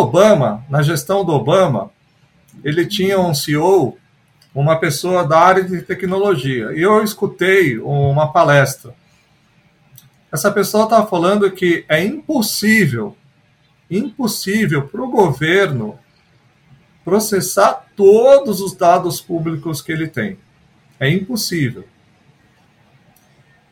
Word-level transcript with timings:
Obama, 0.00 0.64
na 0.70 0.80
gestão 0.80 1.24
do 1.24 1.32
Obama, 1.32 1.90
ele 2.62 2.86
tinha 2.86 3.18
um 3.18 3.34
CEO, 3.34 3.98
uma 4.54 4.78
pessoa 4.78 5.26
da 5.26 5.40
área 5.40 5.64
de 5.64 5.82
tecnologia. 5.82 6.70
E 6.72 6.80
eu 6.80 7.02
escutei 7.02 7.78
uma 7.80 8.32
palestra. 8.32 8.94
Essa 10.30 10.52
pessoa 10.52 10.84
estava 10.84 11.04
falando 11.04 11.50
que 11.50 11.84
é 11.88 12.00
impossível, 12.00 13.16
impossível 13.90 14.86
para 14.86 15.02
o 15.02 15.10
governo 15.10 15.98
processar 17.04 17.84
todos 17.96 18.60
os 18.60 18.74
dados 18.74 19.20
públicos 19.20 19.82
que 19.82 19.90
ele 19.90 20.06
tem. 20.06 20.38
É 21.00 21.10
impossível. 21.10 21.84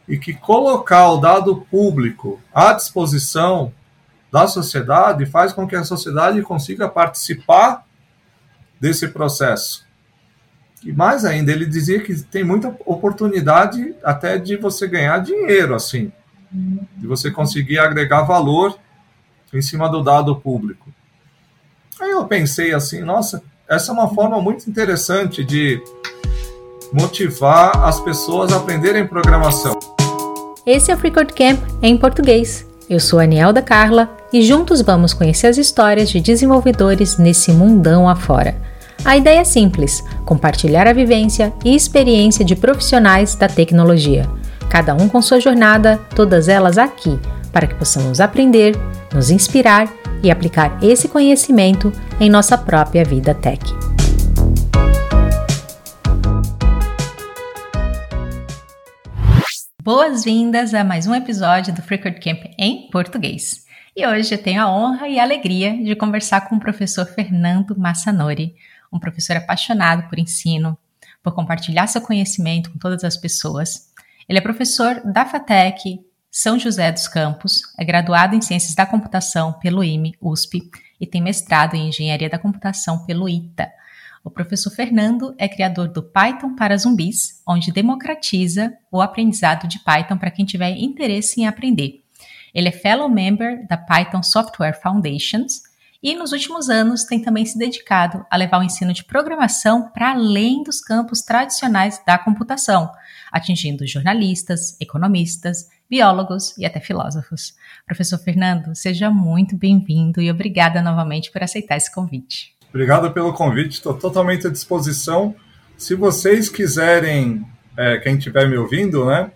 E 0.08 0.18
que 0.18 0.34
colocar 0.34 1.08
o 1.08 1.18
dado 1.18 1.54
público 1.70 2.40
à 2.52 2.72
disposição 2.72 3.72
da 4.37 4.46
sociedade 4.46 5.25
faz 5.25 5.55
com 5.55 5.66
que 5.66 5.75
a 5.75 5.82
sociedade 5.82 6.43
consiga 6.43 6.86
participar 6.91 7.86
desse 8.79 9.08
processo. 9.08 9.86
E 10.85 10.93
mais 10.93 11.25
ainda, 11.25 11.50
ele 11.50 11.64
dizia 11.64 12.00
que 12.00 12.14
tem 12.22 12.44
muita 12.44 12.77
oportunidade 12.85 13.94
até 14.04 14.36
de 14.36 14.58
você 14.58 14.86
ganhar 14.86 15.21
dinheiro, 15.21 15.75
assim, 15.75 16.13
de 16.53 17.07
você 17.07 17.30
conseguir 17.30 17.79
agregar 17.79 18.25
valor 18.25 18.79
em 19.54 19.63
cima 19.63 19.89
do 19.89 20.03
dado 20.03 20.36
público. 20.36 20.93
Aí 21.99 22.11
eu 22.11 22.27
pensei 22.27 22.75
assim, 22.75 23.00
nossa, 23.00 23.43
essa 23.66 23.91
é 23.91 23.94
uma 23.94 24.14
forma 24.14 24.39
muito 24.43 24.68
interessante 24.68 25.43
de 25.43 25.82
motivar 26.93 27.85
as 27.85 27.99
pessoas 28.00 28.53
a 28.53 28.58
aprenderem 28.58 29.07
programação. 29.07 29.79
Esse 30.66 30.91
é 30.91 30.94
o 30.94 30.99
FreeCode 30.99 31.32
Camp 31.32 31.58
em 31.80 31.96
português. 31.96 32.66
Eu 32.89 33.00
sou 33.00 33.19
a 33.19 33.25
Anielda 33.25 33.61
Carla 33.61 34.16
e 34.33 34.42
juntos 34.42 34.80
vamos 34.80 35.14
conhecer 35.14 35.47
as 35.47 35.58
histórias 35.58 36.11
de 36.11 36.20
desenvolvedores 36.20 37.19
nesse 37.19 37.53
mundão 37.53 38.08
afora. 38.08 38.56
A 39.05 39.16
ideia 39.16 39.41
é 39.41 39.44
simples: 39.44 40.02
compartilhar 40.25 40.86
a 40.86 40.92
vivência 40.92 41.52
e 41.64 41.74
experiência 41.74 42.44
de 42.44 42.56
profissionais 42.56 43.34
da 43.34 43.48
tecnologia. 43.48 44.28
Cada 44.69 44.94
um 44.94 45.08
com 45.08 45.22
sua 45.22 45.41
jornada, 45.41 46.00
todas 46.14 46.48
elas 46.48 46.77
aqui, 46.77 47.19
para 47.52 47.66
que 47.66 47.74
possamos 47.74 48.20
aprender, 48.20 48.77
nos 49.14 49.30
inspirar 49.30 49.88
e 50.22 50.30
aplicar 50.30 50.78
esse 50.82 51.08
conhecimento 51.08 51.92
em 52.19 52.28
nossa 52.28 52.58
própria 52.58 53.04
vida 53.04 53.32
tech. 53.32 53.62
Boas-vindas 59.82 60.74
a 60.74 60.82
mais 60.82 61.06
um 61.06 61.14
episódio 61.14 61.72
do 61.72 61.80
Freecode 61.80 62.19
Camp 62.19 62.41
em 62.58 62.91
português. 62.91 63.66
E 63.98 64.06
hoje 64.06 64.34
eu 64.34 64.42
tenho 64.42 64.61
a 64.61 64.70
honra 64.70 65.08
e 65.08 65.19
a 65.19 65.22
alegria 65.22 65.75
de 65.83 65.97
conversar 65.97 66.42
com 66.42 66.56
o 66.56 66.61
professor 66.61 67.06
Fernando 67.06 67.75
Massanori, 67.78 68.55
um 68.92 68.98
professor 68.98 69.38
apaixonado 69.38 70.06
por 70.06 70.19
ensino, 70.19 70.77
por 71.22 71.34
compartilhar 71.34 71.86
seu 71.86 72.03
conhecimento 72.03 72.70
com 72.70 72.78
todas 72.78 73.05
as 73.05 73.16
pessoas. 73.16 73.91
Ele 74.28 74.38
é 74.38 74.42
professor 74.42 75.00
da 75.03 75.25
FATEC, 75.25 75.98
São 76.30 76.58
José 76.58 76.92
dos 76.92 77.08
Campos, 77.08 77.62
é 77.78 77.86
graduado 77.86 78.36
em 78.36 78.42
Ciências 78.42 78.75
da 78.75 78.84
Computação 78.84 79.55
pelo 79.55 79.83
IME, 79.83 80.14
USP, 80.20 80.70
e 81.00 81.06
tem 81.06 81.22
mestrado 81.22 81.75
em 81.75 81.88
Engenharia 81.88 82.28
da 82.28 82.38
Computação 82.38 83.06
pelo 83.06 83.27
ITA. 83.27 83.72
O 84.22 84.31
professor 84.31 84.72
Fernando 84.72 85.34
é 85.38 85.48
criador 85.48 85.88
do 85.88 86.03
Python 86.03 86.55
para 86.55 86.77
zumbis, 86.77 87.41
onde 87.48 87.72
democratiza 87.72 88.77
o 88.92 89.00
aprendizado 89.00 89.66
de 89.66 89.78
Python 89.78 90.19
para 90.19 90.31
quem 90.31 90.44
tiver 90.44 90.77
interesse 90.77 91.41
em 91.41 91.47
aprender. 91.47 92.05
Ele 92.56 92.68
é 92.68 92.72
fellow 92.72 93.06
member 93.06 93.66
da 93.68 93.76
Python 93.76 94.22
Software 94.22 94.80
Foundations 94.82 95.60
e 96.02 96.14
nos 96.14 96.32
últimos 96.32 96.70
anos 96.70 97.04
tem 97.04 97.20
também 97.20 97.44
se 97.44 97.58
dedicado 97.58 98.24
a 98.30 98.36
levar 98.38 98.60
o 98.60 98.62
ensino 98.62 98.94
de 98.94 99.04
programação 99.04 99.90
para 99.90 100.12
além 100.12 100.62
dos 100.62 100.80
campos 100.80 101.20
tradicionais 101.20 102.00
da 102.06 102.16
computação, 102.16 102.90
atingindo 103.30 103.86
jornalistas, 103.86 104.75
economistas, 104.81 105.69
biólogos 105.88 106.56
e 106.56 106.64
até 106.64 106.81
filósofos. 106.81 107.54
Professor 107.84 108.16
Fernando, 108.16 108.75
seja 108.75 109.10
muito 109.10 109.54
bem-vindo 109.54 110.22
e 110.22 110.31
obrigada 110.31 110.81
novamente 110.81 111.31
por 111.31 111.42
aceitar 111.42 111.76
esse 111.76 111.92
convite. 111.94 112.56
Obrigado 112.70 113.12
pelo 113.12 113.34
convite, 113.34 113.72
estou 113.72 113.92
totalmente 113.92 114.47
à 114.47 114.50
disposição. 114.50 115.34
Se 115.76 115.94
vocês 115.94 116.48
quiserem, 116.48 117.44
é, 117.76 117.98
quem 117.98 118.16
estiver 118.16 118.48
me 118.48 118.56
ouvindo, 118.56 119.04
né, 119.04 119.31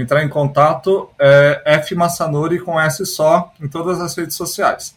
entrar 0.00 0.22
em 0.24 0.28
contato, 0.28 1.10
é 1.18 1.62
F 1.64 1.94
Massanori 1.94 2.58
com 2.60 2.80
S 2.80 3.04
só 3.06 3.52
em 3.60 3.68
todas 3.68 4.00
as 4.00 4.16
redes 4.16 4.36
sociais. 4.36 4.96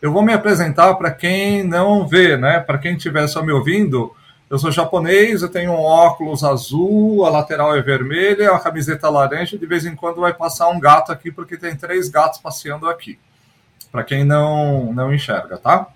Eu 0.00 0.12
vou 0.12 0.22
me 0.22 0.32
apresentar 0.32 0.94
para 0.94 1.10
quem 1.10 1.64
não 1.64 2.06
vê, 2.06 2.36
né? 2.36 2.60
Para 2.60 2.78
quem 2.78 2.96
estiver 2.96 3.26
só 3.26 3.42
me 3.42 3.52
ouvindo, 3.52 4.14
eu 4.48 4.58
sou 4.58 4.70
japonês, 4.70 5.42
eu 5.42 5.48
tenho 5.48 5.72
um 5.72 5.82
óculos 5.82 6.44
azul, 6.44 7.24
a 7.24 7.30
lateral 7.30 7.74
é 7.74 7.82
vermelha, 7.82 8.52
a 8.52 8.60
camiseta 8.60 9.08
laranja, 9.08 9.58
de 9.58 9.66
vez 9.66 9.84
em 9.84 9.96
quando 9.96 10.20
vai 10.20 10.32
passar 10.32 10.68
um 10.68 10.78
gato 10.78 11.10
aqui, 11.10 11.32
porque 11.32 11.56
tem 11.56 11.74
três 11.74 12.08
gatos 12.08 12.38
passeando 12.38 12.88
aqui. 12.88 13.18
Para 13.90 14.04
quem 14.04 14.24
não, 14.24 14.92
não 14.92 15.12
enxerga, 15.12 15.58
tá? 15.58 15.88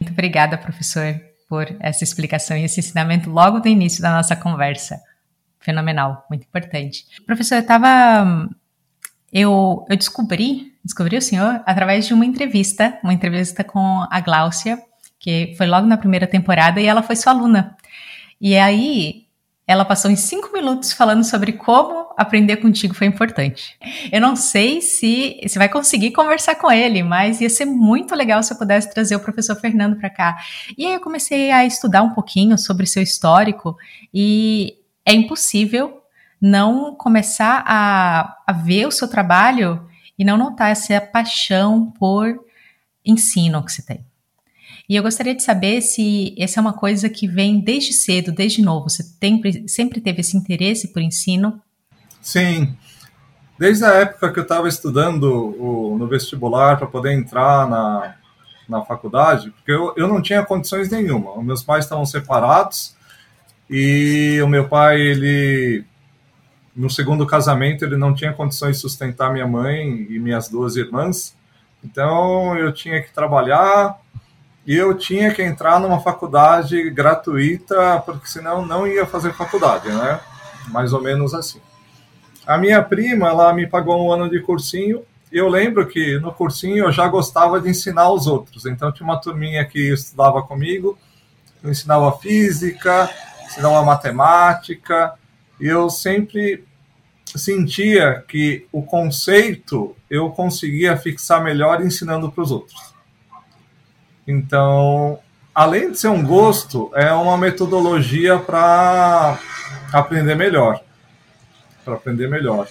Muito 0.00 0.12
obrigada, 0.12 0.58
professor, 0.58 1.20
por 1.48 1.66
essa 1.80 2.04
explicação 2.04 2.56
e 2.56 2.64
esse 2.64 2.78
ensinamento 2.78 3.30
logo 3.30 3.58
do 3.58 3.68
início 3.68 4.02
da 4.02 4.12
nossa 4.12 4.36
conversa. 4.36 5.00
Fenomenal, 5.66 6.24
muito 6.30 6.44
importante. 6.44 7.04
Professor, 7.26 7.56
eu 7.56 7.60
estava. 7.60 8.48
Eu, 9.32 9.84
eu 9.90 9.96
descobri, 9.96 10.72
descobri 10.84 11.16
o 11.16 11.20
senhor 11.20 11.60
através 11.66 12.06
de 12.06 12.14
uma 12.14 12.24
entrevista, 12.24 12.96
uma 13.02 13.12
entrevista 13.12 13.64
com 13.64 14.06
a 14.08 14.20
Gláucia, 14.20 14.78
que 15.18 15.56
foi 15.58 15.66
logo 15.66 15.84
na 15.84 15.98
primeira 15.98 16.24
temporada, 16.24 16.80
e 16.80 16.86
ela 16.86 17.02
foi 17.02 17.16
sua 17.16 17.32
aluna. 17.32 17.76
E 18.40 18.56
aí, 18.56 19.26
ela 19.66 19.84
passou 19.84 20.08
em 20.08 20.14
cinco 20.14 20.52
minutos 20.52 20.92
falando 20.92 21.24
sobre 21.24 21.52
como 21.52 22.14
aprender 22.16 22.58
contigo 22.58 22.94
foi 22.94 23.08
importante. 23.08 23.76
Eu 24.12 24.20
não 24.20 24.36
sei 24.36 24.80
se 24.80 25.40
você 25.42 25.58
vai 25.58 25.68
conseguir 25.68 26.12
conversar 26.12 26.54
com 26.54 26.70
ele, 26.70 27.02
mas 27.02 27.40
ia 27.40 27.50
ser 27.50 27.64
muito 27.64 28.14
legal 28.14 28.40
se 28.44 28.52
eu 28.52 28.56
pudesse 28.56 28.94
trazer 28.94 29.16
o 29.16 29.20
professor 29.20 29.56
Fernando 29.56 29.96
para 29.96 30.10
cá. 30.10 30.36
E 30.78 30.86
aí 30.86 30.94
eu 30.94 31.00
comecei 31.00 31.50
a 31.50 31.66
estudar 31.66 32.02
um 32.02 32.14
pouquinho 32.14 32.56
sobre 32.56 32.86
seu 32.86 33.02
histórico 33.02 33.76
e 34.14 34.85
é 35.06 35.14
impossível 35.14 36.02
não 36.40 36.94
começar 36.94 37.62
a, 37.66 38.36
a 38.46 38.52
ver 38.52 38.86
o 38.86 38.90
seu 38.90 39.08
trabalho 39.08 39.88
e 40.18 40.24
não 40.24 40.36
notar 40.36 40.70
essa 40.70 41.00
paixão 41.00 41.90
por 41.92 42.44
ensino 43.04 43.64
que 43.64 43.72
você 43.72 43.82
tem. 43.82 44.04
E 44.88 44.94
eu 44.94 45.02
gostaria 45.02 45.34
de 45.34 45.42
saber 45.42 45.80
se 45.80 46.34
essa 46.38 46.60
é 46.60 46.62
uma 46.62 46.72
coisa 46.72 47.08
que 47.08 47.26
vem 47.26 47.60
desde 47.60 47.92
cedo, 47.92 48.32
desde 48.32 48.62
novo. 48.62 48.88
Você 48.88 49.02
tem, 49.18 49.66
sempre 49.66 50.00
teve 50.00 50.20
esse 50.20 50.36
interesse 50.36 50.92
por 50.92 51.02
ensino? 51.02 51.60
Sim. 52.20 52.76
Desde 53.58 53.84
a 53.84 53.94
época 53.94 54.32
que 54.32 54.38
eu 54.38 54.42
estava 54.42 54.68
estudando 54.68 55.24
o, 55.24 55.96
no 55.98 56.06
vestibular 56.06 56.76
para 56.76 56.86
poder 56.86 57.14
entrar 57.14 57.68
na, 57.68 58.14
na 58.68 58.84
faculdade, 58.84 59.50
porque 59.50 59.72
eu, 59.72 59.92
eu 59.96 60.06
não 60.06 60.20
tinha 60.22 60.44
condições 60.44 60.90
nenhuma. 60.90 61.36
Os 61.36 61.44
meus 61.44 61.62
pais 61.62 61.84
estavam 61.84 62.04
separados 62.04 62.95
e 63.68 64.40
o 64.42 64.48
meu 64.48 64.68
pai, 64.68 65.00
ele 65.00 65.84
no 66.74 66.90
segundo 66.90 67.26
casamento, 67.26 67.84
ele 67.84 67.96
não 67.96 68.14
tinha 68.14 68.34
condições 68.34 68.76
de 68.76 68.82
sustentar 68.82 69.32
minha 69.32 69.46
mãe 69.46 70.06
e 70.10 70.18
minhas 70.18 70.48
duas 70.48 70.76
irmãs. 70.76 71.34
Então 71.82 72.56
eu 72.58 72.72
tinha 72.72 73.02
que 73.02 73.12
trabalhar, 73.12 73.98
e 74.66 74.74
eu 74.74 74.92
tinha 74.94 75.32
que 75.32 75.42
entrar 75.42 75.78
numa 75.78 76.00
faculdade 76.00 76.90
gratuita, 76.90 78.02
porque 78.04 78.26
senão 78.26 78.66
não 78.66 78.84
ia 78.84 79.06
fazer 79.06 79.32
faculdade, 79.32 79.88
né? 79.88 80.18
Mais 80.68 80.92
ou 80.92 81.00
menos 81.00 81.32
assim. 81.32 81.60
A 82.44 82.58
minha 82.58 82.82
prima, 82.82 83.28
ela 83.28 83.52
me 83.54 83.66
pagou 83.66 84.04
um 84.04 84.12
ano 84.12 84.28
de 84.28 84.40
cursinho, 84.40 85.02
eu 85.30 85.48
lembro 85.48 85.86
que 85.86 86.18
no 86.18 86.32
cursinho 86.32 86.86
eu 86.86 86.92
já 86.92 87.06
gostava 87.06 87.60
de 87.60 87.70
ensinar 87.70 88.10
os 88.10 88.26
outros. 88.26 88.66
Então 88.66 88.90
tinha 88.90 89.08
uma 89.08 89.20
turminha 89.20 89.64
que 89.64 89.92
estudava 89.92 90.42
comigo, 90.42 90.98
eu 91.62 91.70
ensinava 91.70 92.10
física, 92.18 93.08
ensinava 93.46 93.82
matemática, 93.84 95.14
e 95.60 95.66
eu 95.66 95.88
sempre 95.88 96.64
sentia 97.34 98.24
que 98.28 98.66
o 98.72 98.82
conceito 98.82 99.96
eu 100.08 100.30
conseguia 100.30 100.96
fixar 100.96 101.42
melhor 101.42 101.82
ensinando 101.82 102.30
para 102.30 102.42
os 102.42 102.50
outros. 102.50 102.94
Então, 104.26 105.18
além 105.54 105.92
de 105.92 105.98
ser 105.98 106.08
um 106.08 106.24
gosto, 106.24 106.90
é 106.94 107.12
uma 107.12 107.38
metodologia 107.38 108.38
para 108.38 109.38
aprender 109.92 110.34
melhor. 110.34 110.80
Para 111.84 111.94
aprender 111.94 112.28
melhor. 112.28 112.68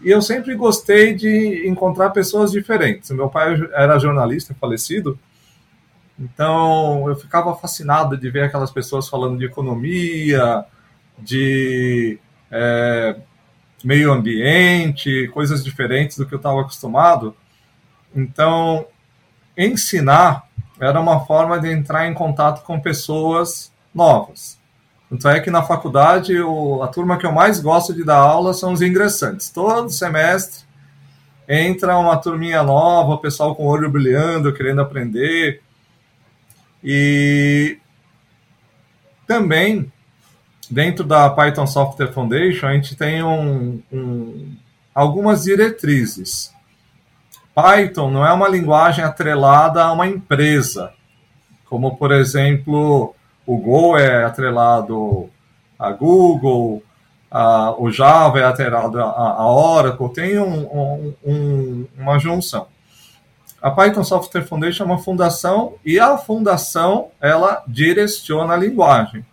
E 0.00 0.10
eu 0.10 0.22
sempre 0.22 0.54
gostei 0.54 1.14
de 1.14 1.68
encontrar 1.68 2.10
pessoas 2.10 2.52
diferentes. 2.52 3.10
Meu 3.10 3.28
pai 3.28 3.56
era 3.72 3.98
jornalista 3.98 4.54
falecido, 4.58 5.18
então 6.18 7.08
eu 7.08 7.16
ficava 7.16 7.54
fascinado 7.54 8.16
de 8.16 8.30
ver 8.30 8.44
aquelas 8.44 8.70
pessoas 8.70 9.08
falando 9.08 9.38
de 9.38 9.44
economia, 9.44 10.64
de 11.18 12.18
é, 12.50 13.16
meio 13.84 14.12
ambiente, 14.12 15.28
coisas 15.28 15.62
diferentes 15.62 16.16
do 16.18 16.26
que 16.26 16.34
eu 16.34 16.38
estava 16.38 16.60
acostumado. 16.60 17.36
Então 18.14 18.86
ensinar 19.56 20.48
era 20.80 21.00
uma 21.00 21.24
forma 21.26 21.58
de 21.58 21.70
entrar 21.70 22.06
em 22.06 22.14
contato 22.14 22.64
com 22.64 22.80
pessoas 22.80 23.72
novas. 23.94 24.58
Tanto 25.08 25.28
é 25.28 25.40
que 25.40 25.50
na 25.50 25.62
faculdade, 25.62 26.38
o, 26.38 26.82
a 26.82 26.88
turma 26.88 27.16
que 27.16 27.24
eu 27.24 27.32
mais 27.32 27.60
gosto 27.60 27.94
de 27.94 28.04
dar 28.04 28.18
aula 28.18 28.52
são 28.52 28.72
os 28.72 28.82
ingressantes. 28.82 29.48
Todo 29.50 29.90
semestre 29.90 30.66
entra 31.48 31.96
uma 31.96 32.16
turminha 32.18 32.62
nova, 32.62 33.14
o 33.14 33.18
pessoal 33.18 33.54
com 33.54 33.64
o 33.64 33.68
olho 33.68 33.90
brilhando, 33.90 34.52
querendo 34.52 34.82
aprender. 34.82 35.62
E 36.82 37.78
também, 39.26 39.92
dentro 40.70 41.04
da 41.04 41.28
Python 41.30 41.66
Software 41.66 42.12
Foundation, 42.12 42.66
a 42.66 42.72
gente 42.74 42.96
tem 42.96 43.22
um, 43.22 43.82
um, 43.92 44.56
algumas 44.94 45.44
diretrizes. 45.44 46.52
Python 47.54 48.10
não 48.10 48.24
é 48.24 48.32
uma 48.32 48.48
linguagem 48.48 49.04
atrelada 49.04 49.84
a 49.84 49.92
uma 49.92 50.06
empresa, 50.06 50.92
como, 51.64 51.96
por 51.96 52.12
exemplo, 52.12 53.14
o 53.44 53.58
Go 53.58 53.98
é 53.98 54.24
atrelado 54.24 55.28
a 55.78 55.90
Google, 55.90 56.82
a, 57.30 57.74
o 57.78 57.90
Java 57.90 58.40
é 58.40 58.44
atrelado 58.44 59.00
a, 59.00 59.04
a 59.04 59.52
Oracle, 59.52 60.12
tem 60.12 60.38
um, 60.38 61.14
um, 61.24 61.86
uma 61.96 62.18
junção. 62.18 62.66
A 63.60 63.72
Python 63.72 64.04
Software 64.04 64.44
Foundation 64.44 64.84
é 64.84 64.86
uma 64.86 64.98
fundação 64.98 65.74
e 65.84 65.98
a 65.98 66.16
fundação 66.16 67.10
ela 67.20 67.64
direciona 67.66 68.54
a 68.54 68.56
linguagem. 68.56 69.26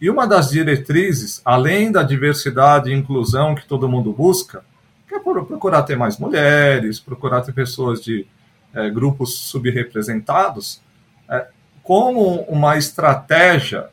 E 0.00 0.10
uma 0.10 0.26
das 0.26 0.50
diretrizes, 0.50 1.40
além 1.44 1.92
da 1.92 2.02
diversidade 2.02 2.90
e 2.90 2.94
inclusão 2.94 3.54
que 3.54 3.66
todo 3.66 3.88
mundo 3.88 4.12
busca, 4.12 4.64
que 5.08 5.14
é 5.14 5.20
procurar 5.20 5.84
ter 5.84 5.96
mais 5.96 6.18
mulheres, 6.18 6.98
procurar 6.98 7.42
ter 7.42 7.52
pessoas 7.52 8.02
de 8.02 8.26
é, 8.74 8.90
grupos 8.90 9.38
subrepresentados, 9.38 10.82
é, 11.28 11.46
como 11.84 12.42
uma 12.48 12.76
estratégia, 12.76 13.90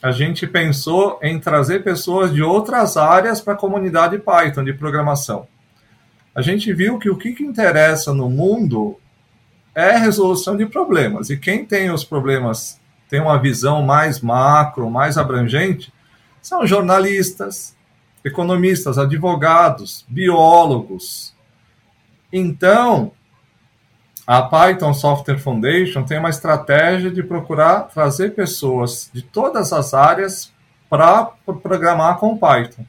a 0.00 0.12
gente 0.12 0.46
pensou 0.46 1.18
em 1.22 1.40
trazer 1.40 1.82
pessoas 1.82 2.32
de 2.32 2.42
outras 2.42 2.96
áreas 2.96 3.40
para 3.40 3.54
a 3.54 3.56
comunidade 3.56 4.18
Python 4.18 4.62
de 4.62 4.72
programação. 4.72 5.48
A 6.34 6.40
gente 6.40 6.72
viu 6.72 6.98
que 6.98 7.10
o 7.10 7.16
que, 7.16 7.32
que 7.32 7.44
interessa 7.44 8.12
no 8.14 8.30
mundo 8.30 8.98
é 9.74 9.94
a 9.94 9.98
resolução 9.98 10.56
de 10.56 10.66
problemas. 10.66 11.30
E 11.30 11.36
quem 11.36 11.64
tem 11.64 11.90
os 11.90 12.04
problemas, 12.04 12.80
tem 13.08 13.20
uma 13.20 13.38
visão 13.38 13.82
mais 13.82 14.20
macro, 14.20 14.90
mais 14.90 15.18
abrangente, 15.18 15.92
são 16.40 16.66
jornalistas, 16.66 17.76
economistas, 18.24 18.98
advogados, 18.98 20.04
biólogos. 20.08 21.34
Então, 22.32 23.12
a 24.26 24.40
Python 24.42 24.94
Software 24.94 25.38
Foundation 25.38 26.04
tem 26.04 26.18
uma 26.18 26.30
estratégia 26.30 27.10
de 27.10 27.22
procurar 27.22 27.82
trazer 27.82 28.34
pessoas 28.34 29.10
de 29.12 29.20
todas 29.20 29.72
as 29.72 29.92
áreas 29.92 30.52
para 30.88 31.24
programar 31.62 32.16
com 32.16 32.38
Python. 32.38 32.84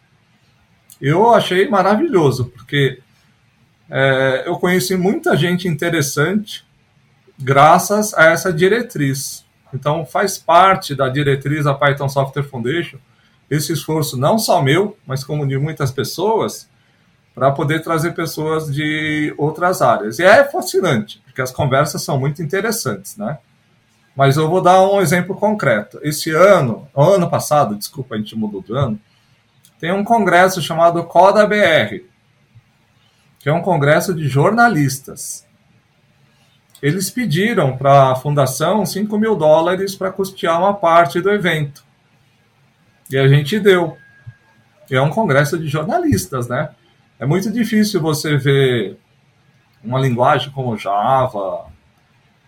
Eu 1.01 1.33
achei 1.33 1.67
maravilhoso, 1.67 2.45
porque 2.45 3.02
é, 3.95 4.43
eu 4.47 4.57
conheci 4.57 4.97
muita 4.97 5.37
gente 5.37 5.67
interessante 5.67 6.65
graças 7.37 8.11
a 8.15 8.25
essa 8.31 8.51
diretriz. 8.51 9.45
Então, 9.71 10.03
faz 10.03 10.35
parte 10.35 10.95
da 10.95 11.09
diretriz 11.09 11.65
da 11.65 11.75
Python 11.75 12.09
Software 12.09 12.43
Foundation 12.43 12.97
esse 13.51 13.71
esforço, 13.71 14.17
não 14.17 14.39
só 14.39 14.63
meu, 14.63 14.97
mas 15.05 15.23
como 15.23 15.47
de 15.47 15.59
muitas 15.59 15.91
pessoas, 15.91 16.67
para 17.35 17.51
poder 17.51 17.83
trazer 17.83 18.15
pessoas 18.15 18.73
de 18.73 19.31
outras 19.37 19.79
áreas. 19.79 20.17
E 20.17 20.23
é 20.23 20.43
fascinante, 20.43 21.21
porque 21.23 21.41
as 21.41 21.51
conversas 21.51 22.01
são 22.01 22.19
muito 22.19 22.41
interessantes, 22.41 23.15
né? 23.15 23.37
Mas 24.15 24.37
eu 24.37 24.49
vou 24.49 24.59
dar 24.61 24.81
um 24.81 25.01
exemplo 25.01 25.35
concreto. 25.35 25.99
Esse 26.01 26.31
ano, 26.31 26.87
ano 26.95 27.29
passado, 27.29 27.75
desculpa, 27.75 28.15
a 28.15 28.17
gente 28.17 28.35
mudou 28.35 28.61
de 28.63 28.73
ano, 28.73 28.99
tem 29.79 29.91
um 29.91 30.03
congresso 30.03 30.61
chamado 30.63 31.03
Coda 31.03 31.45
BR, 31.45 32.12
que 33.43 33.49
é 33.49 33.53
um 33.53 33.61
congresso 33.61 34.13
de 34.15 34.29
jornalistas. 34.29 35.45
Eles 36.81 37.09
pediram 37.09 37.75
para 37.75 38.11
a 38.11 38.15
fundação 38.15 38.85
5 38.85 39.17
mil 39.17 39.35
dólares 39.35 39.95
para 39.95 40.13
custear 40.13 40.57
uma 40.57 40.73
parte 40.73 41.19
do 41.19 41.29
evento. 41.29 41.83
E 43.11 43.17
a 43.17 43.27
gente 43.27 43.59
deu. 43.59 43.97
E 44.89 44.95
é 44.95 45.01
um 45.01 45.09
congresso 45.09 45.59
de 45.59 45.67
jornalistas, 45.67 46.47
né? 46.47 46.69
É 47.19 47.25
muito 47.25 47.51
difícil 47.51 48.01
você 48.01 48.37
ver 48.37 48.97
uma 49.83 49.99
linguagem 49.99 50.49
como 50.51 50.77
Java, 50.77 51.65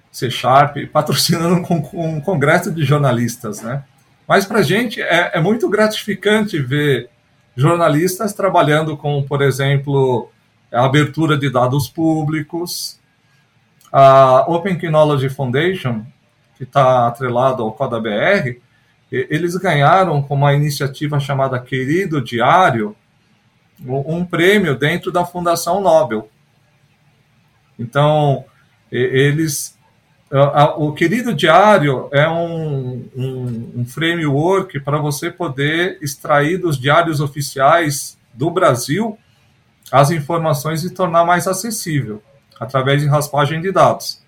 C 0.10 0.32
Sharp, 0.32 0.78
patrocinando 0.94 1.56
um, 1.94 2.22
congresso 2.22 2.72
de 2.72 2.86
jornalistas, 2.86 3.62
né? 3.62 3.84
Mas 4.26 4.46
para 4.46 4.60
a 4.60 4.64
gente 4.64 5.02
é, 5.02 5.32
é, 5.34 5.42
muito 5.42 5.70
gratificante 5.70 6.58
ver 6.58 7.10
jornalistas 7.54 8.32
trabalhando 8.32 8.96
com, 8.96 9.22
por 9.24 9.42
exemplo, 9.42 10.32
a 10.76 10.86
abertura 10.86 11.38
de 11.38 11.50
dados 11.50 11.88
públicos. 11.88 13.00
A 13.92 14.46
Open 14.48 14.78
Technology 14.78 15.30
Foundation, 15.30 16.06
que 16.58 16.64
está 16.64 17.08
atrelado 17.08 17.64
ao 17.64 17.72
Coda 17.72 18.00
BR, 18.00 18.60
eles 19.10 19.56
ganharam 19.56 20.22
com 20.22 20.36
uma 20.36 20.54
iniciativa 20.54 21.20
chamada 21.20 21.60
Querido 21.60 22.22
Diário, 22.22 22.96
um 23.86 24.26
prêmio 24.26 24.76
dentro 24.76 25.12
da 25.12 25.26
Fundação 25.26 25.82
Nobel. 25.82 26.30
Então, 27.80 28.46
eles. 28.92 29.76
O 30.78 30.92
Querido 30.92 31.34
Diário 31.34 32.10
é 32.12 32.28
um, 32.28 33.08
um, 33.16 33.72
um 33.78 33.86
framework 33.86 34.80
para 34.82 34.98
você 34.98 35.32
poder 35.32 35.98
extrair 36.02 36.58
dos 36.58 36.78
diários 36.78 37.22
oficiais 37.22 38.18
do 38.34 38.50
Brasil 38.50 39.18
as 39.96 40.12
informações 40.12 40.84
e 40.84 40.90
tornar 40.90 41.24
mais 41.24 41.48
acessível 41.48 42.22
através 42.60 43.02
de 43.02 43.08
raspagem 43.08 43.62
de 43.62 43.72
dados. 43.72 44.22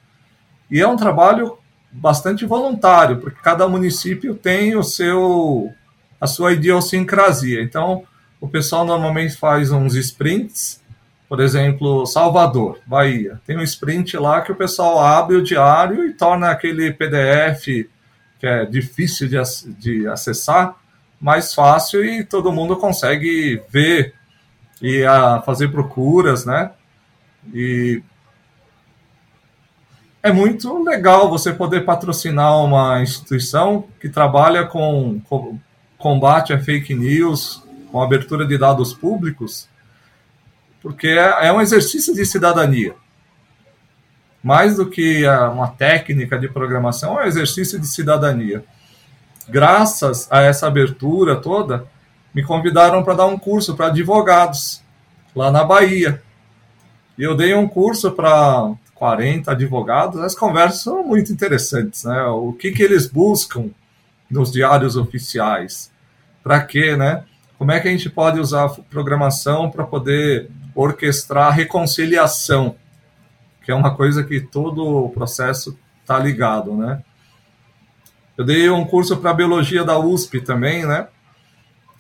E 0.72 0.80
é 0.80 0.88
um 0.88 0.96
trabalho 0.96 1.58
bastante 1.92 2.46
voluntário, 2.46 3.18
porque 3.18 3.42
cada 3.44 3.68
município 3.68 4.34
tem 4.34 4.78
o 4.78 4.84
seu 4.84 5.70
a 6.22 6.26
sua 6.26 6.54
idiosincrasia. 6.54 7.62
Então, 7.62 8.04
o 8.40 8.48
pessoal 8.48 8.86
normalmente 8.86 9.36
faz 9.36 9.70
uns 9.70 9.94
sprints, 9.96 10.82
por 11.28 11.42
exemplo, 11.42 12.06
Salvador, 12.06 12.80
Bahia. 12.86 13.42
Tem 13.46 13.58
um 13.58 13.62
sprint 13.62 14.16
lá 14.16 14.40
que 14.40 14.54
o 14.54 14.56
pessoal 14.56 15.02
abre 15.02 15.36
o 15.36 15.44
diário 15.44 16.08
e 16.08 16.14
torna 16.14 16.50
aquele 16.50 16.94
PDF 16.94 17.90
que 18.40 18.48
é 18.48 18.66
difícil 18.66 19.28
de, 19.28 19.38
de 19.78 20.08
acessar 20.08 20.78
mais 21.20 21.54
fácil 21.54 22.06
e 22.06 22.24
todo 22.24 22.54
mundo 22.54 22.78
consegue 22.78 23.62
ver 23.70 24.16
e 24.82 25.04
a 25.04 25.42
fazer 25.42 25.70
procuras, 25.70 26.46
né? 26.46 26.72
E 27.54 28.02
é 30.22 30.32
muito 30.32 30.84
legal 30.84 31.30
você 31.30 31.54
poder 31.54 31.86
patrocinar 31.86 32.58
uma 32.64 33.02
instituição 33.02 33.86
que 34.00 34.10
trabalha 34.10 34.66
com, 34.66 35.22
com 35.30 35.60
combate 35.98 36.54
a 36.54 36.60
fake 36.60 36.94
news, 36.94 37.64
com 37.92 38.02
abertura 38.02 38.46
de 38.46 38.58
dados 38.58 38.94
públicos, 38.94 39.68
porque 40.82 41.08
é, 41.08 41.48
é 41.48 41.54
um 41.54 41.62
exercício 41.62 42.14
de 42.14 42.26
cidadania. 42.26 42.96
Mais 44.44 44.76
do 44.76 44.90
que 44.90 45.26
uma 45.26 45.70
técnica 45.70 46.38
de 46.38 46.48
programação, 46.48 47.20
é 47.20 47.24
um 47.24 47.28
exercício 47.28 47.80
de 47.80 47.88
cidadania. 47.88 48.64
Graças 49.50 50.28
a 50.32 50.42
essa 50.42 50.68
abertura 50.68 51.36
toda, 51.38 51.88
me 52.38 52.44
convidaram 52.44 53.04
para 53.04 53.16
dar 53.16 53.26
um 53.26 53.36
curso 53.36 53.76
para 53.76 53.88
advogados 53.88 54.84
lá 55.36 55.50
na 55.50 55.64
Bahia. 55.64 56.22
E 57.18 57.24
eu 57.24 57.36
dei 57.36 57.56
um 57.56 57.68
curso 57.68 58.12
para 58.12 58.76
40 58.94 59.54
advogados. 59.54 60.22
As 60.22 60.36
conversas 60.36 60.82
são 60.82 61.04
muito 61.04 61.34
interessantes, 61.34 62.04
né? 62.04 62.26
O 62.26 62.54
que, 62.54 62.72
que 62.72 62.84
eles 62.84 63.08
buscam 63.08 63.72
nos 64.30 64.52
diários 64.52 64.96
oficiais? 64.96 65.92
Para 66.44 66.62
quê, 66.62 66.96
né? 66.96 67.24
Como 67.58 67.72
é 67.72 67.80
que 67.80 67.88
a 67.88 67.92
gente 67.92 68.08
pode 68.08 68.40
usar 68.40 68.66
a 68.66 68.70
programação 68.70 69.72
para 69.72 69.84
poder 69.84 70.48
orquestrar 70.76 71.48
a 71.48 71.52
reconciliação, 71.52 72.76
que 73.66 73.72
é 73.72 73.74
uma 73.74 73.96
coisa 73.96 74.24
que 74.24 74.40
todo 74.40 74.86
o 74.86 75.10
processo 75.10 75.76
está 76.04 76.20
ligado, 76.20 76.76
né? 76.76 77.02
Eu 78.38 78.46
dei 78.46 78.70
um 78.70 78.86
curso 78.86 79.18
para 79.18 79.34
biologia 79.34 79.84
da 79.84 79.98
USP 79.98 80.40
também, 80.40 80.86
né? 80.86 81.08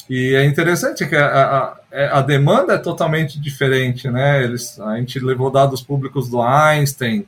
E 0.09 0.35
é 0.35 0.45
interessante 0.45 1.05
que 1.05 1.15
a, 1.15 1.25
a, 1.27 1.77
é, 1.91 2.07
a, 2.07 2.21
demanda 2.21 2.73
é 2.73 2.77
totalmente 2.77 3.39
diferente, 3.39 4.09
né? 4.09 4.43
Eles, 4.43 4.79
a 4.79 4.97
gente 4.97 5.19
levou 5.19 5.51
dados 5.51 5.81
públicos 5.81 6.29
do 6.29 6.41
Einstein, 6.41 7.25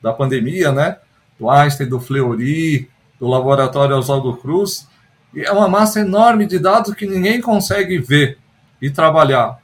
da 0.00 0.12
pandemia, 0.12 0.70
né? 0.70 0.98
Do 1.38 1.50
Einstein, 1.50 1.88
do 1.88 1.98
Fleury, 1.98 2.88
do 3.18 3.26
laboratório 3.26 3.96
Oswaldo 3.96 4.36
Cruz, 4.36 4.88
e 5.34 5.40
é 5.40 5.50
uma 5.50 5.68
massa 5.68 6.00
enorme 6.00 6.46
de 6.46 6.58
dados 6.58 6.94
que 6.94 7.06
ninguém 7.06 7.40
consegue 7.40 7.98
ver 7.98 8.38
e 8.80 8.90
trabalhar. 8.90 9.58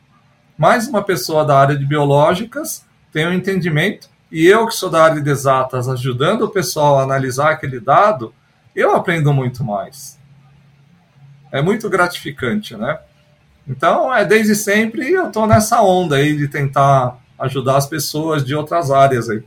Mas 0.57 0.89
uma 0.89 1.03
pessoa 1.03 1.45
da 1.45 1.57
área 1.59 1.77
de 1.77 1.85
biológicas 1.85 2.85
tem 3.13 3.27
um 3.27 3.33
entendimento 3.33 4.09
e 4.31 4.47
eu 4.47 4.67
que 4.67 4.75
sou 4.75 4.91
da 4.91 5.05
área 5.05 5.23
de 5.23 5.31
exatas 5.31 5.89
ajudando 5.89 6.43
o 6.43 6.51
pessoal 6.51 6.99
a 6.99 7.03
analisar 7.03 7.51
aquele 7.51 7.81
dado, 7.81 8.35
eu 8.75 8.95
aprendo 8.95 9.33
muito 9.33 9.65
mais. 9.65 10.18
É 11.51 11.63
muito 11.63 11.89
gratificante, 11.89 12.77
né? 12.77 12.99
Então, 13.67 14.15
é 14.15 14.25
desde 14.25 14.55
sempre 14.55 15.13
eu 15.13 15.29
estou 15.29 15.47
nessa 15.47 15.83
onda 15.83 16.17
aí 16.17 16.37
de 16.37 16.49
tentar 16.49 17.19
ajudar 17.39 17.77
as 17.77 17.87
pessoas 17.87 18.45
de 18.45 18.55
outras 18.55 18.91
áreas 18.91 19.29
aí. 19.29 19.43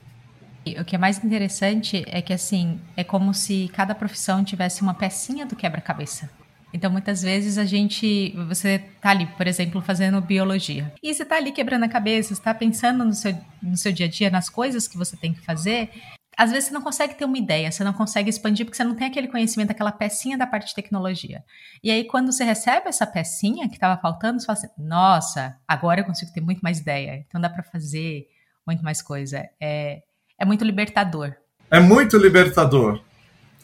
O 0.80 0.86
que 0.86 0.96
é 0.96 1.00
mais 1.00 1.24
interessante 1.24 2.04
é 2.08 2.22
que 2.22 2.32
assim, 2.32 2.80
é 2.96 3.04
como 3.04 3.34
se 3.34 3.70
cada 3.74 3.96
profissão 3.96 4.44
tivesse 4.44 4.84
uma 4.84 4.94
pecinha 4.94 5.46
do 5.46 5.56
quebra-cabeça. 5.56 6.30
Então, 6.74 6.90
muitas 6.90 7.22
vezes 7.22 7.58
a 7.58 7.66
gente, 7.66 8.34
você 8.48 8.80
tá 9.02 9.10
ali, 9.10 9.26
por 9.26 9.46
exemplo, 9.46 9.82
fazendo 9.82 10.22
biologia. 10.22 10.94
E 11.04 11.14
você 11.14 11.26
tá 11.26 11.36
ali 11.36 11.52
quebrando 11.52 11.84
a 11.84 11.90
cabeça, 11.90 12.32
está 12.32 12.54
pensando 12.54 13.04
no 13.04 13.14
seu, 13.14 13.36
no 13.62 13.76
seu 13.76 13.92
dia 13.92 14.06
a 14.06 14.10
dia, 14.10 14.30
nas 14.30 14.50
coisas 14.50 14.88
que 14.88 14.98
você 14.98 15.18
tem 15.18 15.34
que 15.34 15.42
fazer. 15.42 15.90
Às 16.38 16.52
vezes 16.52 16.70
você 16.70 16.74
não 16.74 16.82
consegue 16.82 17.16
ter 17.16 17.26
uma 17.26 17.38
ideia, 17.38 17.72
você 17.72 17.84
não 17.84 17.94
consegue 17.94 18.30
expandir 18.30 18.66
porque 18.66 18.78
você 18.78 18.84
não 18.84 18.96
tem 18.96 19.08
aquele 19.08 19.28
conhecimento, 19.28 19.72
aquela 19.72 19.92
pecinha 19.92 20.38
da 20.38 20.48
parte 20.48 20.68
de 20.68 20.76
tecnologia. 20.76 21.44
E 21.84 21.92
aí, 21.92 22.06
quando 22.06 22.32
você 22.32 22.44
recebe 22.44 22.88
essa 22.88 23.06
pecinha 23.06 23.68
que 23.68 23.76
estava 23.76 24.00
faltando, 24.02 24.40
você 24.40 24.46
fala 24.46 24.58
assim: 24.58 24.70
nossa, 24.78 25.58
agora 25.68 26.02
eu 26.02 26.06
consigo 26.06 26.32
ter 26.32 26.42
muito 26.42 26.62
mais 26.62 26.80
ideia. 26.80 27.24
Então 27.28 27.40
dá 27.40 27.50
para 27.50 27.64
fazer 27.64 28.28
muito 28.66 28.84
mais 28.84 29.02
coisa. 29.02 29.48
É, 29.60 30.02
é 30.38 30.46
muito 30.46 30.64
libertador. 30.64 31.36
É 31.70 31.80
muito 31.80 32.18
libertador. 32.18 33.02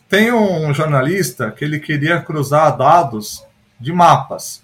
Tem 0.10 0.32
um 0.32 0.74
jornalista 0.74 1.52
que 1.52 1.66
ele 1.66 1.80
queria 1.80 2.22
cruzar 2.22 2.78
dados 2.78 3.46
de 3.80 3.92
mapas, 3.92 4.64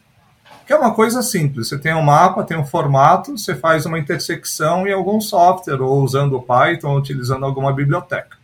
que 0.65 0.73
é 0.73 0.75
uma 0.75 0.93
coisa 0.93 1.21
simples. 1.21 1.67
Você 1.67 1.77
tem 1.77 1.93
um 1.93 2.01
mapa, 2.01 2.43
tem 2.43 2.57
um 2.57 2.65
formato, 2.65 3.37
você 3.37 3.55
faz 3.55 3.85
uma 3.85 3.99
intersecção 3.99 4.87
em 4.87 4.93
algum 4.93 5.19
software, 5.19 5.81
ou 5.81 6.01
usando 6.01 6.37
o 6.37 6.41
Python, 6.41 6.91
ou 6.91 6.97
utilizando 6.97 7.45
alguma 7.45 7.73
biblioteca. 7.73 8.37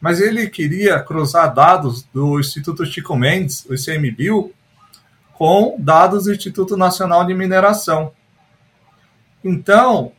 Mas 0.00 0.20
ele 0.20 0.48
queria 0.48 1.00
cruzar 1.00 1.52
dados 1.52 2.04
do 2.14 2.38
Instituto 2.38 2.86
Chico 2.86 3.16
Mendes, 3.16 3.66
o 3.68 3.74
ICMBio, 3.74 4.52
com 5.32 5.76
dados 5.78 6.24
do 6.24 6.32
Instituto 6.32 6.76
Nacional 6.76 7.24
de 7.24 7.34
Mineração. 7.34 8.12
Então, 9.44 10.12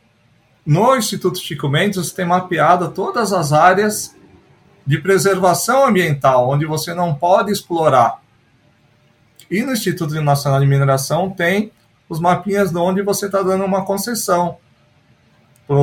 no 0.64 0.96
Instituto 0.96 1.38
Chico 1.38 1.68
Mendes, 1.68 1.96
você 1.96 2.14
tem 2.14 2.26
mapeado 2.26 2.90
todas 2.90 3.32
as 3.32 3.52
áreas 3.52 4.14
de 4.86 4.98
preservação 4.98 5.86
ambiental, 5.86 6.48
onde 6.48 6.66
você 6.66 6.92
não 6.94 7.14
pode 7.14 7.50
explorar. 7.50 8.19
E 9.50 9.62
no 9.62 9.72
Instituto 9.72 10.14
Nacional 10.22 10.60
de 10.60 10.66
Mineração 10.66 11.30
tem 11.30 11.72
os 12.08 12.20
mapinhas 12.20 12.70
de 12.70 12.78
onde 12.78 13.02
você 13.02 13.26
está 13.26 13.42
dando 13.42 13.64
uma 13.64 13.84
concessão 13.84 14.58
para 15.66 15.76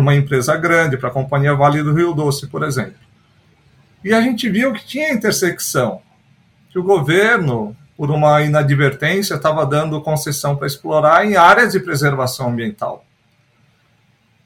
uma 0.00 0.14
empresa 0.14 0.56
grande, 0.56 0.96
para 0.96 1.08
a 1.08 1.12
Companhia 1.12 1.54
Vale 1.54 1.82
do 1.82 1.94
Rio 1.94 2.12
Doce, 2.12 2.46
por 2.48 2.62
exemplo. 2.62 2.94
E 4.04 4.12
a 4.12 4.20
gente 4.20 4.48
viu 4.48 4.72
que 4.72 4.84
tinha 4.84 5.12
intersecção, 5.12 6.00
que 6.70 6.78
o 6.78 6.82
governo, 6.82 7.76
por 7.96 8.10
uma 8.10 8.42
inadvertência, 8.42 9.34
estava 9.34 9.64
dando 9.64 10.00
concessão 10.00 10.56
para 10.56 10.66
explorar 10.66 11.24
em 11.24 11.36
áreas 11.36 11.72
de 11.72 11.80
preservação 11.80 12.50
ambiental. 12.50 13.04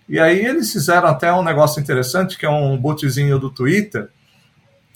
E 0.08 0.18
aí 0.18 0.44
eles 0.44 0.72
fizeram 0.72 1.08
até 1.08 1.32
um 1.32 1.42
negócio 1.42 1.80
interessante, 1.80 2.38
que 2.38 2.46
é 2.46 2.50
um 2.50 2.76
botzinho 2.76 3.38
do 3.38 3.50
Twitter, 3.50 4.08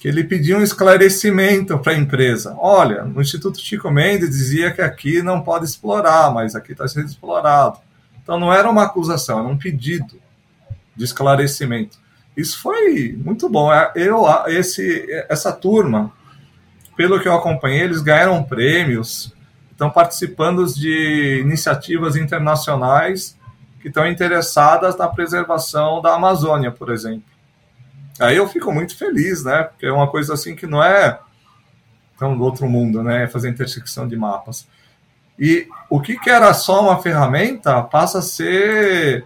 que 0.02 0.08
ele 0.08 0.24
pediu 0.24 0.58
um 0.58 0.62
esclarecimento 0.62 1.78
para 1.78 1.92
a 1.92 1.96
empresa. 1.96 2.56
Olha, 2.58 3.04
no 3.04 3.22
Instituto 3.22 3.60
Chico 3.60 3.88
Mendes 3.88 4.30
dizia 4.30 4.72
que 4.72 4.82
aqui 4.82 5.22
não 5.22 5.42
pode 5.42 5.64
explorar, 5.64 6.34
mas 6.34 6.56
aqui 6.56 6.72
está 6.72 6.88
sendo 6.88 7.06
explorado. 7.06 7.78
Então 8.20 8.36
não 8.36 8.52
era 8.52 8.68
uma 8.68 8.82
acusação, 8.82 9.38
era 9.38 9.46
um 9.46 9.56
pedido 9.56 10.20
de 10.96 11.04
esclarecimento. 11.04 11.98
Isso 12.36 12.60
foi 12.60 13.16
muito 13.16 13.48
bom. 13.48 13.72
É, 13.72 13.92
eu, 13.94 14.24
esse, 14.48 15.06
essa 15.28 15.52
turma, 15.52 16.10
pelo 16.96 17.20
que 17.20 17.28
eu 17.28 17.36
acompanhei, 17.36 17.82
eles 17.82 18.02
ganharam 18.02 18.42
prêmios, 18.42 19.32
estão 19.70 19.88
participando 19.88 20.66
de 20.66 21.38
iniciativas 21.42 22.16
internacionais 22.16 23.38
que 23.80 23.86
estão 23.86 24.04
interessadas 24.04 24.96
na 24.96 25.06
preservação 25.06 26.02
da 26.02 26.16
Amazônia, 26.16 26.72
por 26.72 26.90
exemplo. 26.90 27.31
Aí 28.22 28.36
eu 28.36 28.48
fico 28.48 28.72
muito 28.72 28.96
feliz, 28.96 29.44
né? 29.44 29.64
Porque 29.64 29.86
é 29.86 29.92
uma 29.92 30.08
coisa 30.08 30.34
assim 30.34 30.54
que 30.54 30.66
não 30.66 30.82
é 30.82 31.18
tão 32.18 32.36
do 32.36 32.44
outro 32.44 32.68
mundo, 32.68 33.02
né? 33.02 33.26
Fazer 33.26 33.48
intersecção 33.48 34.06
de 34.06 34.16
mapas. 34.16 34.66
E 35.38 35.66
o 35.90 36.00
que, 36.00 36.16
que 36.18 36.30
era 36.30 36.54
só 36.54 36.82
uma 36.82 37.02
ferramenta 37.02 37.82
passa 37.82 38.20
a 38.20 38.22
ser 38.22 39.24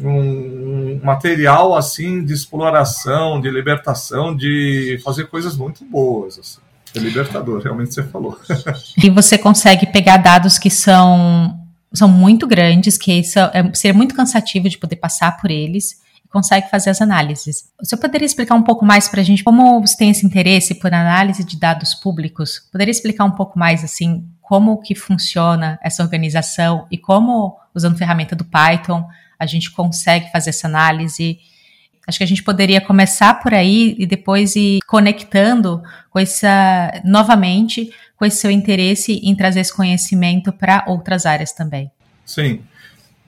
um 0.00 1.00
material 1.02 1.76
assim 1.76 2.24
de 2.24 2.32
exploração, 2.32 3.40
de 3.40 3.50
libertação, 3.50 4.34
de 4.34 5.00
fazer 5.04 5.26
coisas 5.28 5.56
muito 5.56 5.84
boas. 5.84 6.38
Assim. 6.38 6.60
É 6.96 6.98
libertador, 6.98 7.62
realmente 7.62 7.94
você 7.94 8.02
falou. 8.02 8.38
e 9.02 9.10
você 9.10 9.38
consegue 9.38 9.86
pegar 9.86 10.16
dados 10.16 10.58
que 10.58 10.70
são 10.70 11.56
são 11.92 12.08
muito 12.08 12.46
grandes, 12.46 12.98
que 12.98 13.22
é, 13.52 13.74
seria 13.74 13.96
muito 13.96 14.14
cansativo 14.14 14.68
de 14.68 14.76
poder 14.76 14.96
passar 14.96 15.38
por 15.40 15.50
eles 15.50 16.00
consegue 16.30 16.70
fazer 16.70 16.90
as 16.90 17.00
análises. 17.00 17.70
Você 17.80 17.96
poderia 17.96 18.26
explicar 18.26 18.54
um 18.54 18.62
pouco 18.62 18.84
mais 18.84 19.08
para 19.08 19.20
a 19.20 19.24
gente 19.24 19.42
como 19.42 19.80
você 19.80 19.96
tem 19.96 20.10
esse 20.10 20.26
interesse 20.26 20.74
por 20.74 20.92
análise 20.92 21.44
de 21.44 21.58
dados 21.58 21.94
públicos? 21.94 22.68
Poderia 22.70 22.92
explicar 22.92 23.24
um 23.24 23.30
pouco 23.30 23.58
mais, 23.58 23.82
assim, 23.82 24.26
como 24.40 24.80
que 24.80 24.94
funciona 24.94 25.78
essa 25.82 26.02
organização 26.02 26.86
e 26.90 26.98
como, 26.98 27.56
usando 27.74 27.98
ferramenta 27.98 28.36
do 28.36 28.44
Python, 28.44 29.06
a 29.38 29.46
gente 29.46 29.70
consegue 29.70 30.30
fazer 30.30 30.50
essa 30.50 30.66
análise? 30.66 31.38
Acho 32.06 32.18
que 32.18 32.24
a 32.24 32.26
gente 32.28 32.42
poderia 32.42 32.80
começar 32.80 33.34
por 33.40 33.52
aí 33.52 33.94
e 33.98 34.06
depois 34.06 34.56
ir 34.56 34.80
conectando 34.86 35.82
com 36.10 36.18
essa, 36.18 37.00
novamente, 37.04 37.92
com 38.16 38.24
esse 38.24 38.38
seu 38.38 38.50
interesse 38.50 39.20
em 39.22 39.34
trazer 39.34 39.60
esse 39.60 39.74
conhecimento 39.74 40.50
para 40.50 40.84
outras 40.86 41.26
áreas 41.26 41.52
também. 41.52 41.90
Sim. 42.24 42.60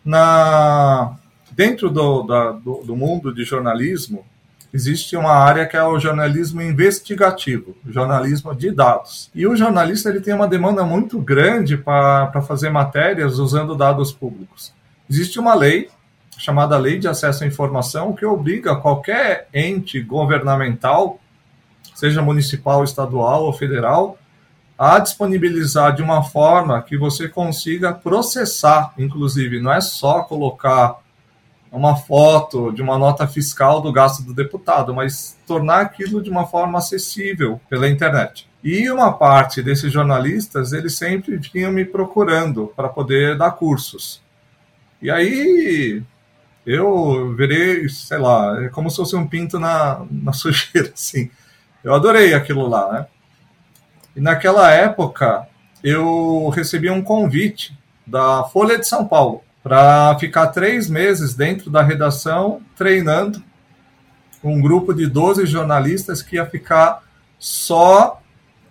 Na, 0.02 1.14
dentro 1.60 1.90
do, 1.90 2.22
da, 2.22 2.52
do, 2.52 2.82
do, 2.86 2.96
mundo 2.96 3.34
de 3.34 3.44
jornalismo, 3.44 4.24
existe 4.72 5.14
uma 5.14 5.32
área 5.32 5.66
que 5.66 5.76
é 5.76 5.84
o 5.84 5.98
jornalismo 5.98 6.62
investigativo, 6.62 7.76
jornalismo 7.86 8.54
de 8.54 8.70
dados. 8.70 9.30
E 9.34 9.46
o 9.46 9.54
jornalista 9.54 10.08
ele 10.08 10.22
tem 10.22 10.32
uma 10.32 10.48
demanda 10.48 10.84
muito 10.84 11.20
grande 11.20 11.76
para 11.76 12.40
fazer 12.40 12.70
matérias 12.70 13.38
usando 13.38 13.76
dados 13.76 14.10
públicos. 14.10 14.72
Existe 15.06 15.38
uma 15.38 15.54
lei 15.54 15.90
chamada 16.38 16.78
Lei 16.78 16.98
de 16.98 17.06
Acesso 17.06 17.44
à 17.44 17.46
Informação 17.46 18.14
que 18.14 18.24
obriga 18.24 18.76
qualquer 18.76 19.46
ente 19.52 20.00
governamental, 20.00 21.20
seja 21.94 22.22
municipal, 22.22 22.82
estadual 22.82 23.44
ou 23.44 23.52
federal, 23.52 24.16
a 24.78 24.98
disponibilizar 24.98 25.94
de 25.94 26.00
uma 26.00 26.22
forma 26.22 26.80
que 26.80 26.96
você 26.96 27.28
consiga 27.28 27.92
processar, 27.92 28.94
inclusive, 28.96 29.60
não 29.60 29.70
é 29.70 29.82
só 29.82 30.22
colocar 30.22 31.00
uma 31.72 31.96
foto 31.96 32.72
de 32.72 32.82
uma 32.82 32.98
nota 32.98 33.26
fiscal 33.28 33.80
do 33.80 33.92
gasto 33.92 34.22
do 34.22 34.34
deputado, 34.34 34.92
mas 34.92 35.38
tornar 35.46 35.80
aquilo 35.80 36.22
de 36.22 36.28
uma 36.28 36.46
forma 36.46 36.78
acessível 36.78 37.60
pela 37.68 37.88
internet. 37.88 38.48
E 38.62 38.90
uma 38.90 39.12
parte 39.12 39.62
desses 39.62 39.92
jornalistas, 39.92 40.72
eles 40.72 40.96
sempre 40.96 41.36
vinham 41.36 41.72
me 41.72 41.84
procurando 41.84 42.72
para 42.76 42.88
poder 42.88 43.38
dar 43.38 43.52
cursos. 43.52 44.20
E 45.00 45.10
aí 45.10 46.02
eu 46.66 47.34
virei, 47.34 47.88
sei 47.88 48.18
lá, 48.18 48.64
é 48.64 48.68
como 48.68 48.90
se 48.90 48.96
fosse 48.96 49.16
um 49.16 49.26
pinto 49.26 49.58
na, 49.58 50.04
na 50.10 50.32
sujeira, 50.34 50.90
assim. 50.92 51.30
Eu 51.82 51.94
adorei 51.94 52.34
aquilo 52.34 52.68
lá, 52.68 52.92
né? 52.92 53.06
E 54.14 54.20
naquela 54.20 54.70
época 54.70 55.46
eu 55.82 56.48
recebi 56.50 56.90
um 56.90 57.00
convite 57.00 57.78
da 58.06 58.44
Folha 58.44 58.76
de 58.76 58.86
São 58.86 59.06
Paulo 59.06 59.42
para 59.62 60.16
ficar 60.18 60.48
três 60.48 60.88
meses 60.88 61.34
dentro 61.34 61.70
da 61.70 61.82
redação 61.82 62.60
treinando 62.76 63.42
um 64.42 64.60
grupo 64.60 64.94
de 64.94 65.06
12 65.06 65.44
jornalistas 65.46 66.22
que 66.22 66.36
ia 66.36 66.46
ficar 66.46 67.02
só 67.38 68.20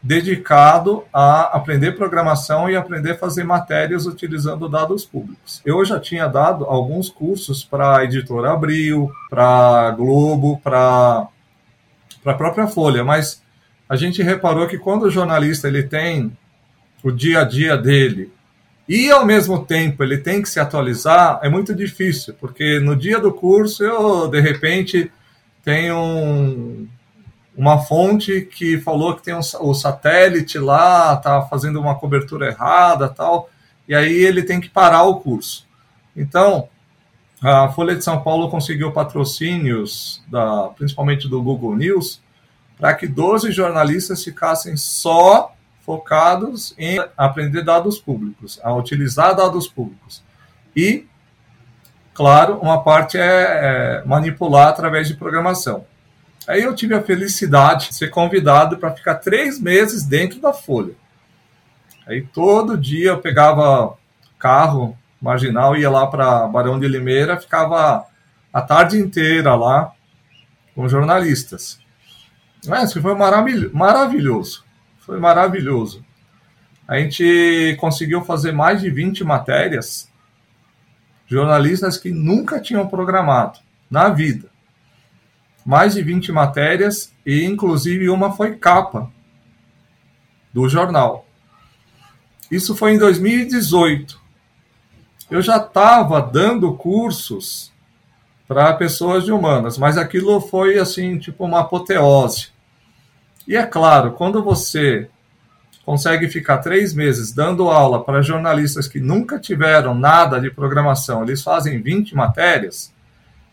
dedicado 0.01 1.03
a 1.13 1.57
aprender 1.57 1.91
programação 1.91 2.69
e 2.69 2.75
aprender 2.75 3.11
a 3.11 3.17
fazer 3.17 3.43
matérias 3.43 4.05
utilizando 4.05 4.69
dados 4.69 5.05
públicos. 5.05 5.61
Eu 5.65 5.83
já 5.83 5.99
tinha 5.99 6.27
dado 6.27 6.65
alguns 6.65 7.09
cursos 7.09 7.63
para 7.63 7.97
a 7.97 8.03
editora 8.05 8.53
Abril, 8.53 9.11
para 9.29 9.91
Globo, 9.91 10.59
para 10.63 11.27
a 12.25 12.33
própria 12.33 12.67
Folha, 12.67 13.03
mas 13.03 13.43
a 13.87 13.95
gente 13.95 14.23
reparou 14.23 14.67
que 14.67 14.77
quando 14.77 15.03
o 15.03 15.11
jornalista 15.11 15.67
ele 15.67 15.83
tem 15.83 16.35
o 17.03 17.11
dia 17.11 17.41
a 17.41 17.43
dia 17.43 17.77
dele 17.77 18.31
e 18.89 19.11
ao 19.11 19.23
mesmo 19.23 19.63
tempo 19.63 20.03
ele 20.03 20.17
tem 20.17 20.41
que 20.41 20.49
se 20.49 20.59
atualizar, 20.59 21.39
é 21.43 21.47
muito 21.47 21.75
difícil, 21.75 22.33
porque 22.39 22.79
no 22.79 22.95
dia 22.95 23.19
do 23.19 23.31
curso 23.31 23.83
eu 23.83 24.27
de 24.27 24.41
repente 24.41 25.11
tenho 25.63 25.95
um, 25.95 26.87
uma 27.55 27.77
fonte 27.77 28.41
que 28.41 28.79
falou 28.79 29.15
que 29.15 29.21
tem 29.21 29.35
um, 29.35 29.41
o 29.59 29.75
satélite 29.75 30.57
lá, 30.57 31.15
tá 31.17 31.43
fazendo 31.43 31.79
uma 31.79 31.99
cobertura 31.99 32.47
errada, 32.47 33.07
tal, 33.07 33.47
e 33.87 33.93
aí 33.93 34.11
ele 34.11 34.41
tem 34.41 34.59
que 34.59 34.69
parar 34.69 35.03
o 35.03 35.19
curso. 35.19 35.67
Então, 36.17 36.67
a 37.43 37.69
Folha 37.69 37.95
de 37.95 38.03
São 38.03 38.19
Paulo 38.23 38.49
conseguiu 38.49 38.91
patrocínios, 38.91 40.23
da, 40.27 40.69
principalmente 40.69 41.27
do 41.27 41.43
Google 41.43 41.75
News, 41.75 42.21
para 42.79 42.95
que 42.95 43.07
12 43.07 43.51
jornalistas 43.51 44.23
ficassem 44.23 44.75
só 44.75 45.53
focados 45.89 46.75
em 46.77 47.03
aprender 47.17 47.63
dados 47.63 47.97
públicos, 47.97 48.59
a 48.61 48.71
utilizar 48.75 49.35
dados 49.35 49.67
públicos. 49.67 50.23
E, 50.75 51.07
claro, 52.13 52.59
uma 52.59 52.83
parte 52.83 53.17
é, 53.17 53.23
é 53.23 54.03
manipular 54.05 54.67
através 54.67 55.07
de 55.07 55.15
programação. 55.15 55.87
Aí 56.47 56.61
eu 56.61 56.75
tive 56.75 56.93
a 56.93 57.01
felicidade 57.01 57.87
de 57.87 57.95
ser 57.95 58.11
convidado 58.11 58.77
para 58.77 58.91
ficar 58.91 59.15
três 59.15 59.59
meses 59.59 60.03
dentro 60.03 60.39
da 60.39 60.53
Folha. 60.53 60.93
Aí 62.05 62.21
todo 62.21 62.77
dia 62.77 63.09
eu 63.09 63.17
pegava 63.17 63.97
carro 64.37 64.95
marginal, 65.19 65.75
ia 65.75 65.89
lá 65.89 66.05
para 66.05 66.45
Barão 66.45 66.79
de 66.79 66.87
Limeira, 66.87 67.41
ficava 67.41 68.05
a 68.53 68.61
tarde 68.61 68.99
inteira 68.99 69.55
lá 69.55 69.91
com 70.75 70.87
jornalistas. 70.87 71.79
Mas 72.67 72.93
foi 72.93 73.15
maravilhoso. 73.15 74.68
Foi 75.09 75.19
maravilhoso. 75.19 76.05
A 76.87 76.99
gente 76.99 77.75
conseguiu 77.79 78.21
fazer 78.21 78.51
mais 78.51 78.79
de 78.79 78.91
20 78.91 79.23
matérias, 79.23 80.07
jornalistas 81.25 81.97
que 81.97 82.11
nunca 82.11 82.61
tinham 82.61 82.87
programado 82.87 83.57
na 83.89 84.09
vida. 84.09 84.51
Mais 85.65 85.95
de 85.95 86.03
20 86.03 86.31
matérias, 86.31 87.11
e 87.25 87.43
inclusive 87.43 88.07
uma 88.07 88.33
foi 88.33 88.55
capa 88.55 89.11
do 90.53 90.69
jornal. 90.69 91.25
Isso 92.51 92.75
foi 92.75 92.93
em 92.93 92.99
2018 92.99 94.19
eu 95.31 95.41
já 95.41 95.57
estava 95.57 96.21
dando 96.21 96.71
cursos 96.75 97.73
para 98.47 98.73
pessoas 98.73 99.25
de 99.25 99.31
humanas, 99.31 99.75
mas 99.75 99.97
aquilo 99.97 100.39
foi 100.39 100.77
assim, 100.77 101.17
tipo 101.17 101.45
uma 101.45 101.61
apoteose. 101.61 102.58
E 103.49 103.55
é 103.55 103.65
claro, 103.65 104.11
quando 104.11 104.43
você 104.43 105.09
consegue 105.83 106.29
ficar 106.29 106.59
três 106.59 106.93
meses 106.93 107.31
dando 107.31 107.67
aula 107.67 108.03
para 108.03 108.21
jornalistas 108.21 108.87
que 108.87 108.99
nunca 108.99 109.39
tiveram 109.39 109.95
nada 109.95 110.39
de 110.39 110.51
programação, 110.51 111.23
eles 111.23 111.41
fazem 111.41 111.81
20 111.81 112.15
matérias, 112.15 112.93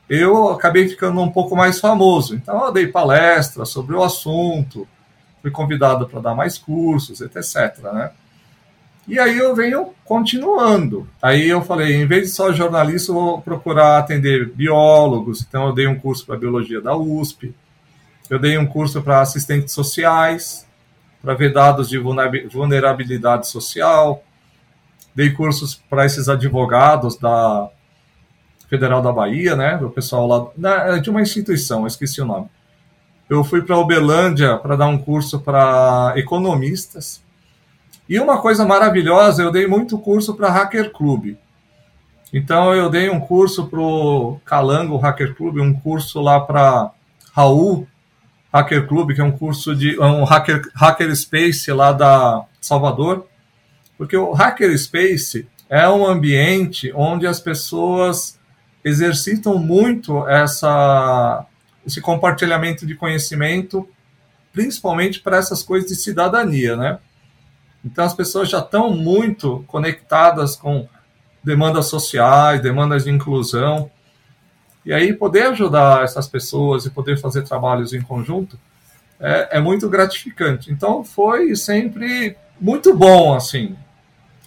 eu 0.07 0.51
acabei 0.51 0.87
ficando 0.87 1.19
um 1.23 1.31
pouco 1.31 1.57
mais 1.57 1.81
famoso. 1.81 2.35
Então, 2.35 2.67
eu 2.67 2.73
dei 2.75 2.89
palestras 2.89 3.71
sobre 3.71 3.97
o 3.97 4.03
assunto, 4.03 4.87
fui 5.41 5.51
convidado 5.51 6.07
para 6.07 6.21
dar 6.21 6.35
mais 6.35 6.59
cursos, 6.59 7.23
etc. 7.23 7.79
Né? 7.91 8.11
E 9.09 9.19
aí 9.19 9.39
eu 9.39 9.55
venho 9.55 9.95
continuando. 10.05 11.09
Aí 11.23 11.49
eu 11.49 11.63
falei, 11.63 11.95
em 11.95 12.07
vez 12.07 12.25
de 12.25 12.29
só 12.35 12.53
jornalista, 12.53 13.13
eu 13.13 13.15
vou 13.15 13.41
procurar 13.41 13.97
atender 13.97 14.47
biólogos. 14.51 15.41
Então 15.41 15.69
eu 15.69 15.73
dei 15.73 15.87
um 15.87 15.99
curso 15.99 16.27
para 16.27 16.37
biologia 16.37 16.83
da 16.83 16.95
USP. 16.95 17.55
Eu 18.29 18.39
dei 18.39 18.59
um 18.59 18.67
curso 18.67 19.01
para 19.03 19.21
assistentes 19.21 19.73
sociais, 19.73 20.67
para 21.23 21.35
ver 21.35 21.53
dados 21.53 21.89
de 21.89 21.99
vulnerabilidade 21.99 23.49
social. 23.49 24.23
Dei 25.15 25.31
cursos 25.31 25.75
para 25.75 26.05
esses 26.05 26.29
advogados 26.29 27.17
da 27.17 27.69
Federal 28.69 29.01
da 29.01 29.13
Bahia, 29.13 29.55
né, 29.55 29.77
do 29.77 29.91
pessoal 29.91 30.53
lá 30.59 30.99
de 30.99 31.09
uma 31.09 31.23
instituição, 31.23 31.87
esqueci 31.87 32.21
o 32.21 32.25
nome. 32.25 32.49
Eu 33.31 33.45
fui 33.45 33.63
para 33.63 33.79
Uberlândia 33.79 34.57
para 34.57 34.77
dar 34.77 34.87
um 34.87 34.99
curso 34.99 35.41
para 35.41 36.13
economistas 36.17 37.23
e 38.09 38.19
uma 38.21 38.39
coisa 38.41 38.65
maravilhosa, 38.65 39.43
eu 39.43 39.51
dei 39.51 39.67
muito 39.67 39.99
curso 39.99 40.35
para 40.35 40.51
Hacker 40.51 40.93
Club. 40.93 41.37
Então 42.33 42.75
eu 42.75 42.91
dei 42.91 43.09
um 43.09 43.21
curso 43.21 43.67
para 43.67 43.81
o 43.81 44.41
Calango 44.45 44.97
Hacker 44.97 45.35
Club, 45.35 45.59
um 45.59 45.73
curso 45.73 46.21
lá 46.21 46.41
para 46.41 46.91
Raul 47.33 47.87
Hacker 48.57 48.87
Club, 48.87 49.15
que 49.15 49.21
é 49.21 49.25
um 49.25 49.33
curso 49.33 49.75
de 49.75 49.99
um 50.01 50.25
hacker, 50.25 50.63
hacker 50.75 51.15
Space 51.15 51.71
lá 51.71 51.93
da 51.93 52.45
Salvador. 52.61 53.27
Porque 53.99 54.17
o 54.17 54.33
Hacker 54.33 54.77
Space 54.79 55.47
é 55.69 55.89
um 55.89 56.07
ambiente 56.07 56.93
onde 56.95 57.27
as 57.27 57.41
pessoas 57.41 58.39
exercitam 58.85 59.59
muito 59.59 60.27
essa, 60.29 61.45
esse 61.87 62.01
compartilhamento 62.01 62.87
de 62.87 62.95
conhecimento, 62.95 63.89
principalmente 64.53 65.21
para 65.21 65.37
essas 65.37 65.63
coisas 65.63 65.91
de 65.91 65.97
cidadania, 65.97 66.77
né? 66.77 66.99
Então 67.85 68.05
as 68.05 68.15
pessoas 68.15 68.49
já 68.49 68.61
estão 68.61 68.91
muito 68.91 69.65
conectadas 69.67 70.57
com 70.57 70.89
demandas 71.43 71.87
sociais, 71.87 72.61
demandas 72.63 73.05
de 73.05 73.11
inclusão. 73.11 73.91
E 74.87 74.93
aí 74.93 75.13
poder 75.13 75.49
ajudar 75.49 76.05
essas 76.05 76.29
pessoas 76.29 76.87
e 76.87 76.91
poder 76.91 77.19
fazer 77.19 77.43
trabalhos 77.43 77.93
em 77.93 78.01
conjunto 78.01 78.57
é, 79.19 79.57
é 79.57 79.61
muito 79.61 79.89
gratificante. 79.89 80.71
Então 80.71 81.03
foi 81.03 81.57
sempre 81.57 82.37
muito 82.61 82.95
bom, 82.97 83.35
assim. 83.35 83.77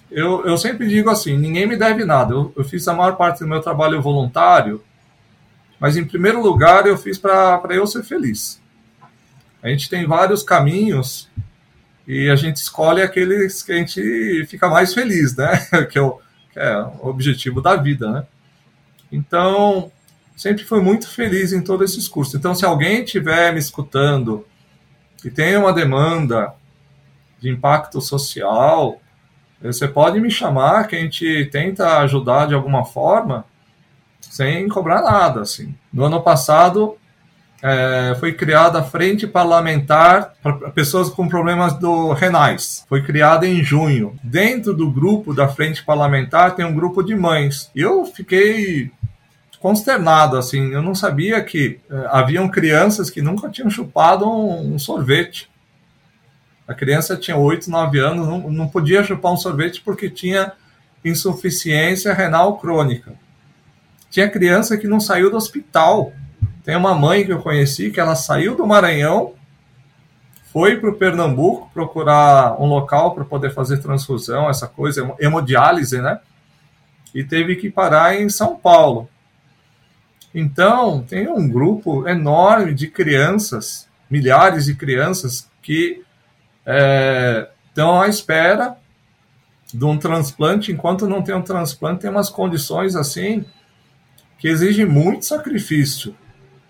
Eu, 0.10 0.45
eu 0.45 0.58
sempre 0.58 0.88
digo 0.88 1.10
assim, 1.10 1.38
ninguém 1.38 1.67
me 1.67 1.75
deve 1.75 2.06
nada. 2.06 2.34
Eu, 2.34 2.54
eu 2.56 2.63
fiz 2.63 2.88
a 2.88 2.93
maior 2.93 3.17
parte 3.17 3.39
do 3.39 3.47
meu 3.49 3.60
trabalho 3.60 4.02
voluntário, 4.02 4.82
mas 5.78 5.97
em 5.97 6.06
primeiro 6.06 6.41
lugar 6.41 6.88
eu 6.88 6.97
fiz 6.97 7.17
para 7.17 7.62
eu 7.71 7.86
ser 7.86 8.04
feliz. 8.04 8.62
A 9.62 9.67
gente 9.67 9.89
tem 9.89 10.08
vários 10.08 10.41
caminhos 10.41 11.30
e 12.08 12.30
a 12.30 12.36
gente 12.38 12.56
escolhe 12.56 13.02
aqueles 13.02 13.62
que 13.62 13.73
a 13.73 13.75
gente 13.75 14.45
fica 14.47 14.69
mais 14.69 14.93
feliz, 14.93 15.36
né? 15.36 15.58
que, 15.91 15.97
é 15.97 16.02
o, 16.02 16.13
que 16.54 16.60
é 16.60 16.78
o 16.78 17.08
objetivo 17.08 17.62
da 17.62 17.75
vida, 17.75 18.10
né? 18.10 18.25
Então, 19.12 19.91
sempre 20.39 20.63
fui 20.63 20.80
muito 20.80 21.10
feliz 21.10 21.52
em 21.52 21.62
todos 21.62 21.91
esses 21.91 22.08
cursos. 22.08 22.34
Então, 22.34 22.56
se 22.56 22.63
alguém 22.63 23.04
estiver 23.04 23.52
me 23.52 23.60
escutando 23.60 24.45
e 25.23 25.30
tem 25.30 25.58
uma 25.58 25.73
demanda 25.73 26.54
de 27.41 27.49
impacto 27.49 27.99
social, 27.99 29.02
você 29.62 29.86
pode 29.86 30.17
me 30.21 30.32
chamar 30.32 30.88
que 30.88 30.95
a 30.95 30.99
gente 30.99 31.49
tenta 31.52 31.97
ajudar 31.99 32.47
de 32.47 32.54
alguma 32.54 32.86
forma 32.86 33.43
sem 34.21 34.69
cobrar 34.69 35.02
nada, 35.02 35.41
assim. 35.41 35.75
No 35.91 36.06
ano 36.06 36.21
passado, 36.21 36.95
é, 37.62 38.15
foi 38.17 38.32
criada 38.32 38.80
a 38.80 38.84
Frente 38.84 39.28
Parlamentar 39.28 40.36
para 40.41 40.71
pessoas 40.71 41.10
com 41.10 41.28
problemas 41.28 41.78
do 41.78 42.13
renais. 42.13 42.86
Foi 42.88 43.04
criada 43.04 43.45
em 43.45 43.62
junho. 43.62 44.17
Dentro 44.23 44.73
do 44.73 44.89
grupo 44.89 45.34
da 45.34 45.49
Frente 45.49 45.84
Parlamentar 45.84 46.56
tem 46.56 46.63
um 46.63 46.73
grupo 46.73 47.04
de 47.04 47.13
mães. 47.13 47.69
Eu 47.75 48.06
fiquei 48.06 48.89
consternado, 49.60 50.38
assim, 50.38 50.72
eu 50.72 50.82
não 50.82 50.95
sabia 50.95 51.43
que 51.43 51.80
é, 51.89 52.08
haviam 52.12 52.48
crianças 52.48 53.10
que 53.10 53.22
nunca 53.22 53.50
tinham 53.50 53.69
chupado 53.69 54.30
um, 54.30 54.76
um 54.76 54.80
sorvete. 54.80 55.50
A 56.67 56.74
criança 56.74 57.17
tinha 57.17 57.36
8, 57.36 57.69
9 57.69 58.00
anos, 58.00 58.28
não, 58.28 58.52
não 58.52 58.67
podia 58.67 59.04
chupar 59.04 59.34
um 59.34 59.38
sorvete 59.38 59.82
porque 59.82 60.10
tinha 60.10 60.54
insuficiência 61.04 62.13
renal 62.13 62.58
crônica. 62.58 63.13
Tinha 64.10 64.30
criança 64.30 64.78
que 64.78 64.88
não 64.88 65.00
saiu 65.00 65.30
do 65.30 65.38
hospital 65.38 66.13
tem 66.69 66.76
uma 66.76 66.93
mãe 66.93 67.26
que 67.26 67.32
eu 67.32 67.41
conheci 67.41 67.89
que 67.89 68.00
ela 68.00 68.15
saiu 68.15 68.56
do 68.56 68.67
Maranhão, 68.67 69.34
foi 70.54 70.78
para 70.78 70.91
o 70.91 70.95
Pernambuco 70.95 71.67
procurar 71.74 72.62
um 72.62 72.67
local 72.67 73.15
para 73.15 73.26
poder 73.26 73.52
fazer 73.52 73.80
transfusão, 73.80 74.48
essa 74.48 74.67
coisa, 74.67 75.12
hemodiálise, 75.19 76.00
né? 76.00 76.19
E 77.12 77.24
teve 77.24 77.56
que 77.56 77.72
parar 77.72 78.22
em 78.22 78.30
São 78.30 78.56
Paulo. 78.56 79.10
Então, 80.33 81.01
tem 81.01 81.27
um 81.27 81.49
grupo 81.49 82.07
enorme 82.07 82.73
de 82.73 82.87
crianças, 82.87 83.87
milhares 84.09 84.65
de 84.65 84.75
crianças, 84.75 85.49
que 85.61 86.03
é, 86.65 87.47
estão 87.67 88.01
à 88.01 88.07
espera 88.07 88.77
de 89.73 89.85
um 89.85 89.97
transplante. 89.97 90.71
Enquanto 90.71 91.07
não 91.07 91.21
tem 91.21 91.35
um 91.35 91.41
transplante, 91.41 92.01
tem 92.01 92.09
umas 92.09 92.29
condições 92.29 92.95
assim 92.95 93.45
que 94.37 94.47
exigem 94.47 94.85
muito 94.85 95.25
sacrifício 95.25 96.15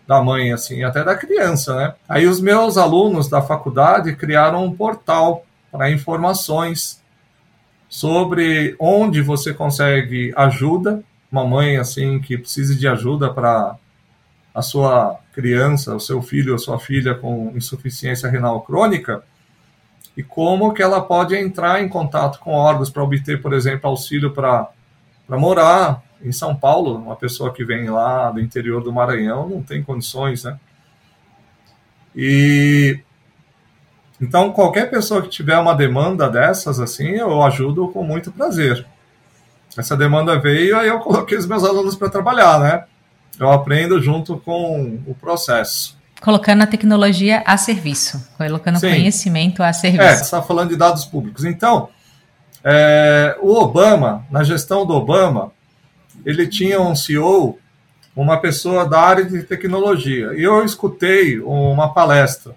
da 0.07 0.23
mãe, 0.23 0.51
assim, 0.51 0.83
até 0.83 1.03
da 1.03 1.15
criança, 1.15 1.75
né? 1.75 1.93
Aí 2.07 2.25
os 2.25 2.41
meus 2.41 2.77
alunos 2.77 3.29
da 3.29 3.43
faculdade 3.43 4.15
criaram 4.15 4.65
um 4.65 4.75
portal 4.75 5.45
para 5.71 5.91
informações 5.91 6.99
sobre 7.87 8.75
onde 8.79 9.21
você 9.21 9.53
consegue 9.53 10.33
ajuda, 10.35 11.03
uma 11.31 11.45
mãe 11.45 11.77
assim 11.77 12.19
que 12.19 12.37
precise 12.37 12.75
de 12.75 12.87
ajuda 12.87 13.31
para 13.33 13.75
a 14.53 14.61
sua 14.61 15.19
criança, 15.33 15.95
o 15.95 15.99
seu 15.99 16.21
filho 16.21 16.53
ou 16.53 16.59
sua 16.59 16.79
filha 16.79 17.13
com 17.15 17.53
insuficiência 17.55 18.29
renal 18.29 18.61
crônica, 18.61 19.23
e 20.17 20.23
como 20.23 20.73
que 20.73 20.81
ela 20.81 21.01
pode 21.01 21.35
entrar 21.35 21.81
em 21.81 21.87
contato 21.87 22.39
com 22.39 22.51
órgãos 22.51 22.89
para 22.89 23.03
obter, 23.03 23.41
por 23.41 23.53
exemplo, 23.53 23.89
auxílio 23.89 24.31
para 24.31 24.69
morar, 25.29 26.03
em 26.21 26.31
São 26.31 26.55
Paulo, 26.55 26.97
uma 26.97 27.15
pessoa 27.15 27.53
que 27.53 27.63
vem 27.63 27.89
lá 27.89 28.29
do 28.31 28.41
interior 28.41 28.83
do 28.83 28.91
Maranhão 28.91 29.47
não 29.47 29.63
tem 29.63 29.81
condições, 29.81 30.43
né? 30.43 30.59
E 32.15 32.99
então 34.19 34.51
qualquer 34.51 34.89
pessoa 34.89 35.21
que 35.21 35.29
tiver 35.29 35.57
uma 35.57 35.73
demanda 35.73 36.29
dessas 36.29 36.79
assim, 36.79 37.11
eu 37.11 37.41
ajudo 37.43 37.87
com 37.89 38.03
muito 38.03 38.31
prazer. 38.31 38.85
Essa 39.77 39.95
demanda 39.95 40.39
veio, 40.39 40.77
aí 40.77 40.87
eu 40.87 40.99
coloquei 40.99 41.37
os 41.37 41.45
meus 41.45 41.63
alunos 41.63 41.95
para 41.95 42.09
trabalhar, 42.09 42.59
né? 42.59 42.83
Eu 43.39 43.51
aprendo 43.51 44.01
junto 44.01 44.37
com 44.37 44.99
o 45.05 45.15
processo. 45.15 45.97
Colocando 46.21 46.63
a 46.63 46.67
tecnologia 46.67 47.41
a 47.45 47.55
serviço, 47.55 48.27
colocando 48.37 48.79
Sim. 48.79 48.89
conhecimento 48.89 49.63
a 49.63 49.71
serviço. 49.71 50.03
É, 50.03 50.15
você 50.15 50.23
está 50.23 50.41
falando 50.41 50.69
de 50.69 50.75
dados 50.75 51.05
públicos. 51.05 51.45
Então, 51.45 51.89
é, 52.63 53.37
o 53.41 53.53
Obama, 53.53 54.25
na 54.29 54.43
gestão 54.43 54.85
do 54.85 54.93
Obama, 54.93 55.51
ele 56.25 56.45
tinha 56.47 56.81
um 56.81 56.95
CEO, 56.95 57.57
uma 58.13 58.37
pessoa 58.37 58.85
da 58.85 58.99
área 58.99 59.23
de 59.23 59.43
tecnologia. 59.43 60.33
E 60.35 60.43
eu 60.43 60.63
escutei 60.65 61.39
uma 61.39 61.93
palestra. 61.93 62.53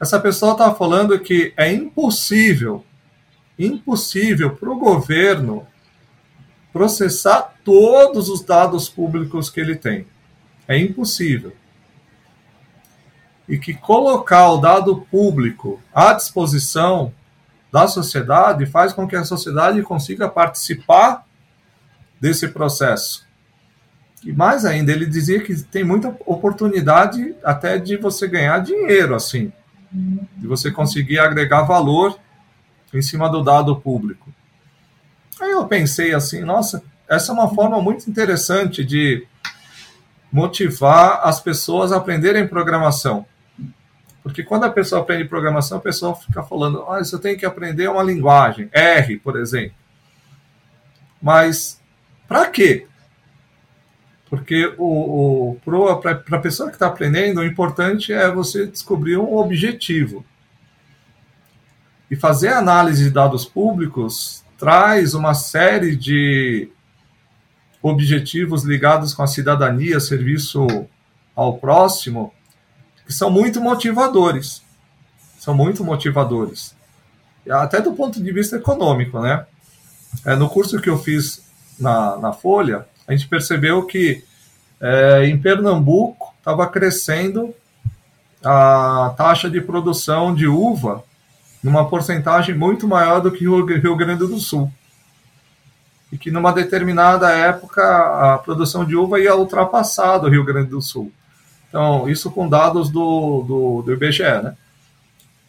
Essa 0.00 0.18
pessoa 0.18 0.52
estava 0.52 0.74
falando 0.74 1.18
que 1.20 1.52
é 1.56 1.72
impossível, 1.72 2.84
impossível 3.58 4.54
para 4.54 4.70
o 4.70 4.78
governo 4.78 5.66
processar 6.72 7.54
todos 7.64 8.28
os 8.28 8.42
dados 8.42 8.88
públicos 8.88 9.48
que 9.48 9.60
ele 9.60 9.76
tem. 9.76 10.06
É 10.68 10.78
impossível. 10.78 11.52
E 13.48 13.58
que 13.58 13.72
colocar 13.72 14.50
o 14.50 14.58
dado 14.58 14.96
público 15.10 15.80
à 15.94 16.12
disposição 16.12 17.14
da 17.72 17.86
sociedade 17.88 18.66
faz 18.66 18.92
com 18.92 19.06
que 19.06 19.16
a 19.16 19.24
sociedade 19.24 19.82
consiga 19.82 20.28
participar 20.28 21.24
desse 22.20 22.48
processo. 22.48 23.26
E 24.24 24.32
mais 24.32 24.64
ainda, 24.64 24.92
ele 24.92 25.06
dizia 25.06 25.40
que 25.40 25.54
tem 25.62 25.84
muita 25.84 26.16
oportunidade 26.26 27.34
até 27.44 27.78
de 27.78 27.96
você 27.96 28.26
ganhar 28.26 28.58
dinheiro, 28.58 29.14
assim, 29.14 29.52
de 29.92 30.46
você 30.46 30.70
conseguir 30.70 31.18
agregar 31.18 31.62
valor 31.62 32.18
em 32.92 33.02
cima 33.02 33.28
do 33.28 33.42
dado 33.42 33.76
público. 33.76 34.32
Aí 35.40 35.50
eu 35.50 35.66
pensei 35.66 36.14
assim, 36.14 36.40
nossa, 36.40 36.82
essa 37.08 37.32
é 37.32 37.34
uma 37.34 37.54
forma 37.54 37.80
muito 37.80 38.08
interessante 38.08 38.84
de 38.84 39.26
motivar 40.32 41.20
as 41.22 41.40
pessoas 41.40 41.92
a 41.92 41.96
aprenderem 41.96 42.46
programação. 42.46 43.26
Porque 44.22 44.42
quando 44.42 44.64
a 44.64 44.70
pessoa 44.70 45.02
aprende 45.02 45.24
programação, 45.24 45.78
a 45.78 45.80
pessoa 45.80 46.16
fica 46.16 46.42
falando, 46.42 46.82
ah, 46.88 46.98
você 46.98 47.18
tem 47.18 47.36
que 47.36 47.46
aprender 47.46 47.88
uma 47.88 48.02
linguagem, 48.02 48.68
R, 48.72 49.18
por 49.18 49.38
exemplo. 49.38 49.76
Mas 51.22 51.80
para 52.26 52.46
quê? 52.50 52.86
Porque 54.28 54.74
o, 54.76 55.52
o 55.52 55.60
para 55.62 56.38
a 56.38 56.40
pessoa 56.40 56.68
que 56.68 56.74
está 56.74 56.88
aprendendo, 56.88 57.40
o 57.40 57.44
importante 57.44 58.12
é 58.12 58.28
você 58.30 58.66
descobrir 58.66 59.16
um 59.16 59.36
objetivo. 59.36 60.24
E 62.10 62.16
fazer 62.16 62.48
análise 62.48 63.04
de 63.04 63.10
dados 63.10 63.44
públicos 63.44 64.44
traz 64.58 65.14
uma 65.14 65.34
série 65.34 65.96
de 65.96 66.68
objetivos 67.82 68.64
ligados 68.64 69.12
com 69.12 69.22
a 69.22 69.26
cidadania, 69.26 70.00
serviço 70.00 70.66
ao 71.34 71.58
próximo, 71.58 72.32
que 73.06 73.12
são 73.12 73.30
muito 73.30 73.60
motivadores. 73.60 74.62
São 75.38 75.54
muito 75.54 75.84
motivadores. 75.84 76.74
Até 77.48 77.80
do 77.80 77.92
ponto 77.92 78.22
de 78.22 78.32
vista 78.32 78.56
econômico, 78.56 79.20
né? 79.20 79.46
É, 80.24 80.34
no 80.34 80.48
curso 80.48 80.80
que 80.80 80.88
eu 80.88 80.98
fiz 80.98 81.44
na, 81.78 82.16
na 82.16 82.32
Folha, 82.32 82.86
a 83.06 83.12
gente 83.12 83.28
percebeu 83.28 83.84
que 83.84 84.24
é, 84.80 85.26
em 85.26 85.38
Pernambuco 85.38 86.34
estava 86.38 86.66
crescendo 86.66 87.54
a 88.44 89.14
taxa 89.16 89.48
de 89.48 89.60
produção 89.60 90.34
de 90.34 90.46
uva 90.46 91.04
numa 91.66 91.88
porcentagem 91.88 92.54
muito 92.54 92.86
maior 92.86 93.20
do 93.20 93.32
que 93.32 93.48
o 93.48 93.66
Rio 93.66 93.96
Grande 93.96 94.24
do 94.24 94.38
Sul. 94.38 94.72
E 96.12 96.16
que 96.16 96.30
numa 96.30 96.52
determinada 96.52 97.28
época 97.32 97.82
a 97.82 98.38
produção 98.38 98.84
de 98.84 98.94
uva 98.94 99.18
ia 99.18 99.34
ultrapassar 99.34 100.18
do 100.18 100.28
Rio 100.28 100.44
Grande 100.44 100.70
do 100.70 100.80
Sul. 100.80 101.10
Então, 101.68 102.08
isso 102.08 102.30
com 102.30 102.48
dados 102.48 102.88
do, 102.88 103.42
do, 103.42 103.82
do 103.82 103.92
IBGE, 103.92 104.22
né? 104.22 104.56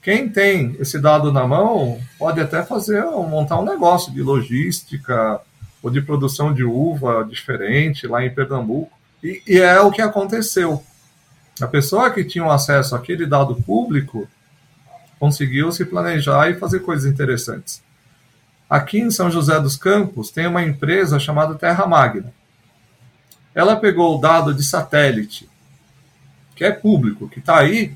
Quem 0.01 0.27
tem 0.27 0.75
esse 0.79 0.99
dado 0.99 1.31
na 1.31 1.45
mão 1.45 1.99
pode 2.17 2.41
até 2.41 2.63
fazer, 2.63 3.03
montar 3.05 3.59
um 3.59 3.65
negócio 3.65 4.11
de 4.11 4.23
logística 4.23 5.39
ou 5.83 5.91
de 5.91 6.01
produção 6.01 6.51
de 6.51 6.63
uva 6.63 7.27
diferente 7.29 8.07
lá 8.07 8.25
em 8.25 8.33
Pernambuco. 8.33 8.91
E, 9.23 9.43
e 9.45 9.59
é 9.59 9.79
o 9.81 9.91
que 9.91 10.01
aconteceu. 10.01 10.81
A 11.61 11.67
pessoa 11.67 12.09
que 12.09 12.23
tinha 12.23 12.45
acesso 12.51 12.95
àquele 12.95 13.27
dado 13.27 13.55
público 13.55 14.27
conseguiu 15.19 15.71
se 15.71 15.85
planejar 15.85 16.49
e 16.49 16.55
fazer 16.55 16.79
coisas 16.79 17.11
interessantes. 17.11 17.83
Aqui 18.69 18.99
em 18.99 19.11
São 19.11 19.31
José 19.31 19.59
dos 19.59 19.77
Campos 19.77 20.29
tem 20.29 20.45
uma 20.45 20.63
empresa 20.63 21.19
chamada 21.19 21.55
Terra 21.55 21.85
Magna. 21.87 22.33
Ela 23.55 23.75
pegou 23.75 24.17
o 24.17 24.21
dado 24.21 24.53
de 24.53 24.63
satélite, 24.63 25.49
que 26.55 26.63
é 26.65 26.71
público, 26.71 27.29
que 27.29 27.39
está 27.39 27.59
aí, 27.59 27.95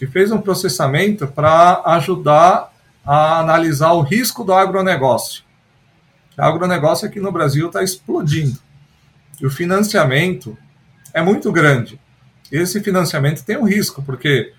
e 0.00 0.06
fez 0.06 0.32
um 0.32 0.40
processamento 0.40 1.26
para 1.26 1.82
ajudar 1.84 2.72
a 3.04 3.38
analisar 3.38 3.92
o 3.92 4.02
risco 4.02 4.42
do 4.42 4.52
agronegócio. 4.52 5.44
O 6.36 6.42
agronegócio 6.42 7.06
aqui 7.06 7.20
no 7.20 7.30
Brasil 7.30 7.66
está 7.66 7.82
explodindo. 7.82 8.58
E 9.40 9.46
o 9.46 9.50
financiamento 9.50 10.56
é 11.12 11.22
muito 11.22 11.52
grande. 11.52 12.00
Esse 12.50 12.80
financiamento 12.82 13.44
tem 13.44 13.56
um 13.56 13.64
risco, 13.64 14.02
porque 14.02 14.52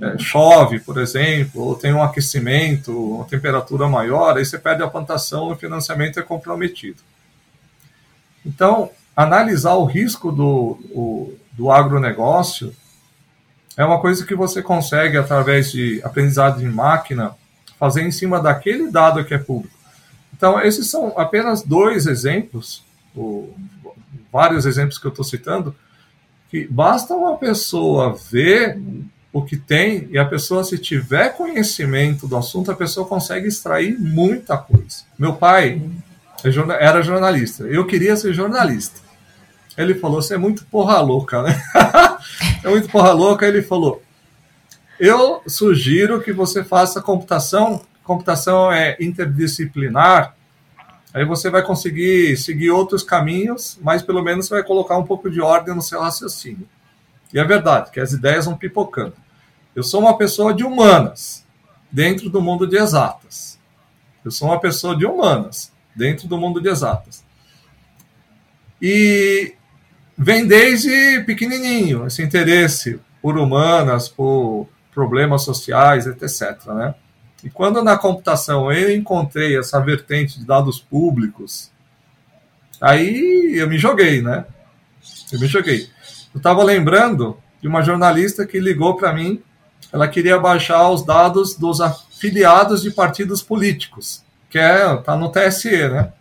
é, 0.00 0.18
chove, 0.18 0.80
por 0.80 0.98
exemplo, 0.98 1.62
ou 1.62 1.74
tem 1.74 1.92
um 1.92 2.02
aquecimento, 2.02 3.16
uma 3.16 3.24
temperatura 3.24 3.88
maior, 3.88 4.36
aí 4.36 4.44
você 4.44 4.58
perde 4.58 4.82
a 4.82 4.88
plantação, 4.88 5.50
o 5.50 5.56
financiamento 5.56 6.18
é 6.18 6.22
comprometido. 6.22 6.98
Então, 8.44 8.90
analisar 9.16 9.74
o 9.74 9.84
risco 9.84 10.30
do, 10.30 10.78
o, 10.92 11.34
do 11.52 11.70
agronegócio 11.70 12.74
é 13.76 13.84
uma 13.84 14.00
coisa 14.00 14.24
que 14.24 14.34
você 14.34 14.62
consegue, 14.62 15.16
através 15.16 15.70
de 15.70 16.00
aprendizado 16.04 16.58
de 16.58 16.66
máquina, 16.66 17.34
fazer 17.78 18.02
em 18.02 18.10
cima 18.10 18.40
daquele 18.40 18.90
dado 18.90 19.24
que 19.24 19.34
é 19.34 19.38
público. 19.38 19.76
Então, 20.34 20.60
esses 20.60 20.90
são 20.90 21.18
apenas 21.18 21.62
dois 21.62 22.06
exemplos, 22.06 22.84
ou 23.14 23.54
vários 24.32 24.66
exemplos 24.66 24.98
que 24.98 25.06
eu 25.06 25.10
estou 25.10 25.24
citando, 25.24 25.74
que 26.50 26.66
basta 26.68 27.14
uma 27.14 27.36
pessoa 27.36 28.14
ver 28.30 28.78
o 29.36 29.44
que 29.44 29.56
tem 29.56 30.08
e 30.10 30.18
a 30.18 30.24
pessoa, 30.24 30.64
se 30.64 30.78
tiver 30.78 31.36
conhecimento 31.36 32.26
do 32.26 32.36
assunto, 32.36 32.70
a 32.70 32.74
pessoa 32.74 33.06
consegue 33.06 33.46
extrair 33.46 33.98
muita 33.98 34.56
coisa. 34.56 35.04
Meu 35.18 35.34
pai 35.34 35.82
é 36.42 36.84
era 36.84 37.02
jornalista, 37.02 37.64
eu 37.64 37.86
queria 37.86 38.16
ser 38.16 38.32
jornalista. 38.32 39.00
Ele 39.76 39.94
falou: 39.94 40.22
Você 40.22 40.34
é 40.34 40.38
muito 40.38 40.64
porra 40.66 41.00
louca, 41.00 41.42
né? 41.42 41.60
é 42.64 42.68
muito 42.70 42.88
porra 42.88 43.12
louca. 43.12 43.46
Ele 43.46 43.60
falou: 43.60 44.02
Eu 44.98 45.42
sugiro 45.46 46.22
que 46.22 46.32
você 46.32 46.64
faça 46.64 47.02
computação 47.02 47.82
computação 48.02 48.72
é 48.72 48.96
interdisciplinar, 49.00 50.36
aí 51.12 51.24
você 51.24 51.50
vai 51.50 51.62
conseguir 51.62 52.36
seguir 52.36 52.70
outros 52.70 53.02
caminhos, 53.02 53.76
mas 53.82 54.00
pelo 54.00 54.22
menos 54.22 54.48
vai 54.48 54.62
colocar 54.62 54.96
um 54.96 55.04
pouco 55.04 55.28
de 55.28 55.40
ordem 55.40 55.74
no 55.74 55.82
seu 55.82 56.00
raciocínio. 56.00 56.68
E 57.34 57.38
é 57.40 57.44
verdade 57.44 57.90
que 57.90 57.98
as 57.98 58.12
ideias 58.12 58.44
vão 58.44 58.56
pipocando. 58.56 59.25
Eu 59.76 59.82
sou 59.82 60.00
uma 60.00 60.16
pessoa 60.16 60.54
de 60.54 60.64
humanas, 60.64 61.44
dentro 61.92 62.30
do 62.30 62.40
mundo 62.40 62.66
de 62.66 62.78
exatas. 62.78 63.60
Eu 64.24 64.30
sou 64.30 64.48
uma 64.48 64.58
pessoa 64.58 64.96
de 64.96 65.04
humanas, 65.04 65.70
dentro 65.94 66.26
do 66.26 66.38
mundo 66.38 66.62
de 66.62 66.68
exatas. 66.70 67.22
E 68.80 69.54
vem 70.16 70.46
desde 70.46 71.22
pequenininho 71.26 72.06
esse 72.06 72.22
interesse 72.22 72.98
por 73.20 73.36
humanas, 73.36 74.08
por 74.08 74.66
problemas 74.94 75.42
sociais, 75.42 76.06
etc. 76.06 76.64
Né? 76.68 76.94
E 77.44 77.50
quando 77.50 77.84
na 77.84 77.98
computação 77.98 78.72
eu 78.72 78.96
encontrei 78.96 79.58
essa 79.58 79.78
vertente 79.78 80.38
de 80.38 80.46
dados 80.46 80.80
públicos, 80.80 81.70
aí 82.80 83.52
eu 83.54 83.68
me 83.68 83.76
joguei, 83.76 84.22
né? 84.22 84.46
Eu 85.30 85.38
me 85.38 85.46
joguei. 85.46 85.90
Eu 86.32 86.38
estava 86.38 86.64
lembrando 86.64 87.36
de 87.60 87.68
uma 87.68 87.82
jornalista 87.82 88.46
que 88.46 88.58
ligou 88.58 88.96
para 88.96 89.12
mim, 89.12 89.42
ela 89.92 90.08
queria 90.08 90.38
baixar 90.38 90.90
os 90.90 91.04
dados 91.04 91.56
dos 91.56 91.80
afiliados 91.80 92.82
de 92.82 92.90
partidos 92.90 93.42
políticos, 93.42 94.24
que 94.50 94.58
é 94.58 94.96
tá 94.98 95.16
no 95.16 95.30
TSE, 95.30 95.88
né? 95.88 96.12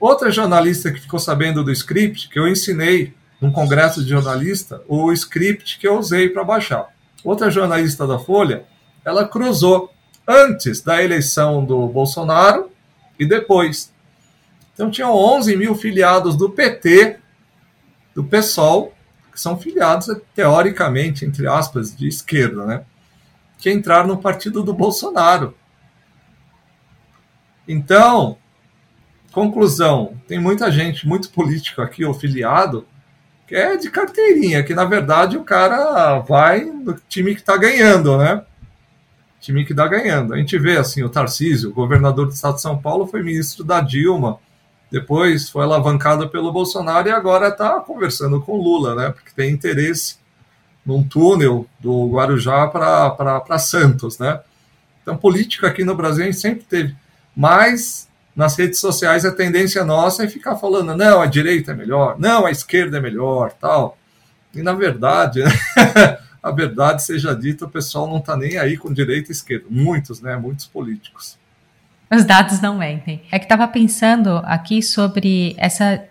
Outra 0.00 0.30
jornalista 0.30 0.92
que 0.92 1.00
ficou 1.00 1.18
sabendo 1.18 1.64
do 1.64 1.72
script 1.72 2.28
que 2.28 2.38
eu 2.38 2.46
ensinei 2.48 3.14
num 3.40 3.50
congresso 3.50 4.02
de 4.02 4.10
jornalista, 4.10 4.82
o 4.88 5.12
script 5.12 5.78
que 5.78 5.86
eu 5.86 5.98
usei 5.98 6.28
para 6.28 6.44
baixar. 6.44 6.88
Outra 7.22 7.50
jornalista 7.50 8.06
da 8.06 8.18
Folha, 8.18 8.64
ela 9.04 9.26
cruzou 9.26 9.92
antes 10.26 10.80
da 10.80 11.02
eleição 11.02 11.64
do 11.64 11.86
Bolsonaro 11.86 12.70
e 13.18 13.26
depois. 13.26 13.92
Então 14.72 14.90
tinham 14.90 15.14
11 15.14 15.56
mil 15.56 15.74
filiados 15.74 16.36
do 16.36 16.50
PT, 16.50 17.18
do 18.14 18.24
PSOL, 18.24 18.94
que 19.32 19.40
são 19.40 19.58
filiados 19.58 20.08
teoricamente, 20.34 21.24
entre 21.24 21.46
aspas, 21.46 21.94
de 21.94 22.08
esquerda, 22.08 22.64
né? 22.64 22.84
Que 23.64 23.72
entraram 23.72 24.08
no 24.08 24.18
partido 24.18 24.62
do 24.62 24.74
Bolsonaro. 24.74 25.54
Então, 27.66 28.36
conclusão, 29.32 30.20
tem 30.28 30.38
muita 30.38 30.70
gente, 30.70 31.08
muito 31.08 31.30
político 31.30 31.80
aqui, 31.80 32.04
ou 32.04 32.12
filiado, 32.12 32.86
que 33.46 33.54
é 33.54 33.74
de 33.78 33.90
carteirinha, 33.90 34.62
que 34.62 34.74
na 34.74 34.84
verdade 34.84 35.38
o 35.38 35.44
cara 35.44 36.18
vai 36.18 36.66
no 36.66 36.92
time 37.08 37.34
que 37.34 37.40
está 37.40 37.56
ganhando, 37.56 38.18
né? 38.18 38.44
Time 39.40 39.64
que 39.64 39.72
está 39.72 39.88
ganhando. 39.88 40.34
A 40.34 40.36
gente 40.36 40.58
vê 40.58 40.76
assim, 40.76 41.02
o 41.02 41.08
Tarcísio, 41.08 41.72
governador 41.72 42.26
do 42.26 42.34
estado 42.34 42.56
de 42.56 42.60
São 42.60 42.76
Paulo, 42.76 43.06
foi 43.06 43.22
ministro 43.22 43.64
da 43.64 43.80
Dilma, 43.80 44.40
depois 44.90 45.48
foi 45.48 45.62
alavancado 45.62 46.28
pelo 46.28 46.52
Bolsonaro 46.52 47.08
e 47.08 47.12
agora 47.12 47.48
está 47.48 47.80
conversando 47.80 48.42
com 48.42 48.60
Lula, 48.60 48.94
né? 48.94 49.08
Porque 49.08 49.30
tem 49.34 49.50
interesse 49.50 50.18
num 50.84 51.02
túnel 51.02 51.66
do 51.80 52.10
Guarujá 52.10 52.66
para 52.66 53.58
Santos, 53.58 54.18
né? 54.18 54.40
Então, 55.02 55.16
política 55.16 55.66
aqui 55.66 55.84
no 55.84 55.94
Brasil 55.94 56.24
a 56.24 56.26
gente 56.26 56.40
sempre 56.40 56.64
teve. 56.64 56.94
Mas 57.36 58.08
nas 58.34 58.56
redes 58.56 58.80
sociais 58.80 59.24
a 59.24 59.32
tendência 59.32 59.84
nossa 59.84 60.24
é 60.24 60.28
ficar 60.28 60.56
falando, 60.56 60.96
não, 60.96 61.20
a 61.20 61.26
direita 61.26 61.72
é 61.72 61.74
melhor, 61.74 62.18
não, 62.18 62.46
a 62.46 62.50
esquerda 62.50 62.98
é 62.98 63.00
melhor, 63.00 63.52
tal. 63.52 63.96
E 64.54 64.62
na 64.62 64.72
verdade, 64.72 65.42
né? 65.42 65.50
a 66.42 66.50
verdade 66.50 67.02
seja 67.02 67.34
dita, 67.34 67.64
o 67.64 67.70
pessoal 67.70 68.08
não 68.08 68.18
está 68.18 68.36
nem 68.36 68.58
aí 68.58 68.76
com 68.76 68.92
direita 68.92 69.30
e 69.30 69.32
esquerda. 69.32 69.66
Muitos, 69.70 70.20
né? 70.20 70.36
Muitos 70.36 70.66
políticos. 70.66 71.38
Os 72.10 72.24
dados 72.24 72.60
não 72.60 72.78
mentem. 72.78 73.22
É 73.32 73.38
que 73.38 73.46
estava 73.46 73.66
pensando 73.66 74.42
aqui 74.44 74.82
sobre 74.82 75.54
essa 75.58 76.04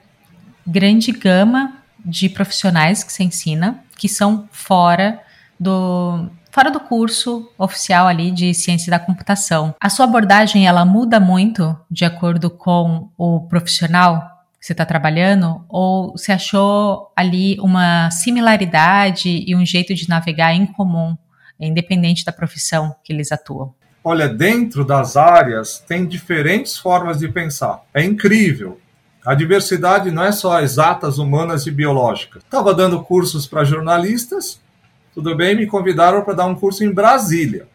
grande 0.65 1.12
gama 1.12 1.83
de 2.04 2.30
profissionais 2.30 3.04
que 3.04 3.12
se 3.12 3.24
ensina, 3.24 3.84
que 3.98 4.10
são 4.10 4.48
fora 4.52 5.20
do 5.60 6.30
fora 6.52 6.70
do 6.70 6.80
curso 6.80 7.52
oficial 7.58 8.06
ali 8.06 8.30
de 8.30 8.54
ciência 8.54 8.92
da 8.92 9.00
computação. 9.00 9.74
A 9.82 9.89
sua 9.89 10.06
abordagem 10.06 10.68
ela 10.68 10.86
muda 10.86 11.20
muito 11.20 11.76
de 11.89 12.06
acordo 12.06 12.48
com 12.48 13.10
o 13.18 13.42
profissional 13.48 14.22
que 14.60 14.68
você 14.68 14.74
está 14.74 14.86
trabalhando 14.86 15.66
ou 15.68 16.12
você 16.12 16.32
achou 16.32 17.12
ali 17.16 17.60
uma 17.60 18.12
similaridade 18.12 19.44
e 19.48 19.56
um 19.56 19.66
jeito 19.66 19.96
de 19.96 20.08
navegar 20.08 20.54
em 20.54 20.68
comum, 20.68 21.18
independente 21.60 22.24
da 22.24 22.32
profissão 22.32 22.96
que 23.04 23.12
eles 23.12 23.32
atuam? 23.32 23.74
Olha, 24.04 24.30
dentro 24.30 24.86
das 24.86 25.18
áreas 25.18 25.80
tem 25.80 26.06
diferentes 26.06 26.78
formas 26.78 27.18
de 27.20 27.30
pensar. 27.30 27.82
É 27.94 28.04
incrível. 28.04 28.80
A 29.25 29.33
diversidade 29.33 30.12
não 30.12 30.23
é 30.23 30.33
só 30.33 30.59
exatas, 30.59 31.17
humanas 31.17 31.65
e 31.65 31.71
biológicas. 31.71 32.43
Estava 32.43 32.73
dando 32.73 33.01
cursos 33.01 33.47
para 33.47 33.63
jornalistas, 33.63 34.62
tudo 35.13 35.33
bem, 35.36 35.55
me 35.55 35.65
convidaram 35.65 36.21
para 36.23 36.33
dar 36.33 36.45
um 36.45 36.55
curso 36.55 36.83
em 36.83 36.91
Brasília. 36.91 37.67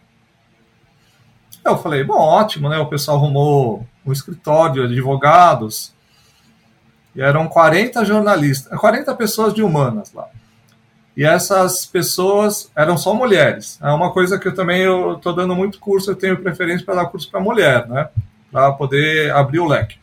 Eu 1.64 1.78
falei, 1.78 2.04
bom, 2.04 2.18
ótimo, 2.18 2.68
né? 2.68 2.78
O 2.78 2.86
pessoal 2.86 3.16
arrumou 3.16 3.86
um 4.04 4.12
escritório 4.12 4.84
advogados, 4.84 5.94
e 7.14 7.22
eram 7.22 7.48
40 7.48 8.04
jornalistas, 8.04 8.78
40 8.78 9.14
pessoas 9.14 9.54
de 9.54 9.62
humanas 9.62 10.12
lá. 10.12 10.28
E 11.16 11.24
essas 11.24 11.84
pessoas 11.84 12.70
eram 12.76 12.96
só 12.96 13.12
mulheres. 13.12 13.78
É 13.82 13.90
uma 13.90 14.12
coisa 14.12 14.38
que 14.38 14.46
eu 14.46 14.54
também 14.54 14.82
estou 15.14 15.34
dando 15.34 15.54
muito 15.56 15.80
curso, 15.80 16.10
eu 16.10 16.16
tenho 16.16 16.40
preferência 16.40 16.84
para 16.84 16.96
dar 16.96 17.06
curso 17.06 17.30
para 17.30 17.40
mulher, 17.40 17.88
né? 17.88 18.08
Para 18.52 18.70
poder 18.72 19.32
abrir 19.32 19.58
o 19.58 19.66
leque 19.66 19.98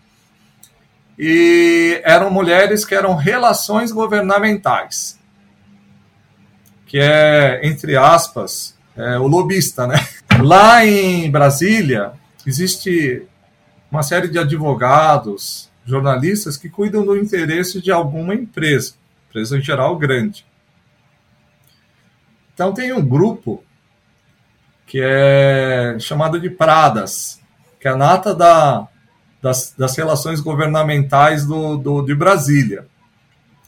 e 1.18 2.02
eram 2.04 2.30
mulheres 2.30 2.84
que 2.84 2.94
eram 2.94 3.16
relações 3.16 3.92
governamentais, 3.92 5.20
que 6.86 7.00
é, 7.00 7.62
entre 7.64 7.96
aspas, 7.96 8.78
é, 8.96 9.18
o 9.18 9.28
lobista, 9.28 9.88
né? 9.88 9.96
Lá 10.42 10.86
em 10.86 11.30
Brasília, 11.32 12.14
existe 12.46 13.26
uma 13.90 14.04
série 14.04 14.28
de 14.28 14.38
advogados, 14.38 15.72
jornalistas 15.86 16.58
que 16.58 16.70
cuidam 16.70 17.06
do 17.06 17.16
interesse 17.16 17.82
de 17.82 17.92
alguma 17.92 18.34
empresa, 18.34 18.96
empresa 19.30 19.58
em 19.58 19.62
geral 19.62 19.98
grande. 19.98 20.46
Então 22.54 22.74
tem 22.74 22.92
um 22.92 23.06
grupo 23.06 23.64
que 24.86 25.00
é 25.02 25.98
chamado 26.00 26.40
de 26.40 26.50
Pradas, 26.50 27.40
que 27.80 27.88
é 27.88 27.92
a 27.92 27.98
nata 27.98 28.34
da 28.34 28.88
das, 29.46 29.76
das 29.78 29.96
relações 29.96 30.42
governamentais 30.42 31.46
do, 31.46 31.78
do, 31.78 32.02
de 32.02 32.16
Brasília. 32.16 32.88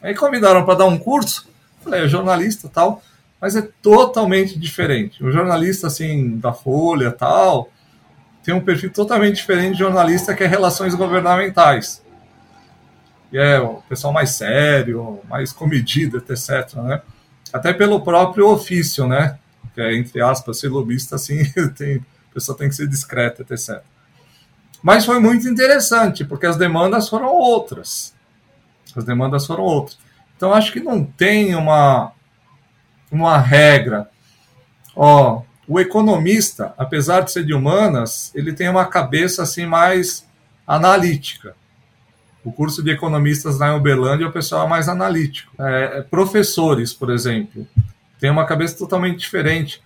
Aí 0.02 0.16
convidaram 0.16 0.66
para 0.66 0.74
dar 0.74 0.86
um 0.86 0.98
curso, 0.98 1.48
falei, 1.84 2.04
é 2.04 2.08
jornalista 2.08 2.68
tal, 2.68 3.00
mas 3.40 3.56
é 3.56 3.62
totalmente 3.80 4.58
diferente. 4.58 5.24
O 5.24 5.32
jornalista, 5.32 5.86
assim, 5.86 6.36
da 6.40 6.52
Folha 6.52 7.12
tal, 7.12 7.70
tem 8.44 8.56
um 8.56 8.60
perfil 8.60 8.92
totalmente 8.92 9.36
diferente 9.36 9.74
de 9.74 9.80
jornalista 9.80 10.34
que 10.34 10.44
é 10.44 10.48
relações 10.48 10.96
governamentais. 10.96 12.02
E 13.32 13.38
é 13.38 13.60
o 13.60 13.76
pessoal 13.88 14.12
mais 14.12 14.32
sério, 14.32 15.20
mais 15.30 15.54
comedido, 15.54 16.18
etc. 16.18 16.74
Né? 16.78 17.02
Até 17.54 17.72
pelo 17.72 18.02
próprio 18.02 18.48
ofício, 18.48 19.08
né? 19.08 19.38
Que 19.76 19.82
é, 19.82 19.96
entre 19.96 20.24
aspas, 20.24 20.58
ser 20.58 20.70
lobista, 20.70 21.18
assim, 21.18 21.44
tem, 21.78 21.98
a 22.32 22.34
pessoa 22.34 22.58
tem 22.58 22.68
que 22.68 22.76
ser 22.76 22.88
discreta, 22.88 23.44
etc. 23.44 23.84
Mas 24.88 25.04
foi 25.04 25.20
muito 25.20 25.50
interessante, 25.50 26.24
porque 26.24 26.46
as 26.46 26.56
demandas 26.56 27.10
foram 27.10 27.28
outras. 27.28 28.16
As 28.96 29.04
demandas 29.04 29.46
foram 29.46 29.66
outras. 29.66 30.00
Então, 30.38 30.54
acho 30.54 30.72
que 30.72 30.80
não 30.80 31.04
tem 31.04 31.56
uma, 31.56 32.14
uma 33.12 33.38
regra. 33.38 34.10
Ó, 34.96 35.42
o 35.68 35.78
economista, 35.78 36.74
apesar 36.78 37.20
de 37.20 37.34
ser 37.34 37.44
de 37.44 37.54
humanas, 37.54 38.32
ele 38.34 38.54
tem 38.54 38.70
uma 38.70 38.86
cabeça 38.86 39.44
assim 39.44 39.66
mais 39.66 40.26
analítica. 40.66 41.54
O 42.42 42.50
curso 42.50 42.82
de 42.82 42.90
economistas 42.90 43.60
lá 43.60 43.74
em 43.74 43.76
Uberlândia, 43.76 44.26
o 44.26 44.32
pessoal 44.32 44.68
é 44.68 44.70
mais 44.70 44.88
analítico. 44.88 45.52
É, 45.62 46.02
professores, 46.04 46.94
por 46.94 47.10
exemplo, 47.10 47.68
tem 48.22 48.30
uma 48.30 48.46
cabeça 48.46 48.78
totalmente 48.78 49.20
diferente 49.20 49.82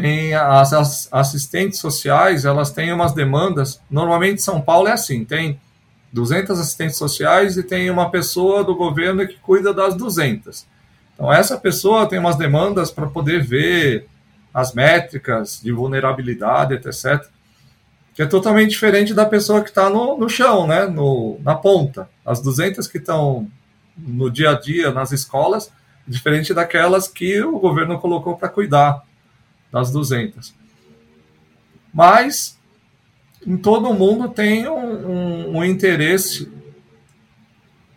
tem 0.00 0.34
as 0.34 1.08
assistentes 1.12 1.78
sociais, 1.78 2.44
elas 2.44 2.70
têm 2.70 2.92
umas 2.92 3.12
demandas. 3.12 3.80
Normalmente 3.90 4.42
São 4.42 4.60
Paulo 4.60 4.88
é 4.88 4.92
assim, 4.92 5.24
tem 5.24 5.60
200 6.12 6.58
assistentes 6.58 6.96
sociais 6.96 7.56
e 7.56 7.62
tem 7.62 7.90
uma 7.90 8.10
pessoa 8.10 8.64
do 8.64 8.74
governo 8.74 9.26
que 9.26 9.36
cuida 9.36 9.72
das 9.74 9.94
200. 9.94 10.66
Então 11.14 11.32
essa 11.32 11.58
pessoa 11.58 12.08
tem 12.08 12.18
umas 12.18 12.36
demandas 12.36 12.90
para 12.90 13.06
poder 13.06 13.42
ver 13.42 14.06
as 14.52 14.72
métricas 14.72 15.60
de 15.62 15.72
vulnerabilidade, 15.72 16.74
etc. 16.74 17.26
Que 18.14 18.22
é 18.22 18.26
totalmente 18.26 18.70
diferente 18.70 19.12
da 19.12 19.26
pessoa 19.26 19.62
que 19.62 19.68
está 19.68 19.90
no, 19.90 20.16
no 20.16 20.28
chão, 20.28 20.66
né, 20.66 20.86
no, 20.86 21.38
na 21.42 21.54
ponta. 21.54 22.08
As 22.24 22.40
200 22.40 22.86
que 22.86 22.98
estão 22.98 23.48
no 23.96 24.30
dia 24.30 24.50
a 24.50 24.54
dia 24.54 24.90
nas 24.92 25.12
escolas, 25.12 25.70
diferente 26.06 26.54
daquelas 26.54 27.08
que 27.08 27.40
o 27.42 27.58
governo 27.58 27.98
colocou 27.98 28.36
para 28.36 28.48
cuidar 28.48 29.02
das 29.72 29.90
200. 29.90 30.54
Mas 31.92 32.58
em 33.46 33.56
todo 33.56 33.94
mundo 33.94 34.28
tem 34.28 34.68
um, 34.68 34.76
um, 34.76 35.56
um 35.58 35.64
interesse 35.64 36.50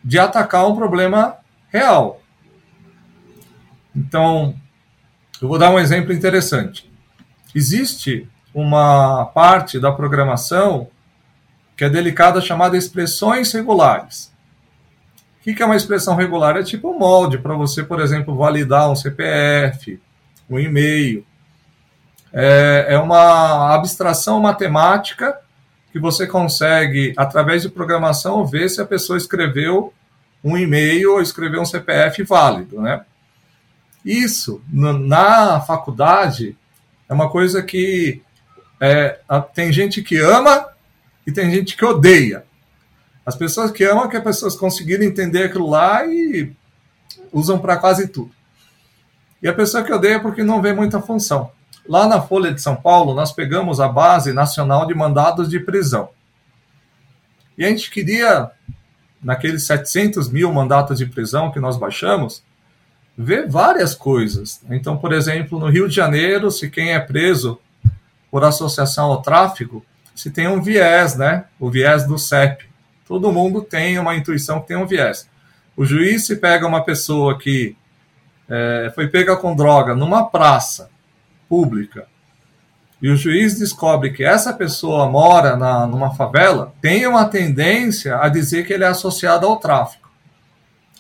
de 0.04 0.18
atacar 0.20 0.68
um 0.68 0.76
problema 0.76 1.38
real. 1.70 2.22
Então, 3.96 4.56
eu 5.42 5.48
vou 5.48 5.58
dar 5.58 5.72
um 5.72 5.80
exemplo 5.80 6.14
interessante. 6.14 6.90
Existe 7.54 8.28
uma 8.54 9.26
parte 9.26 9.80
da 9.80 9.92
programação 9.92 10.88
que 11.76 11.84
é 11.84 11.90
delicada 11.90 12.40
chamada 12.42 12.78
expressões 12.78 13.52
regulares. 13.52 14.32
O 15.40 15.44
que 15.44 15.62
é 15.62 15.66
uma 15.66 15.76
expressão 15.76 16.16
regular? 16.16 16.56
É 16.56 16.64
tipo 16.64 16.92
um 16.92 17.00
molde 17.00 17.40
para 17.40 17.56
você, 17.56 17.84
por 17.84 18.00
exemplo, 18.00 18.36
validar 18.36 18.92
um 18.92 18.96
CPF, 18.96 20.00
um 20.48 20.60
e-mail 20.60 21.26
é, 22.34 22.88
é 22.90 23.00
uma 23.00 23.74
abstração 23.74 24.40
matemática 24.40 25.38
que 25.92 26.00
você 26.00 26.26
consegue, 26.26 27.14
através 27.18 27.62
de 27.62 27.70
programação, 27.70 28.46
ver 28.46 28.70
se 28.70 28.82
a 28.82 28.86
pessoa 28.86 29.18
escreveu 29.18 29.94
um 30.44 30.58
e-mail 30.58 31.14
ou 31.14 31.22
escreveu 31.22 31.62
um 31.62 31.66
CPF 31.66 32.24
válido, 32.24 32.82
né? 32.82 33.02
Isso, 34.04 34.64
na 34.72 35.62
faculdade, 35.62 36.58
é 37.08 37.14
uma 37.14 37.30
coisa 37.30 37.62
que 37.62 38.22
é, 38.80 39.20
tem 39.54 39.72
gente 39.72 40.02
que 40.02 40.18
ama 40.18 40.70
e 41.28 41.32
tem 41.32 41.52
gente 41.52 41.78
que 41.78 41.86
odeia. 41.86 42.44
As 43.24 43.36
pessoas 43.36 43.70
que 43.70 43.84
amam 43.84 44.06
é 44.06 44.08
que 44.08 44.18
as 44.18 44.24
pessoas 44.24 44.56
conseguiram 44.56 45.04
entender 45.04 45.44
aquilo 45.44 45.70
lá 45.70 46.06
e 46.08 46.52
usam 47.32 47.60
para 47.60 47.78
quase 47.78 48.08
tudo. 48.08 48.32
E 49.42 49.48
a 49.48 49.54
pessoa 49.54 49.84
que 49.84 49.94
odeia 49.94 50.16
é 50.16 50.20
porque 50.20 50.42
não 50.42 50.62
vê 50.62 50.74
muita 50.74 51.00
função. 51.00 51.52
Lá 51.88 52.08
na 52.08 52.22
Folha 52.22 52.54
de 52.54 52.62
São 52.62 52.76
Paulo, 52.76 53.14
nós 53.14 53.32
pegamos 53.32 53.80
a 53.80 53.88
Base 53.88 54.34
Nacional 54.34 54.86
de 54.86 54.94
Mandados 54.94 55.50
de 55.50 55.60
Prisão. 55.60 56.10
E 57.58 57.66
a 57.66 57.70
gente 57.70 57.90
queria, 57.90 58.52
naqueles 59.22 59.66
700 59.66 60.30
mil 60.30 60.54
mandatos 60.54 60.98
de 60.98 61.06
prisão 61.06 61.52
que 61.52 61.60
nós 61.60 61.78
baixamos, 61.78 62.44
ver 63.18 63.50
várias 63.50 63.94
coisas. 63.94 64.62
Então, 64.70 64.98
por 64.98 65.12
exemplo, 65.12 65.60
no 65.60 65.70
Rio 65.70 65.88
de 65.88 65.96
Janeiro, 65.96 66.52
se 66.52 66.70
quem 66.70 66.94
é 66.94 67.00
preso 67.00 67.60
por 68.30 68.44
associação 68.44 69.08
ao 69.08 69.22
tráfico, 69.22 69.86
se 70.16 70.30
tem 70.30 70.48
um 70.48 70.62
viés, 70.62 71.16
né? 71.16 71.46
O 71.60 71.70
viés 71.70 72.06
do 72.06 72.18
CEP. 72.18 72.70
Todo 73.08 73.32
mundo 73.32 73.62
tem 73.62 73.98
uma 74.00 74.16
intuição 74.16 74.62
que 74.62 74.68
tem 74.68 74.78
um 74.78 74.86
viés. 74.86 75.28
O 75.76 75.84
juiz 75.84 76.26
se 76.26 76.36
pega 76.36 76.68
uma 76.68 76.84
pessoa 76.84 77.38
que 77.38 77.76
é, 78.48 78.92
foi 78.94 79.08
pega 79.08 79.36
com 79.36 79.56
droga 79.56 79.96
numa 79.96 80.30
praça 80.30 80.91
pública 81.52 82.08
e 83.02 83.10
o 83.10 83.16
juiz 83.18 83.60
descobre 83.60 84.12
que 84.12 84.24
essa 84.24 84.54
pessoa 84.54 85.10
mora 85.10 85.58
na, 85.58 85.86
numa 85.86 86.16
favela, 86.16 86.74
tem 86.80 87.06
uma 87.06 87.26
tendência 87.26 88.18
a 88.18 88.30
dizer 88.30 88.66
que 88.66 88.72
ele 88.72 88.86
é 88.86 88.88
associado 88.88 89.46
ao 89.46 89.58
tráfico. 89.58 90.10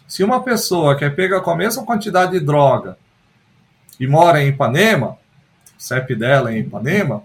Se 0.05 0.25
uma 0.25 0.43
pessoa 0.43 0.97
que 0.97 1.05
é 1.05 1.09
pega 1.09 1.39
com 1.39 1.51
a 1.51 1.55
mesma 1.55 1.85
quantidade 1.85 2.33
de 2.33 2.41
droga 2.41 2.97
e 3.97 4.05
mora 4.05 4.43
em 4.43 4.49
Ipanema, 4.49 5.17
CEP 5.77 6.15
dela 6.15 6.51
é 6.51 6.57
em 6.57 6.61
Ipanema, 6.61 7.23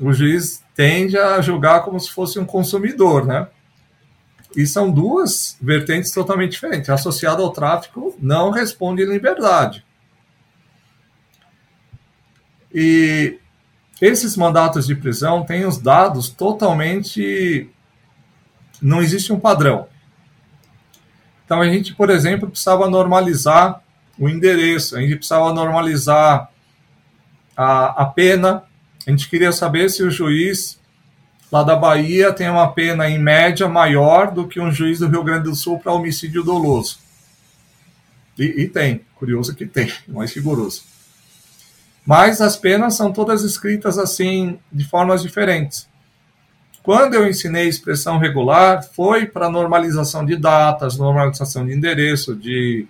o 0.00 0.12
juiz 0.12 0.64
tende 0.74 1.16
a 1.16 1.40
julgar 1.40 1.84
como 1.84 2.00
se 2.00 2.10
fosse 2.10 2.40
um 2.40 2.44
consumidor, 2.44 3.24
né? 3.24 3.46
E 4.56 4.66
são 4.66 4.90
duas 4.90 5.56
vertentes 5.60 6.10
totalmente 6.10 6.52
diferentes. 6.52 6.90
Associado 6.90 7.40
ao 7.40 7.52
tráfico 7.52 8.16
não 8.18 8.50
responde 8.50 9.02
em 9.02 9.06
liberdade. 9.06 9.85
E 12.78 13.38
esses 14.02 14.36
mandatos 14.36 14.86
de 14.86 14.94
prisão 14.94 15.42
têm 15.42 15.64
os 15.64 15.78
dados 15.78 16.28
totalmente. 16.28 17.70
Não 18.82 19.00
existe 19.00 19.32
um 19.32 19.40
padrão. 19.40 19.88
Então 21.46 21.62
a 21.62 21.66
gente, 21.70 21.94
por 21.94 22.10
exemplo, 22.10 22.50
precisava 22.50 22.90
normalizar 22.90 23.82
o 24.18 24.28
endereço, 24.28 24.94
a 24.94 25.00
gente 25.00 25.16
precisava 25.16 25.54
normalizar 25.54 26.50
a, 27.56 28.02
a 28.02 28.04
pena. 28.04 28.64
A 29.06 29.10
gente 29.10 29.26
queria 29.30 29.52
saber 29.52 29.88
se 29.88 30.02
o 30.02 30.10
juiz 30.10 30.78
lá 31.50 31.62
da 31.62 31.76
Bahia 31.76 32.30
tem 32.30 32.50
uma 32.50 32.70
pena 32.72 33.08
em 33.08 33.18
média 33.18 33.66
maior 33.66 34.32
do 34.32 34.46
que 34.46 34.60
um 34.60 34.70
juiz 34.70 34.98
do 34.98 35.08
Rio 35.08 35.24
Grande 35.24 35.44
do 35.44 35.54
Sul 35.54 35.78
para 35.78 35.94
homicídio 35.94 36.42
doloso. 36.42 36.98
E, 38.38 38.64
e, 38.64 38.68
tem, 38.68 39.00
curioso 39.14 39.54
que 39.54 39.64
tem, 39.64 39.90
mais 40.06 40.34
rigoroso. 40.34 40.95
Mas 42.06 42.40
as 42.40 42.56
penas 42.56 42.94
são 42.94 43.12
todas 43.12 43.42
escritas 43.42 43.98
assim, 43.98 44.60
de 44.72 44.84
formas 44.84 45.22
diferentes. 45.22 45.88
Quando 46.82 47.14
eu 47.14 47.28
ensinei 47.28 47.66
expressão 47.66 48.16
regular, 48.16 48.80
foi 48.84 49.26
para 49.26 49.50
normalização 49.50 50.24
de 50.24 50.36
datas, 50.36 50.96
normalização 50.96 51.66
de 51.66 51.74
endereço, 51.74 52.36
de 52.36 52.86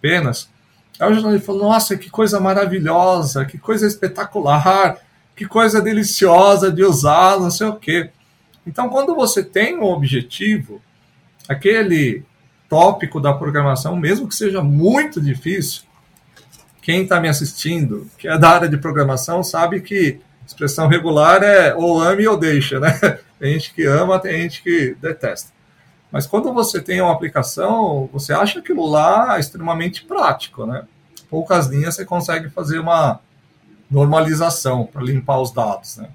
penas. 0.00 0.48
Aí 1.00 1.10
o 1.10 1.14
jornalista 1.14 1.46
falou: 1.46 1.64
Nossa, 1.64 1.96
que 1.96 2.08
coisa 2.08 2.38
maravilhosa, 2.38 3.44
que 3.44 3.58
coisa 3.58 3.88
espetacular, 3.88 4.98
que 5.34 5.46
coisa 5.46 5.82
deliciosa 5.82 6.70
de 6.70 6.84
usar, 6.84 7.40
não 7.40 7.50
sei 7.50 7.66
o 7.66 7.74
quê. 7.74 8.10
Então, 8.64 8.88
quando 8.88 9.16
você 9.16 9.42
tem 9.42 9.76
um 9.76 9.84
objetivo, 9.84 10.80
aquele 11.48 12.22
tópico 12.68 13.20
da 13.20 13.32
programação, 13.32 13.96
mesmo 13.96 14.28
que 14.28 14.34
seja 14.34 14.62
muito 14.62 15.20
difícil, 15.20 15.82
quem 16.84 17.04
está 17.04 17.18
me 17.18 17.30
assistindo, 17.30 18.10
que 18.18 18.28
é 18.28 18.36
da 18.36 18.50
área 18.50 18.68
de 18.68 18.76
programação, 18.76 19.42
sabe 19.42 19.80
que 19.80 20.20
expressão 20.46 20.86
regular 20.86 21.42
é 21.42 21.74
ou 21.74 21.98
ame 21.98 22.28
ou 22.28 22.36
deixa, 22.36 22.78
né? 22.78 22.92
Tem 23.40 23.54
gente 23.54 23.72
que 23.72 23.86
ama, 23.86 24.20
tem 24.20 24.42
gente 24.42 24.62
que 24.62 24.94
detesta. 25.00 25.50
Mas 26.12 26.26
quando 26.26 26.52
você 26.52 26.80
tem 26.80 27.00
uma 27.00 27.12
aplicação, 27.12 28.08
você 28.12 28.32
acha 28.32 28.60
aquilo 28.60 28.86
lá 28.86 29.38
extremamente 29.38 30.04
prático, 30.04 30.64
né? 30.64 30.84
Poucas 31.28 31.66
linhas 31.66 31.94
você 31.94 32.04
consegue 32.04 32.48
fazer 32.48 32.78
uma 32.78 33.20
normalização 33.90 34.86
para 34.86 35.02
limpar 35.02 35.40
os 35.40 35.52
dados, 35.52 35.96
né? 35.96 36.08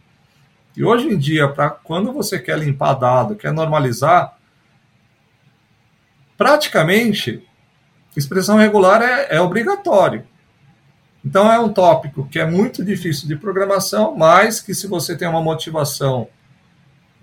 E 0.78 0.84
hoje 0.84 1.08
em 1.08 1.18
dia, 1.18 1.48
para 1.50 1.70
quando 1.72 2.14
você 2.14 2.40
quer 2.40 2.58
limpar 2.58 2.94
dado, 2.94 3.36
quer 3.36 3.52
normalizar, 3.52 4.38
praticamente 6.38 7.46
expressão 8.16 8.58
regular 8.58 9.02
é, 9.02 9.36
é 9.36 9.42
obrigatório. 9.42 10.29
Então 11.24 11.52
é 11.52 11.60
um 11.60 11.72
tópico 11.72 12.28
que 12.28 12.40
é 12.40 12.46
muito 12.46 12.84
difícil 12.84 13.28
de 13.28 13.36
programação, 13.36 14.16
mas 14.16 14.62
que 14.62 14.74
se 14.74 14.88
você 14.88 15.18
tem 15.18 15.28
uma 15.28 15.42
motivação 15.42 16.28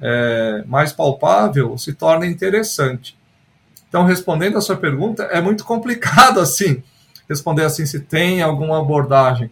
é, 0.01 0.63
mais 0.67 0.93
palpável, 0.93 1.79
se 1.79 1.95
torna 1.95 2.27
interessante. 2.27 3.17
Então, 3.89 4.05
respondendo 4.05 4.59
a 4.59 4.61
sua 4.61 4.77
pergunta, 4.77 5.23
é 5.25 5.41
muito 5.41 5.65
complicado 5.65 6.39
assim 6.41 6.83
responder 7.29 7.65
assim 7.65 7.85
se 7.85 8.01
tem 8.01 8.43
alguma 8.43 8.79
abordagem. 8.79 9.51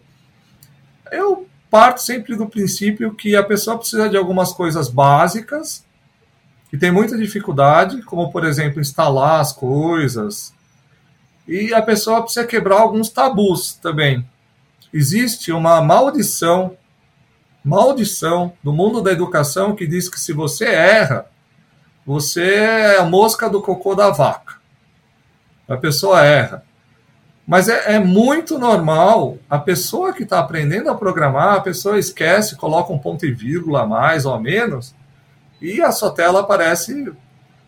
Eu 1.11 1.47
parto 1.69 2.01
sempre 2.01 2.35
do 2.35 2.47
princípio 2.47 3.13
que 3.13 3.35
a 3.35 3.43
pessoa 3.43 3.77
precisa 3.77 4.07
de 4.09 4.15
algumas 4.15 4.53
coisas 4.53 4.87
básicas 4.87 5.83
que 6.69 6.77
tem 6.77 6.91
muita 6.91 7.17
dificuldade, 7.17 8.01
como 8.03 8.31
por 8.31 8.45
exemplo 8.45 8.79
instalar 8.79 9.39
as 9.39 9.51
coisas, 9.51 10.53
e 11.47 11.73
a 11.73 11.81
pessoa 11.81 12.23
precisa 12.23 12.45
quebrar 12.45 12.79
alguns 12.79 13.09
tabus 13.09 13.73
também 13.73 14.25
existe 14.95 15.51
uma 15.51 15.81
maldição, 15.81 16.77
maldição 17.61 18.53
do 18.63 18.71
mundo 18.71 19.01
da 19.01 19.11
educação 19.11 19.75
que 19.75 19.85
diz 19.85 20.07
que 20.07 20.17
se 20.17 20.31
você 20.31 20.63
erra, 20.63 21.25
você 22.05 22.45
é 22.45 22.97
a 22.97 23.03
mosca 23.03 23.49
do 23.49 23.61
cocô 23.61 23.93
da 23.93 24.09
vaca. 24.09 24.55
A 25.67 25.75
pessoa 25.75 26.23
erra. 26.23 26.63
Mas 27.45 27.67
é, 27.67 27.95
é 27.95 27.99
muito 27.99 28.57
normal 28.57 29.37
a 29.49 29.59
pessoa 29.59 30.13
que 30.13 30.23
está 30.23 30.39
aprendendo 30.39 30.89
a 30.89 30.95
programar, 30.95 31.55
a 31.55 31.61
pessoa 31.61 31.99
esquece, 31.99 32.55
coloca 32.55 32.93
um 32.93 32.97
ponto 32.97 33.25
e 33.25 33.33
vírgula 33.33 33.81
a 33.81 33.85
mais 33.85 34.25
ou 34.25 34.33
a 34.33 34.39
menos, 34.39 34.95
e 35.61 35.81
a 35.81 35.91
sua 35.91 36.11
tela 36.11 36.39
aparece 36.39 37.11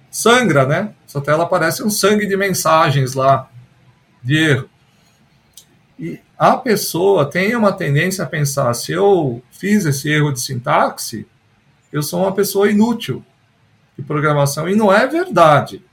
sangra, 0.09 0.65
né? 0.65 0.93
Sua 1.05 1.21
tela 1.21 1.43
aparece 1.43 1.83
um 1.83 1.89
sangue 1.89 2.25
de 2.25 2.37
mensagens 2.37 3.15
lá 3.15 3.49
de 4.23 4.37
erro. 4.37 4.69
E 5.99 6.21
a 6.37 6.55
pessoa 6.55 7.25
tem 7.25 7.55
uma 7.55 7.71
tendência 7.71 8.23
a 8.23 8.27
pensar: 8.27 8.73
se 8.73 8.91
eu 8.91 9.41
fiz 9.51 9.85
esse 9.85 10.09
erro 10.09 10.31
de 10.31 10.41
sintaxe, 10.41 11.25
eu 11.91 12.03
sou 12.03 12.21
uma 12.21 12.33
pessoa 12.33 12.69
inútil 12.69 13.23
de 13.97 14.03
programação. 14.03 14.69
E 14.69 14.75
não 14.75 14.93
é 14.93 15.07
verdade. 15.07 15.83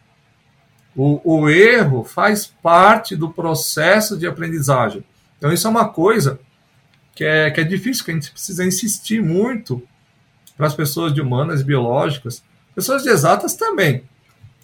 O, 0.95 1.21
o 1.25 1.49
erro 1.49 2.05
faz 2.05 2.47
parte 2.47 3.17
do 3.17 3.31
processo 3.31 4.17
de 4.17 4.27
aprendizagem. 4.27 5.05
Então, 5.39 5.53
isso 5.53 5.67
é 5.67 5.71
uma 5.71 5.89
coisa 5.89 6.39
que 7.15 7.25
é, 7.25 7.51
que 7.51 7.61
é 7.61 7.65
difícil, 7.65 8.05
que 8.05 8.11
a 8.11 8.15
gente 8.15 8.31
precisa 8.31 8.65
insistir 8.65 9.23
muito 9.23 9.83
para 10.57 10.67
as 10.67 10.75
pessoas 10.75 11.13
de 11.13 11.21
humanas 11.21 11.61
e 11.61 11.65
biológicas, 11.65 12.43
pessoas 12.75 13.03
de 13.03 13.09
exatas 13.09 13.55
também, 13.55 14.05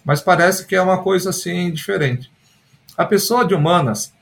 mas 0.03 0.21
parece 0.21 0.65
que 0.65 0.75
é 0.75 0.81
uma 0.81 1.01
coisa 1.01 1.29
assim 1.29 1.71
diferente. 1.71 2.31
A 2.97 3.05
pessoa 3.05 3.45
de 3.45 3.53
humanas, 3.53 4.13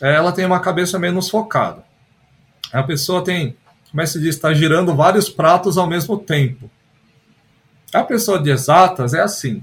ela 0.00 0.32
tem 0.32 0.44
uma 0.44 0.60
cabeça 0.60 0.98
menos 0.98 1.28
focada. 1.28 1.84
A 2.72 2.82
pessoa 2.82 3.22
tem, 3.22 3.56
como 3.90 4.00
é 4.00 4.04
que 4.04 4.10
se 4.10 4.20
diz, 4.20 4.34
está 4.34 4.52
girando 4.52 4.94
vários 4.94 5.28
pratos 5.28 5.78
ao 5.78 5.86
mesmo 5.86 6.18
tempo. 6.18 6.70
A 7.92 8.02
pessoa 8.02 8.42
de 8.42 8.50
exatas 8.50 9.14
é 9.14 9.20
assim: 9.20 9.62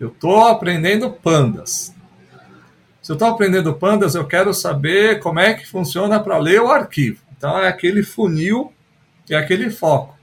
eu 0.00 0.08
estou 0.08 0.46
aprendendo 0.46 1.10
pandas. 1.10 1.94
Se 3.02 3.12
eu 3.12 3.14
estou 3.14 3.28
aprendendo 3.28 3.74
pandas, 3.74 4.14
eu 4.14 4.26
quero 4.26 4.52
saber 4.52 5.20
como 5.20 5.38
é 5.38 5.54
que 5.54 5.66
funciona 5.66 6.18
para 6.18 6.38
ler 6.38 6.60
o 6.60 6.72
arquivo. 6.72 7.20
Então 7.36 7.58
é 7.58 7.68
aquele 7.68 8.02
funil 8.02 8.72
é 9.34 9.36
aquele 9.36 9.70
foco. 9.70 10.16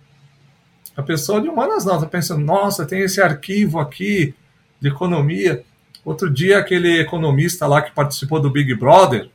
A 0.96 1.02
pessoa 1.02 1.42
de 1.42 1.50
humanas 1.50 1.86
não, 1.86 1.96
está 1.96 2.08
pensando, 2.08 2.46
nossa, 2.46 2.86
tem 2.86 3.02
esse 3.02 3.22
arquivo 3.22 3.80
aqui 3.80 4.34
de 4.80 4.90
economia. 4.90 5.64
Outro 6.06 6.30
dia, 6.30 6.60
aquele 6.60 7.00
economista 7.00 7.66
lá 7.66 7.82
que 7.82 7.92
participou 7.92 8.40
do 8.40 8.52
Big 8.52 8.74
Brother, 8.76 9.30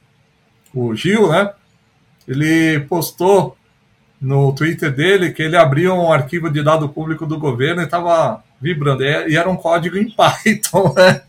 o 0.74 0.94
Gil, 0.94 1.30
né? 1.30 1.52
Ele 2.26 2.80
postou 2.80 3.56
no 4.20 4.52
Twitter 4.52 4.92
dele 4.92 5.30
que 5.30 5.42
ele 5.42 5.56
abriu 5.56 5.94
um 5.94 6.12
arquivo 6.12 6.50
de 6.50 6.62
dado 6.62 6.88
público 6.88 7.24
do 7.24 7.38
governo 7.38 7.82
e 7.82 7.84
estava 7.84 8.42
vibrando. 8.60 9.04
E 9.04 9.36
era 9.36 9.48
um 9.48 9.56
código 9.56 9.96
em 9.96 10.10
Python, 10.14 10.92
né? 10.94 11.22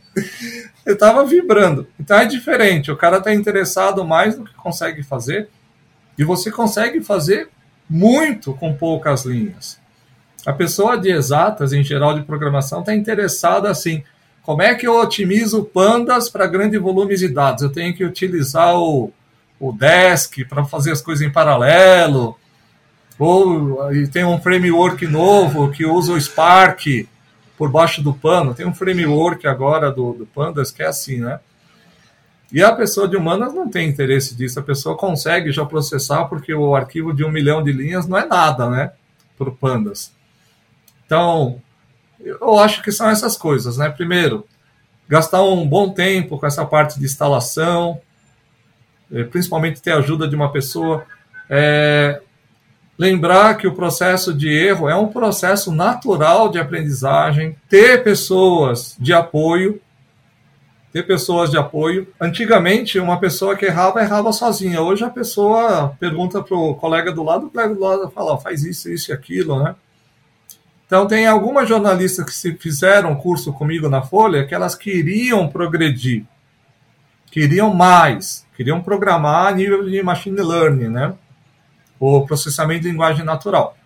Ele 0.86 0.96
estava 0.96 1.26
vibrando. 1.26 1.88
Então 2.00 2.18
é 2.18 2.26
diferente. 2.26 2.92
O 2.92 2.98
cara 2.98 3.18
está 3.18 3.34
interessado 3.34 4.04
mais 4.04 4.38
no 4.38 4.46
que 4.46 4.54
consegue 4.54 5.04
fazer 5.04 5.50
e 6.18 6.24
você 6.24 6.52
consegue 6.52 7.02
fazer 7.02 7.50
muito 7.90 8.54
com 8.54 8.74
poucas 8.74 9.24
linhas. 9.24 9.80
A 10.46 10.54
pessoa 10.54 10.98
de 10.98 11.10
exatas, 11.10 11.74
em 11.74 11.84
geral 11.84 12.14
de 12.14 12.24
programação, 12.24 12.80
está 12.80 12.94
interessada 12.94 13.70
assim. 13.70 14.04
Como 14.42 14.62
é 14.62 14.74
que 14.74 14.88
eu 14.88 15.00
otimizo 15.00 15.64
pandas 15.64 16.30
para 16.30 16.48
grandes 16.48 16.82
volumes 16.82 17.20
de 17.20 17.28
dados? 17.28 17.62
Eu 17.62 17.72
tenho 17.72 17.94
que 17.94 18.04
utilizar 18.04 18.76
o 18.76 19.12
o 19.60 19.72
Desk 19.74 20.46
para 20.46 20.64
fazer 20.64 20.92
as 20.92 21.02
coisas 21.02 21.26
em 21.26 21.32
paralelo, 21.32 22.38
ou 23.18 23.78
tem 24.12 24.24
um 24.24 24.40
framework 24.42 25.06
novo 25.06 25.70
que 25.72 25.86
usa 25.86 26.14
o 26.14 26.22
Spark 26.22 27.08
por 27.58 27.70
baixo 27.70 28.02
do 28.02 28.14
pano. 28.14 28.54
Tem 28.54 28.66
um 28.66 28.74
framework 28.74 29.46
agora 29.46 29.92
do, 29.92 30.14
do 30.14 30.26
Pandas 30.26 30.72
que 30.72 30.82
é 30.82 30.88
assim, 30.88 31.18
né? 31.20 31.40
E 32.52 32.64
a 32.64 32.72
pessoa 32.72 33.08
de 33.08 33.18
humanas 33.18 33.54
não 33.54 33.70
tem 33.70 33.90
interesse 33.90 34.34
disso. 34.34 34.60
A 34.60 34.64
pessoa 34.64 34.98
consegue 34.98 35.52
já 35.52 35.66
processar 35.66 36.26
porque 36.26 36.54
o 36.54 36.74
arquivo 36.74 37.14
de 37.14 37.24
um 37.24 37.30
milhão 37.30 37.62
de 37.62 37.72
linhas 37.74 38.08
não 38.08 38.18
é 38.18 38.26
nada, 38.26 38.70
né? 38.70 38.92
Para 39.38 39.50
o 39.50 39.56
Pandas. 39.56 40.14
Então, 41.06 41.62
Eu 42.20 42.60
acho 42.60 42.82
que 42.82 42.92
são 42.92 43.10
essas 43.10 43.38
coisas, 43.38 43.78
né? 43.78 43.90
Primeiro, 43.90 44.46
gastar 45.08 45.42
um 45.44 45.68
bom 45.68 45.92
tempo 45.92 46.38
com 46.38 46.46
essa 46.46 46.66
parte 46.66 47.00
de 47.00 47.06
instalação, 47.06 48.00
principalmente 49.32 49.82
ter 49.82 49.92
a 49.92 49.98
ajuda 49.98 50.28
de 50.28 50.36
uma 50.36 50.52
pessoa. 50.52 51.06
É, 51.50 52.22
lembrar 52.98 53.56
que 53.56 53.66
o 53.66 53.74
processo 53.74 54.34
de 54.34 54.50
erro 54.50 54.90
é 54.90 54.96
um 54.96 55.08
processo 55.08 55.72
natural 55.72 56.50
de 56.50 56.60
aprendizagem, 56.60 57.56
ter 57.70 58.04
pessoas 58.04 58.96
de 59.00 59.14
apoio, 59.14 59.82
ter 60.92 61.04
pessoas 61.04 61.50
de 61.50 61.58
apoio. 61.58 62.08
Antigamente, 62.20 63.00
uma 63.00 63.20
pessoa 63.20 63.56
que 63.56 63.66
errava, 63.66 64.02
errava 64.02 64.34
sozinha. 64.34 64.82
Hoje 64.82 65.04
a 65.04 65.10
pessoa 65.10 65.96
pergunta 66.00 66.44
para 66.44 66.58
o 66.58 66.76
colega 66.76 67.12
do 67.12 67.24
lado, 67.24 67.46
o 67.48 67.50
colega 67.50 67.74
do 67.74 67.82
lado 67.82 68.12
fala, 68.12 68.38
faz 68.38 68.64
isso, 68.64 68.90
isso 68.90 69.12
e 69.12 69.14
aquilo, 69.14 69.64
né? 69.64 69.76
Então, 70.86 71.06
tem 71.06 71.28
algumas 71.28 71.70
jornalistas 71.70 72.26
que 72.26 72.34
se 72.34 72.54
fizeram 72.54 73.16
curso 73.16 73.54
comigo 73.54 73.88
na 73.88 74.02
Folha 74.02 74.46
que 74.46 74.56
elas 74.56 74.74
queriam 74.74 75.48
progredir, 75.48 76.26
queriam 77.32 77.74
mais, 77.74 78.46
queriam 78.56 78.82
programar 78.82 79.48
a 79.48 79.52
nível 79.52 79.88
de 79.90 80.02
machine 80.02 80.42
learning, 80.42 80.90
né? 80.90 81.14
O 82.00 82.26
processamento 82.26 82.82
de 82.82 82.92
linguagem 82.92 83.26
natural. 83.26 83.78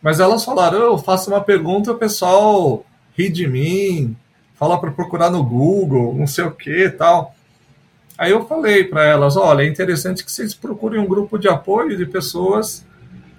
Mas 0.00 0.20
elas 0.20 0.44
falaram, 0.44 0.78
eu 0.78 0.98
faço 0.98 1.30
uma 1.30 1.40
pergunta, 1.40 1.92
o 1.92 1.98
pessoal 1.98 2.84
ri 3.16 3.28
de 3.28 3.48
mim, 3.48 4.16
fala 4.54 4.80
para 4.80 4.92
procurar 4.92 5.30
no 5.30 5.42
Google, 5.42 6.14
não 6.14 6.26
sei 6.26 6.44
o 6.44 6.52
que 6.52 6.88
tal. 6.90 7.34
Aí 8.16 8.30
eu 8.30 8.46
falei 8.46 8.84
para 8.84 9.04
elas, 9.04 9.36
olha, 9.36 9.62
é 9.62 9.66
interessante 9.66 10.24
que 10.24 10.30
vocês 10.30 10.54
procurem 10.54 11.00
um 11.00 11.06
grupo 11.06 11.38
de 11.38 11.48
apoio 11.48 11.96
de 11.96 12.06
pessoas 12.06 12.84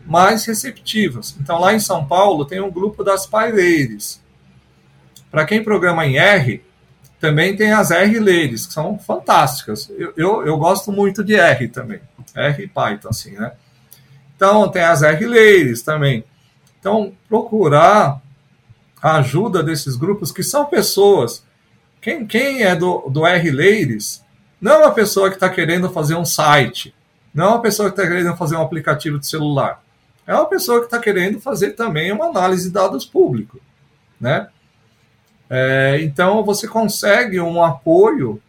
mais 0.06 0.46
receptivas. 0.46 1.36
Então, 1.40 1.60
lá 1.60 1.74
em 1.74 1.80
São 1.80 2.06
Paulo, 2.06 2.46
tem 2.46 2.60
um 2.60 2.72
grupo 2.72 3.04
das 3.04 3.28
Pyleires. 3.28 4.22
Para 5.30 5.46
quem 5.46 5.64
programa 5.64 6.06
em 6.06 6.18
R, 6.18 6.64
também 7.20 7.56
tem 7.56 7.72
as 7.72 7.92
R 7.92 8.20
Ladies, 8.20 8.66
que 8.66 8.74
são 8.74 8.98
fantásticas. 8.98 9.90
Eu, 9.98 10.14
eu, 10.16 10.48
eu, 10.48 10.58
gosto 10.58 10.92
muito 10.92 11.24
de 11.24 11.36
R 11.36 11.68
também. 11.68 12.00
R 12.36 12.64
e 12.64 12.68
Python, 12.68 13.10
assim, 13.10 13.32
né? 13.32 13.54
Então, 14.36 14.70
tem 14.70 14.84
as 14.84 15.04
R 15.04 15.26
Ladies 15.26 15.82
também. 15.82 16.24
Então, 16.80 17.14
procurar 17.28 18.22
a 19.02 19.18
ajuda 19.18 19.62
desses 19.62 19.96
grupos, 19.96 20.32
que 20.32 20.44
são 20.44 20.66
pessoas. 20.66 21.44
Quem, 22.02 22.26
quem 22.26 22.64
é 22.64 22.76
do, 22.76 23.10
do 23.10 23.26
R 23.26 23.52
Ladies 23.52 24.24
não 24.62 24.74
é 24.74 24.78
uma 24.78 24.92
pessoa 24.92 25.30
que 25.30 25.36
está 25.36 25.50
querendo 25.50 25.90
fazer 25.90 26.16
um 26.16 26.26
site, 26.26 26.94
não 27.34 27.46
é 27.46 27.48
uma 27.50 27.62
pessoa 27.62 27.90
que 27.90 27.98
está 27.98 28.08
querendo 28.08 28.36
fazer 28.36 28.56
um 28.56 28.62
aplicativo 28.62 29.20
de 29.20 29.28
celular 29.28 29.82
é 30.30 30.36
uma 30.36 30.46
pessoa 30.46 30.82
que 30.82 30.86
está 30.86 31.00
querendo 31.00 31.42
fazer 31.42 31.72
também 31.72 32.12
uma 32.12 32.28
análise 32.28 32.66
de 32.66 32.70
dados 32.70 33.04
públicos, 33.04 33.60
né? 34.22 34.48
É, 35.50 36.00
então 36.02 36.44
você 36.44 36.68
consegue 36.68 37.40
um 37.40 37.64
apoio 37.64 38.42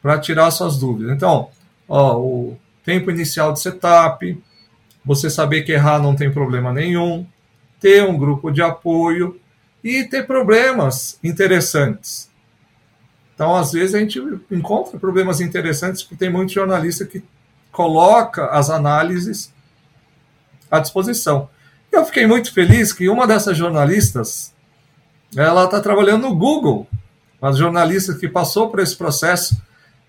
para 0.00 0.18
tirar 0.18 0.50
suas 0.50 0.78
dúvidas. 0.78 1.14
Então, 1.14 1.50
ó, 1.88 2.18
o 2.18 2.56
tempo 2.84 3.10
inicial 3.10 3.52
de 3.52 3.60
setup, 3.60 4.42
você 5.04 5.28
saber 5.28 5.62
que 5.62 5.72
errar 5.72 5.98
não 5.98 6.14
tem 6.14 6.30
problema 6.30 6.72
nenhum, 6.72 7.26
ter 7.80 8.04
um 8.04 8.16
grupo 8.16 8.50
de 8.50 8.62
apoio 8.62 9.40
e 9.82 10.04
ter 10.04 10.26
problemas 10.26 11.18
interessantes. 11.24 12.30
Então, 13.34 13.56
às 13.56 13.72
vezes 13.72 13.94
a 13.94 13.98
gente 13.98 14.20
encontra 14.50 14.98
problemas 14.98 15.40
interessantes 15.40 16.02
porque 16.02 16.16
tem 16.16 16.30
muito 16.30 16.52
jornalista 16.52 17.06
que 17.06 17.22
coloca 17.72 18.46
as 18.46 18.68
análises 18.68 19.52
à 20.70 20.78
disposição. 20.78 21.48
Eu 21.90 22.04
fiquei 22.04 22.26
muito 22.26 22.52
feliz 22.52 22.92
que 22.92 23.08
uma 23.08 23.26
dessas 23.26 23.56
jornalistas, 23.56 24.52
ela 25.36 25.64
está 25.64 25.80
trabalhando 25.80 26.22
no 26.22 26.34
Google, 26.34 26.86
uma 27.40 27.52
jornalista 27.52 28.14
que 28.14 28.28
passou 28.28 28.68
por 28.68 28.80
esse 28.80 28.96
processo, 28.96 29.60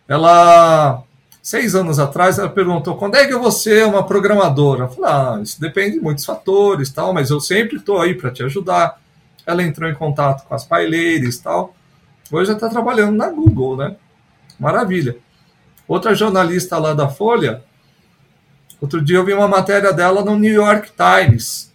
ela 0.07 1.03
seis 1.41 1.73
anos 1.73 1.97
atrás 1.97 2.37
ela 2.37 2.49
perguntou 2.49 2.97
quando 2.97 3.15
é 3.15 3.25
que 3.25 3.33
eu 3.33 3.39
vou 3.39 3.51
ser 3.51 3.85
uma 3.85 4.05
programadora. 4.05 4.83
Eu 4.83 4.89
falei, 4.89 5.11
ah, 5.11 5.39
isso 5.41 5.59
depende 5.59 5.97
de 5.97 6.03
muitos 6.03 6.25
fatores, 6.25 6.91
tal, 6.91 7.13
mas 7.13 7.29
eu 7.29 7.39
sempre 7.39 7.77
estou 7.77 7.99
aí 7.99 8.13
para 8.13 8.31
te 8.31 8.43
ajudar. 8.43 8.99
Ela 9.45 9.63
entrou 9.63 9.89
em 9.89 9.95
contato 9.95 10.47
com 10.47 10.53
as 10.53 10.65
paileiras 10.65 11.37
tal. 11.39 11.73
Hoje 12.31 12.51
está 12.51 12.69
trabalhando 12.69 13.15
na 13.15 13.29
Google, 13.29 13.77
né? 13.77 13.95
Maravilha. 14.59 15.17
Outra 15.87 16.13
jornalista 16.13 16.77
lá 16.77 16.93
da 16.93 17.09
Folha, 17.09 17.63
Outro 18.81 18.99
dia 18.99 19.17
eu 19.17 19.23
vi 19.23 19.31
uma 19.31 19.47
matéria 19.47 19.93
dela 19.93 20.25
no 20.25 20.35
New 20.35 20.51
York 20.51 20.91
Times, 20.97 21.71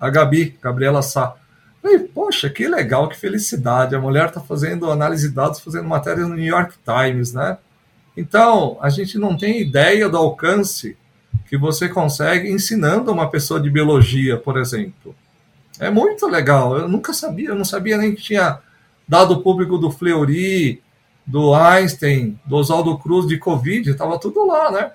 a 0.00 0.08
Gabi, 0.08 0.56
Gabriela 0.62 1.02
Sá. 1.02 1.34
Falei, 1.86 2.00
poxa, 2.00 2.50
que 2.50 2.66
legal, 2.66 3.08
que 3.08 3.16
felicidade. 3.16 3.94
A 3.94 4.00
mulher 4.00 4.26
está 4.26 4.40
fazendo 4.40 4.90
análise 4.90 5.28
de 5.28 5.34
dados, 5.34 5.60
fazendo 5.60 5.88
matéria 5.88 6.26
no 6.26 6.34
New 6.34 6.44
York 6.44 6.74
Times, 6.84 7.32
né? 7.32 7.58
Então, 8.16 8.76
a 8.80 8.90
gente 8.90 9.16
não 9.16 9.36
tem 9.36 9.60
ideia 9.60 10.08
do 10.08 10.16
alcance 10.16 10.96
que 11.48 11.56
você 11.56 11.88
consegue 11.88 12.50
ensinando 12.50 13.12
uma 13.12 13.30
pessoa 13.30 13.60
de 13.60 13.70
biologia, 13.70 14.36
por 14.36 14.56
exemplo. 14.56 15.14
É 15.78 15.88
muito 15.88 16.26
legal. 16.26 16.76
Eu 16.76 16.88
nunca 16.88 17.12
sabia, 17.12 17.50
eu 17.50 17.54
não 17.54 17.64
sabia 17.64 17.96
nem 17.96 18.16
que 18.16 18.22
tinha 18.22 18.58
dado 19.06 19.40
público 19.40 19.78
do 19.78 19.92
Fleury, 19.92 20.82
do 21.24 21.54
Einstein, 21.54 22.36
do 22.44 22.56
Oswaldo 22.56 22.98
Cruz 22.98 23.28
de 23.28 23.38
Covid, 23.38 23.90
estava 23.90 24.18
tudo 24.18 24.44
lá, 24.44 24.72
né? 24.72 24.90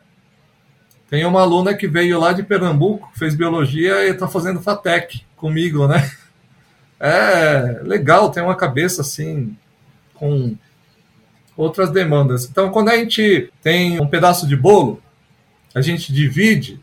Tem 1.09 1.23
uma 1.23 1.41
aluna 1.41 1.73
que 1.73 1.87
veio 1.87 2.19
lá 2.19 2.33
de 2.33 2.43
Pernambuco, 2.43 3.09
fez 3.15 3.33
biologia 3.33 4.05
e 4.05 4.09
está 4.09 4.27
fazendo 4.27 4.61
FATEC 4.61 5.21
comigo, 5.37 5.87
né? 5.87 6.11
É 7.03 7.81
legal, 7.81 8.29
tem 8.29 8.43
uma 8.43 8.55
cabeça 8.55 9.01
assim, 9.01 9.57
com 10.13 10.55
outras 11.57 11.89
demandas. 11.89 12.45
Então, 12.45 12.69
quando 12.69 12.89
a 12.89 12.95
gente 12.95 13.51
tem 13.63 13.99
um 13.99 14.07
pedaço 14.07 14.47
de 14.47 14.55
bolo, 14.55 15.01
a 15.73 15.81
gente 15.81 16.13
divide, 16.13 16.79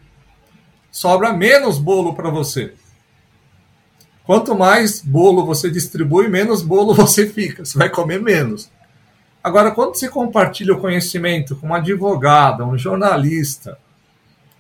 sobra 0.91 1.33
menos 1.33 1.79
bolo 1.79 2.17
para 2.17 2.31
você. 2.31 2.75
Quanto 4.25 4.57
mais 4.57 5.01
bolo 5.01 5.47
você 5.47 5.71
distribui, 5.71 6.27
menos 6.27 6.63
bolo 6.63 6.95
você 6.99 7.29
fica, 7.29 7.65
você 7.65 7.79
vai 7.79 7.89
comer 7.89 8.21
menos. 8.21 8.69
Agora, 9.43 9.71
quando 9.71 9.95
você 9.95 10.09
compartilha 10.09 10.75
o 10.75 10.81
conhecimento 10.81 11.55
com 11.55 11.67
uma 11.67 11.77
advogada, 11.77 12.67
um 12.67 12.77
jornalista, 12.77 13.79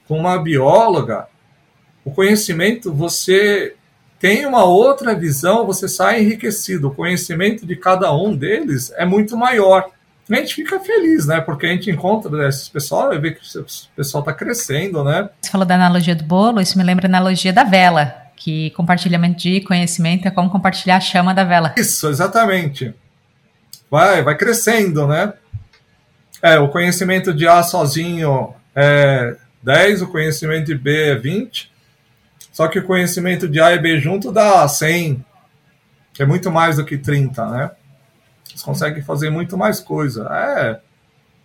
com 0.06 0.20
uma 0.20 0.38
bióloga, 0.38 1.26
o 2.04 2.12
conhecimento, 2.12 2.94
você 2.94 3.74
tem 4.20 4.46
uma 4.46 4.64
outra 4.64 5.14
visão, 5.14 5.64
você 5.66 5.88
sai 5.88 6.22
enriquecido. 6.22 6.88
O 6.88 6.94
conhecimento 6.94 7.64
de 7.64 7.76
cada 7.76 8.12
um 8.12 8.36
deles 8.36 8.92
é 8.96 9.04
muito 9.04 9.36
maior. 9.36 9.90
A 10.30 10.34
gente 10.36 10.56
fica 10.56 10.78
feliz, 10.80 11.26
né? 11.26 11.40
Porque 11.40 11.66
a 11.66 11.70
gente 11.70 11.90
encontra 11.90 12.48
esses 12.48 12.68
pessoal 12.68 13.14
e 13.14 13.18
vê 13.18 13.32
que 13.32 13.40
o 13.58 13.64
pessoal 13.96 14.20
está 14.20 14.32
crescendo, 14.32 15.02
né? 15.02 15.30
Você 15.40 15.50
falou 15.50 15.66
da 15.66 15.74
analogia 15.74 16.14
do 16.14 16.24
bolo, 16.24 16.60
isso 16.60 16.76
me 16.76 16.84
lembra 16.84 17.06
a 17.06 17.08
analogia 17.08 17.52
da 17.52 17.64
vela, 17.64 18.14
que 18.36 18.70
compartilhamento 18.70 19.38
de 19.38 19.60
conhecimento 19.62 20.28
é 20.28 20.30
como 20.30 20.50
compartilhar 20.50 20.96
a 20.96 21.00
chama 21.00 21.32
da 21.32 21.44
vela. 21.44 21.74
Isso, 21.78 22.08
exatamente. 22.08 22.94
Vai, 23.90 24.22
vai 24.22 24.36
crescendo, 24.36 25.06
né? 25.06 25.32
É, 26.42 26.58
o 26.58 26.68
conhecimento 26.68 27.32
de 27.32 27.48
A 27.48 27.62
sozinho 27.62 28.54
é, 28.74 29.34
10, 29.62 30.02
o 30.02 30.08
conhecimento 30.08 30.66
de 30.66 30.74
B 30.74 31.10
é 31.10 31.14
20, 31.14 31.70
só 32.58 32.66
que 32.66 32.80
o 32.80 32.84
conhecimento 32.84 33.46
de 33.46 33.60
A 33.60 33.72
e 33.72 33.78
B 33.78 34.00
junto 34.00 34.32
dá 34.32 34.66
100, 34.66 35.24
que 36.12 36.24
é 36.24 36.26
muito 36.26 36.50
mais 36.50 36.74
do 36.74 36.84
que 36.84 36.98
30, 36.98 37.46
né? 37.46 37.70
Eles 38.50 38.64
conseguem 38.64 39.00
fazer 39.00 39.30
muito 39.30 39.56
mais 39.56 39.78
coisa. 39.78 40.26
É 40.28 40.80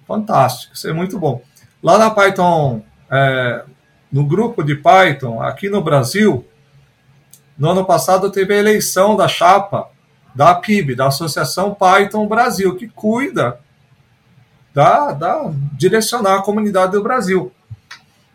fantástico, 0.07 0.74
isso 0.74 0.89
é 0.89 0.91
muito 0.91 1.20
bom. 1.20 1.39
Lá 1.84 1.99
na 1.99 2.09
Python, 2.09 2.82
é, 3.11 3.64
no 4.11 4.26
grupo 4.26 4.64
de 4.64 4.74
Python, 4.74 5.39
aqui 5.39 5.70
no 5.70 5.84
Brasil, 5.84 6.47
no 7.59 7.70
ano 7.70 7.86
passado 7.86 8.32
teve 8.32 8.55
a 8.55 8.57
eleição 8.57 9.16
da 9.16 9.28
chapa 9.28 9.91
da 10.34 10.55
PIB, 10.55 10.95
da 10.95 11.09
Associação 11.09 11.76
Python 11.76 12.28
Brasil, 12.28 12.76
que 12.76 12.88
cuida 12.88 13.59
da, 14.74 15.11
da 15.11 15.51
direcionar 15.74 16.39
a 16.39 16.41
comunidade 16.41 16.93
do 16.93 17.03
Brasil 17.03 17.51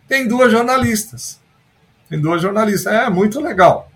tem 0.07 0.29
duas 0.29 0.53
jornalistas. 0.53 1.41
Tem 2.09 2.21
duas 2.21 2.41
jornalistas. 2.41 2.93
É 2.93 3.11
muito 3.11 3.41
legal. 3.41 3.91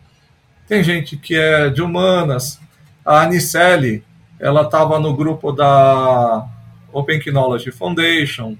Tem 0.69 0.83
gente 0.83 1.17
que 1.17 1.35
é 1.35 1.71
de 1.71 1.83
humanas. 1.83 2.61
A 3.05 3.23
Anicelli, 3.23 4.05
ela 4.39 4.63
estava 4.63 4.99
no 4.99 5.15
grupo 5.15 5.53
da 5.53 6.47
Open 6.93 7.21
Knowledge 7.27 7.71
Foundation. 7.73 8.57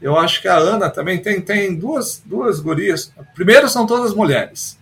Eu 0.00 0.18
acho 0.18 0.42
que 0.42 0.48
a 0.48 0.56
Ana 0.56 0.90
também 0.90 1.18
tem, 1.18 1.40
tem 1.40 1.74
duas, 1.76 2.22
duas 2.24 2.60
gurias. 2.60 3.12
Primeiro 3.34 3.68
são 3.68 3.86
todas 3.86 4.14
mulheres. 4.14 4.78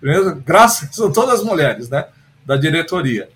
Primeiro, 0.00 0.36
graças, 0.44 0.94
são 0.94 1.12
todas 1.12 1.42
mulheres, 1.42 1.88
né? 1.88 2.06
Da 2.44 2.56
diretoria. 2.56 3.28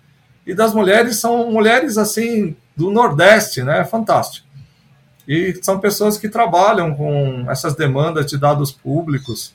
E 0.47 0.55
das 0.55 0.75
mulheres 0.75 1.17
são 1.17 1.51
mulheres 1.51 1.97
assim 1.97 2.57
do 2.77 2.91
Nordeste, 2.91 3.63
né? 3.63 3.85
Fantástico. 3.85 4.47
E 5.27 5.59
são 5.63 5.81
pessoas 5.81 6.19
que 6.19 6.29
trabalham 6.29 6.95
com 6.95 7.47
essas 7.51 7.75
demandas 7.75 8.27
de 8.27 8.39
dados 8.39 8.71
públicos. 8.71 9.55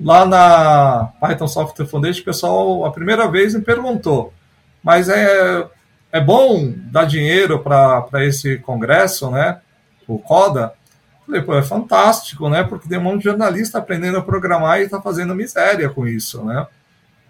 Lá 0.00 0.24
na 0.24 1.12
Python 1.20 1.48
Software 1.48 1.86
Foundation, 1.86 2.22
o 2.22 2.24
pessoal, 2.24 2.84
a 2.84 2.90
primeira 2.92 3.28
vez, 3.28 3.54
me 3.54 3.62
perguntou, 3.62 4.32
mas 4.82 5.08
é, 5.08 5.66
é 6.12 6.20
bom 6.20 6.72
dar 6.90 7.04
dinheiro 7.04 7.58
para 7.60 8.24
esse 8.24 8.58
congresso, 8.58 9.30
né? 9.30 9.60
O 10.06 10.18
CODA? 10.18 10.72
Falei, 11.26 11.42
pô, 11.42 11.54
é 11.54 11.62
fantástico, 11.62 12.48
né? 12.48 12.64
Porque 12.64 12.88
tem 12.88 12.98
um 12.98 13.02
monte 13.02 13.18
de 13.18 13.24
jornalista 13.24 13.78
aprendendo 13.78 14.18
a 14.18 14.22
programar 14.22 14.80
e 14.80 14.84
está 14.84 15.00
fazendo 15.00 15.34
miséria 15.34 15.88
com 15.90 16.06
isso, 16.06 16.44
né? 16.44 16.66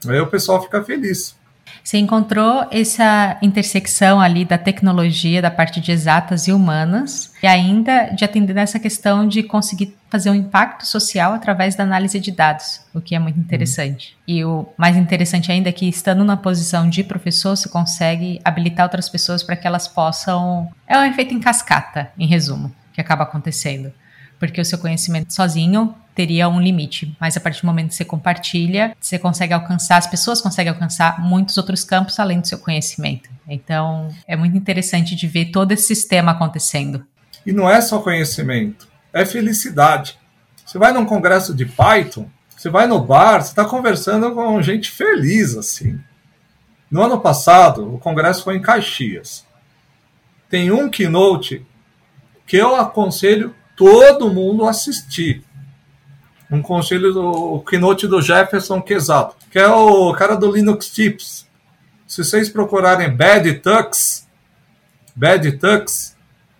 Aí 0.06 0.20
o 0.20 0.28
pessoal 0.28 0.62
fica 0.62 0.84
feliz. 0.84 1.37
Você 1.82 1.98
encontrou 1.98 2.66
essa 2.70 3.38
intersecção 3.40 4.20
ali 4.20 4.44
da 4.44 4.58
tecnologia, 4.58 5.40
da 5.40 5.50
parte 5.50 5.80
de 5.80 5.90
exatas 5.90 6.46
e 6.48 6.52
humanas, 6.52 7.32
e 7.42 7.46
ainda 7.46 8.10
de 8.10 8.24
atender 8.24 8.54
nessa 8.54 8.78
questão 8.78 9.26
de 9.26 9.42
conseguir 9.42 9.96
fazer 10.10 10.30
um 10.30 10.34
impacto 10.34 10.86
social 10.86 11.32
através 11.32 11.74
da 11.74 11.84
análise 11.84 12.18
de 12.18 12.30
dados, 12.30 12.80
o 12.94 13.00
que 13.00 13.14
é 13.14 13.18
muito 13.18 13.38
interessante. 13.38 14.16
Uhum. 14.26 14.34
E 14.34 14.44
o 14.44 14.68
mais 14.76 14.96
interessante 14.96 15.52
ainda 15.52 15.68
é 15.68 15.72
que, 15.72 15.88
estando 15.88 16.24
na 16.24 16.36
posição 16.36 16.88
de 16.88 17.04
professor, 17.04 17.56
você 17.56 17.68
consegue 17.68 18.40
habilitar 18.44 18.86
outras 18.86 19.08
pessoas 19.08 19.42
para 19.42 19.56
que 19.56 19.66
elas 19.66 19.86
possam. 19.86 20.68
É 20.86 20.98
um 20.98 21.04
efeito 21.04 21.34
em 21.34 21.40
cascata, 21.40 22.10
em 22.18 22.26
resumo, 22.26 22.72
que 22.92 23.00
acaba 23.00 23.24
acontecendo. 23.24 23.92
Porque 24.38 24.60
o 24.60 24.64
seu 24.64 24.78
conhecimento 24.78 25.32
sozinho 25.32 25.94
teria 26.14 26.48
um 26.48 26.60
limite. 26.60 27.16
Mas 27.20 27.36
a 27.36 27.40
partir 27.40 27.62
do 27.62 27.66
momento 27.66 27.90
que 27.90 27.94
você 27.94 28.04
compartilha, 28.04 28.96
você 29.00 29.18
consegue 29.18 29.52
alcançar, 29.52 29.98
as 29.98 30.06
pessoas 30.06 30.40
conseguem 30.40 30.72
alcançar 30.72 31.20
muitos 31.20 31.56
outros 31.56 31.84
campos 31.84 32.18
além 32.18 32.40
do 32.40 32.48
seu 32.48 32.58
conhecimento. 32.58 33.30
Então, 33.48 34.08
é 34.26 34.36
muito 34.36 34.56
interessante 34.56 35.14
de 35.14 35.26
ver 35.26 35.46
todo 35.46 35.72
esse 35.72 35.84
sistema 35.84 36.32
acontecendo. 36.32 37.04
E 37.46 37.52
não 37.52 37.70
é 37.70 37.80
só 37.80 38.00
conhecimento, 38.00 38.88
é 39.12 39.24
felicidade. 39.24 40.18
Você 40.66 40.76
vai 40.76 40.92
num 40.92 41.06
congresso 41.06 41.54
de 41.54 41.64
Python, 41.64 42.28
você 42.54 42.68
vai 42.68 42.88
no 42.88 43.00
bar, 43.00 43.40
você 43.40 43.50
está 43.50 43.64
conversando 43.64 44.34
com 44.34 44.60
gente 44.60 44.90
feliz, 44.90 45.56
assim. 45.56 46.00
No 46.90 47.02
ano 47.02 47.20
passado, 47.20 47.94
o 47.94 47.98
congresso 47.98 48.42
foi 48.42 48.56
em 48.56 48.60
Caxias. 48.60 49.46
Tem 50.50 50.70
um 50.72 50.90
keynote 50.90 51.64
que 52.44 52.56
eu 52.56 52.74
aconselho 52.74 53.54
todo 53.78 54.34
mundo 54.34 54.66
assistir 54.66 55.44
um 56.50 56.60
conselho 56.60 57.12
do 57.12 57.60
keynote 57.60 58.08
do 58.08 58.20
Jefferson 58.20 58.82
Quesado, 58.82 59.36
que 59.50 59.58
é 59.58 59.68
o 59.68 60.12
cara 60.14 60.34
do 60.34 60.50
Linux 60.50 60.90
Tips. 60.90 61.46
Se 62.04 62.24
vocês 62.24 62.48
procurarem 62.48 63.14
Bad 63.14 63.60
Tux, 63.60 64.26
Bad 65.14 65.52
Tux 65.52 66.16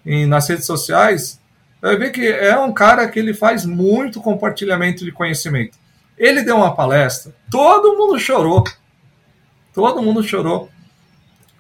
em, 0.07 0.27
nas 0.27 0.49
redes 0.49 0.65
sociais, 0.65 1.41
vai 1.83 1.97
ver 1.97 2.13
que 2.13 2.25
é 2.25 2.57
um 2.57 2.73
cara 2.73 3.09
que 3.09 3.19
ele 3.19 3.35
faz 3.35 3.65
muito 3.65 4.21
compartilhamento 4.21 5.05
de 5.05 5.11
conhecimento. 5.11 5.77
Ele 6.17 6.43
deu 6.43 6.57
uma 6.57 6.75
palestra, 6.75 7.35
todo 7.51 7.97
mundo 7.97 8.19
chorou. 8.21 8.63
Todo 9.75 10.03
mundo 10.03 10.23
chorou. 10.23 10.71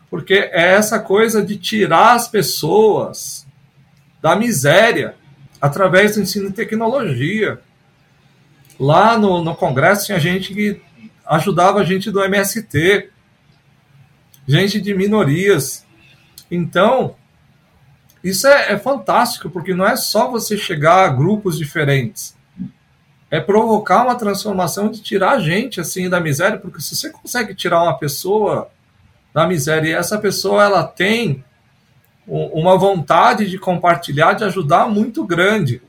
Porque 0.08 0.34
é 0.34 0.74
essa 0.74 1.00
coisa 1.00 1.44
de 1.44 1.56
tirar 1.56 2.14
as 2.14 2.28
pessoas 2.28 3.46
da 4.20 4.36
miséria 4.36 5.17
através 5.60 6.14
do 6.14 6.22
ensino 6.22 6.48
de 6.48 6.54
tecnologia. 6.54 7.60
Lá 8.78 9.18
no, 9.18 9.42
no 9.42 9.54
Congresso 9.54 10.06
tinha 10.06 10.20
gente 10.20 10.54
que 10.54 10.80
ajudava 11.26 11.80
a 11.80 11.84
gente 11.84 12.10
do 12.10 12.22
MST, 12.22 13.10
gente 14.46 14.80
de 14.80 14.94
minorias. 14.94 15.84
Então, 16.50 17.16
isso 18.22 18.46
é, 18.46 18.72
é, 18.72 18.78
fantástico, 18.78 19.50
porque 19.50 19.74
não 19.74 19.86
é 19.86 19.96
só 19.96 20.30
você 20.30 20.56
chegar 20.56 21.04
a 21.04 21.08
grupos 21.08 21.58
diferentes. 21.58 22.36
É 23.30 23.40
provocar 23.40 24.04
uma 24.04 24.14
transformação 24.14 24.90
de 24.90 25.02
tirar 25.02 25.32
a 25.32 25.38
gente 25.38 25.80
assim 25.80 26.08
da 26.08 26.18
miséria, 26.18 26.58
porque 26.58 26.80
se 26.80 26.96
você 26.96 27.10
consegue 27.10 27.54
tirar 27.54 27.82
uma 27.82 27.98
pessoa 27.98 28.70
da 29.34 29.46
miséria 29.46 29.90
e 29.90 29.92
essa 29.92 30.18
pessoa 30.18 30.64
ela 30.64 30.82
tem 30.82 31.44
uma 32.28 32.76
vontade 32.76 33.48
de 33.48 33.58
compartilhar, 33.58 34.34
de 34.34 34.44
ajudar 34.44 34.88
muito 34.88 35.24
grande. 35.24 35.80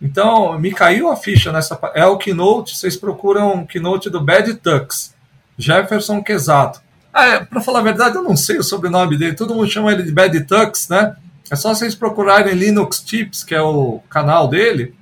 Então, 0.00 0.58
me 0.58 0.72
caiu 0.72 1.10
a 1.10 1.16
ficha 1.16 1.52
nessa. 1.52 1.78
É 1.94 2.06
o 2.06 2.16
keynote, 2.16 2.76
vocês 2.76 2.96
procuram 2.96 3.62
o 3.62 3.66
keynote 3.66 4.10
do 4.10 4.20
Bad 4.20 4.54
Tux, 4.54 5.14
Jefferson 5.58 6.22
Quesato. 6.22 6.80
Ah, 7.12 7.26
é, 7.26 7.44
para 7.44 7.60
falar 7.60 7.80
a 7.80 7.82
verdade, 7.82 8.16
eu 8.16 8.22
não 8.22 8.36
sei 8.36 8.58
o 8.58 8.64
sobrenome 8.64 9.16
dele, 9.16 9.34
todo 9.34 9.54
mundo 9.54 9.70
chama 9.70 9.92
ele 9.92 10.02
de 10.02 10.12
Bad 10.12 10.40
Tux, 10.44 10.88
né? 10.88 11.14
É 11.50 11.56
só 11.56 11.74
vocês 11.74 11.94
procurarem 11.94 12.54
Linux 12.54 13.00
Tips, 13.00 13.44
que 13.44 13.54
é 13.54 13.60
o 13.60 14.00
canal 14.08 14.48
dele. 14.48 14.94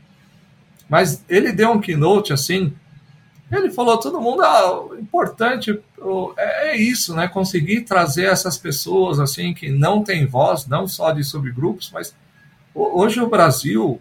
Mas 0.88 1.24
ele 1.28 1.52
deu 1.52 1.70
um 1.70 1.80
keynote 1.80 2.32
assim. 2.32 2.74
Ele 3.50 3.70
falou: 3.70 3.98
todo 3.98 4.20
mundo, 4.20 4.42
ah, 4.42 4.88
importante 4.98 5.80
é, 6.36 6.70
é 6.70 6.76
isso, 6.76 7.14
né? 7.14 7.26
Conseguir 7.26 7.82
trazer 7.82 8.26
essas 8.26 8.56
pessoas 8.56 9.18
assim 9.18 9.52
que 9.52 9.70
não 9.70 10.04
têm 10.04 10.26
voz, 10.26 10.66
não 10.66 10.86
só 10.86 11.10
de 11.10 11.24
subgrupos, 11.24 11.90
mas 11.92 12.14
hoje 12.74 13.20
o 13.20 13.28
Brasil 13.28 14.00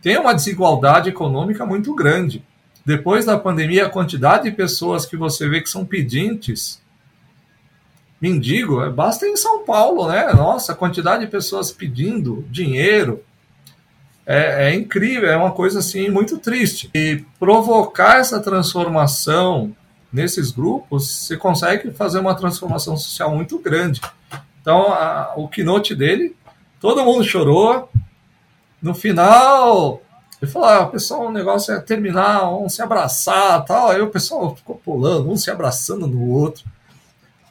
tem 0.00 0.18
uma 0.18 0.32
desigualdade 0.32 1.10
econômica 1.10 1.66
muito 1.66 1.94
grande. 1.94 2.42
Depois 2.84 3.24
da 3.24 3.36
pandemia, 3.36 3.86
a 3.86 3.90
quantidade 3.90 4.44
de 4.44 4.56
pessoas 4.56 5.04
que 5.04 5.16
você 5.16 5.48
vê 5.48 5.60
que 5.60 5.68
são 5.68 5.84
pedintes, 5.84 6.80
mendigo, 8.20 8.80
é, 8.80 8.88
basta 8.88 9.26
em 9.26 9.36
São 9.36 9.64
Paulo, 9.64 10.08
né? 10.08 10.32
Nossa, 10.32 10.72
a 10.72 10.76
quantidade 10.76 11.24
de 11.24 11.30
pessoas 11.30 11.70
pedindo 11.70 12.46
dinheiro 12.50 13.22
é, 14.26 14.70
é 14.70 14.74
incrível, 14.74 15.30
é 15.30 15.36
uma 15.36 15.52
coisa 15.52 15.78
assim 15.78 16.10
muito 16.10 16.36
triste. 16.38 16.90
E 16.92 17.24
provocar 17.38 18.18
essa 18.18 18.40
transformação 18.40 19.74
nesses 20.12 20.50
grupos, 20.50 21.08
você 21.08 21.36
consegue 21.36 21.92
fazer 21.92 22.18
uma 22.18 22.34
transformação 22.34 22.96
social 22.96 23.34
muito 23.34 23.58
grande. 23.58 24.00
Então, 24.60 24.92
a, 24.92 25.34
o 25.36 25.46
keynote 25.46 25.94
dele, 25.94 26.34
todo 26.80 27.04
mundo 27.04 27.22
chorou, 27.22 27.88
no 28.82 28.94
final, 28.94 30.02
ele 30.42 30.50
falou: 30.50 30.68
ah, 30.68 30.86
pessoal, 30.86 31.26
o 31.26 31.32
negócio 31.32 31.72
é 31.72 31.80
terminar, 31.80 32.52
um 32.52 32.68
se 32.68 32.82
abraçar 32.82 33.64
tal. 33.64 33.90
Aí 33.90 34.00
o 34.00 34.10
pessoal 34.10 34.56
ficou 34.56 34.76
pulando, 34.76 35.30
um 35.30 35.36
se 35.36 35.50
abraçando 35.50 36.06
no 36.06 36.30
outro. 36.30 36.64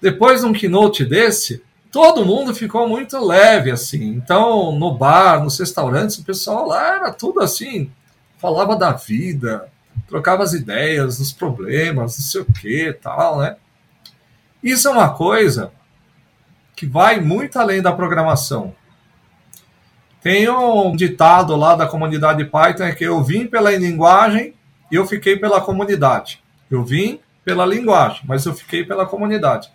Depois 0.02 0.42
de 0.42 0.48
um 0.48 0.54
keynote 0.54 1.06
desse, 1.06 1.64
todo 1.96 2.26
mundo 2.26 2.54
ficou 2.54 2.89
muito 2.89 3.18
leve, 3.26 3.72
assim. 3.72 4.04
Então, 4.04 4.74
no 4.74 4.93
bar, 4.98 5.41
nos 5.41 5.58
restaurantes, 5.58 6.18
o 6.18 6.26
pessoal 6.26 6.68
lá 6.68 6.98
era 6.98 7.14
tudo 7.14 7.39
assim, 7.39 7.89
falava 8.38 8.76
da 8.76 8.91
vida, 8.91 9.70
trocava 10.06 10.43
as 10.43 10.52
ideias, 10.52 11.20
dos 11.20 11.32
problemas, 11.32 12.18
não 12.18 12.26
sei 12.26 12.41
o 12.41 12.46
que 12.46 12.91
tal, 13.02 13.39
né? 13.39 13.56
Isso 14.62 14.89
é 14.89 14.91
uma 14.91 15.12
coisa 15.12 15.72
que 16.76 16.86
vai 16.86 17.22
muito 17.22 17.58
além 17.58 17.82
da 17.82 17.93
programação. 17.93 18.76
Tem 20.22 20.50
um 20.50 20.93
ditado 20.98 21.56
lá 21.56 21.78
da 21.78 21.88
comunidade 21.88 22.43
Python 22.43 22.93
que 22.93 23.06
eu 23.06 23.24
vim 23.24 23.48
pela 23.48 23.72
linguagem 23.72 24.54
e 24.91 24.96
eu 24.96 25.08
fiquei 25.08 25.38
pela 25.38 25.62
comunidade. 25.62 26.43
Eu 26.70 26.84
vim 26.84 27.22
pela 27.46 27.66
linguagem, 27.66 28.20
mas 28.26 28.46
eu 28.46 28.54
fiquei 28.54 28.84
pela 28.84 29.06
comunidade. 29.06 29.72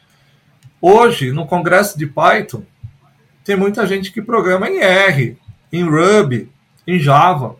Hoje, 0.81 1.31
no 1.33 1.47
congresso 1.47 1.99
de 1.99 2.07
Python, 2.07 2.63
tem 3.45 3.57
muita 3.57 3.87
gente 3.87 4.13
que 4.13 4.23
programa 4.23 4.69
em 4.69 4.79
R, 4.79 5.37
em 5.73 5.85
Ruby, 5.85 6.51
em 6.87 6.99
Java. 6.99 7.57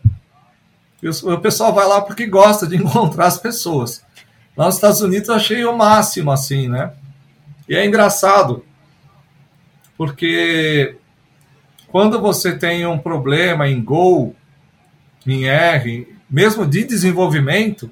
E 1.01 1.09
o 1.09 1.39
pessoal 1.39 1.73
vai 1.73 1.87
lá 1.87 2.01
porque 2.01 2.25
gosta 2.25 2.67
de 2.67 2.77
encontrar 2.81 3.27
as 3.27 3.37
pessoas. 3.37 4.03
Lá 4.55 4.65
nos 4.65 4.75
Estados 4.75 5.01
Unidos 5.01 5.29
eu 5.29 5.35
achei 5.35 5.65
o 5.65 5.77
máximo 5.77 6.31
assim, 6.31 6.67
né? 6.67 6.93
E 7.67 7.75
é 7.75 7.85
engraçado, 7.85 8.65
porque 9.97 10.97
quando 11.87 12.19
você 12.19 12.57
tem 12.57 12.85
um 12.85 12.97
problema 12.97 13.67
em 13.67 13.81
Go, 13.81 14.35
em 15.25 15.45
R, 15.47 16.07
mesmo 16.29 16.65
de 16.65 16.83
desenvolvimento, 16.83 17.89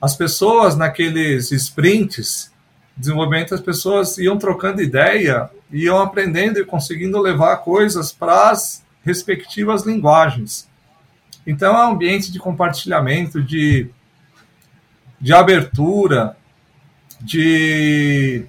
as 0.00 0.14
pessoas 0.14 0.76
naqueles 0.76 1.50
sprints, 1.50 2.52
desenvolvimento, 2.96 3.54
as 3.54 3.60
pessoas 3.60 4.18
iam 4.18 4.38
trocando 4.38 4.82
ideia, 4.82 5.50
iam 5.70 5.98
aprendendo 5.98 6.58
e 6.58 6.64
conseguindo 6.64 7.18
levar 7.20 7.56
coisas 7.58 8.12
para 8.12 8.50
as 8.50 8.84
respectivas 9.04 9.84
linguagens. 9.84 10.68
Então 11.46 11.76
é 11.76 11.86
um 11.86 11.92
ambiente 11.92 12.32
de 12.32 12.38
compartilhamento, 12.38 13.42
de, 13.42 13.90
de 15.20 15.32
abertura, 15.32 16.36
de 17.20 18.46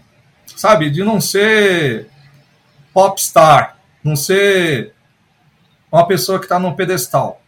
sabe, 0.56 0.90
de 0.90 1.04
não 1.04 1.20
ser 1.20 2.08
popstar, 2.94 3.78
não 4.04 4.16
ser 4.16 4.94
uma 5.92 6.08
pessoa 6.08 6.40
que 6.40 6.46
está 6.46 6.58
num 6.58 6.74
pedestal. 6.74 7.42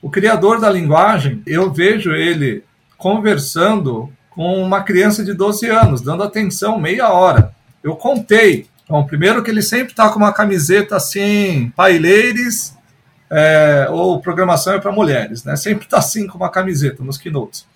O 0.00 0.08
criador 0.08 0.60
da 0.60 0.70
linguagem, 0.70 1.42
eu 1.46 1.72
vejo 1.72 2.12
ele 2.12 2.64
conversando 2.96 4.12
com 4.38 4.62
uma 4.62 4.84
criança 4.84 5.24
de 5.24 5.34
12 5.34 5.66
anos, 5.66 6.00
dando 6.00 6.22
atenção 6.22 6.78
meia 6.78 7.10
hora. 7.10 7.52
Eu 7.82 7.96
contei. 7.96 8.68
Então, 8.84 9.04
primeiro 9.04 9.42
que 9.42 9.50
ele 9.50 9.62
sempre 9.62 9.90
está 9.90 10.10
com 10.10 10.18
uma 10.20 10.32
camiseta 10.32 10.94
assim, 10.94 11.72
paileires, 11.74 12.72
é, 13.28 13.88
ou 13.90 14.20
programação 14.20 14.74
é 14.74 14.78
para 14.78 14.92
mulheres, 14.92 15.42
né? 15.42 15.56
Sempre 15.56 15.86
está 15.86 15.98
assim 15.98 16.28
com 16.28 16.38
uma 16.38 16.52
camiseta 16.52 17.02
nos 17.02 17.18
keynotes. 17.18 17.66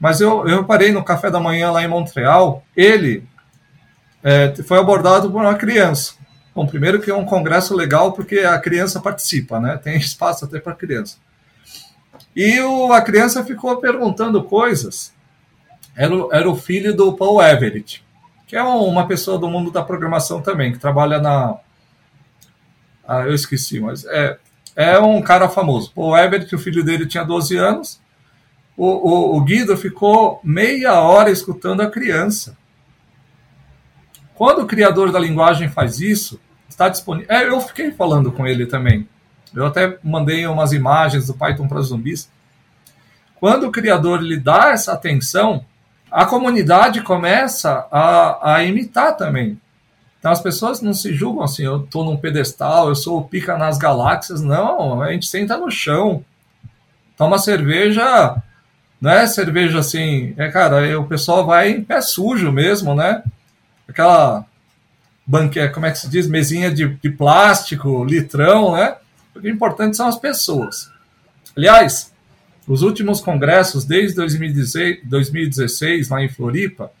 Mas 0.00 0.22
eu, 0.22 0.48
eu 0.48 0.64
parei 0.64 0.90
no 0.90 1.04
café 1.04 1.30
da 1.30 1.38
manhã 1.38 1.70
lá 1.70 1.84
em 1.84 1.88
Montreal, 1.88 2.64
ele 2.74 3.22
é, 4.24 4.54
foi 4.66 4.78
abordado 4.78 5.30
por 5.30 5.42
uma 5.42 5.54
criança. 5.54 6.14
Bom, 6.54 6.66
primeiro 6.66 6.98
que 6.98 7.10
é 7.10 7.14
um 7.14 7.26
congresso 7.26 7.76
legal 7.76 8.14
porque 8.14 8.38
a 8.38 8.58
criança 8.58 9.00
participa, 9.00 9.60
né? 9.60 9.76
Tem 9.76 9.98
espaço 9.98 10.46
até 10.46 10.60
para 10.60 10.74
criança. 10.74 11.18
E 12.34 12.58
o, 12.62 12.90
a 12.90 13.02
criança 13.02 13.44
ficou 13.44 13.76
perguntando 13.76 14.42
coisas. 14.42 15.12
Era, 16.00 16.14
era 16.32 16.48
o 16.48 16.56
filho 16.56 16.96
do 16.96 17.12
Paul 17.12 17.42
Everett, 17.42 18.02
que 18.46 18.56
é 18.56 18.62
uma 18.62 19.06
pessoa 19.06 19.38
do 19.38 19.50
mundo 19.50 19.70
da 19.70 19.82
programação 19.82 20.40
também, 20.40 20.72
que 20.72 20.78
trabalha 20.78 21.20
na. 21.20 21.58
Ah, 23.06 23.26
eu 23.26 23.34
esqueci, 23.34 23.78
mas 23.80 24.06
é, 24.06 24.38
é 24.74 24.98
um 24.98 25.20
cara 25.20 25.46
famoso. 25.46 25.92
Paul 25.94 26.16
Everett, 26.16 26.54
o 26.54 26.58
filho 26.58 26.82
dele 26.82 27.04
tinha 27.06 27.22
12 27.22 27.54
anos. 27.54 28.00
O, 28.78 28.86
o, 28.86 29.36
o 29.36 29.44
Guido 29.44 29.76
ficou 29.76 30.40
meia 30.42 30.98
hora 31.02 31.30
escutando 31.30 31.82
a 31.82 31.90
criança. 31.90 32.56
Quando 34.34 34.62
o 34.62 34.66
criador 34.66 35.12
da 35.12 35.18
linguagem 35.18 35.68
faz 35.68 36.00
isso, 36.00 36.40
está 36.66 36.88
disponível. 36.88 37.30
É, 37.30 37.46
eu 37.46 37.60
fiquei 37.60 37.90
falando 37.90 38.32
com 38.32 38.46
ele 38.46 38.64
também. 38.64 39.06
Eu 39.54 39.66
até 39.66 39.98
mandei 40.02 40.46
umas 40.46 40.72
imagens 40.72 41.26
do 41.26 41.34
Python 41.34 41.68
para 41.68 41.82
zumbis. 41.82 42.32
Quando 43.34 43.66
o 43.66 43.70
criador 43.70 44.22
lhe 44.22 44.38
dá 44.38 44.70
essa 44.70 44.94
atenção, 44.94 45.66
a 46.10 46.26
comunidade 46.26 47.02
começa 47.02 47.86
a, 47.90 48.54
a 48.54 48.64
imitar 48.64 49.16
também. 49.16 49.60
Então 50.18 50.30
as 50.30 50.40
pessoas 50.40 50.82
não 50.82 50.92
se 50.92 51.14
julgam 51.14 51.42
assim, 51.42 51.64
eu 51.64 51.84
estou 51.84 52.04
num 52.04 52.16
pedestal, 52.16 52.88
eu 52.88 52.94
sou 52.94 53.18
o 53.18 53.24
pica 53.24 53.56
nas 53.56 53.78
galáxias. 53.78 54.42
Não, 54.42 55.00
a 55.00 55.12
gente 55.12 55.26
senta 55.26 55.56
no 55.56 55.70
chão, 55.70 56.24
toma 57.16 57.38
cerveja, 57.38 58.36
não 59.00 59.10
é 59.10 59.26
cerveja 59.26 59.78
assim, 59.78 60.34
é 60.36 60.50
cara, 60.50 60.98
o 61.00 61.06
pessoal 61.06 61.46
vai 61.46 61.70
em 61.70 61.82
pé 61.82 62.02
sujo 62.02 62.52
mesmo, 62.52 62.94
né? 62.94 63.22
Aquela 63.88 64.44
banquete, 65.26 65.72
como 65.72 65.86
é 65.86 65.90
que 65.90 65.98
se 65.98 66.08
diz? 66.08 66.26
Mesinha 66.26 66.70
de, 66.70 66.88
de 66.88 67.10
plástico, 67.10 68.04
litrão, 68.04 68.72
né? 68.72 68.96
O 69.34 69.48
importante 69.48 69.96
são 69.96 70.06
as 70.06 70.16
pessoas. 70.16 70.90
Aliás, 71.56 72.12
os 72.70 72.82
últimos 72.82 73.20
congressos, 73.20 73.84
desde 73.84 74.14
2016, 74.14 75.00
2016 75.02 76.08
lá 76.08 76.22
em 76.22 76.28
Floripa, 76.28 76.92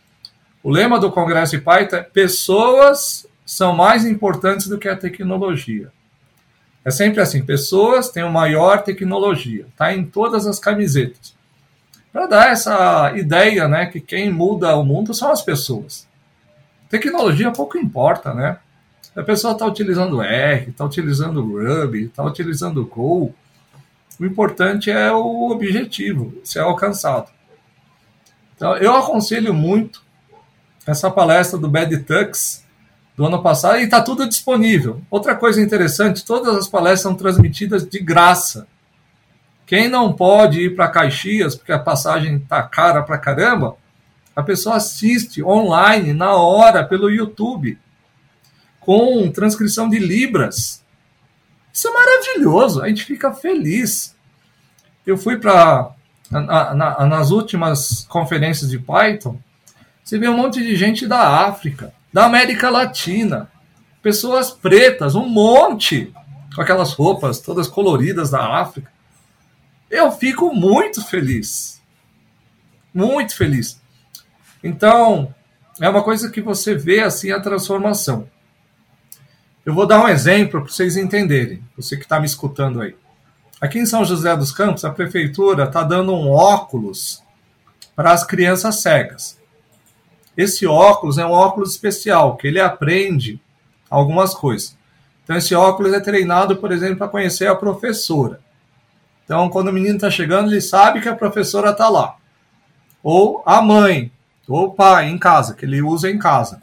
o 0.64 0.68
lema 0.68 0.98
do 0.98 1.12
Congresso 1.12 1.56
de 1.56 1.62
Python 1.62 1.94
é 1.94 2.02
pessoas 2.02 3.24
são 3.46 3.72
mais 3.72 4.04
importantes 4.04 4.66
do 4.66 4.78
que 4.78 4.88
a 4.88 4.96
tecnologia. 4.96 5.92
É 6.84 6.90
sempre 6.90 7.20
assim, 7.20 7.44
pessoas 7.44 8.08
têm 8.10 8.28
maior 8.28 8.82
tecnologia, 8.82 9.64
tá 9.76 9.94
em 9.94 10.04
todas 10.04 10.44
as 10.44 10.58
camisetas. 10.58 11.36
Para 12.12 12.26
dar 12.26 12.50
essa 12.50 13.12
ideia, 13.16 13.68
né, 13.68 13.86
que 13.86 14.00
quem 14.00 14.28
muda 14.28 14.74
o 14.74 14.84
mundo 14.84 15.14
são 15.14 15.30
as 15.30 15.40
pessoas. 15.40 16.04
Tecnologia 16.88 17.52
pouco 17.52 17.78
importa, 17.78 18.34
né? 18.34 18.58
A 19.14 19.22
pessoa 19.22 19.52
está 19.52 19.66
utilizando 19.66 20.20
R, 20.20 20.70
está 20.70 20.84
utilizando 20.84 21.40
Ruby, 21.40 22.06
está 22.06 22.24
utilizando 22.24 22.84
Go. 22.84 23.32
O 24.20 24.26
importante 24.26 24.90
é 24.90 25.10
o 25.10 25.50
objetivo, 25.50 26.34
ser 26.44 26.58
alcançado. 26.58 27.30
Então, 28.54 28.76
eu 28.76 28.94
aconselho 28.94 29.54
muito 29.54 30.02
essa 30.86 31.10
palestra 31.10 31.58
do 31.58 31.70
Bad 31.70 31.96
Tux 32.00 32.66
do 33.16 33.24
ano 33.24 33.42
passado 33.42 33.78
e 33.78 33.84
está 33.84 34.02
tudo 34.02 34.28
disponível. 34.28 35.00
Outra 35.10 35.34
coisa 35.34 35.62
interessante, 35.62 36.22
todas 36.22 36.54
as 36.54 36.68
palestras 36.68 37.00
são 37.00 37.14
transmitidas 37.14 37.88
de 37.88 37.98
graça. 37.98 38.66
Quem 39.64 39.88
não 39.88 40.12
pode 40.12 40.60
ir 40.60 40.76
para 40.76 40.88
Caxias, 40.88 41.54
porque 41.54 41.72
a 41.72 41.78
passagem 41.78 42.36
está 42.36 42.62
cara 42.62 43.02
para 43.02 43.16
caramba, 43.16 43.76
a 44.36 44.42
pessoa 44.42 44.76
assiste 44.76 45.42
online, 45.42 46.12
na 46.12 46.34
hora, 46.34 46.84
pelo 46.84 47.10
YouTube 47.10 47.78
com 48.80 49.30
transcrição 49.30 49.88
de 49.88 49.98
Libras. 49.98 50.84
Isso 51.72 51.88
é 51.88 51.92
maravilhoso, 51.92 52.82
a 52.82 52.88
gente 52.88 53.04
fica 53.04 53.32
feliz. 53.32 54.14
Eu 55.06 55.16
fui 55.16 55.36
para. 55.38 55.92
Na, 56.30 56.74
na, 56.74 57.06
nas 57.06 57.32
últimas 57.32 58.06
conferências 58.08 58.70
de 58.70 58.78
Python, 58.78 59.36
você 60.04 60.16
vê 60.16 60.28
um 60.28 60.36
monte 60.36 60.62
de 60.62 60.76
gente 60.76 61.06
da 61.06 61.46
África, 61.46 61.92
da 62.12 62.24
América 62.24 62.70
Latina, 62.70 63.50
pessoas 64.00 64.50
pretas, 64.50 65.16
um 65.16 65.28
monte, 65.28 66.12
com 66.54 66.62
aquelas 66.62 66.92
roupas 66.92 67.40
todas 67.40 67.66
coloridas 67.66 68.30
da 68.30 68.60
África. 68.60 68.90
Eu 69.90 70.12
fico 70.12 70.54
muito 70.54 71.04
feliz. 71.04 71.80
Muito 72.94 73.36
feliz. 73.36 73.80
Então, 74.62 75.34
é 75.80 75.88
uma 75.88 76.02
coisa 76.02 76.30
que 76.30 76.40
você 76.40 76.74
vê 76.74 77.00
assim 77.00 77.30
a 77.32 77.40
transformação. 77.40 78.28
Eu 79.64 79.74
vou 79.74 79.86
dar 79.86 80.02
um 80.02 80.08
exemplo 80.08 80.62
para 80.62 80.70
vocês 80.70 80.96
entenderem, 80.96 81.62
você 81.76 81.94
que 81.94 82.04
está 82.04 82.18
me 82.18 82.24
escutando 82.24 82.80
aí. 82.80 82.96
Aqui 83.60 83.78
em 83.78 83.84
São 83.84 84.06
José 84.06 84.34
dos 84.34 84.52
Campos, 84.52 84.86
a 84.86 84.90
prefeitura 84.90 85.64
está 85.64 85.82
dando 85.82 86.14
um 86.14 86.30
óculos 86.30 87.22
para 87.94 88.10
as 88.10 88.24
crianças 88.24 88.80
cegas. 88.80 89.38
Esse 90.34 90.66
óculos 90.66 91.18
é 91.18 91.26
um 91.26 91.30
óculos 91.30 91.72
especial, 91.72 92.38
que 92.38 92.46
ele 92.46 92.58
aprende 92.58 93.38
algumas 93.90 94.32
coisas. 94.32 94.74
Então, 95.22 95.36
esse 95.36 95.54
óculos 95.54 95.92
é 95.92 96.00
treinado, 96.00 96.56
por 96.56 96.72
exemplo, 96.72 96.96
para 96.96 97.08
conhecer 97.08 97.46
a 97.46 97.54
professora. 97.54 98.40
Então, 99.26 99.50
quando 99.50 99.68
o 99.68 99.72
menino 99.72 99.96
está 99.96 100.10
chegando, 100.10 100.50
ele 100.50 100.62
sabe 100.62 101.02
que 101.02 101.08
a 101.08 101.14
professora 101.14 101.70
está 101.70 101.90
lá. 101.90 102.16
Ou 103.02 103.42
a 103.44 103.60
mãe, 103.60 104.10
ou 104.48 104.68
o 104.68 104.72
pai 104.72 105.10
em 105.10 105.18
casa, 105.18 105.52
que 105.52 105.66
ele 105.66 105.82
usa 105.82 106.10
em 106.10 106.18
casa 106.18 106.62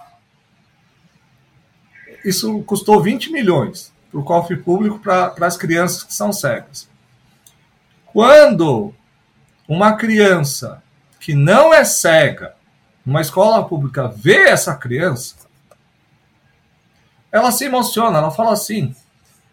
isso 2.23 2.61
custou 2.63 3.01
20 3.01 3.31
milhões 3.31 3.93
para 4.11 4.19
o 4.19 4.23
cofre 4.23 4.57
público 4.57 4.99
para 4.99 5.33
as 5.41 5.57
crianças 5.57 6.03
que 6.03 6.13
são 6.13 6.31
cegas. 6.31 6.89
Quando 8.05 8.93
uma 9.67 9.93
criança 9.93 10.81
que 11.19 11.33
não 11.33 11.73
é 11.73 11.83
cega, 11.83 12.55
uma 13.05 13.21
escola 13.21 13.67
pública, 13.67 14.07
vê 14.07 14.47
essa 14.47 14.75
criança, 14.75 15.35
ela 17.31 17.51
se 17.51 17.65
emociona, 17.65 18.17
ela 18.17 18.31
fala 18.31 18.53
assim: 18.53 18.95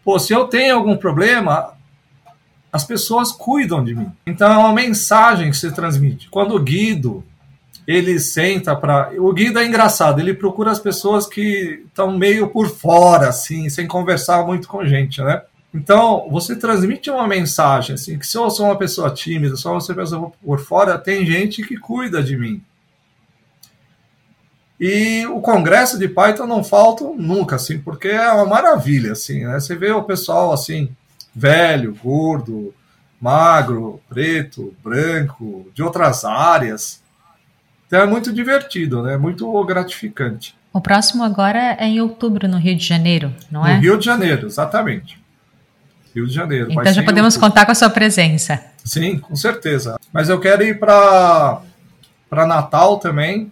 pô, 0.03 0.17
se 0.17 0.33
eu 0.33 0.47
tenho 0.47 0.75
algum 0.75 0.97
problema, 0.97 1.73
as 2.71 2.83
pessoas 2.83 3.31
cuidam 3.31 3.83
de 3.83 3.95
mim. 3.95 4.11
Então 4.25 4.51
é 4.51 4.57
uma 4.57 4.73
mensagem 4.73 5.49
que 5.49 5.57
se 5.57 5.71
transmite. 5.71 6.29
Quando 6.29 6.55
o 6.55 6.61
Guido 6.61 7.23
ele 7.87 8.19
senta 8.19 8.75
para. 8.75 9.11
O 9.17 9.31
Guido 9.33 9.59
é 9.59 9.65
engraçado, 9.65 10.19
ele 10.19 10.33
procura 10.33 10.71
as 10.71 10.79
pessoas 10.79 11.27
que 11.27 11.83
estão 11.85 12.17
meio 12.17 12.47
por 12.49 12.69
fora, 12.69 13.29
assim, 13.29 13.69
sem 13.69 13.87
conversar 13.87 14.45
muito 14.45 14.67
com 14.67 14.85
gente, 14.85 15.21
né? 15.21 15.41
Então, 15.73 16.27
você 16.31 16.55
transmite 16.55 17.09
uma 17.09 17.27
mensagem, 17.27 17.95
assim, 17.95 18.17
que 18.17 18.25
se 18.25 18.37
eu 18.37 18.49
sou 18.49 18.67
uma 18.67 18.77
pessoa 18.77 19.11
tímida, 19.11 19.57
só 19.57 19.73
você 19.73 19.93
pessoa 19.93 20.31
por 20.43 20.59
fora, 20.59 20.97
tem 20.97 21.25
gente 21.25 21.63
que 21.63 21.77
cuida 21.77 22.23
de 22.23 22.37
mim. 22.37 22.61
E 24.79 25.25
o 25.27 25.41
congresso 25.41 25.99
de 25.99 26.07
Python 26.07 26.47
não 26.47 26.63
falta 26.63 27.03
nunca, 27.03 27.57
assim, 27.57 27.77
porque 27.77 28.07
é 28.07 28.31
uma 28.31 28.45
maravilha, 28.45 29.11
assim, 29.11 29.43
né? 29.45 29.59
Você 29.59 29.75
vê 29.75 29.91
o 29.91 30.03
pessoal, 30.03 30.53
assim, 30.53 30.89
velho, 31.33 31.93
gordo, 32.01 32.73
magro, 33.19 34.01
preto, 34.07 34.73
branco, 34.83 35.69
de 35.73 35.83
outras 35.83 36.23
áreas, 36.23 37.01
então 37.87 38.01
é 38.01 38.05
muito 38.05 38.33
divertido, 38.33 39.03
né? 39.03 39.17
Muito 39.17 39.63
gratificante. 39.63 40.55
O 40.73 40.81
próximo 40.81 41.23
agora 41.23 41.77
é 41.79 41.85
em 41.85 42.01
outubro, 42.01 42.47
no 42.47 42.57
Rio 42.57 42.75
de 42.75 42.85
Janeiro, 42.85 43.33
não 43.49 43.61
no 43.61 43.67
é? 43.67 43.75
No 43.75 43.81
Rio 43.81 43.97
de 43.97 44.05
Janeiro, 44.05 44.47
exatamente. 44.47 45.17
Rio 46.13 46.27
de 46.27 46.33
Janeiro. 46.33 46.71
Então 46.71 46.93
já 46.93 47.03
podemos 47.03 47.37
contar 47.37 47.65
com 47.65 47.71
a 47.71 47.75
sua 47.75 47.89
presença. 47.89 48.63
Sim, 48.83 49.19
com 49.19 49.35
certeza. 49.35 49.99
Mas 50.11 50.29
eu 50.29 50.39
quero 50.39 50.63
ir 50.63 50.79
para 50.79 51.61
Natal 52.31 52.99
também. 52.99 53.51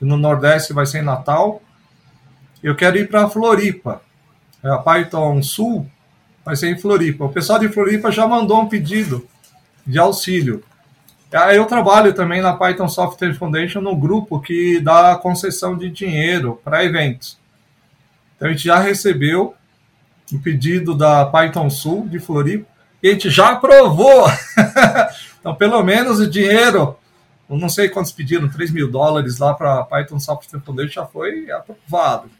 No 0.00 0.16
Nordeste 0.16 0.72
vai 0.72 0.86
ser 0.86 1.00
em 1.00 1.04
Natal. 1.04 1.62
Eu 2.62 2.74
quero 2.74 2.96
ir 2.96 3.08
para 3.08 3.28
Floripa. 3.28 4.02
A 4.62 4.78
Python 4.78 5.42
Sul 5.42 5.88
vai 6.44 6.56
ser 6.56 6.70
em 6.70 6.78
Floripa. 6.78 7.24
O 7.24 7.28
pessoal 7.28 7.58
de 7.58 7.68
Floripa 7.68 8.10
já 8.10 8.26
mandou 8.26 8.60
um 8.60 8.68
pedido 8.68 9.26
de 9.86 9.98
auxílio. 9.98 10.62
Eu 11.54 11.64
trabalho 11.64 12.12
também 12.12 12.42
na 12.42 12.54
Python 12.54 12.88
Software 12.88 13.34
Foundation 13.34 13.80
no 13.80 13.96
grupo 13.96 14.40
que 14.40 14.80
dá 14.80 15.14
concessão 15.14 15.76
de 15.76 15.88
dinheiro 15.88 16.60
para 16.64 16.84
eventos. 16.84 17.38
Então 18.36 18.48
a 18.48 18.50
gente 18.50 18.64
já 18.64 18.78
recebeu 18.78 19.54
o 20.32 20.36
um 20.36 20.40
pedido 20.40 20.94
da 20.94 21.24
Python 21.26 21.70
Sul 21.70 22.08
de 22.08 22.18
Floripa 22.18 22.66
e 23.02 23.08
a 23.08 23.12
gente 23.12 23.30
já 23.30 23.50
aprovou. 23.50 24.26
então, 25.38 25.54
pelo 25.54 25.82
menos 25.84 26.18
o 26.18 26.28
dinheiro, 26.28 26.96
não 27.48 27.68
sei 27.68 27.88
quantos 27.88 28.10
pediram, 28.10 28.48
3 28.48 28.72
mil 28.72 28.90
dólares 28.90 29.38
lá 29.38 29.54
para 29.54 29.80
a 29.80 29.84
Python 29.84 30.18
Software 30.18 30.60
Foundation 30.60 31.02
já 31.02 31.06
foi 31.06 31.48
aprovado. 31.50 32.30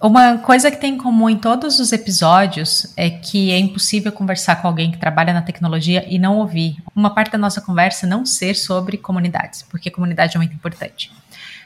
Uma 0.00 0.38
coisa 0.38 0.70
que 0.70 0.78
tem 0.78 0.94
em 0.94 0.96
comum 0.96 1.28
em 1.28 1.36
todos 1.36 1.78
os 1.78 1.92
episódios 1.92 2.90
é 2.96 3.10
que 3.10 3.50
é 3.50 3.58
impossível 3.58 4.10
conversar 4.10 4.56
com 4.56 4.66
alguém 4.66 4.90
que 4.90 4.96
trabalha 4.96 5.34
na 5.34 5.42
tecnologia 5.42 6.06
e 6.08 6.18
não 6.18 6.38
ouvir 6.38 6.82
uma 6.96 7.10
parte 7.10 7.32
da 7.32 7.36
nossa 7.36 7.60
conversa 7.60 8.06
não 8.06 8.24
ser 8.24 8.54
sobre 8.54 8.96
comunidades, 8.96 9.62
porque 9.62 9.90
comunidade 9.90 10.36
é 10.36 10.38
muito 10.38 10.54
importante. 10.54 11.12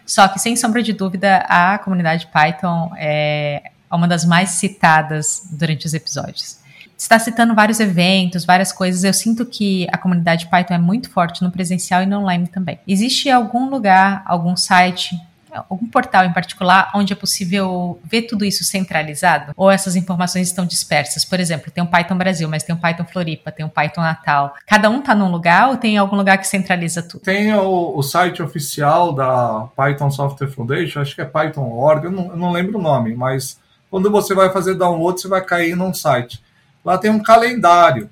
Só 0.04 0.26
que, 0.26 0.40
sem 0.40 0.56
sombra 0.56 0.82
de 0.82 0.92
dúvida, 0.92 1.46
a 1.48 1.78
comunidade 1.78 2.26
Python 2.26 2.90
é 2.98 3.70
uma 3.88 4.08
das 4.08 4.24
mais 4.24 4.50
citadas 4.50 5.48
durante 5.52 5.86
os 5.86 5.94
episódios. 5.94 6.58
Está 6.98 7.20
citando 7.20 7.54
vários 7.54 7.78
eventos, 7.78 8.44
várias 8.44 8.72
coisas. 8.72 9.04
Eu 9.04 9.14
sinto 9.14 9.46
que 9.46 9.86
a 9.92 9.96
comunidade 9.96 10.48
Python 10.48 10.74
é 10.74 10.78
muito 10.78 11.08
forte 11.08 11.40
no 11.40 11.52
presencial 11.52 12.02
e 12.02 12.06
no 12.06 12.18
online 12.18 12.48
também. 12.48 12.80
Existe 12.86 13.30
algum 13.30 13.70
lugar, 13.70 14.24
algum 14.26 14.56
site 14.56 15.16
algum 15.54 15.86
portal 15.86 16.24
em 16.24 16.32
particular 16.32 16.90
onde 16.94 17.12
é 17.12 17.16
possível 17.16 18.00
ver 18.04 18.22
tudo 18.22 18.44
isso 18.44 18.64
centralizado? 18.64 19.52
Ou 19.56 19.70
essas 19.70 19.96
informações 19.96 20.48
estão 20.48 20.66
dispersas? 20.66 21.24
Por 21.24 21.38
exemplo, 21.38 21.70
tem 21.70 21.82
um 21.82 21.86
Python 21.86 22.16
Brasil, 22.16 22.48
mas 22.48 22.62
tem 22.62 22.74
um 22.74 22.78
Python 22.78 23.04
Floripa, 23.04 23.52
tem 23.52 23.64
um 23.64 23.68
Python 23.68 24.00
Natal. 24.00 24.54
Cada 24.66 24.90
um 24.90 24.98
está 24.98 25.14
num 25.14 25.30
lugar 25.30 25.68
ou 25.68 25.76
tem 25.76 25.96
algum 25.96 26.16
lugar 26.16 26.38
que 26.38 26.46
centraliza 26.46 27.02
tudo? 27.02 27.22
Tem 27.22 27.54
o, 27.54 27.96
o 27.96 28.02
site 28.02 28.42
oficial 28.42 29.12
da 29.12 29.68
Python 29.76 30.10
Software 30.10 30.48
Foundation, 30.48 31.00
acho 31.00 31.14
que 31.14 31.20
é 31.20 31.24
Python.org, 31.24 32.04
eu 32.04 32.14
eu 32.34 32.36
não 32.36 32.52
lembro 32.52 32.78
o 32.78 32.82
nome, 32.82 33.14
mas 33.14 33.60
quando 33.90 34.10
você 34.10 34.34
vai 34.34 34.50
fazer 34.50 34.74
download, 34.74 35.20
você 35.20 35.28
vai 35.28 35.44
cair 35.44 35.76
num 35.76 35.94
site. 35.94 36.42
Lá 36.84 36.98
tem 36.98 37.10
um 37.10 37.22
calendário 37.22 38.10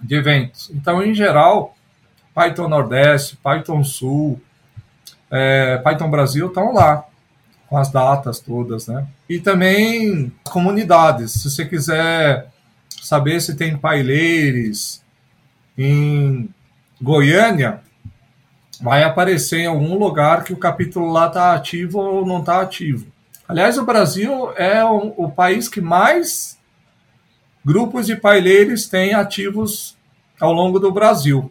de 0.00 0.14
eventos. 0.14 0.70
Então, 0.70 1.02
em 1.02 1.14
geral, 1.14 1.74
Python 2.34 2.68
Nordeste, 2.68 3.36
Python 3.36 3.82
Sul, 3.82 4.40
é, 5.34 5.78
Python 5.78 6.08
Brasil 6.08 6.46
estão 6.46 6.72
lá, 6.72 7.04
com 7.68 7.76
as 7.76 7.90
datas 7.90 8.38
todas, 8.38 8.86
né? 8.86 9.04
E 9.28 9.40
também 9.40 10.32
comunidades. 10.44 11.32
Se 11.32 11.50
você 11.50 11.64
quiser 11.66 12.46
saber 13.02 13.40
se 13.40 13.56
tem 13.56 13.76
paileires 13.76 15.02
em 15.76 16.48
Goiânia, 17.02 17.80
vai 18.80 19.02
aparecer 19.02 19.58
em 19.60 19.66
algum 19.66 19.98
lugar 19.98 20.44
que 20.44 20.52
o 20.52 20.56
capítulo 20.56 21.10
lá 21.10 21.26
está 21.26 21.52
ativo 21.52 21.98
ou 21.98 22.24
não 22.24 22.38
está 22.38 22.60
ativo. 22.60 23.06
Aliás, 23.48 23.76
o 23.76 23.84
Brasil 23.84 24.52
é 24.56 24.84
o, 24.84 25.12
o, 25.16 25.30
país 25.30 25.68
que 25.68 25.80
mais 25.80 26.56
grupos 27.64 28.06
de 28.06 28.14
paileiros 28.14 28.86
tem 28.86 29.14
ativos 29.14 29.96
ao 30.40 30.52
longo 30.52 30.78
do 30.78 30.92
Brasil. 30.92 31.50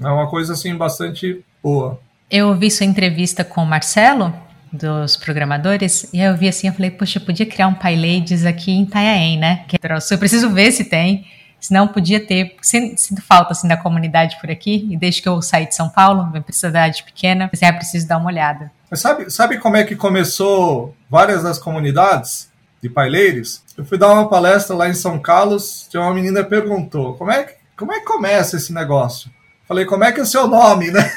É 0.00 0.06
uma 0.06 0.30
coisa 0.30 0.52
assim 0.52 0.76
bastante 0.76 1.44
boa. 1.60 2.00
Eu 2.30 2.48
ouvi 2.48 2.70
sua 2.70 2.84
entrevista 2.84 3.42
com 3.42 3.62
o 3.62 3.66
Marcelo, 3.66 4.34
dos 4.70 5.16
programadores, 5.16 6.12
e 6.12 6.20
eu 6.20 6.36
vi 6.36 6.46
assim, 6.46 6.66
eu 6.66 6.74
falei, 6.74 6.90
poxa, 6.90 7.18
eu 7.18 7.24
podia 7.24 7.46
criar 7.46 7.68
um 7.68 7.74
PyLadies 7.74 8.44
aqui 8.44 8.70
em 8.70 8.82
Itanhaém, 8.82 9.38
né? 9.38 9.64
Que 9.66 9.76
é 9.76 9.96
eu 10.10 10.18
preciso 10.18 10.50
ver 10.50 10.70
se 10.72 10.84
tem, 10.84 11.26
senão 11.58 11.88
podia 11.88 12.20
ter, 12.20 12.54
sinto 12.60 13.22
falta 13.22 13.52
assim 13.52 13.66
da 13.66 13.78
comunidade 13.78 14.36
por 14.38 14.50
aqui, 14.50 14.86
e 14.90 14.96
desde 14.98 15.22
que 15.22 15.28
eu 15.28 15.40
saí 15.40 15.66
de 15.66 15.74
São 15.74 15.88
Paulo, 15.88 16.26
minha 16.26 16.44
cidade 16.50 17.02
pequena, 17.02 17.48
assim, 17.50 17.64
ah, 17.64 17.72
preciso 17.72 18.06
dar 18.06 18.18
uma 18.18 18.28
olhada. 18.28 18.70
Sabe, 18.92 19.30
sabe 19.30 19.56
como 19.56 19.78
é 19.78 19.84
que 19.84 19.96
começou 19.96 20.94
várias 21.08 21.42
das 21.42 21.58
comunidades 21.58 22.50
de 22.82 22.90
paileiros? 22.90 23.62
Eu 23.74 23.86
fui 23.86 23.96
dar 23.96 24.12
uma 24.12 24.28
palestra 24.28 24.76
lá 24.76 24.86
em 24.86 24.94
São 24.94 25.18
Carlos, 25.18 25.88
e 25.94 25.96
uma 25.96 26.12
menina 26.12 26.44
perguntou, 26.44 27.14
como 27.14 27.30
é, 27.30 27.54
como 27.74 27.90
é 27.90 28.00
que 28.00 28.04
começa 28.04 28.58
esse 28.58 28.70
negócio? 28.70 29.30
Falei, 29.68 29.84
como 29.84 30.02
é 30.02 30.10
que 30.10 30.18
é 30.18 30.22
o 30.22 30.26
seu 30.26 30.48
nome, 30.48 30.88
né? 30.90 31.12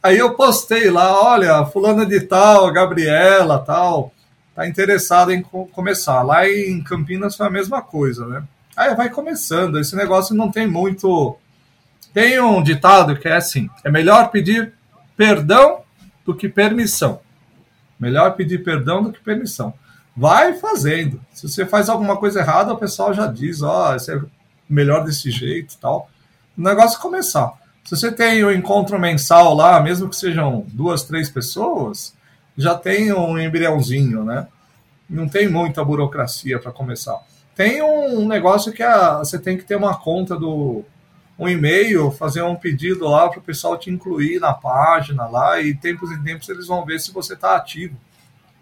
Aí 0.00 0.16
eu 0.16 0.34
postei 0.34 0.88
lá, 0.88 1.20
olha, 1.20 1.66
fulana 1.66 2.06
de 2.06 2.20
tal, 2.20 2.72
Gabriela, 2.72 3.58
tal, 3.58 4.12
tá 4.54 4.68
interessada 4.68 5.34
em 5.34 5.42
começar. 5.42 6.22
Lá 6.22 6.48
em 6.48 6.80
Campinas 6.84 7.36
foi 7.36 7.48
a 7.48 7.50
mesma 7.50 7.82
coisa, 7.82 8.24
né? 8.26 8.44
Aí 8.76 8.94
vai 8.94 9.10
começando, 9.10 9.76
esse 9.80 9.96
negócio 9.96 10.36
não 10.36 10.52
tem 10.52 10.68
muito... 10.68 11.36
Tem 12.14 12.40
um 12.40 12.62
ditado 12.62 13.16
que 13.16 13.26
é 13.26 13.36
assim, 13.36 13.68
é 13.82 13.90
melhor 13.90 14.30
pedir 14.30 14.72
perdão 15.16 15.80
do 16.24 16.34
que 16.34 16.48
permissão. 16.48 17.20
Melhor 17.98 18.36
pedir 18.36 18.62
perdão 18.62 19.02
do 19.02 19.12
que 19.12 19.20
permissão. 19.20 19.74
Vai 20.16 20.54
fazendo. 20.54 21.20
Se 21.34 21.48
você 21.48 21.66
faz 21.66 21.88
alguma 21.88 22.16
coisa 22.16 22.40
errada, 22.40 22.72
o 22.72 22.78
pessoal 22.78 23.12
já 23.12 23.26
diz, 23.26 23.62
ó, 23.62 23.92
oh, 23.92 24.12
é 24.12 24.20
melhor 24.68 25.04
desse 25.04 25.30
jeito 25.30 25.76
tal 25.78 26.08
o 26.56 26.62
negócio 26.62 27.00
começar. 27.00 27.52
Se 27.84 27.96
você 27.96 28.10
tem 28.10 28.42
o 28.42 28.48
um 28.48 28.52
encontro 28.52 28.98
mensal 28.98 29.54
lá, 29.54 29.80
mesmo 29.80 30.08
que 30.08 30.16
sejam 30.16 30.64
duas, 30.68 31.04
três 31.04 31.30
pessoas, 31.30 32.14
já 32.56 32.74
tem 32.74 33.12
um 33.12 33.38
embriãozinho, 33.38 34.24
né? 34.24 34.48
Não 35.08 35.28
tem 35.28 35.48
muita 35.48 35.84
burocracia 35.84 36.58
para 36.58 36.72
começar. 36.72 37.20
Tem 37.54 37.82
um 37.82 38.26
negócio 38.26 38.72
que 38.72 38.82
a, 38.82 39.18
você 39.18 39.38
tem 39.38 39.56
que 39.56 39.64
ter 39.64 39.76
uma 39.76 39.96
conta 39.96 40.36
do 40.36 40.84
um 41.38 41.48
e-mail, 41.48 42.10
fazer 42.10 42.42
um 42.42 42.56
pedido 42.56 43.06
lá 43.06 43.28
para 43.28 43.38
o 43.38 43.42
pessoal 43.42 43.76
te 43.76 43.90
incluir 43.90 44.40
na 44.40 44.54
página 44.54 45.26
lá 45.26 45.60
e 45.60 45.74
tempos 45.74 46.10
em 46.10 46.22
tempos 46.22 46.48
eles 46.48 46.66
vão 46.66 46.84
ver 46.84 46.98
se 46.98 47.12
você 47.12 47.34
está 47.34 47.54
ativo 47.54 47.94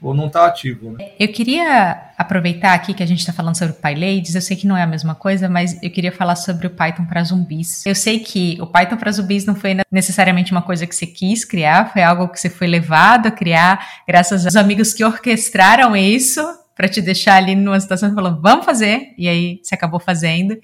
ou 0.04 0.12
não 0.12 0.26
está 0.26 0.44
ativo. 0.44 0.92
Né? 0.92 1.12
Eu 1.18 1.28
queria 1.28 2.10
aproveitar 2.18 2.74
aqui 2.74 2.92
que 2.92 3.02
a 3.02 3.06
gente 3.06 3.20
está 3.20 3.32
falando 3.32 3.56
sobre 3.56 3.74
PyLadies, 3.74 4.34
eu 4.34 4.42
sei 4.42 4.54
que 4.54 4.66
não 4.66 4.76
é 4.76 4.82
a 4.82 4.86
mesma 4.86 5.14
coisa, 5.14 5.48
mas 5.48 5.82
eu 5.82 5.90
queria 5.90 6.12
falar 6.12 6.36
sobre 6.36 6.66
o 6.66 6.70
Python 6.70 7.06
para 7.06 7.24
zumbis. 7.24 7.86
Eu 7.86 7.94
sei 7.94 8.20
que 8.20 8.58
o 8.60 8.66
Python 8.66 8.98
para 8.98 9.10
zumbis 9.10 9.46
não 9.46 9.54
foi 9.54 9.74
necessariamente 9.90 10.52
uma 10.52 10.60
coisa 10.60 10.86
que 10.86 10.94
você 10.94 11.06
quis 11.06 11.42
criar, 11.42 11.90
foi 11.90 12.02
algo 12.02 12.28
que 12.28 12.38
você 12.38 12.50
foi 12.50 12.66
levado 12.66 13.28
a 13.28 13.30
criar 13.30 14.02
graças 14.06 14.44
aos 14.44 14.56
amigos 14.56 14.92
que 14.92 15.02
orquestraram 15.02 15.96
isso 15.96 16.42
para 16.76 16.86
te 16.86 17.00
deixar 17.00 17.36
ali 17.36 17.54
numa 17.54 17.80
situação 17.80 18.14
falando, 18.14 18.42
vamos 18.42 18.66
fazer, 18.66 19.14
e 19.16 19.26
aí 19.26 19.60
você 19.62 19.74
acabou 19.74 20.00
fazendo. 20.00 20.58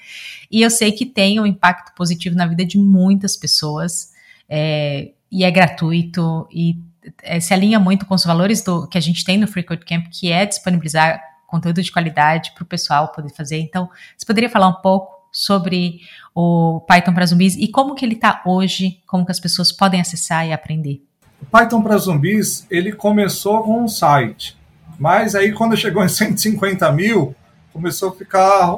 E 0.51 0.61
eu 0.61 0.69
sei 0.69 0.93
que 0.93 1.07
tem 1.07 1.41
um 1.41 1.47
impacto 1.47 1.95
positivo 1.95 2.37
na 2.37 2.47
vida 2.47 2.65
de 2.65 2.77
muitas 2.77 3.39
pessoas, 3.39 4.11
é, 4.49 5.13
e 5.33 5.45
é 5.45 5.51
gratuito, 5.51 6.47
e 6.53 6.77
é, 7.23 7.41
se 7.41 7.53
alinha 7.53 7.79
muito 7.79 8.07
com 8.07 8.15
os 8.15 8.25
valores 8.25 8.63
do, 8.63 8.87
que 8.87 8.99
a 8.99 9.01
gente 9.01 9.25
tem 9.25 9.39
no 9.39 9.47
Free 9.47 9.63
Code 9.63 9.85
Camp, 9.85 10.07
que 10.11 10.31
é 10.31 10.47
disponibilizar 10.47 11.21
conteúdo 11.47 11.83
de 11.83 11.91
qualidade 11.91 12.53
para 12.55 12.63
o 12.63 12.67
pessoal 12.67 13.09
poder 13.09 13.31
fazer. 13.31 13.59
Então, 13.59 13.89
você 14.17 14.25
poderia 14.25 14.49
falar 14.49 14.69
um 14.69 14.81
pouco 14.81 15.21
sobre 15.33 16.01
o 16.35 16.81
Python 16.87 17.13
para 17.13 17.27
zumbis 17.27 17.57
e 17.57 17.69
como 17.69 17.95
que 17.95 18.05
ele 18.05 18.15
está 18.15 18.43
hoje, 18.47 19.01
como 19.07 19.25
que 19.25 19.33
as 19.33 19.41
pessoas 19.41 19.73
podem 19.73 20.01
acessar 20.01 20.47
e 20.47 20.53
aprender? 20.53 21.03
O 21.41 21.47
Python 21.47 21.83
para 21.83 21.97
zumbis, 21.99 22.67
ele 22.71 22.93
começou 22.93 23.63
com 23.63 23.83
um 23.83 23.89
site, 23.89 24.57
mas 24.99 25.35
aí 25.35 25.53
quando 25.53 25.77
chegou 25.77 26.05
em 26.05 26.09
150 26.09 26.91
mil, 26.93 27.35
começou 27.73 28.11
a 28.11 28.13
ficar 28.13 28.77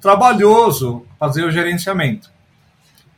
trabalhoso 0.00 1.04
fazer 1.18 1.44
o 1.44 1.50
gerenciamento. 1.50 2.33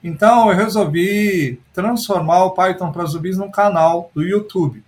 Então 0.06 0.48
eu 0.48 0.56
resolvi 0.56 1.60
transformar 1.74 2.44
o 2.44 2.52
Python 2.52 2.92
para 2.92 3.06
zumbis 3.06 3.36
num 3.36 3.50
canal 3.50 4.08
do 4.14 4.22
YouTube. 4.22 4.84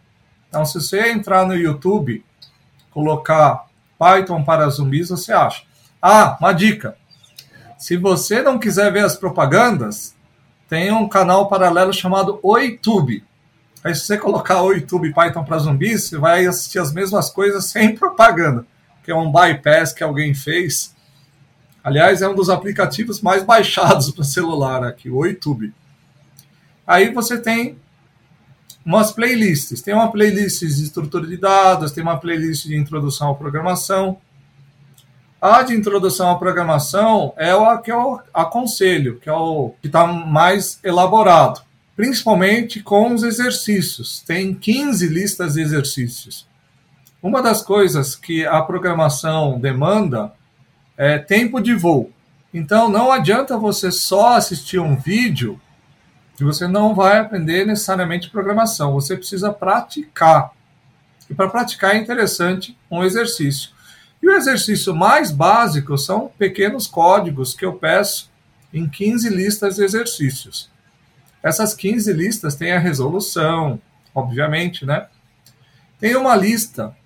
Então, 0.49 0.65
se 0.65 0.81
você 0.81 1.11
entrar 1.11 1.45
no 1.45 1.57
YouTube, 1.57 2.25
colocar 2.93 3.67
Python 3.99 4.45
para 4.45 4.69
zumbis, 4.69 5.09
você 5.09 5.33
acha. 5.33 5.65
Ah, 6.01 6.37
uma 6.41 6.53
dica. 6.53 6.97
Se 7.77 7.97
você 7.97 8.43
não 8.43 8.61
quiser 8.61 8.93
ver 8.93 9.05
as 9.05 9.17
propagandas, 9.17 10.15
tem 10.69 10.93
um 10.93 11.09
canal 11.09 11.49
paralelo 11.49 11.93
chamado 11.93 12.39
OiTube. 12.41 13.25
Aí, 13.83 13.97
se 13.97 14.07
você 14.07 14.17
colocar 14.17 14.63
OiTube 14.63 15.13
Python 15.13 15.43
para 15.43 15.59
zumbis, 15.59 16.05
você 16.05 16.17
vai 16.17 16.47
assistir 16.47 16.79
as 16.79 16.93
mesmas 16.93 17.29
coisas 17.29 17.65
sem 17.65 17.93
propaganda, 17.97 18.65
que 19.03 19.11
é 19.11 19.17
um 19.17 19.33
bypass 19.33 19.93
que 19.93 20.05
alguém 20.05 20.33
fez 20.33 20.95
Aliás, 21.83 22.23
é 22.23 22.29
um 22.29 22.35
dos 22.35 22.51
aplicativos 22.51 23.21
mais 23.21 23.43
baixados 23.45 24.11
para 24.11 24.25
celular 24.25 24.85
aqui, 24.85 25.09
o 25.11 25.25
YouTube. 25.25 25.73
Aí 26.87 27.13
você 27.13 27.39
tem 27.39 27.77
umas 28.89 29.13
playlists. 29.13 29.83
Tem 29.83 29.93
uma 29.93 30.11
playlist 30.11 30.61
de 30.61 30.83
estrutura 30.83 31.27
de 31.27 31.37
dados, 31.37 31.93
tem 31.93 32.03
uma 32.03 32.19
playlist 32.19 32.65
de 32.65 32.75
introdução 32.75 33.31
à 33.31 33.35
programação. 33.35 34.17
A 35.41 35.63
de 35.63 35.75
introdução 35.75 36.31
à 36.31 36.39
programação 36.39 37.35
é 37.37 37.55
o 37.55 37.79
que 37.81 37.93
eu 37.93 38.19
aconselho, 38.33 39.21
que 39.21 39.29
é 39.29 39.33
o 39.33 39.75
que 39.83 39.89
está 39.89 40.07
mais 40.07 40.81
elaborado, 40.83 41.61
principalmente 41.95 42.83
com 42.83 43.13
os 43.13 43.23
exercícios. 43.23 44.21
Tem 44.27 44.55
15 44.55 45.07
listas 45.07 45.53
de 45.55 45.61
exercícios. 45.61 46.49
Uma 47.23 47.43
das 47.43 47.63
coisas 47.63 48.17
que 48.17 48.47
a 48.47 48.63
programação 48.63 49.61
demanda 49.61 50.33
é, 50.99 51.17
tempo 51.17 51.61
de 51.61 51.75
voo. 51.75 52.13
Então 52.53 52.91
não 52.91 53.13
adianta 53.13 53.57
você 53.57 53.93
só 53.93 54.35
assistir 54.37 54.81
um 54.81 54.97
vídeo 54.97 55.61
que 56.37 56.45
você 56.45 56.67
não 56.67 56.95
vai 56.95 57.19
aprender 57.19 57.65
necessariamente 57.65 58.31
programação. 58.31 58.95
Você 58.95 59.17
precisa 59.17 59.53
praticar. 59.53 60.51
E 61.31 61.35
para 61.35 61.49
praticar 61.49 61.95
é 61.95 61.99
interessante 61.99 62.77
um 62.91 63.05
exercício. 63.05 63.71
E 64.21 64.29
o 64.29 64.35
exercício 64.35 64.95
mais 64.95 65.31
básico 65.31 65.97
são 65.97 66.31
pequenos 66.37 66.87
códigos 66.87 67.55
que 67.55 67.65
eu 67.65 67.75
peço 67.75 68.31
em 68.75 68.89
15 68.89 69.29
listas 69.29 69.77
de 69.77 69.85
exercícios. 69.85 70.71
Essas 71.43 71.75
15 71.75 72.13
listas 72.13 72.57
têm 72.57 72.73
a 72.73 72.79
resolução, 72.79 73.81
obviamente, 74.15 74.85
né? 74.85 75.07
Tem 76.01 76.17
uma 76.17 76.35
lista 76.35 76.97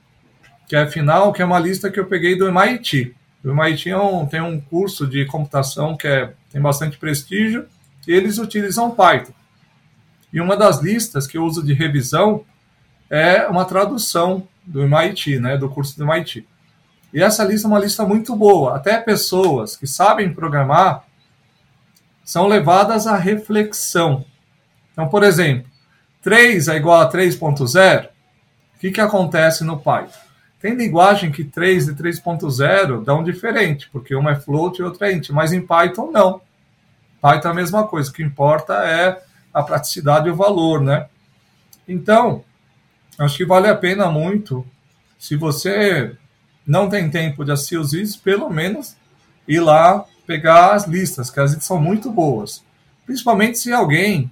que 0.66 0.76
é 0.76 0.86
final, 0.86 1.32
que 1.32 1.42
é 1.42 1.44
uma 1.44 1.58
lista 1.58 1.90
que 1.90 2.00
eu 2.00 2.06
peguei 2.06 2.36
do 2.36 2.48
MIT. 2.48 3.14
O 3.44 3.50
MIT 3.50 3.90
é 3.90 3.98
um, 3.98 4.24
tem 4.26 4.40
um 4.40 4.60
curso 4.60 5.06
de 5.06 5.26
computação 5.26 5.96
que 5.96 6.06
é, 6.06 6.32
tem 6.50 6.60
bastante 6.60 6.96
prestígio, 6.96 7.66
e 8.06 8.12
eles 8.12 8.38
utilizam 8.38 8.90
Python. 8.90 9.32
E 10.32 10.40
uma 10.40 10.56
das 10.56 10.80
listas 10.80 11.26
que 11.26 11.36
eu 11.36 11.44
uso 11.44 11.62
de 11.62 11.72
revisão 11.72 12.44
é 13.10 13.46
uma 13.46 13.64
tradução 13.64 14.46
do 14.64 14.82
MIT, 14.82 15.38
né, 15.38 15.56
do 15.56 15.68
curso 15.68 15.96
do 15.98 16.04
MIT. 16.04 16.46
E 17.12 17.22
essa 17.22 17.44
lista 17.44 17.66
é 17.66 17.70
uma 17.70 17.78
lista 17.78 18.06
muito 18.06 18.34
boa. 18.34 18.76
Até 18.76 18.98
pessoas 18.98 19.76
que 19.76 19.86
sabem 19.86 20.32
programar 20.32 21.04
são 22.24 22.46
levadas 22.46 23.06
à 23.06 23.16
reflexão. 23.16 24.24
Então, 24.92 25.08
por 25.08 25.22
exemplo, 25.22 25.70
3 26.22 26.68
é 26.68 26.76
igual 26.76 27.00
a 27.00 27.10
3.0, 27.10 28.06
o 28.06 28.78
que, 28.78 28.90
que 28.90 29.00
acontece 29.00 29.64
no 29.64 29.78
Python? 29.78 30.18
Tem 30.62 30.76
linguagem 30.76 31.32
que 31.32 31.42
3 31.42 31.88
e 31.88 31.94
3.0 31.94 33.02
dão 33.02 33.24
diferente, 33.24 33.90
porque 33.90 34.14
uma 34.14 34.30
é 34.30 34.36
float 34.36 34.80
e 34.80 34.84
outra 34.84 35.10
é 35.10 35.16
int, 35.16 35.30
mas 35.30 35.52
em 35.52 35.60
Python 35.60 36.12
não. 36.12 36.40
Python 37.20 37.48
é 37.48 37.50
a 37.50 37.54
mesma 37.54 37.84
coisa, 37.84 38.08
o 38.08 38.12
que 38.12 38.22
importa 38.22 38.74
é 38.74 39.20
a 39.52 39.60
praticidade 39.60 40.28
e 40.28 40.30
o 40.30 40.36
valor, 40.36 40.80
né? 40.80 41.08
Então, 41.86 42.44
acho 43.18 43.36
que 43.36 43.44
vale 43.44 43.66
a 43.66 43.74
pena 43.74 44.08
muito, 44.08 44.64
se 45.18 45.34
você 45.34 46.16
não 46.64 46.88
tem 46.88 47.10
tempo 47.10 47.44
de 47.44 47.50
assistir 47.50 47.78
os 47.78 47.90
vídeos, 47.90 48.14
pelo 48.14 48.48
menos 48.48 48.96
ir 49.48 49.58
lá 49.58 50.04
pegar 50.24 50.74
as 50.74 50.86
listas, 50.86 51.28
que 51.28 51.40
as 51.40 51.50
listas 51.50 51.66
são 51.66 51.80
muito 51.80 52.08
boas. 52.08 52.62
Principalmente 53.04 53.58
se 53.58 53.72
alguém 53.72 54.30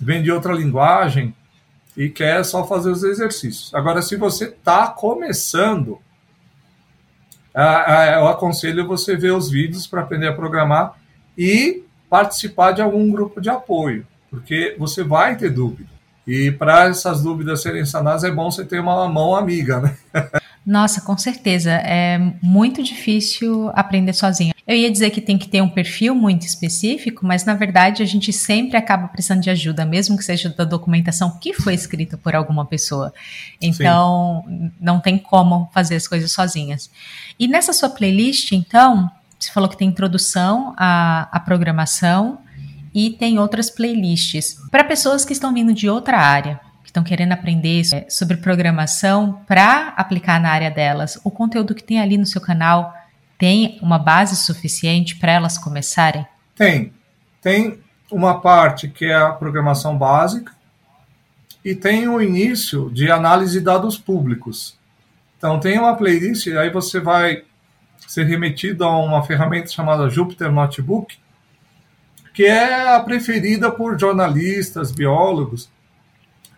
vem 0.00 0.20
de 0.20 0.32
outra 0.32 0.52
linguagem 0.52 1.32
e 1.96 2.08
quer 2.08 2.44
só 2.44 2.66
fazer 2.66 2.90
os 2.90 3.02
exercícios. 3.02 3.74
Agora, 3.74 4.02
se 4.02 4.16
você 4.16 4.46
está 4.46 4.88
começando, 4.88 5.98
eu 7.54 8.28
aconselho 8.28 8.86
você 8.86 9.16
ver 9.16 9.32
os 9.32 9.50
vídeos 9.50 9.86
para 9.86 10.02
aprender 10.02 10.28
a 10.28 10.34
programar 10.34 10.94
e 11.36 11.82
participar 12.08 12.72
de 12.72 12.82
algum 12.82 13.10
grupo 13.10 13.40
de 13.40 13.50
apoio, 13.50 14.06
porque 14.28 14.76
você 14.78 15.02
vai 15.02 15.36
ter 15.36 15.50
dúvida. 15.50 15.90
E 16.26 16.50
para 16.50 16.88
essas 16.88 17.22
dúvidas 17.22 17.62
serem 17.62 17.84
sanadas, 17.84 18.24
é 18.24 18.30
bom 18.30 18.50
você 18.50 18.64
ter 18.64 18.80
uma 18.80 19.08
mão 19.08 19.34
amiga, 19.34 19.80
né? 19.80 19.96
Nossa, 20.70 21.00
com 21.00 21.18
certeza. 21.18 21.72
É 21.72 22.16
muito 22.40 22.80
difícil 22.80 23.72
aprender 23.74 24.12
sozinho. 24.12 24.54
Eu 24.64 24.76
ia 24.76 24.88
dizer 24.88 25.10
que 25.10 25.20
tem 25.20 25.36
que 25.36 25.48
ter 25.48 25.60
um 25.60 25.68
perfil 25.68 26.14
muito 26.14 26.46
específico, 26.46 27.26
mas 27.26 27.44
na 27.44 27.54
verdade 27.54 28.04
a 28.04 28.06
gente 28.06 28.32
sempre 28.32 28.76
acaba 28.76 29.08
precisando 29.08 29.42
de 29.42 29.50
ajuda, 29.50 29.84
mesmo 29.84 30.16
que 30.16 30.22
seja 30.22 30.48
da 30.48 30.62
documentação 30.62 31.36
que 31.40 31.52
foi 31.52 31.74
escrita 31.74 32.16
por 32.16 32.36
alguma 32.36 32.64
pessoa. 32.64 33.12
Então, 33.60 34.44
Sim. 34.46 34.70
não 34.80 35.00
tem 35.00 35.18
como 35.18 35.68
fazer 35.74 35.96
as 35.96 36.06
coisas 36.06 36.30
sozinhas. 36.30 36.88
E 37.36 37.48
nessa 37.48 37.72
sua 37.72 37.90
playlist, 37.90 38.52
então, 38.52 39.10
você 39.40 39.50
falou 39.50 39.68
que 39.68 39.76
tem 39.76 39.88
introdução 39.88 40.72
à, 40.76 41.28
à 41.32 41.40
programação 41.40 42.38
e 42.94 43.10
tem 43.10 43.40
outras 43.40 43.70
playlists 43.70 44.56
para 44.70 44.84
pessoas 44.84 45.24
que 45.24 45.32
estão 45.32 45.52
vindo 45.52 45.74
de 45.74 45.88
outra 45.88 46.16
área 46.16 46.60
que 46.90 46.92
estão 46.92 47.04
querendo 47.04 47.32
aprender 47.32 47.84
sobre 48.08 48.36
programação 48.36 49.44
para 49.46 49.94
aplicar 49.96 50.40
na 50.40 50.50
área 50.50 50.70
delas, 50.70 51.20
o 51.22 51.30
conteúdo 51.30 51.72
que 51.72 51.84
tem 51.84 52.00
ali 52.00 52.18
no 52.18 52.26
seu 52.26 52.40
canal 52.40 52.92
tem 53.38 53.78
uma 53.80 53.96
base 53.96 54.34
suficiente 54.34 55.14
para 55.16 55.30
elas 55.30 55.56
começarem? 55.56 56.26
Tem. 56.54 56.92
Tem 57.40 57.78
uma 58.10 58.40
parte 58.40 58.88
que 58.88 59.04
é 59.04 59.14
a 59.14 59.30
programação 59.30 59.96
básica 59.96 60.52
e 61.64 61.76
tem 61.76 62.08
o 62.08 62.20
início 62.20 62.90
de 62.90 63.08
análise 63.08 63.52
de 63.52 63.64
dados 63.64 63.96
públicos. 63.96 64.76
Então, 65.38 65.60
tem 65.60 65.78
uma 65.78 65.96
playlist, 65.96 66.48
aí 66.48 66.70
você 66.70 66.98
vai 66.98 67.44
ser 68.06 68.24
remetido 68.24 68.84
a 68.84 68.98
uma 68.98 69.22
ferramenta 69.22 69.68
chamada 69.68 70.10
Jupyter 70.10 70.50
Notebook, 70.50 71.16
que 72.34 72.44
é 72.44 72.94
a 72.96 73.00
preferida 73.00 73.70
por 73.70 73.98
jornalistas, 73.98 74.90
biólogos, 74.90 75.70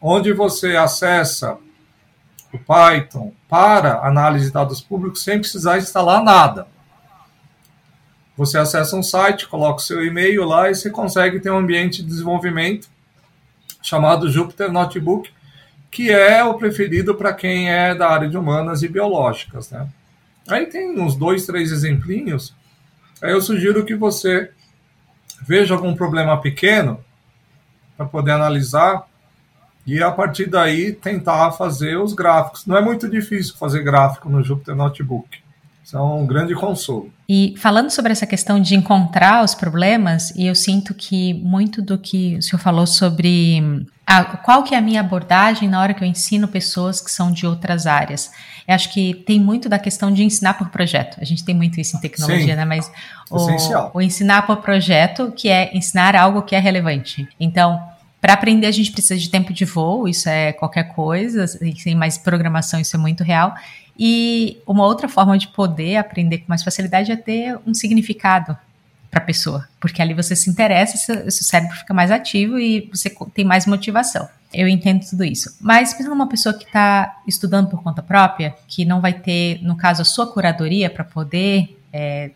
onde 0.03 0.33
você 0.33 0.77
acessa 0.77 1.57
o 2.53 2.59
Python 2.59 3.33
para 3.49 4.05
análise 4.05 4.47
de 4.47 4.53
dados 4.53 4.81
públicos 4.81 5.23
sem 5.23 5.39
precisar 5.39 5.79
instalar 5.79 6.23
nada. 6.23 6.67
Você 8.37 8.59
acessa 8.59 8.97
um 8.97 9.03
site, 9.03 9.47
coloca 9.47 9.77
o 9.79 9.83
seu 9.83 10.05
e-mail 10.05 10.45
lá 10.45 10.69
e 10.69 10.75
você 10.75 10.91
consegue 10.91 11.39
ter 11.39 11.51
um 11.51 11.59
ambiente 11.59 12.03
de 12.03 12.09
desenvolvimento 12.09 12.89
chamado 13.81 14.31
Jupyter 14.31 14.73
Notebook, 14.73 15.31
que 15.91 16.11
é 16.11 16.43
o 16.43 16.55
preferido 16.55 17.15
para 17.15 17.33
quem 17.33 17.71
é 17.71 17.95
da 17.95 18.09
área 18.09 18.29
de 18.29 18.37
humanas 18.37 18.83
e 18.83 18.89
biológicas. 18.89 19.71
Né? 19.71 19.87
Aí 20.49 20.67
tem 20.67 20.99
uns 20.99 21.15
dois, 21.15 21.47
três 21.47 21.71
exemplinhos. 21.71 22.55
Aí 23.21 23.31
eu 23.31 23.41
sugiro 23.41 23.85
que 23.85 23.95
você 23.95 24.51
veja 25.43 25.75
algum 25.75 25.95
problema 25.95 26.41
pequeno 26.41 27.05
para 27.97 28.07
poder 28.07 28.33
analisar 28.33 29.07
e 29.87 30.03
a 30.03 30.11
partir 30.11 30.47
daí 30.47 30.93
tentar 30.93 31.53
fazer 31.53 31.97
os 31.97 32.13
gráficos. 32.13 32.67
Não 32.67 32.77
é 32.77 32.81
muito 32.81 33.09
difícil 33.09 33.55
fazer 33.57 33.83
gráfico 33.83 34.29
no 34.29 34.43
Jupyter 34.43 34.75
Notebook. 34.75 35.43
Isso 35.85 35.97
é 35.97 36.01
um 36.01 36.25
grande 36.25 36.55
consolo. 36.55 37.11
E 37.29 37.55
falando 37.59 37.91
sobre 37.91 38.13
essa 38.13 38.27
questão 38.27 38.61
de 38.61 38.77
encontrar 38.77 39.45
os 39.45 39.55
problemas, 39.55 40.31
e 40.37 40.47
eu 40.47 40.55
sinto 40.55 40.95
que 40.95 41.35
muito 41.35 41.83
do 41.83 41.99
que 41.99 42.37
o 42.37 42.43
senhor 42.43 42.61
falou 42.61 42.87
sobre 42.87 43.85
a, 44.07 44.25
qual 44.25 44.63
que 44.63 44.75
é 44.75 44.79
a 44.79 44.81
minha 44.81 45.01
abordagem 45.01 45.69
na 45.69 45.81
hora 45.81 45.93
que 45.93 46.05
eu 46.05 46.07
ensino 46.07 46.47
pessoas 46.47 47.01
que 47.01 47.11
são 47.11 47.33
de 47.33 47.47
outras 47.47 47.87
áreas. 47.87 48.31
Eu 48.67 48.75
acho 48.77 48.93
que 48.93 49.13
tem 49.27 49.41
muito 49.41 49.69
da 49.69 49.79
questão 49.79 50.13
de 50.13 50.23
ensinar 50.23 50.55
por 50.55 50.69
projeto. 50.69 51.19
A 51.21 51.25
gente 51.25 51.45
tem 51.45 51.55
muito 51.55 51.81
isso 51.81 51.97
em 51.97 52.01
tecnologia, 52.01 52.47
Sim, 52.47 52.55
né? 52.55 52.65
Mas 52.65 52.91
o, 53.29 53.99
o 53.99 54.01
ensinar 54.01 54.43
por 54.43 54.59
projeto, 54.59 55.33
que 55.33 55.49
é 55.49 55.77
ensinar 55.77 56.15
algo 56.15 56.43
que 56.43 56.55
é 56.55 56.61
relevante. 56.61 57.29
Então, 57.41 57.83
para 58.23 58.35
aprender, 58.35 58.69
a 58.69 58.71
gente 58.71 58.93
precisa 58.93 59.19
de 59.19 59.29
tempo 59.29 59.53
de 59.53 59.65
voo, 59.65 60.09
isso 60.09 60.29
é 60.29 60.53
qualquer 60.53 60.95
coisa, 60.95 61.45
sem 61.49 61.97
mais 61.97 62.17
programação, 62.17 62.79
isso 62.79 62.95
é 62.95 62.99
muito 62.99 63.25
real. 63.25 63.53
E 63.99 64.63
uma 64.65 64.87
outra 64.87 65.09
forma 65.09 65.37
de 65.37 65.49
poder 65.49 65.97
aprender 65.97 66.39
com 66.39 66.45
mais 66.49 66.63
facilidade 66.63 67.11
é 67.11 67.17
ter 67.17 67.59
um 67.67 67.75
significado 67.75 68.57
para 69.11 69.21
a 69.21 69.25
pessoa, 69.25 69.69
porque 69.81 70.01
ali 70.01 70.15
você 70.15 70.37
se 70.37 70.49
interessa, 70.49 70.97
seu, 70.97 71.29
seu 71.33 71.43
cérebro 71.43 71.77
fica 71.77 71.93
mais 71.93 72.13
ativo 72.13 72.61
e 72.61 72.89
você 72.95 73.13
tem 73.35 73.45
mais 73.45 73.67
motivação. 73.67 74.29
Eu 74.55 74.69
entendo 74.69 75.05
tudo 75.05 75.25
isso. 75.25 75.57
Mas 75.61 75.93
pensando 75.93 76.11
numa 76.11 76.29
pessoa 76.29 76.57
que 76.57 76.65
está 76.65 77.21
estudando 77.27 77.69
por 77.69 77.83
conta 77.83 78.05
própria, 78.05 78.55
que 78.69 78.85
não 78.85 79.01
vai 79.01 79.15
ter, 79.15 79.61
no 79.63 79.77
caso, 79.77 80.01
a 80.01 80.05
sua 80.05 80.33
curadoria 80.33 80.89
para 80.89 81.03
poder 81.03 81.77
é, 81.93 82.31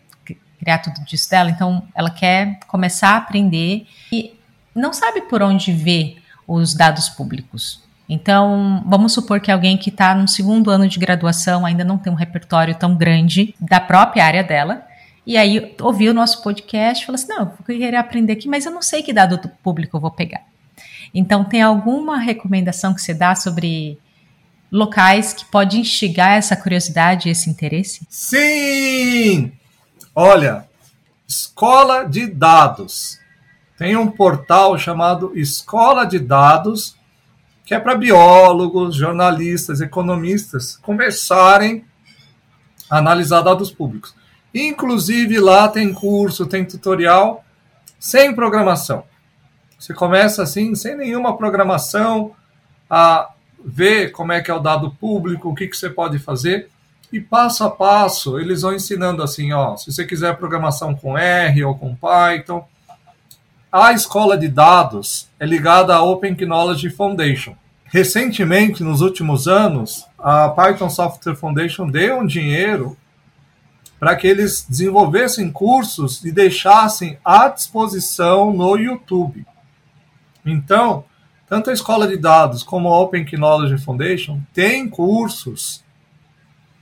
criar 0.59 0.79
tudo 0.79 0.99
disso 1.05 1.29
dela, 1.29 1.49
então 1.49 1.87
ela 1.95 2.09
quer 2.09 2.59
começar 2.67 3.11
a 3.11 3.17
aprender 3.17 3.87
e 4.11 4.36
não 4.77 4.93
sabe 4.93 5.21
por 5.21 5.41
onde 5.41 5.71
ver 5.71 6.17
os 6.47 6.73
dados 6.73 7.09
públicos. 7.09 7.81
Então, 8.07 8.83
vamos 8.87 9.11
supor 9.11 9.41
que 9.41 9.51
alguém 9.51 9.77
que 9.77 9.89
está 9.89 10.15
no 10.15 10.27
segundo 10.27 10.71
ano 10.71 10.87
de 10.87 10.97
graduação 10.97 11.65
ainda 11.65 11.83
não 11.83 11.97
tem 11.97 12.11
um 12.11 12.15
repertório 12.15 12.73
tão 12.73 12.95
grande 12.95 13.53
da 13.59 13.79
própria 13.79 14.23
área 14.23 14.43
dela, 14.43 14.85
e 15.25 15.35
aí 15.35 15.75
ouviu 15.81 16.11
o 16.11 16.15
nosso 16.15 16.41
podcast 16.41 17.03
e 17.03 17.05
falou 17.05 17.15
assim: 17.15 17.27
não, 17.27 17.39
eu 17.39 17.45
vou 17.47 17.65
querer 17.65 17.97
aprender 17.97 18.33
aqui, 18.33 18.47
mas 18.47 18.65
eu 18.65 18.71
não 18.71 18.81
sei 18.81 19.03
que 19.03 19.11
dado 19.11 19.37
público 19.61 19.97
eu 19.97 20.01
vou 20.01 20.11
pegar. 20.11 20.41
Então, 21.13 21.43
tem 21.43 21.61
alguma 21.61 22.17
recomendação 22.17 22.93
que 22.93 23.01
você 23.01 23.13
dá 23.13 23.35
sobre 23.35 23.99
locais 24.71 25.33
que 25.33 25.45
pode 25.45 25.77
instigar 25.77 26.37
essa 26.37 26.55
curiosidade 26.55 27.27
e 27.27 27.31
esse 27.31 27.49
interesse? 27.49 28.05
Sim! 28.09 29.51
Olha, 30.15 30.65
escola 31.27 32.03
de 32.03 32.27
dados 32.27 33.19
tem 33.77 33.95
um 33.95 34.09
portal 34.09 34.77
chamado 34.77 35.31
Escola 35.35 36.03
de 36.03 36.17
Dados, 36.17 36.97
que 37.63 37.75
é 37.75 37.79
para 37.79 37.95
biólogos, 37.95 38.95
jornalistas, 38.95 39.81
economistas 39.81 40.77
começarem 40.77 41.85
a 42.89 42.97
analisar 42.97 43.41
dados 43.41 43.71
públicos. 43.71 44.15
Inclusive 44.53 45.39
lá 45.39 45.67
tem 45.67 45.93
curso, 45.93 46.47
tem 46.47 46.65
tutorial 46.65 47.43
sem 47.99 48.33
programação. 48.33 49.03
Você 49.77 49.93
começa 49.93 50.41
assim, 50.41 50.73
sem 50.73 50.95
nenhuma 50.95 51.37
programação, 51.37 52.31
a 52.89 53.29
ver 53.63 54.11
como 54.11 54.31
é 54.31 54.41
que 54.41 54.49
é 54.49 54.53
o 54.53 54.59
dado 54.59 54.91
público, 54.91 55.49
o 55.49 55.55
que, 55.55 55.67
que 55.67 55.77
você 55.77 55.89
pode 55.89 56.17
fazer. 56.17 56.69
E 57.11 57.19
passo 57.19 57.63
a 57.63 57.69
passo, 57.69 58.39
eles 58.39 58.63
vão 58.63 58.73
ensinando 58.73 59.21
assim, 59.21 59.53
ó, 59.53 59.77
se 59.77 59.91
você 59.91 60.05
quiser 60.05 60.35
programação 60.37 60.95
com 60.95 61.17
R 61.17 61.63
ou 61.63 61.77
com 61.77 61.95
Python, 61.95 62.67
a 63.71 63.91
escola 63.91 64.37
de 64.37 64.47
dados 64.47 65.29
é 65.39 65.45
ligada 65.45 65.95
à 65.95 66.01
Open 66.01 66.35
Knowledge 66.35 66.89
Foundation. 66.89 67.55
Recentemente, 67.85 68.83
nos 68.83 69.01
últimos 69.01 69.47
anos, 69.47 70.05
a 70.17 70.49
Python 70.49 70.89
Software 70.89 71.35
Foundation 71.35 71.89
deu 71.89 72.19
um 72.19 72.25
dinheiro 72.25 72.97
para 73.99 74.15
que 74.15 74.27
eles 74.27 74.65
desenvolvessem 74.67 75.51
cursos 75.51 76.23
e 76.23 76.31
deixassem 76.31 77.17
à 77.23 77.47
disposição 77.47 78.53
no 78.53 78.77
YouTube. 78.77 79.45
Então, 80.45 81.03
tanto 81.47 81.69
a 81.69 81.73
escola 81.73 82.07
de 82.07 82.17
dados 82.17 82.63
como 82.63 82.89
a 82.89 82.99
Open 82.99 83.25
Knowledge 83.25 83.83
Foundation 83.83 84.41
têm 84.53 84.87
cursos 84.87 85.83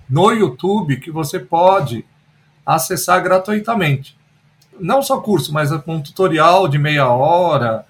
no 0.09 0.31
YouTube 0.31 0.99
que 0.99 1.09
você 1.09 1.39
pode 1.39 2.05
acessar 2.65 3.21
gratuitamente. 3.23 4.17
Não 4.79 5.01
só 5.01 5.19
curso, 5.19 5.53
mas 5.53 5.71
um 5.71 6.01
tutorial 6.01 6.67
de 6.67 6.77
meia 6.77 7.07
hora, 7.07 7.85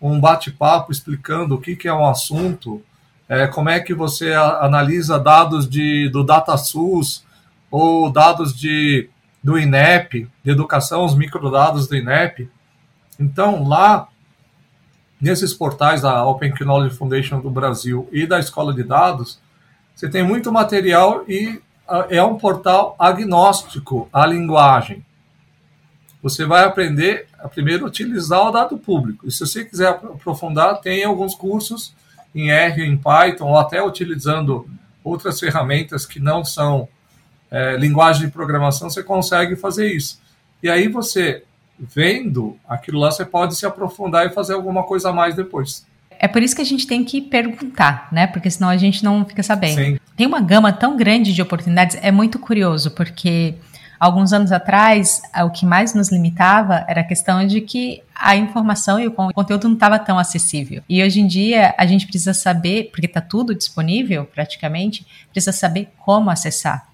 um 0.00 0.20
bate-papo 0.20 0.92
explicando 0.92 1.54
o 1.54 1.60
que, 1.60 1.76
que 1.76 1.88
é 1.88 1.92
um 1.92 2.06
assunto, 2.06 2.82
é, 3.28 3.46
como 3.46 3.68
é 3.68 3.80
que 3.80 3.94
você 3.94 4.32
analisa 4.34 5.18
dados 5.18 5.68
de, 5.68 6.08
do 6.10 6.22
DataSUS 6.22 7.24
ou 7.70 8.10
dados 8.10 8.54
de, 8.54 9.08
do 9.42 9.58
INEP, 9.58 10.28
de 10.44 10.50
educação, 10.50 11.04
os 11.04 11.14
microdados 11.14 11.88
do 11.88 11.96
INEP. 11.96 12.50
Então, 13.18 13.66
lá, 13.66 14.08
nesses 15.20 15.54
portais 15.54 16.02
da 16.02 16.24
Open 16.24 16.52
Knowledge 16.60 16.96
Foundation 16.96 17.40
do 17.40 17.50
Brasil 17.50 18.08
e 18.12 18.26
da 18.26 18.38
Escola 18.38 18.74
de 18.74 18.82
Dados, 18.82 19.40
você 19.94 20.08
tem 20.08 20.22
muito 20.22 20.52
material 20.52 21.24
e 21.26 21.60
é 22.10 22.22
um 22.22 22.36
portal 22.36 22.94
agnóstico 22.98 24.08
à 24.12 24.26
linguagem. 24.26 25.05
Você 26.26 26.44
vai 26.44 26.64
aprender 26.64 27.28
a 27.38 27.48
primeiro 27.48 27.86
utilizar 27.86 28.48
o 28.48 28.50
dado 28.50 28.76
público. 28.76 29.28
E 29.28 29.30
se 29.30 29.46
você 29.46 29.64
quiser 29.64 29.90
aprofundar, 29.90 30.80
tem 30.80 31.04
alguns 31.04 31.36
cursos 31.36 31.94
em 32.34 32.50
R, 32.50 32.82
em 32.84 32.96
Python, 32.96 33.46
ou 33.46 33.56
até 33.56 33.80
utilizando 33.80 34.68
outras 35.04 35.38
ferramentas 35.38 36.04
que 36.04 36.18
não 36.18 36.44
são 36.44 36.88
é, 37.48 37.76
linguagem 37.76 38.26
de 38.26 38.32
programação, 38.32 38.90
você 38.90 39.04
consegue 39.04 39.54
fazer 39.54 39.86
isso. 39.92 40.20
E 40.60 40.68
aí 40.68 40.88
você, 40.88 41.44
vendo 41.78 42.56
aquilo 42.68 42.98
lá, 42.98 43.12
você 43.12 43.24
pode 43.24 43.54
se 43.54 43.64
aprofundar 43.64 44.26
e 44.26 44.30
fazer 44.30 44.54
alguma 44.54 44.82
coisa 44.82 45.10
a 45.10 45.12
mais 45.12 45.36
depois. 45.36 45.86
É 46.18 46.26
por 46.26 46.42
isso 46.42 46.56
que 46.56 46.62
a 46.62 46.66
gente 46.66 46.88
tem 46.88 47.04
que 47.04 47.20
perguntar, 47.20 48.08
né? 48.10 48.26
Porque 48.26 48.50
senão 48.50 48.68
a 48.68 48.76
gente 48.76 49.04
não 49.04 49.24
fica 49.24 49.44
sabendo. 49.44 49.76
Sim. 49.76 49.98
Tem 50.16 50.26
uma 50.26 50.40
gama 50.40 50.72
tão 50.72 50.96
grande 50.96 51.32
de 51.32 51.40
oportunidades, 51.40 51.96
é 52.02 52.10
muito 52.10 52.36
curioso, 52.40 52.90
porque 52.90 53.54
alguns 53.98 54.32
anos 54.32 54.52
atrás, 54.52 55.22
o 55.44 55.50
que 55.50 55.64
mais 55.66 55.94
nos 55.94 56.10
limitava 56.10 56.84
era 56.88 57.00
a 57.00 57.04
questão 57.04 57.46
de 57.46 57.60
que 57.60 58.02
a 58.14 58.36
informação 58.36 58.98
e 58.98 59.06
o 59.06 59.12
conteúdo 59.12 59.68
não 59.68 59.74
estava 59.74 59.98
tão 59.98 60.18
acessível. 60.18 60.82
E 60.88 61.02
hoje 61.02 61.20
em 61.20 61.26
dia 61.26 61.74
a 61.76 61.86
gente 61.86 62.06
precisa 62.06 62.34
saber, 62.34 62.90
porque 62.90 63.06
está 63.06 63.20
tudo 63.20 63.54
disponível 63.54 64.24
praticamente, 64.24 65.06
precisa 65.30 65.52
saber 65.52 65.90
como 65.98 66.30
acessar. 66.30 66.88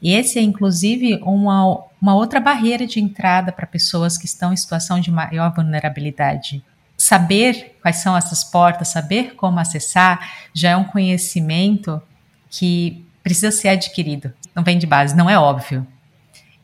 E 0.00 0.12
esse 0.12 0.38
é, 0.38 0.42
inclusive, 0.42 1.20
uma, 1.22 1.84
uma 2.00 2.14
outra 2.14 2.40
barreira 2.40 2.86
de 2.86 3.00
entrada 3.00 3.52
para 3.52 3.66
pessoas 3.66 4.16
que 4.16 4.26
estão 4.26 4.52
em 4.52 4.56
situação 4.56 5.00
de 5.00 5.10
maior 5.10 5.54
vulnerabilidade 5.54 6.62
saber 6.96 7.76
quais 7.82 7.96
são 7.96 8.16
essas 8.16 8.42
portas, 8.42 8.88
saber 8.88 9.34
como 9.34 9.60
acessar, 9.60 10.48
já 10.52 10.70
é 10.70 10.76
um 10.76 10.84
conhecimento 10.84 12.00
que 12.48 13.04
precisa 13.22 13.50
ser 13.50 13.68
adquirido. 13.68 14.32
Não 14.54 14.64
vem 14.64 14.78
de 14.78 14.86
base, 14.86 15.14
não 15.14 15.28
é 15.28 15.38
óbvio. 15.38 15.86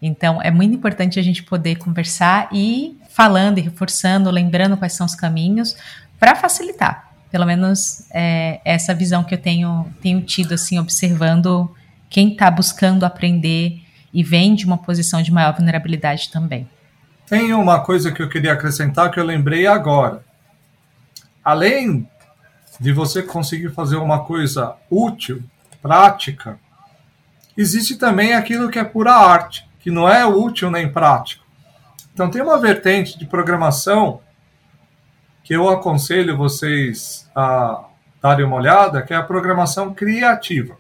Então, 0.05 0.43
é 0.43 0.51
muito 0.51 0.75
importante 0.75 1.21
a 1.21 1.23
gente 1.23 1.45
poder 1.45 1.77
conversar 1.77 2.49
e 2.53 2.99
falando 3.09 3.59
e 3.59 3.61
reforçando, 3.61 4.29
lembrando 4.33 4.77
quais 4.77 4.95
são 4.95 5.07
os 5.07 5.15
caminhos 5.15 5.77
para 6.19 6.35
facilitar. 6.35 7.13
Pelo 7.31 7.47
menos 7.47 8.05
é, 8.11 8.61
essa 8.65 8.93
visão 8.93 9.23
que 9.23 9.33
eu 9.33 9.39
tenho, 9.39 9.87
tenho 10.03 10.21
tido, 10.21 10.55
assim, 10.55 10.77
observando 10.79 11.73
quem 12.11 12.33
está 12.33 12.51
buscando 12.51 13.05
aprender 13.05 13.81
e 14.13 14.25
vem 14.25 14.57
de 14.57 14.67
uma 14.67 14.77
posição 14.77 15.23
de 15.23 15.33
maior 15.33 15.55
vulnerabilidade 15.55 16.31
também. 16.31 16.69
Tem 17.27 17.55
uma 17.55 17.81
coisa 17.81 18.11
que 18.11 18.21
eu 18.21 18.29
queria 18.29 18.53
acrescentar 18.53 19.11
que 19.11 19.21
eu 19.21 19.25
lembrei 19.25 19.67
agora. 19.69 20.25
Além 21.45 22.07
de 22.79 22.93
você 22.93 23.23
conseguir 23.23 23.71
fazer 23.71 23.97
uma 23.97 24.25
coisa 24.25 24.75
útil, 24.91 25.43
prática, 25.81 26.59
existe 27.57 27.97
também 27.97 28.35
aquilo 28.35 28.69
que 28.69 28.79
é 28.79 28.85
pura 28.85 29.15
arte, 29.15 29.67
que 29.83 29.91
não 29.91 30.09
é 30.09 30.25
útil 30.25 30.71
nem 30.71 30.91
prático. 30.91 31.45
Então 32.15 32.31
tem 32.31 32.41
uma 32.41 32.59
vertente 32.59 33.19
de 33.19 33.27
programação 33.27 34.21
que 35.45 35.55
eu 35.55 35.69
aconselho 35.69 36.37
vocês 36.37 37.29
a 37.35 37.85
darem 38.23 38.47
uma 38.47 38.57
olhada, 38.57 39.03
que 39.03 39.13
é 39.13 39.17
a 39.17 39.23
programação 39.23 39.93
criativa. 39.93 40.77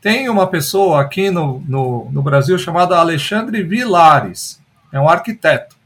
Tem 0.00 0.28
uma 0.28 0.46
pessoa 0.46 1.02
aqui 1.02 1.30
no, 1.30 1.60
no, 1.68 2.10
no 2.10 2.22
Brasil 2.22 2.58
chamada 2.58 2.96
Alexandre 2.96 3.62
Vilares 3.62 4.60
é 4.92 5.00
um 5.00 5.08
arquiteto. 5.08 5.76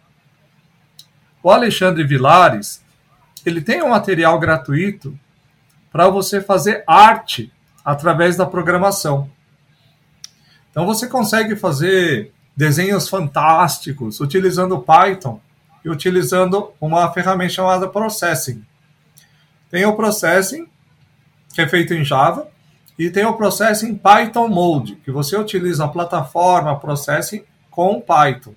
O 1.42 1.50
Alexandre 1.50 2.04
Vilares, 2.04 2.84
ele 3.44 3.60
tem 3.60 3.82
um 3.82 3.88
material 3.88 4.38
gratuito 4.38 5.18
para 5.90 6.08
você 6.08 6.40
fazer 6.40 6.84
arte 6.86 7.52
através 7.84 8.36
da 8.36 8.46
programação. 8.46 9.28
Então 10.70 10.86
você 10.86 11.06
consegue 11.06 11.56
fazer 11.56 12.32
desenhos 12.56 13.08
fantásticos 13.08 14.20
utilizando 14.20 14.78
Python 14.78 15.40
e 15.84 15.88
utilizando 15.88 16.72
uma 16.80 17.10
ferramenta 17.12 17.54
chamada 17.54 17.88
Processing. 17.88 18.64
Tem 19.70 19.84
o 19.84 19.96
Processing, 19.96 20.66
que 21.54 21.60
é 21.60 21.68
feito 21.68 21.94
em 21.94 22.04
Java, 22.04 22.48
e 22.98 23.08
tem 23.08 23.24
o 23.24 23.34
Processing 23.34 23.94
Python 23.94 24.48
Mode, 24.48 24.96
que 24.96 25.10
você 25.10 25.36
utiliza 25.36 25.84
a 25.84 25.88
plataforma 25.88 26.78
Processing 26.78 27.44
com 27.70 28.00
Python. 28.00 28.54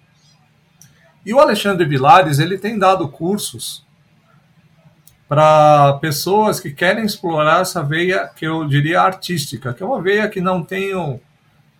E 1.26 1.34
o 1.34 1.40
Alexandre 1.40 1.86
Vilares, 1.86 2.40
ele 2.40 2.58
tem 2.58 2.78
dado 2.78 3.08
cursos 3.08 3.86
para 5.30 5.94
pessoas 5.94 6.60
que 6.60 6.72
querem 6.72 7.06
explorar 7.06 7.62
essa 7.62 7.82
veia 7.82 8.28
que 8.28 8.46
eu 8.46 8.68
diria 8.68 9.02
artística, 9.02 9.74
que 9.74 9.82
é 9.82 9.86
uma 9.86 10.02
veia 10.02 10.28
que 10.28 10.42
não 10.42 10.62
tem 10.62 10.94
uma 10.94 11.20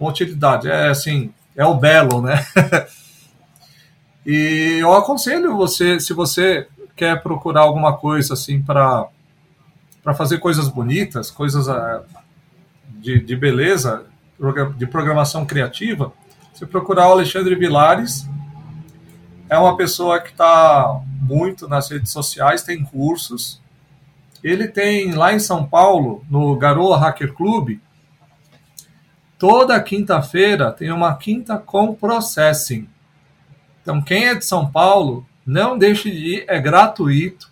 utilidade, 0.10 0.70
é 0.70 0.90
assim, 0.90 1.32
é 1.56 1.66
o 1.66 1.76
belo, 1.76 2.22
né? 2.22 2.46
e 4.26 4.80
eu 4.82 4.94
aconselho 4.94 5.56
você, 5.56 6.00
se 6.00 6.14
você 6.14 6.68
quer 6.96 7.22
procurar 7.22 7.62
alguma 7.62 7.98
coisa 7.98 8.34
assim 8.34 8.62
para 8.62 9.08
para 10.04 10.14
fazer 10.14 10.40
coisas 10.40 10.68
bonitas, 10.68 11.32
coisas 11.32 11.70
ah, 11.70 12.04
de, 13.00 13.22
de 13.22 13.36
beleza, 13.38 14.06
de 14.78 14.86
programação 14.86 15.46
criativa, 15.46 16.12
você 16.54 16.66
procurar 16.66 17.08
o 17.08 17.14
Alexandre 17.14 17.56
Vilares, 17.56 18.28
é 19.50 19.58
uma 19.58 19.78
pessoa 19.78 20.20
que 20.20 20.32
está 20.32 21.02
muito 21.22 21.68
nas 21.68 21.90
redes 21.90 22.12
sociais, 22.12 22.64
tem 22.64 22.84
cursos. 22.84 23.62
Ele 24.44 24.68
tem 24.68 25.14
lá 25.14 25.34
em 25.34 25.40
São 25.40 25.66
Paulo, 25.66 26.24
no 26.30 26.56
Garoa 26.58 26.98
Hacker 26.98 27.34
Club, 27.34 27.80
toda 29.44 29.78
quinta-feira 29.78 30.72
tem 30.72 30.90
uma 30.90 31.18
quinta 31.18 31.58
com 31.58 31.94
processing. 31.94 32.88
Então, 33.82 34.02
quem 34.02 34.30
é 34.30 34.36
de 34.36 34.46
São 34.46 34.72
Paulo, 34.72 35.28
não 35.46 35.78
deixe 35.78 36.10
de 36.10 36.36
ir, 36.36 36.46
é 36.48 36.62
gratuito. 36.62 37.52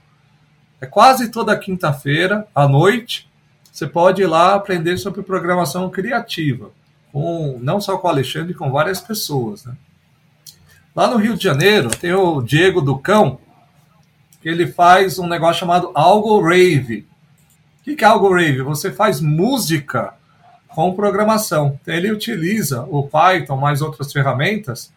É 0.80 0.86
quase 0.86 1.28
toda 1.28 1.60
quinta-feira, 1.60 2.48
à 2.56 2.66
noite, 2.66 3.30
você 3.70 3.86
pode 3.86 4.22
ir 4.22 4.26
lá 4.26 4.56
aprender 4.56 4.96
sobre 5.00 5.22
programação 5.22 5.90
criativa, 5.90 6.72
com, 7.12 7.60
não 7.62 7.82
só 7.82 7.98
com 7.98 8.08
o 8.08 8.12
Alexandre, 8.12 8.54
com 8.54 8.72
várias 8.72 9.02
pessoas. 9.02 9.66
Né? 9.66 9.76
Lá 10.96 11.10
no 11.10 11.18
Rio 11.18 11.36
de 11.36 11.44
Janeiro, 11.44 11.90
tem 11.90 12.14
o 12.14 12.42
Diego 12.42 12.80
Ducão, 12.80 13.38
que 14.42 14.48
ele 14.48 14.66
faz 14.66 15.20
um 15.20 15.28
negócio 15.28 15.60
chamado 15.60 15.92
Algo 15.94 16.42
Rave. 16.42 17.06
O 17.82 17.84
que 17.84 18.02
é 18.02 18.08
Algo 18.08 18.34
Rave? 18.34 18.62
Você 18.62 18.94
faz 18.94 19.20
música 19.20 20.14
com 20.74 20.94
programação. 20.94 21.78
Então, 21.82 21.94
ele 21.94 22.12
utiliza 22.12 22.84
o 22.84 23.08
Python 23.08 23.58
mais 23.58 23.82
outras 23.82 24.12
ferramentas 24.12 24.92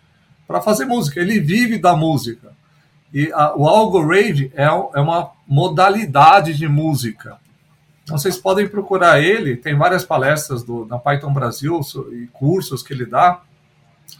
para 0.47 0.61
fazer 0.61 0.85
música. 0.85 1.21
Ele 1.21 1.41
vive 1.41 1.79
da 1.79 1.97
música. 1.97 2.53
E 3.13 3.31
a, 3.33 3.57
o 3.57 3.69
Algo 3.69 4.05
Rave 4.05 4.53
é, 4.55 4.65
é 4.65 5.01
uma 5.01 5.31
modalidade 5.47 6.55
de 6.55 6.67
música. 6.67 7.37
Então 8.03 8.19
vocês 8.19 8.37
podem 8.37 8.69
procurar 8.69 9.21
ele, 9.21 9.57
tem 9.57 9.75
várias 9.77 10.05
palestras 10.05 10.63
do, 10.63 10.85
na 10.85 10.99
Python 10.99 11.33
Brasil 11.33 11.81
e 12.13 12.27
cursos 12.33 12.83
que 12.83 12.93
ele 12.93 13.07
dá 13.07 13.41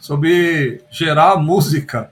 sobre 0.01 0.81
gerar 0.89 1.37
música 1.37 2.09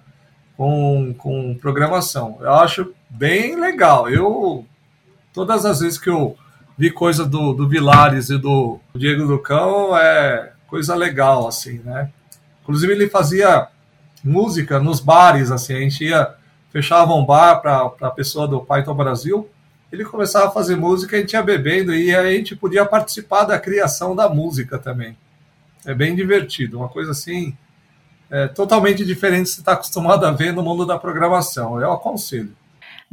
com, 0.55 1.15
com 1.17 1.55
programação. 1.55 2.37
Eu 2.41 2.53
acho 2.53 2.93
bem 3.09 3.59
legal. 3.59 4.07
Eu, 4.07 4.65
todas 5.33 5.65
as 5.65 5.79
vezes 5.79 5.97
que 5.97 6.09
eu 6.09 6.37
vi 6.77 6.91
coisa 6.91 7.25
do, 7.25 7.53
do 7.53 7.67
Vilares 7.67 8.29
e 8.29 8.37
do 8.37 8.79
Diego 8.95 9.27
Ducão, 9.27 9.97
é 9.97 10.53
coisa 10.67 10.95
legal, 10.95 11.47
assim, 11.47 11.79
né? 11.83 12.09
Inclusive, 12.61 12.93
ele 12.93 13.09
fazia 13.09 13.67
música 14.23 14.79
nos 14.79 14.99
bares, 14.99 15.51
assim, 15.51 15.75
a 15.75 15.79
gente 15.79 16.05
ia, 16.05 16.33
fechava 16.71 17.13
um 17.13 17.25
bar 17.25 17.61
para 17.61 17.91
a 18.01 18.11
pessoa 18.11 18.47
do 18.47 18.61
Python 18.61 18.95
Brasil, 18.95 19.49
ele 19.91 20.03
começava 20.05 20.47
a 20.47 20.51
fazer 20.51 20.75
música, 20.75 21.15
a 21.15 21.19
gente 21.19 21.33
ia 21.33 21.43
bebendo 21.43 21.93
e 21.93 22.15
a 22.15 22.31
gente 22.31 22.55
podia 22.55 22.85
participar 22.85 23.43
da 23.43 23.59
criação 23.59 24.15
da 24.15 24.27
música 24.27 24.79
também. 24.79 25.15
É 25.85 25.93
bem 25.93 26.15
divertido, 26.15 26.79
uma 26.79 26.89
coisa 26.89 27.11
assim 27.11 27.55
é, 28.31 28.47
totalmente 28.47 29.05
diferente 29.05 29.41
do 29.41 29.49
que 29.49 29.51
você 29.51 29.59
está 29.59 29.73
acostumado 29.73 30.25
a 30.25 30.31
ver 30.31 30.51
no 30.51 30.63
mundo 30.63 30.87
da 30.87 30.97
programação. 30.97 31.79
Eu 31.79 31.91
aconselho. 31.91 32.55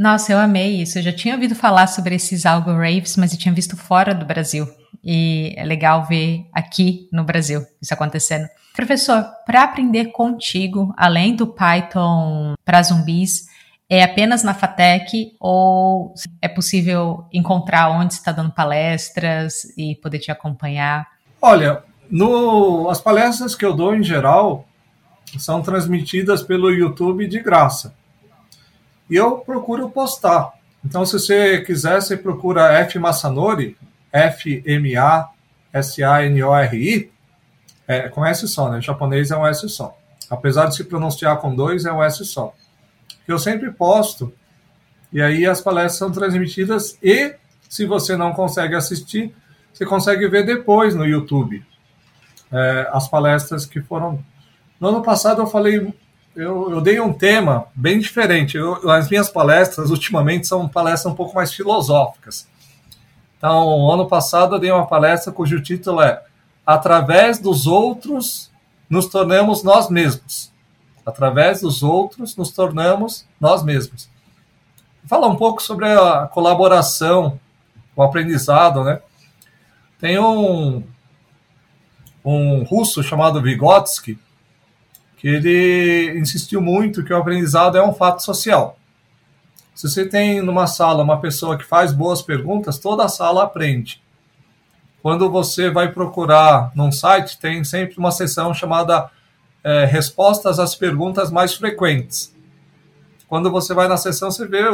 Nossa, 0.00 0.32
eu 0.32 0.38
amei 0.38 0.80
isso. 0.80 0.98
Eu 0.98 1.02
já 1.02 1.12
tinha 1.12 1.34
ouvido 1.34 1.54
falar 1.54 1.86
sobre 1.86 2.14
esses 2.14 2.46
algo 2.46 2.72
raves, 2.72 3.18
mas 3.18 3.34
eu 3.34 3.38
tinha 3.38 3.52
visto 3.52 3.76
fora 3.76 4.14
do 4.14 4.24
Brasil. 4.24 4.66
e 5.04 5.52
é 5.58 5.64
legal 5.64 6.06
ver 6.06 6.46
aqui 6.54 7.06
no 7.12 7.22
Brasil 7.22 7.60
isso 7.82 7.92
acontecendo. 7.92 8.48
Professor, 8.74 9.26
para 9.44 9.62
aprender 9.62 10.06
contigo, 10.06 10.90
além 10.96 11.36
do 11.36 11.46
Python 11.46 12.54
para 12.64 12.82
zumbis, 12.82 13.44
é 13.90 14.02
apenas 14.02 14.42
na 14.42 14.54
FATEC 14.54 15.36
ou 15.38 16.14
é 16.40 16.48
possível 16.48 17.26
encontrar 17.30 17.90
onde 17.90 18.14
está 18.14 18.32
dando 18.32 18.52
palestras 18.52 19.64
e 19.76 19.96
poder 19.96 20.18
te 20.18 20.30
acompanhar? 20.30 21.06
Olha, 21.42 21.82
no, 22.10 22.88
as 22.88 23.02
palestras 23.02 23.54
que 23.54 23.66
eu 23.66 23.74
dou 23.74 23.94
em 23.94 24.02
geral 24.02 24.64
são 25.38 25.60
transmitidas 25.60 26.42
pelo 26.42 26.70
YouTube 26.70 27.28
de 27.28 27.38
graça. 27.40 27.99
E 29.10 29.16
eu 29.16 29.38
procuro 29.38 29.90
postar. 29.90 30.52
Então, 30.84 31.04
se 31.04 31.12
você 31.12 31.60
quiser, 31.60 32.00
você 32.00 32.16
procura 32.16 32.72
F 32.72 32.98
Massanori, 32.98 33.76
F-M-A-S-A-N-O-R-I, 34.12 34.72
é, 37.86 38.08
com 38.08 38.24
S 38.24 38.46
só, 38.48 38.70
né? 38.70 38.78
Em 38.78 38.82
japonês 38.82 39.30
é 39.30 39.36
um 39.36 39.46
S 39.46 39.68
só. 39.68 39.98
Apesar 40.30 40.66
de 40.66 40.76
se 40.76 40.84
pronunciar 40.84 41.38
com 41.38 41.54
dois, 41.54 41.84
é 41.84 41.92
um 41.92 42.02
S 42.02 42.24
só 42.24 42.54
eu 43.32 43.38
sempre 43.38 43.70
posto. 43.70 44.32
E 45.12 45.20
aí 45.20 45.46
as 45.46 45.60
palestras 45.60 45.98
são 45.98 46.12
transmitidas 46.12 46.98
e, 47.02 47.34
se 47.68 47.84
você 47.86 48.16
não 48.16 48.32
consegue 48.32 48.74
assistir, 48.74 49.34
você 49.72 49.84
consegue 49.84 50.28
ver 50.28 50.44
depois 50.44 50.94
no 50.94 51.06
YouTube 51.06 51.64
é, 52.52 52.88
as 52.92 53.08
palestras 53.08 53.66
que 53.66 53.80
foram. 53.80 54.22
No 54.78 54.88
ano 54.88 55.02
passado 55.02 55.42
eu 55.42 55.46
falei, 55.46 55.92
eu, 56.40 56.70
eu 56.70 56.80
dei 56.80 56.98
um 56.98 57.12
tema 57.12 57.66
bem 57.74 57.98
diferente. 57.98 58.56
Eu, 58.56 58.90
as 58.90 59.10
minhas 59.10 59.28
palestras, 59.28 59.90
ultimamente, 59.90 60.46
são 60.46 60.66
palestras 60.66 61.12
um 61.12 61.16
pouco 61.16 61.34
mais 61.34 61.52
filosóficas. 61.52 62.48
Então, 63.36 63.90
ano 63.90 64.08
passado 64.08 64.54
eu 64.56 64.58
dei 64.58 64.70
uma 64.70 64.86
palestra 64.86 65.32
cujo 65.32 65.62
título 65.62 66.00
é 66.00 66.22
Através 66.64 67.38
dos 67.38 67.66
outros 67.66 68.50
nos 68.88 69.06
tornamos 69.06 69.62
nós 69.62 69.90
mesmos. 69.90 70.50
Através 71.04 71.60
dos 71.60 71.82
outros, 71.82 72.36
nos 72.36 72.50
tornamos 72.50 73.26
nós 73.40 73.62
mesmos. 73.62 74.08
Fala 75.06 75.26
um 75.26 75.36
pouco 75.36 75.62
sobre 75.62 75.86
a 75.86 76.26
colaboração, 76.26 77.38
o 77.96 78.02
aprendizado, 78.02 78.84
né? 78.84 79.00
Tem 79.98 80.18
um, 80.18 80.82
um 82.24 82.62
russo 82.62 83.02
chamado 83.02 83.42
Vygotsky, 83.42 84.18
que 85.20 85.28
ele 85.28 86.18
insistiu 86.18 86.62
muito 86.62 87.04
que 87.04 87.12
o 87.12 87.16
aprendizado 87.16 87.76
é 87.76 87.86
um 87.86 87.92
fato 87.92 88.22
social. 88.22 88.78
Se 89.74 89.86
você 89.86 90.06
tem 90.06 90.40
numa 90.40 90.66
sala 90.66 91.04
uma 91.04 91.20
pessoa 91.20 91.58
que 91.58 91.64
faz 91.64 91.92
boas 91.92 92.22
perguntas, 92.22 92.78
toda 92.78 93.04
a 93.04 93.08
sala 93.08 93.44
aprende. 93.44 94.02
Quando 95.02 95.30
você 95.30 95.68
vai 95.68 95.92
procurar 95.92 96.72
num 96.74 96.90
site, 96.90 97.38
tem 97.38 97.62
sempre 97.64 97.98
uma 97.98 98.10
seção 98.10 98.54
chamada 98.54 99.10
é, 99.62 99.84
respostas 99.84 100.58
às 100.58 100.74
perguntas 100.74 101.30
mais 101.30 101.52
frequentes. 101.52 102.34
Quando 103.28 103.50
você 103.50 103.74
vai 103.74 103.88
na 103.88 103.98
sessão, 103.98 104.30
você 104.30 104.46
vê 104.46 104.64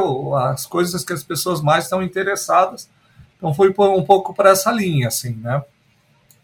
as 0.52 0.64
coisas 0.64 1.04
que 1.04 1.12
as 1.12 1.24
pessoas 1.24 1.60
mais 1.60 1.84
estão 1.84 2.00
interessadas. 2.00 2.88
Então, 3.36 3.52
fui 3.52 3.74
um 3.76 4.04
pouco 4.04 4.32
para 4.32 4.50
essa 4.50 4.70
linha, 4.70 5.08
assim, 5.08 5.34
né? 5.34 5.62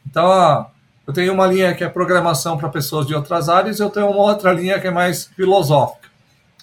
Então, 0.04 0.66
eu 1.12 1.14
tenho 1.14 1.34
uma 1.34 1.46
linha 1.46 1.74
que 1.74 1.84
é 1.84 1.88
programação 1.88 2.56
para 2.56 2.68
pessoas 2.68 3.06
de 3.06 3.14
outras 3.14 3.48
áreas, 3.48 3.80
eu 3.80 3.90
tenho 3.90 4.08
uma 4.08 4.22
outra 4.22 4.52
linha 4.52 4.80
que 4.80 4.86
é 4.86 4.90
mais 4.90 5.26
filosófica. 5.26 6.08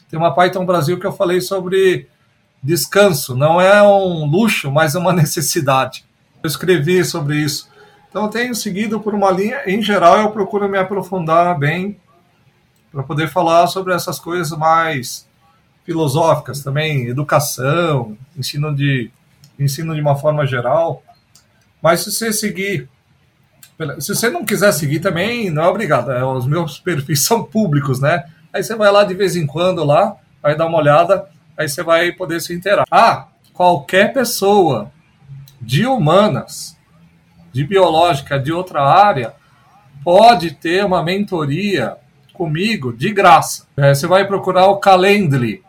Tem 0.10 0.18
uma 0.18 0.34
Python 0.34 0.66
Brasil 0.66 1.00
que 1.00 1.06
eu 1.06 1.14
falei 1.14 1.40
sobre 1.40 2.08
descanso. 2.64 3.36
Não 3.36 3.62
é 3.62 3.82
um 3.84 4.26
luxo, 4.26 4.72
mas 4.72 4.96
é 4.96 5.00
uma 5.00 5.14
necessidade. 5.14 6.04
Eu 6.42 6.48
escrevi 6.48 7.06
sobre 7.06 7.38
isso 7.38 7.70
então 8.10 8.24
eu 8.24 8.30
tenho 8.30 8.56
seguido 8.56 9.00
por 9.00 9.14
uma 9.14 9.30
linha, 9.30 9.62
em 9.68 9.82
geral 9.82 10.18
eu 10.18 10.32
procuro 10.32 10.68
me 10.68 10.78
aprofundar 10.80 11.58
bem 11.58 12.00
para 12.92 13.04
poder 13.04 13.28
falar 13.28 13.68
sobre 13.68 13.94
essas 13.94 14.20
coisas 14.20 14.58
mais 14.58 15.28
filosóficas 15.86 16.64
também, 16.64 17.08
educação, 17.08 18.18
ensino 18.36 18.76
de 18.76 19.12
ensino 19.60 19.94
de 19.94 20.02
uma 20.02 20.16
forma 20.16 20.46
geral. 20.48 21.04
Mas 21.82 22.02
se 22.02 22.12
você 22.12 22.34
seguir, 22.34 22.90
se 24.00 24.14
você 24.14 24.30
não 24.30 24.44
quiser 24.44 24.72
seguir 24.72 25.00
também, 25.00 25.50
não 25.50 25.64
é 25.64 25.68
obrigado. 25.68 26.12
É, 26.12 26.24
os 26.24 26.46
meus 26.46 26.78
perfis 26.82 27.24
são 27.24 27.44
públicos, 27.44 28.00
né? 28.00 28.26
Aí 28.52 28.64
você 28.64 28.76
vai 28.76 28.92
lá 28.92 29.04
de 29.04 29.14
vez 29.14 29.36
em 29.36 29.46
quando 29.46 29.84
lá, 29.84 30.16
vai 30.42 30.56
dar 30.56 30.66
uma 30.66 30.78
olhada, 30.78 31.28
aí 31.58 31.70
você 31.70 31.84
vai 31.84 32.12
poder 32.12 32.42
se 32.42 32.54
inteirar. 32.54 32.86
Ah, 32.90 33.28
qualquer 33.54 34.12
pessoa 34.14 34.92
de 35.62 35.86
humanas 35.86 36.78
de 37.52 37.64
biológica 37.64 38.40
de 38.40 38.52
outra 38.52 38.82
área 38.82 39.34
pode 40.04 40.52
ter 40.52 40.84
uma 40.86 41.04
mentoria 41.04 41.98
comigo 42.34 42.94
de 42.94 43.12
graça. 43.12 43.68
É, 43.76 43.94
você 43.94 44.08
vai 44.08 44.26
procurar 44.26 44.68
o 44.68 44.78
Calendly. 44.78 45.62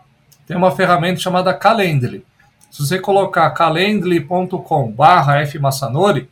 Tem 0.47 0.57
uma 0.57 0.71
ferramenta 0.71 1.21
chamada 1.21 1.53
Calendly. 1.53 2.25
Se 2.71 2.87
você 2.87 2.99
colocar 2.99 3.51
calendly.com 3.51 4.93
barra 4.93 5.45
fmassanori, 5.45 6.29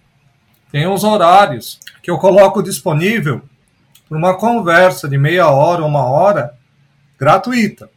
tem 0.70 0.86
uns 0.86 1.04
horários 1.04 1.80
que 2.02 2.10
eu 2.10 2.18
coloco 2.18 2.62
disponível 2.62 3.42
para 4.08 4.18
uma 4.18 4.36
conversa 4.36 5.08
de 5.08 5.18
meia 5.18 5.48
hora, 5.48 5.84
uma 5.84 6.04
hora, 6.04 6.54
gratuita. 7.18 7.90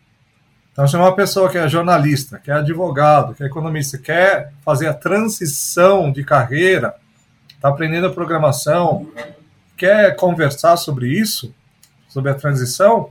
Então, 0.72 0.88
se 0.88 0.96
é 0.96 1.00
uma 1.00 1.16
pessoa 1.16 1.50
que 1.50 1.58
é 1.58 1.68
jornalista, 1.68 2.40
que 2.40 2.50
é 2.50 2.54
advogado, 2.54 3.36
que 3.36 3.44
é 3.44 3.46
economista, 3.46 3.98
quer 3.98 4.54
fazer 4.64 4.88
a 4.88 4.94
transição 4.94 6.12
de 6.12 6.24
carreira, 6.24 6.96
está 7.54 7.70
aprendendo 7.70 8.08
a 8.08 8.14
programação, 8.14 9.08
quer 9.78 10.16
conversar 10.16 10.78
sobre 10.78 11.08
isso, 11.08 11.54
sobre 12.08 12.32
a 12.32 12.36
transição, 12.36 13.10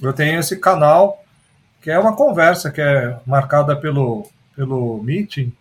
eu 0.00 0.12
tenho 0.12 0.38
esse 0.40 0.56
canal 0.56 1.22
que 1.80 1.90
é 1.90 1.98
uma 1.98 2.14
conversa 2.14 2.70
que 2.70 2.80
é 2.80 3.18
marcada 3.26 3.74
pelo, 3.74 4.26
pelo 4.54 5.02
Meeting, 5.02 5.52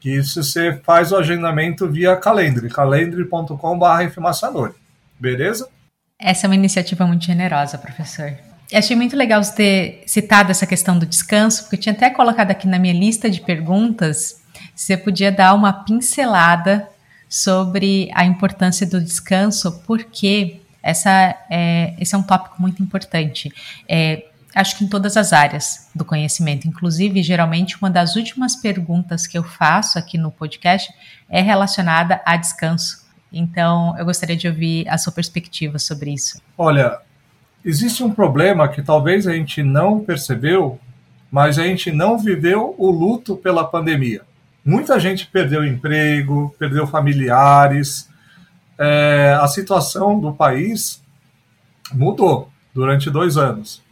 que 0.00 0.22
se 0.24 0.42
você 0.42 0.80
faz 0.82 1.12
o 1.12 1.16
agendamento 1.16 1.88
via 1.88 2.16
Calendly, 2.16 2.70
calendly.com.br 2.70 4.20
beleza? 5.18 5.68
Essa 6.18 6.46
é 6.46 6.48
uma 6.48 6.54
iniciativa 6.54 7.06
muito 7.06 7.24
generosa, 7.24 7.78
professor. 7.78 8.32
Eu 8.70 8.78
achei 8.78 8.96
muito 8.96 9.16
legal 9.16 9.42
você 9.42 9.54
ter 9.54 10.02
citado 10.06 10.50
essa 10.50 10.66
questão 10.66 10.98
do 10.98 11.04
descanso, 11.04 11.62
porque 11.62 11.76
eu 11.76 11.80
tinha 11.80 11.92
até 11.92 12.08
colocado 12.08 12.50
aqui 12.50 12.66
na 12.66 12.78
minha 12.78 12.94
lista 12.94 13.28
de 13.28 13.40
perguntas 13.40 14.40
se 14.74 14.86
você 14.86 14.96
podia 14.96 15.30
dar 15.30 15.54
uma 15.54 15.72
pincelada 15.72 16.88
sobre 17.28 18.10
a 18.14 18.24
importância 18.24 18.86
do 18.86 19.00
descanso, 19.00 19.82
porque 19.86 20.60
essa 20.82 21.36
é, 21.50 21.94
esse 21.98 22.14
é 22.14 22.18
um 22.18 22.22
tópico 22.22 22.60
muito 22.60 22.82
importante. 22.82 23.52
É, 23.88 24.24
acho 24.54 24.76
que 24.76 24.84
em 24.84 24.88
todas 24.88 25.16
as 25.16 25.32
áreas 25.32 25.88
do 25.94 26.04
conhecimento, 26.04 26.66
inclusive, 26.66 27.22
geralmente, 27.22 27.76
uma 27.80 27.90
das 27.90 28.16
últimas 28.16 28.56
perguntas 28.56 29.26
que 29.26 29.38
eu 29.38 29.44
faço 29.44 29.98
aqui 29.98 30.18
no 30.18 30.30
podcast 30.30 30.92
é 31.28 31.40
relacionada 31.40 32.20
a 32.24 32.36
descanso. 32.36 33.08
Então, 33.32 33.96
eu 33.96 34.04
gostaria 34.04 34.36
de 34.36 34.48
ouvir 34.48 34.88
a 34.88 34.98
sua 34.98 35.12
perspectiva 35.12 35.78
sobre 35.78 36.12
isso. 36.12 36.40
Olha, 36.58 36.98
existe 37.64 38.02
um 38.02 38.10
problema 38.10 38.68
que 38.68 38.82
talvez 38.82 39.26
a 39.26 39.32
gente 39.32 39.62
não 39.62 40.00
percebeu, 40.00 40.80
mas 41.30 41.58
a 41.58 41.64
gente 41.64 41.92
não 41.92 42.18
viveu 42.18 42.74
o 42.76 42.90
luto 42.90 43.36
pela 43.36 43.64
pandemia. 43.64 44.22
Muita 44.64 44.98
gente 44.98 45.26
perdeu 45.26 45.64
emprego, 45.64 46.54
perdeu 46.58 46.86
familiares. 46.86 48.10
É, 48.76 49.38
a 49.40 49.46
situação 49.46 50.18
do 50.18 50.32
país 50.32 51.02
mudou 51.92 52.50
durante 52.74 53.10
dois 53.10 53.36
anos. 53.36 53.82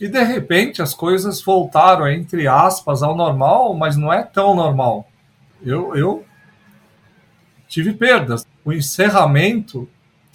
E 0.00 0.08
de 0.08 0.22
repente 0.22 0.80
as 0.80 0.94
coisas 0.94 1.42
voltaram, 1.42 2.08
entre 2.08 2.46
aspas, 2.46 3.02
ao 3.02 3.16
normal, 3.16 3.74
mas 3.74 3.96
não 3.96 4.12
é 4.12 4.22
tão 4.22 4.54
normal. 4.54 5.08
Eu, 5.62 5.96
eu 5.96 6.24
tive 7.66 7.92
perdas. 7.92 8.46
O 8.64 8.72
encerramento 8.72 9.88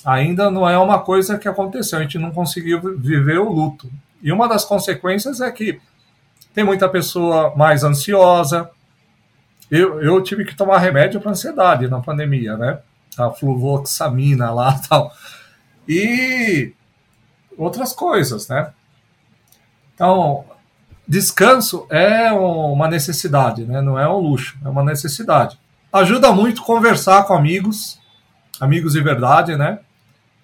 ainda 0.03 0.51
não 0.51 0.69
é 0.69 0.77
uma 0.77 0.99
coisa 0.99 1.37
que 1.37 1.47
aconteceu, 1.47 1.99
a 1.99 2.01
gente 2.01 2.19
não 2.19 2.31
conseguiu 2.31 2.81
viver 2.97 3.39
o 3.39 3.49
luto. 3.49 3.89
E 4.21 4.31
uma 4.31 4.47
das 4.47 4.65
consequências 4.65 5.39
é 5.39 5.49
que 5.51 5.79
tem 6.53 6.63
muita 6.63 6.89
pessoa 6.89 7.55
mais 7.55 7.83
ansiosa, 7.83 8.69
eu, 9.71 10.01
eu 10.01 10.21
tive 10.21 10.45
que 10.45 10.55
tomar 10.55 10.77
remédio 10.77 11.19
para 11.19 11.31
ansiedade 11.31 11.87
na 11.87 11.99
pandemia, 11.99 12.55
né? 12.57 12.79
A 13.17 13.31
fluvoxamina 13.31 14.51
lá 14.51 14.79
tal. 14.87 15.11
E 15.87 16.73
outras 17.57 17.93
coisas, 17.93 18.47
né? 18.47 18.71
Então, 20.03 20.43
descanso 21.07 21.87
é 21.89 22.29
uma 22.33 22.89
necessidade, 22.89 23.63
né? 23.63 23.81
Não 23.81 23.97
é 23.97 24.05
um 24.05 24.17
luxo, 24.17 24.57
é 24.61 24.67
uma 24.67 24.83
necessidade. 24.83 25.57
Ajuda 25.93 26.33
muito 26.33 26.61
conversar 26.61 27.23
com 27.23 27.33
amigos, 27.33 28.01
amigos 28.59 28.91
de 28.91 29.01
verdade, 29.01 29.55
né? 29.55 29.79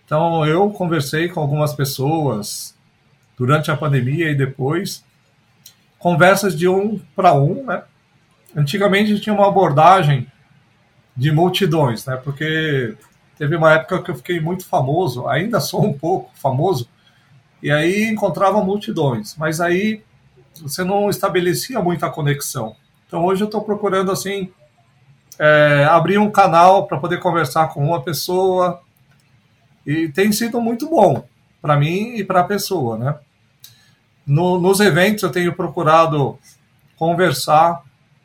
Então, 0.06 0.46
eu 0.46 0.70
conversei 0.70 1.28
com 1.28 1.42
algumas 1.42 1.74
pessoas 1.74 2.74
durante 3.38 3.70
a 3.70 3.76
pandemia 3.76 4.32
e 4.32 4.36
depois, 4.36 5.04
conversas 5.98 6.58
de 6.58 6.70
um 6.70 6.98
para 7.14 7.34
um, 7.34 7.66
né? 7.66 7.84
Antigamente 8.56 9.20
tinha 9.20 9.36
uma 9.36 9.50
abordagem 9.50 10.26
de 11.18 11.34
multidões, 11.34 12.06
né? 12.06 12.16
Porque 12.16 12.96
teve 13.38 13.58
uma 13.58 13.74
época 13.74 14.04
que 14.04 14.12
eu 14.12 14.16
fiquei 14.16 14.40
muito 14.40 14.66
famoso, 14.66 15.28
ainda 15.28 15.60
sou 15.60 15.86
um 15.86 15.92
pouco 15.92 16.32
famoso, 16.34 16.88
e 17.62 17.72
aí 17.72 18.06
encontrava 18.06 18.64
multidões, 18.64 19.36
mas 19.38 19.60
aí 19.60 20.02
você 20.62 20.84
não 20.84 21.10
estabelecia 21.10 21.82
muita 21.82 22.10
conexão. 22.10 22.76
Então 23.08 23.26
hoje 23.26 23.44
eu 23.44 23.46
estou 23.46 23.62
procurando 23.62 24.12
assim 24.12 24.52
é, 25.38 25.88
abrir 25.90 26.18
um 26.18 26.30
canal 26.30 26.86
para 26.88 26.98
poder 26.98 27.20
conversar 27.20 27.70
com 27.70 27.84
uma 27.84 28.02
pessoa 28.02 28.82
e 29.86 30.10
tem 30.10 30.32
sido 30.32 30.60
muito 30.60 30.90
bom 30.90 31.24
para 31.62 31.78
mim 31.78 32.16
e 32.16 32.24
para 32.24 32.42
a 32.42 32.44
pessoa, 32.44 32.98
né? 32.98 33.16
No, 34.26 34.60
nos 34.60 34.80
eventos 34.80 35.24
eu 35.24 35.32
tenho 35.32 35.56
procurado 35.56 36.38
conversar 36.98 37.82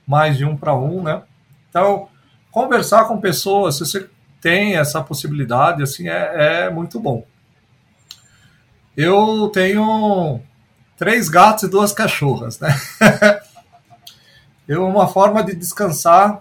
mais 0.07 0.37
de 0.37 0.45
um 0.45 0.57
para 0.57 0.75
um, 0.75 1.03
né? 1.03 1.23
Então 1.71 2.09
conversar 2.51 3.07
com 3.07 3.21
pessoas, 3.21 3.77
se 3.77 3.87
você 3.87 4.09
tem 4.41 4.77
essa 4.77 5.03
possibilidade, 5.03 5.83
assim 5.83 6.09
é, 6.09 6.67
é 6.67 6.71
muito 6.71 7.01
bom. 7.01 7.25
Eu 8.97 9.49
tenho 9.53 10.41
três 10.97 11.29
gatos 11.29 11.65
e 11.65 11.69
duas 11.69 11.93
cachorras, 11.93 12.61
né? 12.61 12.69
eu 14.69 14.87
uma 14.87 15.09
forma 15.09 15.43
de 15.43 15.55
descansar. 15.55 16.41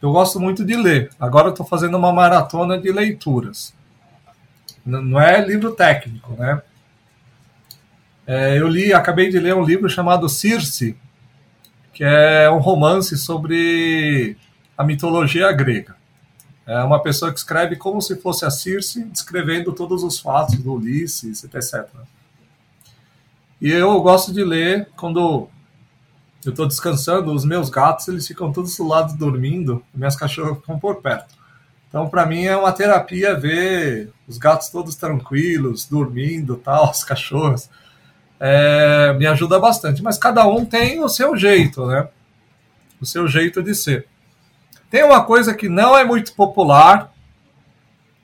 Eu 0.00 0.10
gosto 0.10 0.40
muito 0.40 0.64
de 0.64 0.74
ler. 0.74 1.10
Agora 1.18 1.50
estou 1.50 1.64
fazendo 1.64 1.96
uma 1.96 2.12
maratona 2.12 2.76
de 2.76 2.90
leituras. 2.90 3.72
Não 4.84 5.20
é 5.20 5.44
livro 5.44 5.70
técnico, 5.72 6.32
né? 6.34 6.60
É, 8.26 8.58
eu 8.58 8.66
li, 8.66 8.92
acabei 8.92 9.30
de 9.30 9.38
ler 9.38 9.54
um 9.54 9.64
livro 9.64 9.88
chamado 9.88 10.28
Circe, 10.28 10.96
que 11.92 12.02
é 12.02 12.50
um 12.50 12.58
romance 12.58 13.16
sobre 13.16 14.36
a 14.76 14.82
mitologia 14.82 15.52
grega. 15.52 16.01
É 16.72 16.82
uma 16.82 17.02
pessoa 17.02 17.30
que 17.30 17.38
escreve 17.38 17.76
como 17.76 18.00
se 18.00 18.16
fosse 18.16 18.46
a 18.46 18.50
Circe, 18.50 19.04
descrevendo 19.04 19.74
todos 19.74 20.02
os 20.02 20.18
fatos 20.18 20.56
do 20.56 20.72
Ulisses, 20.72 21.44
etc. 21.44 21.86
E 23.60 23.70
eu 23.70 24.00
gosto 24.00 24.32
de 24.32 24.42
ler 24.42 24.88
quando 24.96 25.50
eu 26.42 26.50
estou 26.50 26.66
descansando, 26.66 27.30
os 27.30 27.44
meus 27.44 27.68
gatos 27.68 28.08
eles 28.08 28.26
ficam 28.26 28.50
todos 28.50 28.74
do 28.74 28.88
lado 28.88 29.14
dormindo, 29.18 29.84
minhas 29.94 30.16
cachorras 30.16 30.56
ficam 30.60 30.78
por 30.78 31.02
perto. 31.02 31.34
Então, 31.90 32.08
para 32.08 32.24
mim 32.24 32.46
é 32.46 32.56
uma 32.56 32.72
terapia 32.72 33.38
ver 33.38 34.10
os 34.26 34.38
gatos 34.38 34.70
todos 34.70 34.96
tranquilos, 34.96 35.84
dormindo, 35.84 36.56
tal, 36.56 36.84
as 36.88 37.04
cachorras. 37.04 37.68
É, 38.40 39.12
me 39.18 39.26
ajuda 39.26 39.60
bastante. 39.60 40.02
Mas 40.02 40.16
cada 40.16 40.48
um 40.48 40.64
tem 40.64 41.04
o 41.04 41.08
seu 41.10 41.36
jeito, 41.36 41.84
né? 41.84 42.08
O 42.98 43.04
seu 43.04 43.28
jeito 43.28 43.62
de 43.62 43.74
ser. 43.74 44.08
Tem 44.92 45.02
uma 45.02 45.24
coisa 45.24 45.54
que 45.54 45.70
não 45.70 45.96
é 45.96 46.04
muito 46.04 46.34
popular, 46.34 47.10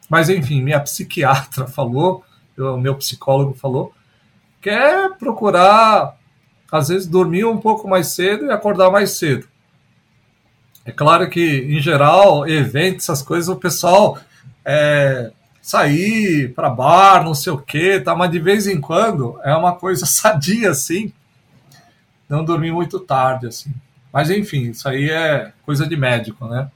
mas 0.07 0.28
enfim, 0.28 0.61
minha 0.61 0.78
psiquiatra 0.85 1.66
falou, 1.66 2.23
o 2.59 2.77
meu 2.77 2.95
psicólogo 2.95 3.55
falou, 3.55 3.95
quer 4.61 5.16
procurar, 5.16 6.15
às 6.70 6.89
vezes, 6.89 7.09
dormir 7.09 7.47
um 7.47 7.57
pouco 7.57 7.89
mais 7.89 8.09
cedo 8.09 8.45
e 8.45 8.51
acordar 8.51 8.90
mais 8.90 9.12
cedo. 9.12 9.49
É 10.85 10.93
claro 10.93 11.31
que, 11.31 11.40
em 11.40 11.81
geral, 11.81 12.47
eventos, 12.47 13.07
essas 13.07 13.23
coisas, 13.23 13.49
o 13.49 13.57
pessoal 13.57 14.19
é, 14.62 15.32
sair 15.62 16.53
para 16.53 16.69
bar, 16.69 17.24
não 17.24 17.35
sei 17.35 17.55
o 17.55 17.59
quê, 17.59 17.99
tá? 17.99 18.15
mas 18.15 18.31
de 18.31 18.40
vez 18.40 18.66
em 18.66 18.78
quando 18.78 19.40
é 19.43 19.57
uma 19.57 19.74
coisa 19.74 20.05
sadia, 20.07 20.73
assim, 20.73 21.15
não 22.28 22.45
dormir 22.45 22.73
muito 22.73 23.01
tarde, 23.01 23.47
assim. 23.47 23.73
Mas, 24.12 24.30
enfim, 24.30 24.70
isso 24.70 24.89
aí 24.89 25.10
é 25.10 25.52
coisa 25.64 25.86
de 25.86 25.97
médico, 25.97 26.47
né? 26.47 26.70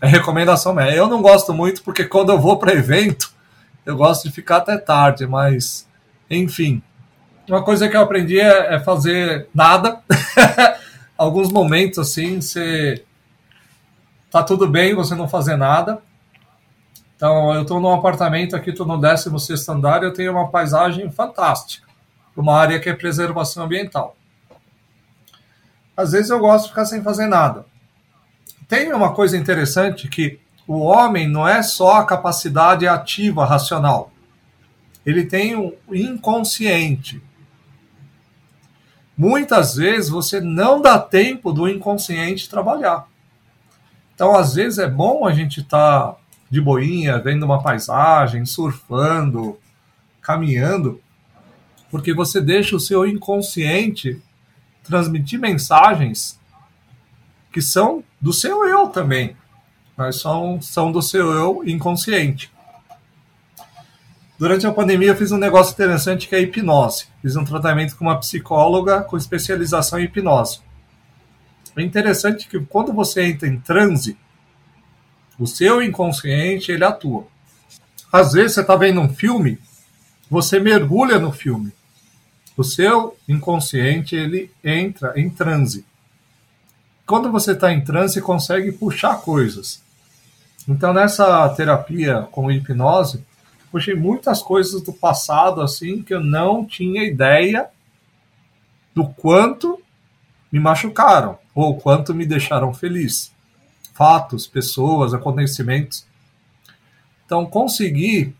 É 0.00 0.06
recomendação 0.06 0.74
médica. 0.74 0.96
Eu 0.96 1.08
não 1.08 1.22
gosto 1.22 1.52
muito, 1.52 1.82
porque 1.82 2.04
quando 2.04 2.30
eu 2.30 2.38
vou 2.38 2.58
para 2.58 2.72
evento, 2.72 3.32
eu 3.84 3.96
gosto 3.96 4.28
de 4.28 4.34
ficar 4.34 4.58
até 4.58 4.76
tarde, 4.76 5.26
mas, 5.26 5.88
enfim, 6.30 6.82
uma 7.48 7.62
coisa 7.62 7.88
que 7.88 7.96
eu 7.96 8.00
aprendi 8.00 8.38
é, 8.38 8.74
é 8.74 8.80
fazer 8.80 9.48
nada. 9.54 10.00
Alguns 11.16 11.50
momentos 11.50 11.98
assim, 11.98 12.40
você 12.40 13.04
tá 14.30 14.42
tudo 14.42 14.66
bem 14.66 14.94
você 14.94 15.14
não 15.14 15.28
fazer 15.28 15.56
nada. 15.56 16.00
Então, 17.16 17.54
eu 17.54 17.62
estou 17.62 17.80
num 17.80 17.92
apartamento 17.92 18.56
aqui, 18.56 18.70
estou 18.70 18.86
no 18.86 18.98
16 18.98 19.68
andar, 19.68 20.02
eu 20.02 20.12
tenho 20.12 20.32
uma 20.32 20.48
paisagem 20.48 21.08
fantástica, 21.10 21.86
uma 22.36 22.56
área 22.56 22.80
que 22.80 22.88
é 22.88 22.94
preservação 22.94 23.64
ambiental. 23.64 24.16
Às 25.96 26.12
vezes 26.12 26.30
eu 26.30 26.38
gosto 26.38 26.64
de 26.64 26.70
ficar 26.70 26.84
sem 26.84 27.02
fazer 27.02 27.26
nada. 27.26 27.66
Tem 28.68 28.92
uma 28.92 29.12
coisa 29.12 29.36
interessante 29.36 30.08
que 30.08 30.38
o 30.66 30.78
homem 30.78 31.28
não 31.28 31.46
é 31.46 31.62
só 31.62 31.96
a 31.96 32.06
capacidade 32.06 32.86
ativa 32.86 33.44
racional. 33.44 34.10
Ele 35.04 35.26
tem 35.26 35.54
o 35.54 35.74
um 35.88 35.94
inconsciente. 35.94 37.22
Muitas 39.16 39.74
vezes 39.74 40.08
você 40.08 40.40
não 40.40 40.80
dá 40.80 40.98
tempo 40.98 41.52
do 41.52 41.68
inconsciente 41.68 42.48
trabalhar. 42.48 43.06
Então, 44.14 44.34
às 44.34 44.54
vezes 44.54 44.78
é 44.78 44.88
bom 44.88 45.26
a 45.26 45.32
gente 45.32 45.60
estar 45.60 46.12
tá 46.12 46.16
de 46.50 46.60
boinha, 46.60 47.18
vendo 47.18 47.44
uma 47.44 47.62
paisagem, 47.62 48.44
surfando, 48.44 49.58
caminhando, 50.20 51.00
porque 51.90 52.14
você 52.14 52.40
deixa 52.40 52.76
o 52.76 52.80
seu 52.80 53.06
inconsciente 53.06 54.22
transmitir 54.82 55.38
mensagens 55.38 56.40
que 57.52 57.60
são 57.60 58.02
do 58.20 58.32
seu 58.32 58.64
eu 58.66 58.88
também, 58.88 59.36
mas 59.96 60.20
são, 60.20 60.60
são 60.60 60.90
do 60.90 61.02
seu 61.02 61.32
eu 61.32 61.62
inconsciente. 61.66 62.50
Durante 64.38 64.66
a 64.66 64.72
pandemia, 64.72 65.10
eu 65.10 65.16
fiz 65.16 65.30
um 65.30 65.38
negócio 65.38 65.72
interessante 65.72 66.26
que 66.26 66.34
é 66.34 66.38
a 66.38 66.40
hipnose. 66.40 67.06
Fiz 67.20 67.36
um 67.36 67.44
tratamento 67.44 67.96
com 67.96 68.06
uma 68.06 68.18
psicóloga 68.18 69.02
com 69.02 69.16
especialização 69.16 70.00
em 70.00 70.04
hipnose. 70.04 70.60
É 71.76 71.82
interessante 71.82 72.48
que 72.48 72.58
quando 72.58 72.92
você 72.92 73.22
entra 73.24 73.46
em 73.46 73.60
transe, 73.60 74.16
o 75.38 75.46
seu 75.46 75.82
inconsciente 75.82 76.72
ele 76.72 76.84
atua. 76.84 77.26
Às 78.12 78.32
vezes 78.32 78.54
você 78.54 78.60
está 78.62 78.76
vendo 78.76 79.00
um 79.00 79.08
filme, 79.08 79.58
você 80.28 80.58
mergulha 80.58 81.18
no 81.18 81.32
filme. 81.32 81.72
O 82.62 82.64
seu 82.64 83.16
inconsciente 83.28 84.14
ele 84.14 84.48
entra 84.62 85.18
em 85.18 85.28
transe. 85.28 85.84
Quando 87.04 87.28
você 87.28 87.54
está 87.54 87.72
em 87.72 87.80
transe, 87.80 88.22
consegue 88.22 88.70
puxar 88.70 89.20
coisas. 89.20 89.82
Então, 90.68 90.92
nessa 90.92 91.48
terapia 91.56 92.28
com 92.30 92.52
hipnose, 92.52 93.26
puxei 93.72 93.96
muitas 93.96 94.40
coisas 94.40 94.80
do 94.80 94.92
passado 94.92 95.60
assim 95.60 96.04
que 96.04 96.14
eu 96.14 96.22
não 96.22 96.64
tinha 96.64 97.02
ideia 97.02 97.68
do 98.94 99.08
quanto 99.08 99.82
me 100.52 100.60
machucaram 100.60 101.36
ou 101.52 101.76
quanto 101.80 102.14
me 102.14 102.24
deixaram 102.24 102.72
feliz. 102.72 103.32
Fatos, 103.92 104.46
pessoas, 104.46 105.12
acontecimentos. 105.12 106.06
Então, 107.26 107.44
conseguir 107.44 108.36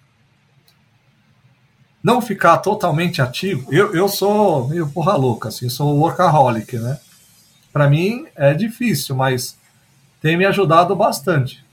não 2.02 2.20
ficar 2.20 2.58
totalmente 2.58 3.22
ativo. 3.22 3.72
Eu, 3.72 3.94
eu 3.94 4.08
sou 4.08 4.68
meio 4.68 4.88
porra 4.88 5.16
louca, 5.16 5.48
assim, 5.48 5.68
sou 5.68 5.96
workaholic, 5.98 6.76
né? 6.78 6.98
Para 7.72 7.88
mim 7.88 8.26
é 8.34 8.52
difícil, 8.52 9.14
mas 9.14 9.56
tem 10.20 10.36
me 10.36 10.44
ajudado 10.44 10.94
bastante 10.94 11.64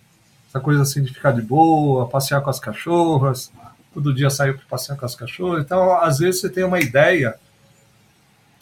essa 0.49 0.59
coisa 0.59 0.81
assim 0.81 1.03
de 1.03 1.13
ficar 1.13 1.31
de 1.31 1.41
boa, 1.41 2.07
passear 2.07 2.41
com 2.41 2.49
as 2.49 2.59
cachorras, 2.59 3.51
todo 3.93 4.13
dia 4.13 4.29
sair 4.29 4.57
para 4.57 4.65
passear 4.67 4.97
com 4.97 5.05
as 5.05 5.15
cachorras. 5.15 5.63
Então, 5.63 5.95
às 6.01 6.17
vezes 6.17 6.41
você 6.41 6.49
tem 6.49 6.63
uma 6.63 6.79
ideia 6.79 7.35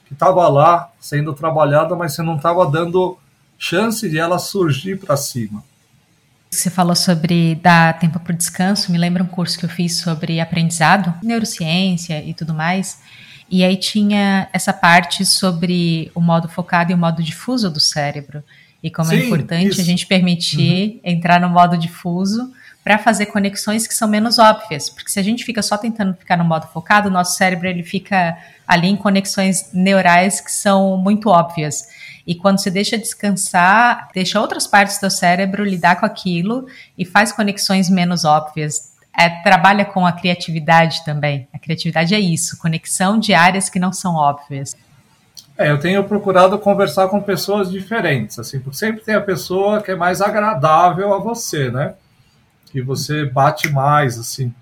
que 0.05 0.13
estava 0.13 0.47
lá 0.49 0.91
sendo 0.99 1.33
trabalhada, 1.33 1.95
mas 1.95 2.13
você 2.13 2.21
não 2.21 2.35
estava 2.35 2.69
dando 2.69 3.17
chance 3.57 4.09
de 4.09 4.19
ela 4.19 4.37
surgir 4.37 4.99
para 4.99 5.15
cima. 5.15 5.63
Você 6.57 6.71
falou 6.71 6.95
sobre 6.95 7.53
dar 7.55 7.99
tempo 7.99 8.19
para 8.19 8.33
o 8.33 8.35
descanso, 8.35 8.91
me 8.91 8.97
lembra 8.97 9.23
um 9.23 9.27
curso 9.27 9.59
que 9.59 9.65
eu 9.65 9.69
fiz 9.69 9.97
sobre 9.97 10.39
aprendizado, 10.39 11.13
neurociência 11.21 12.23
e 12.23 12.33
tudo 12.33 12.51
mais. 12.51 12.99
E 13.47 13.63
aí 13.63 13.77
tinha 13.77 14.49
essa 14.51 14.73
parte 14.73 15.23
sobre 15.23 16.11
o 16.15 16.19
modo 16.19 16.49
focado 16.49 16.91
e 16.91 16.95
o 16.95 16.97
modo 16.97 17.21
difuso 17.21 17.69
do 17.69 17.79
cérebro 17.79 18.43
e 18.81 18.89
como 18.89 19.11
é 19.11 19.17
Sim, 19.17 19.21
é 19.21 19.25
importante 19.25 19.71
isso. 19.73 19.81
a 19.81 19.83
gente 19.83 20.07
permitir 20.07 20.95
uhum. 20.95 20.99
entrar 21.03 21.39
no 21.39 21.47
modo 21.47 21.77
difuso 21.77 22.51
para 22.83 22.97
fazer 22.97 23.27
conexões 23.27 23.85
que 23.85 23.93
são 23.93 24.07
menos 24.07 24.39
óbvias, 24.39 24.89
porque 24.89 25.11
se 25.11 25.19
a 25.19 25.23
gente 25.23 25.43
fica 25.43 25.61
só 25.61 25.77
tentando 25.77 26.15
ficar 26.15 26.37
no 26.37 26.43
modo 26.43 26.67
focado, 26.67 27.09
o 27.09 27.11
nosso 27.11 27.37
cérebro 27.37 27.67
ele 27.67 27.83
fica 27.83 28.35
ali 28.67 28.87
em 28.87 28.95
conexões 28.95 29.69
neurais 29.73 30.41
que 30.41 30.51
são 30.51 30.97
muito 30.97 31.29
óbvias. 31.29 31.87
E 32.27 32.35
quando 32.35 32.59
você 32.59 32.69
deixa 32.69 32.97
descansar, 32.97 34.09
deixa 34.13 34.41
outras 34.41 34.67
partes 34.67 34.99
do 34.99 35.09
cérebro 35.09 35.63
lidar 35.63 35.97
com 35.97 36.05
aquilo 36.05 36.67
e 36.97 37.05
faz 37.05 37.31
conexões 37.31 37.89
menos 37.89 38.25
óbvias. 38.25 38.91
É, 39.17 39.29
trabalha 39.41 39.85
com 39.85 40.05
a 40.05 40.11
criatividade 40.11 41.05
também. 41.05 41.47
A 41.53 41.57
criatividade 41.57 42.13
é 42.13 42.19
isso, 42.19 42.57
conexão 42.57 43.17
de 43.17 43.33
áreas 43.33 43.69
que 43.69 43.79
não 43.79 43.93
são 43.93 44.15
óbvias. 44.15 44.75
É, 45.57 45.71
eu 45.71 45.79
tenho 45.79 46.03
procurado 46.03 46.59
conversar 46.59 47.07
com 47.07 47.21
pessoas 47.21 47.71
diferentes, 47.71 48.37
assim, 48.37 48.59
porque 48.59 48.77
sempre 48.77 49.01
tem 49.01 49.15
a 49.15 49.21
pessoa 49.21 49.81
que 49.81 49.89
é 49.89 49.95
mais 49.95 50.21
agradável 50.21 51.13
a 51.13 51.17
você, 51.19 51.71
né? 51.71 51.95
Que 52.71 52.81
você 52.81 53.25
bate 53.25 53.69
mais, 53.69 54.19
assim. 54.19 54.53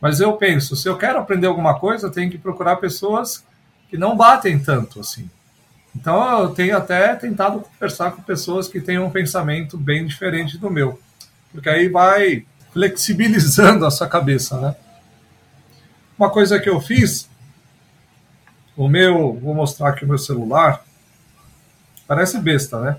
Mas 0.00 0.20
eu 0.20 0.34
penso, 0.34 0.76
se 0.76 0.88
eu 0.88 0.96
quero 0.96 1.18
aprender 1.18 1.46
alguma 1.46 1.76
coisa, 1.80 2.06
eu 2.06 2.12
tenho 2.12 2.30
que 2.30 2.38
procurar 2.38 2.76
pessoas 2.76 3.44
que 3.88 3.96
não 3.96 4.16
batem 4.16 4.58
tanto, 4.58 5.00
assim. 5.00 5.28
Então 5.94 6.42
eu 6.42 6.50
tenho 6.50 6.76
até 6.76 7.14
tentado 7.14 7.60
conversar 7.60 8.12
com 8.12 8.22
pessoas 8.22 8.68
que 8.68 8.80
têm 8.80 8.98
um 8.98 9.10
pensamento 9.10 9.76
bem 9.76 10.06
diferente 10.06 10.58
do 10.58 10.70
meu, 10.70 11.00
porque 11.52 11.68
aí 11.68 11.88
vai 11.88 12.44
flexibilizando 12.72 13.84
a 13.84 13.90
sua 13.90 14.06
cabeça, 14.06 14.60
né? 14.60 14.76
Uma 16.18 16.30
coisa 16.30 16.58
que 16.58 16.68
eu 16.68 16.80
fiz 16.80 17.28
o 18.76 18.88
meu, 18.88 19.34
vou 19.34 19.54
mostrar 19.54 19.88
aqui 19.88 20.04
o 20.04 20.08
meu 20.08 20.18
celular. 20.18 20.84
Parece 22.06 22.38
besta, 22.38 22.80
né? 22.80 22.96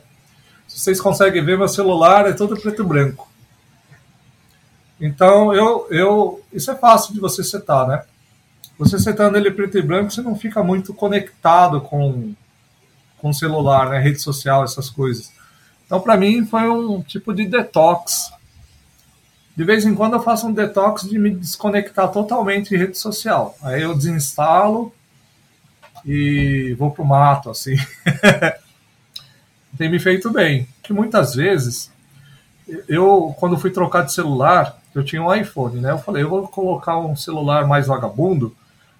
Se 0.67 0.79
vocês 0.79 0.99
conseguem 0.99 1.43
ver, 1.43 1.57
meu 1.57 1.67
celular 1.67 2.27
é 2.27 2.33
todo 2.33 2.59
preto 2.59 2.81
e 2.81 2.85
branco. 2.85 3.29
Então, 4.99 5.53
eu, 5.53 5.87
eu, 5.89 6.45
isso 6.51 6.69
é 6.69 6.75
fácil 6.75 7.13
de 7.13 7.19
você 7.19 7.43
setar, 7.43 7.87
né? 7.87 8.03
Você 8.77 8.99
setando 8.99 9.37
ele 9.37 9.51
preto 9.51 9.77
e 9.77 9.81
branco, 9.81 10.11
você 10.11 10.21
não 10.21 10.35
fica 10.35 10.61
muito 10.61 10.93
conectado 10.93 11.81
com, 11.81 12.33
com 13.21 13.33
celular, 13.33 13.89
né? 13.89 13.99
Rede 13.99 14.19
social, 14.19 14.63
essas 14.63 14.89
coisas. 14.89 15.31
Então, 15.85 15.99
para 15.99 16.17
mim, 16.17 16.45
foi 16.45 16.69
um 16.69 17.01
tipo 17.01 17.33
de 17.33 17.45
detox. 17.47 18.31
De 19.55 19.63
vez 19.63 19.85
em 19.85 19.95
quando 19.95 20.13
eu 20.13 20.21
faço 20.21 20.47
um 20.47 20.53
detox 20.53 21.03
de 21.03 21.17
me 21.17 21.31
desconectar 21.31 22.09
totalmente 22.11 22.69
de 22.69 22.77
rede 22.77 22.97
social. 22.97 23.55
Aí 23.61 23.81
eu 23.81 23.95
desinstalo 23.95 24.93
e 26.05 26.75
vou 26.77 26.91
pro 26.91 27.03
mato, 27.03 27.49
assim. 27.49 27.75
Tem 29.77 29.89
me 29.89 29.99
feito 29.99 30.31
bem. 30.31 30.67
Que 30.81 30.93
muitas 30.93 31.35
vezes, 31.35 31.91
eu, 32.87 33.35
quando 33.39 33.57
fui 33.57 33.71
trocar 33.71 34.03
de 34.03 34.13
celular, 34.13 34.79
eu 34.93 35.03
tinha 35.03 35.21
um 35.21 35.33
iPhone, 35.33 35.81
né? 35.81 35.91
Eu 35.91 35.99
falei, 35.99 36.23
eu 36.23 36.29
vou 36.29 36.47
colocar 36.47 36.97
um 36.97 37.15
celular 37.15 37.67
mais 37.67 37.87
vagabundo, 37.87 38.55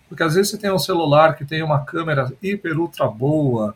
porque 0.08 0.24
às 0.24 0.36
vezes 0.36 0.52
você 0.52 0.58
tem 0.58 0.72
um 0.72 0.80
celular 0.80 1.36
que 1.36 1.46
tem 1.46 1.62
uma 1.64 1.84
câmera 1.86 2.32
hiper 2.42 2.80
ultra 2.80 3.08
boa, 3.08 3.76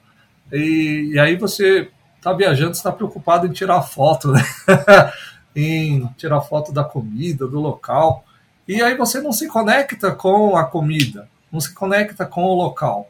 e, 0.53 1.13
e 1.13 1.19
aí 1.19 1.35
você 1.35 1.89
tá 2.21 2.31
viajando, 2.31 2.71
está 2.71 2.91
preocupado 2.91 3.47
em 3.47 3.51
tirar 3.51 3.81
foto, 3.81 4.31
né? 4.31 4.41
em 5.55 6.07
tirar 6.17 6.41
foto 6.41 6.71
da 6.71 6.83
comida, 6.83 7.47
do 7.47 7.59
local. 7.59 8.23
E 8.67 8.81
aí 8.81 8.95
você 8.95 9.19
não 9.19 9.33
se 9.33 9.47
conecta 9.47 10.11
com 10.11 10.55
a 10.55 10.63
comida, 10.63 11.27
não 11.51 11.59
se 11.59 11.73
conecta 11.73 12.25
com 12.25 12.43
o 12.43 12.55
local. 12.55 13.09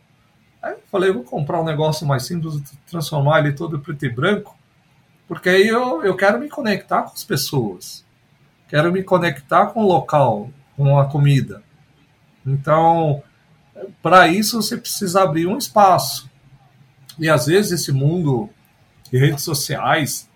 Aí 0.62 0.72
eu 0.72 0.80
falei, 0.90 1.12
vou 1.12 1.24
comprar 1.24 1.62
um 1.62 1.66
negócio 1.66 2.08
mais 2.08 2.26
simples, 2.26 2.62
transformar 2.90 3.40
ele 3.40 3.52
todo 3.52 3.80
preto 3.80 4.06
e 4.06 4.10
branco, 4.10 4.58
porque 5.28 5.50
aí 5.50 5.68
eu, 5.68 6.04
eu 6.04 6.16
quero 6.16 6.40
me 6.40 6.50
conectar 6.50 7.04
com 7.04 7.14
as 7.14 7.24
pessoas, 7.24 8.06
quero 8.70 8.92
me 8.92 9.04
conectar 9.04 9.68
com 9.68 9.84
o 9.84 9.88
local, 9.88 10.50
com 10.76 10.98
a 10.98 11.06
comida. 11.06 11.62
Então, 12.46 13.22
para 14.02 14.28
isso 14.28 14.62
você 14.62 14.78
precisa 14.78 15.22
abrir 15.22 15.48
um 15.48 15.58
espaço. 15.58 16.32
E 17.20 17.30
às 17.30 17.46
vezes 17.46 17.82
esse 17.82 17.92
mundo 17.92 18.50
de 19.12 19.18
redes 19.18 19.44
sociais 19.44 20.30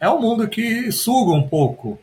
é 0.00 0.10
um 0.10 0.20
mundo 0.20 0.48
que 0.48 0.90
suga 0.90 1.32
um 1.32 1.46
pouco 1.46 1.98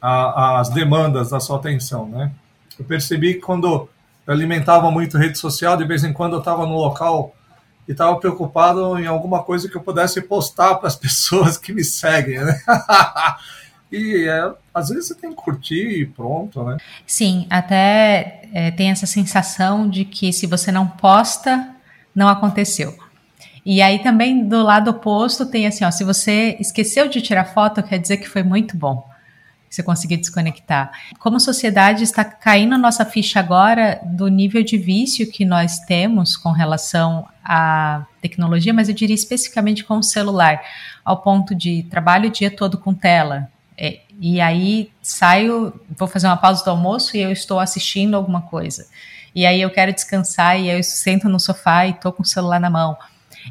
a, 0.00 0.60
as 0.60 0.70
demandas 0.70 1.30
da 1.30 1.38
sua 1.38 1.58
atenção, 1.58 2.08
né? 2.08 2.32
Eu 2.78 2.84
percebi 2.84 3.34
que 3.34 3.40
quando 3.40 3.88
eu 4.26 4.32
alimentava 4.32 4.90
muito 4.90 5.18
rede 5.18 5.36
social, 5.36 5.76
de 5.76 5.84
vez 5.84 6.04
em 6.04 6.12
quando 6.12 6.34
eu 6.34 6.38
estava 6.38 6.64
no 6.64 6.76
local 6.76 7.34
e 7.86 7.92
estava 7.92 8.16
preocupado 8.16 8.98
em 8.98 9.06
alguma 9.06 9.42
coisa 9.42 9.68
que 9.68 9.76
eu 9.76 9.82
pudesse 9.82 10.22
postar 10.22 10.76
para 10.76 10.88
as 10.88 10.96
pessoas 10.96 11.58
que 11.58 11.72
me 11.72 11.84
seguem, 11.84 12.38
né? 12.42 12.58
e 13.92 14.26
é, 14.26 14.52
às 14.72 14.88
vezes 14.88 15.08
você 15.08 15.14
tem 15.14 15.30
que 15.30 15.36
curtir 15.36 16.00
e 16.00 16.06
pronto, 16.06 16.62
né? 16.64 16.78
Sim, 17.06 17.46
até 17.50 18.48
é, 18.54 18.70
tem 18.70 18.90
essa 18.90 19.06
sensação 19.06 19.88
de 19.88 20.06
que 20.06 20.32
se 20.32 20.46
você 20.46 20.72
não 20.72 20.86
posta, 20.86 21.68
não 22.14 22.28
aconteceu. 22.28 22.96
E 23.64 23.82
aí 23.82 23.98
também 23.98 24.46
do 24.46 24.62
lado 24.62 24.90
oposto 24.90 25.46
tem 25.46 25.66
assim, 25.66 25.84
ó, 25.84 25.90
se 25.90 26.04
você 26.04 26.56
esqueceu 26.58 27.08
de 27.08 27.20
tirar 27.20 27.44
foto, 27.44 27.82
quer 27.82 27.98
dizer 27.98 28.16
que 28.16 28.28
foi 28.28 28.42
muito 28.42 28.76
bom 28.76 29.08
você 29.70 29.84
conseguir 29.84 30.16
desconectar. 30.16 30.90
Como 31.18 31.38
sociedade 31.38 32.02
está 32.02 32.24
caindo 32.24 32.76
nossa 32.76 33.04
ficha 33.04 33.38
agora 33.38 34.00
do 34.04 34.26
nível 34.26 34.64
de 34.64 34.76
vício 34.76 35.30
que 35.30 35.44
nós 35.44 35.78
temos 35.80 36.36
com 36.36 36.50
relação 36.50 37.28
à 37.44 38.04
tecnologia, 38.20 38.74
mas 38.74 38.88
eu 38.88 38.94
diria 38.94 39.14
especificamente 39.14 39.84
com 39.84 39.98
o 39.98 40.02
celular, 40.02 40.60
ao 41.04 41.18
ponto 41.22 41.54
de 41.54 41.84
trabalho 41.84 42.28
o 42.28 42.32
dia 42.32 42.50
todo 42.50 42.76
com 42.76 42.92
tela. 42.92 43.48
É, 43.78 44.00
e 44.20 44.40
aí 44.40 44.90
saio, 45.00 45.72
vou 45.96 46.08
fazer 46.08 46.26
uma 46.26 46.36
pausa 46.36 46.64
do 46.64 46.70
almoço 46.70 47.16
e 47.16 47.20
eu 47.20 47.30
estou 47.30 47.60
assistindo 47.60 48.16
alguma 48.16 48.42
coisa. 48.42 48.86
E 49.34 49.46
aí 49.46 49.60
eu 49.60 49.70
quero 49.70 49.92
descansar 49.92 50.58
e 50.58 50.68
eu 50.68 50.82
sento 50.82 51.28
no 51.28 51.38
sofá 51.38 51.86
e 51.86 51.90
estou 51.90 52.12
com 52.12 52.22
o 52.22 52.26
celular 52.26 52.60
na 52.60 52.70
mão 52.70 52.96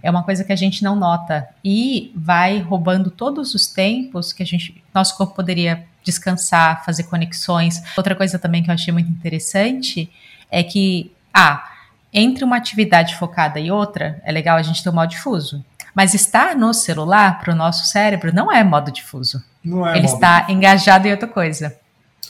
é 0.02 0.10
uma 0.10 0.24
coisa 0.24 0.44
que 0.44 0.54
a 0.54 0.56
gente 0.56 0.84
não 0.84 0.96
nota 0.96 1.48
e 1.64 2.12
vai 2.16 2.60
roubando 2.60 3.10
todos 3.10 3.54
os 3.54 3.68
tempos 3.68 4.32
que 4.32 4.44
a 4.44 4.46
gente, 4.46 4.84
nosso 4.94 5.18
corpo 5.18 5.36
poderia 5.36 5.86
descansar, 6.04 6.84
fazer 6.86 7.04
conexões. 7.04 7.82
Outra 7.98 8.16
coisa 8.16 8.40
também 8.40 8.64
que 8.64 8.70
eu 8.70 8.74
achei 8.74 8.94
muito 8.94 9.10
interessante 9.10 10.12
é 10.50 10.64
que, 10.64 11.12
ah, 11.34 11.68
entre 12.14 12.44
uma 12.44 12.58
atividade 12.58 13.16
focada 13.16 13.60
e 13.60 13.72
outra, 13.72 14.22
é 14.24 14.32
legal 14.32 14.58
a 14.58 14.62
gente 14.62 14.84
ter 14.84 14.90
o 14.90 14.94
modo 14.94 15.10
difuso. 15.10 15.64
Mas 15.94 16.14
estar 16.14 16.56
no 16.56 16.74
celular 16.74 17.40
para 17.40 17.54
o 17.54 17.56
nosso 17.56 17.86
cérebro 17.86 18.34
não 18.34 18.52
é 18.52 18.64
modo 18.64 18.92
difuso. 18.92 19.44
Não 19.64 19.86
é 19.86 19.98
Ele 19.98 20.06
está 20.06 20.40
difuso. 20.42 20.58
engajado 20.58 21.08
em 21.08 21.12
outra 21.12 21.28
coisa. 21.28 21.78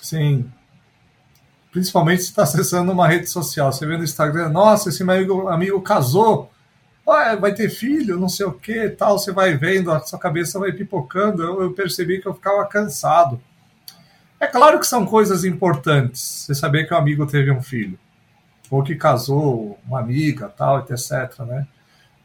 Sim. 0.02 0.50
Principalmente 1.72 2.24
se 2.24 2.30
está 2.30 2.44
acessando 2.44 2.92
uma 2.92 3.08
rede 3.08 3.28
social. 3.28 3.72
Você 3.72 3.86
vê 3.86 3.98
no 3.98 4.04
Instagram, 4.04 4.50
nossa, 4.50 4.90
esse 4.90 5.04
meu 5.04 5.16
amigo, 5.16 5.48
amigo 5.48 5.82
casou, 5.82 6.52
vai 7.40 7.54
ter 7.54 7.70
filho, 7.70 8.20
não 8.20 8.30
sei 8.30 8.46
o 8.46 8.52
que, 8.52 8.90
tal. 8.90 9.18
Você 9.18 9.32
vai 9.32 9.56
vendo, 9.56 9.92
a 9.92 10.00
sua 10.00 10.20
cabeça 10.20 10.60
vai 10.60 10.72
pipocando. 10.72 11.44
Eu, 11.44 11.62
eu 11.64 11.74
percebi 11.74 12.22
que 12.22 12.28
eu 12.28 12.34
ficava 12.34 12.66
cansado. 12.66 13.42
É 14.40 14.48
claro 14.48 14.80
que 14.80 14.88
são 14.88 15.06
coisas 15.06 15.44
importantes. 15.44 16.46
Você 16.46 16.56
saber 16.56 16.88
que 16.88 16.94
o 16.94 16.98
amigo 16.98 17.26
teve 17.28 17.52
um 17.52 17.62
filho, 17.62 18.00
ou 18.70 18.82
que 18.82 18.96
casou, 18.96 19.78
uma 19.86 20.00
amiga, 20.00 20.48
tal, 20.48 20.80
etc, 20.80 21.40
né? 21.40 21.68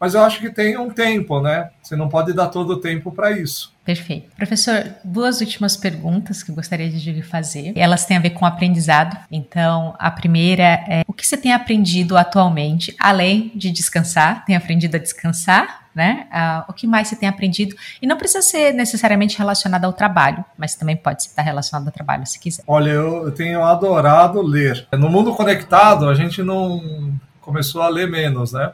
Mas 0.05 0.13
eu 0.13 0.23
acho 0.23 0.39
que 0.39 0.51
tem 0.51 0.77
um 0.77 0.91
tempo, 0.91 1.41
né? 1.41 1.71
Você 1.83 1.97
não 1.97 2.11
pode 2.11 2.35
dar 2.35 2.49
todo 2.49 2.75
o 2.75 2.77
tempo 2.77 3.11
para 3.11 3.31
isso. 3.31 3.73
Perfeito. 3.83 4.31
Professor, 4.37 4.85
duas 5.03 5.41
últimas 5.41 5.79
perguntas 5.79 6.43
que 6.43 6.51
eu 6.51 6.55
gostaria 6.55 6.91
de 6.91 7.11
lhe 7.11 7.23
fazer. 7.23 7.73
Elas 7.75 8.05
têm 8.05 8.19
a 8.19 8.21
ver 8.21 8.31
com 8.31 8.45
aprendizado. 8.45 9.17
Então, 9.33 9.95
a 9.99 10.11
primeira 10.11 10.63
é: 10.63 11.05
o 11.09 11.13
que 11.15 11.27
você 11.27 11.39
tem 11.39 11.55
aprendido 11.55 12.19
atualmente, 12.19 12.95
além 13.01 13.51
de 13.55 13.71
descansar? 13.71 14.45
Tem 14.45 14.55
aprendido 14.55 14.95
a 14.97 14.99
descansar? 14.99 15.85
né? 15.95 16.27
Uh, 16.31 16.71
o 16.71 16.75
que 16.75 16.87
mais 16.87 17.09
você 17.09 17.17
tem 17.17 17.29
aprendido? 17.29 17.75
E 18.03 18.07
não 18.07 18.19
precisa 18.19 18.43
ser 18.43 18.75
necessariamente 18.75 19.39
relacionado 19.39 19.85
ao 19.85 19.93
trabalho, 19.93 20.45
mas 20.59 20.75
também 20.75 20.97
pode 20.97 21.23
estar 21.23 21.41
relacionado 21.41 21.87
ao 21.87 21.93
trabalho, 21.93 22.27
se 22.27 22.39
quiser. 22.39 22.65
Olha, 22.67 22.91
eu 22.91 23.31
tenho 23.31 23.63
adorado 23.63 24.43
ler. 24.43 24.89
No 24.93 25.09
mundo 25.09 25.33
conectado, 25.35 26.09
a 26.09 26.15
gente 26.15 26.43
não 26.43 27.15
começou 27.41 27.81
a 27.81 27.89
ler 27.89 28.11
menos, 28.11 28.53
né? 28.53 28.73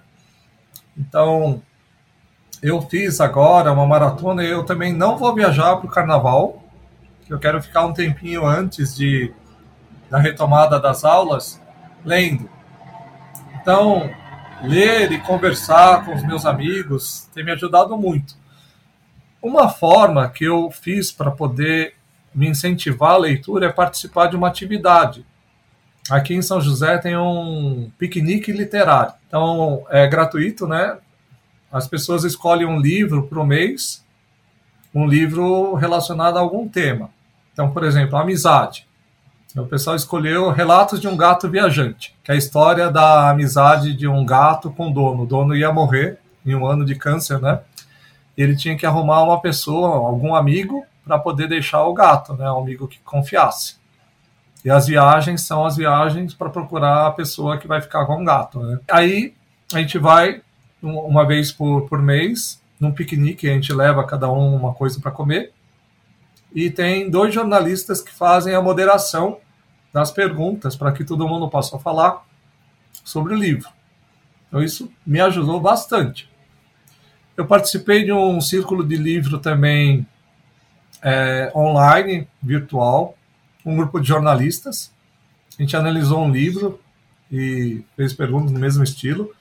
Então, 1.01 1.63
eu 2.63 2.83
fiz 2.83 3.23
agora 3.23 3.73
uma 3.73 3.87
maratona 3.87 4.45
e 4.45 4.51
eu 4.51 4.65
também 4.65 4.93
não 4.93 5.17
vou 5.17 5.35
viajar 5.35 5.77
para 5.77 5.87
o 5.87 5.91
carnaval. 5.91 6.63
Eu 7.27 7.39
quero 7.39 7.63
ficar 7.63 7.87
um 7.87 7.95
tempinho 7.95 8.45
antes 8.47 8.95
de 8.95 9.33
da 10.11 10.19
retomada 10.19 10.79
das 10.79 11.05
aulas 11.05 11.63
lendo. 12.05 12.51
Então, 13.55 14.11
ler 14.63 15.11
e 15.13 15.19
conversar 15.21 16.05
com 16.05 16.15
os 16.15 16.23
meus 16.23 16.45
amigos 16.45 17.29
tem 17.33 17.45
me 17.45 17.53
ajudado 17.53 17.97
muito. 17.97 18.35
Uma 19.41 19.71
forma 19.71 20.29
que 20.29 20.45
eu 20.45 20.71
fiz 20.71 21.11
para 21.11 21.31
poder 21.31 21.95
me 22.35 22.49
incentivar 22.49 23.13
a 23.13 23.19
leitura 23.19 23.67
é 23.67 23.73
participar 23.73 24.27
de 24.27 24.37
uma 24.37 24.49
atividade. 24.49 25.25
Aqui 26.09 26.35
em 26.35 26.43
São 26.43 26.61
José 26.61 26.99
tem 26.99 27.17
um 27.17 27.91
piquenique 27.99 28.53
literário. 28.53 29.13
Então 29.27 29.85
é 29.91 30.07
gratuito, 30.07 30.67
né? 30.67 30.99
As 31.73 31.87
pessoas 31.87 32.25
escolhem 32.25 32.67
um 32.67 32.81
livro 32.81 33.25
por 33.25 33.47
mês, 33.47 34.05
um 34.95 35.07
livro 35.07 35.75
relacionado 35.75 36.37
a 36.37 36.41
algum 36.41 36.69
tema. 36.69 37.11
Então, 37.53 37.71
por 37.71 37.85
exemplo, 37.85 38.17
amizade. 38.17 38.87
O 39.57 39.67
pessoal 39.67 39.97
escolheu 39.97 40.51
Relatos 40.51 41.01
de 41.01 41.09
um 41.09 41.17
Gato 41.17 41.49
Viajante, 41.49 42.17
que 42.23 42.31
é 42.31 42.35
a 42.35 42.39
história 42.39 42.89
da 42.89 43.31
amizade 43.31 43.95
de 43.95 44.07
um 44.07 44.25
gato 44.25 44.71
com 44.71 44.91
o 44.91 44.95
dono. 44.95 45.25
O 45.25 45.27
dono 45.27 45.57
ia 45.57 45.73
morrer 45.73 46.19
em 46.47 46.55
um 46.55 46.65
ano 46.65 46.85
de 46.85 46.95
câncer, 46.95 47.41
né? 47.41 47.61
Ele 48.37 48.55
tinha 48.57 48.77
que 48.77 48.87
arrumar 48.87 49.23
uma 49.25 49.41
pessoa, 49.41 49.97
algum 49.97 50.35
amigo, 50.37 50.85
para 51.05 51.19
poder 51.19 51.49
deixar 51.49 51.85
o 51.85 51.93
gato, 51.93 52.35
né? 52.35 52.51
Um 52.51 52.61
amigo 52.61 52.87
que 52.87 53.01
confiasse. 53.01 53.80
E 54.65 54.71
as 54.71 54.87
viagens 54.87 55.43
são 55.43 55.65
as 55.65 55.77
viagens 55.77 56.35
para 56.35 56.51
procurar 56.51 57.07
a 57.07 57.11
pessoa 57.11 57.59
que 57.59 57.67
vai 57.67 57.81
ficar 57.81 58.05
com 58.05 58.23
o 58.23 58.25
gato, 58.25 58.61
né? 58.61 58.79
Aí 58.91 59.35
a 59.73 59.79
gente 59.79 59.99
vai 59.99 60.43
uma 60.83 61.27
vez 61.27 61.53
por, 61.53 61.89
por 61.89 62.01
mês 62.01 62.61
num 62.79 62.93
piquenique, 62.93 63.49
a 63.49 63.53
gente 63.53 63.73
leva 63.73 64.07
cada 64.07 64.31
um 64.31 64.57
uma 64.57 64.73
coisa 64.73 64.99
para 65.01 65.11
comer. 65.11 65.53
E 66.55 66.71
tem 66.71 67.11
dois 67.11 67.33
jornalistas 67.35 68.01
que 68.01 68.11
fazem 68.11 68.55
a 68.55 68.63
moderação 68.63 69.39
das 69.93 70.11
perguntas 70.11 70.77
para 70.77 70.93
que 70.93 71.05
todo 71.05 71.29
mundo 71.29 71.49
possa 71.49 71.79
falar 71.79 72.25
sobre 73.05 73.35
o 73.35 73.37
livro. 73.37 73.69
Então 74.49 74.63
isso 74.63 74.91
me 75.07 75.21
ajudou 75.21 75.61
bastante. 75.61 76.29
Eu 77.37 77.47
participei 77.47 78.05
de 78.05 78.13
um 78.13 78.41
círculo 78.41 78.87
de 78.87 78.97
livro 78.97 79.39
também 79.39 80.07
é, 81.03 81.53
online, 81.55 82.27
virtual, 82.43 83.15
um 83.65 83.77
grupo 83.77 84.01
de 84.01 84.09
jornalistas. 84.09 84.93
A 85.59 85.63
gente 85.63 85.77
analisou 85.77 86.25
um 86.25 86.31
livro 86.31 86.81
e 87.31 87.83
fez 87.97 88.13
perguntas 88.13 88.51
no 88.53 88.59
mesmo 88.59 88.83
estilo. 88.83 89.33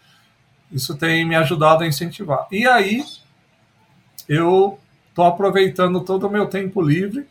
Isso 0.72 0.96
tem 0.96 1.26
me 1.26 1.36
ajudado 1.36 1.84
a 1.84 1.88
incentivar. 1.88 2.48
E 2.52 2.68
aí, 2.68 3.04
eu 4.28 4.80
estou 5.10 5.26
aproveitando 5.26 6.02
todo 6.02 6.28
o 6.28 6.30
meu 6.30 6.46
tempo 6.46 6.82
livre 6.82 7.28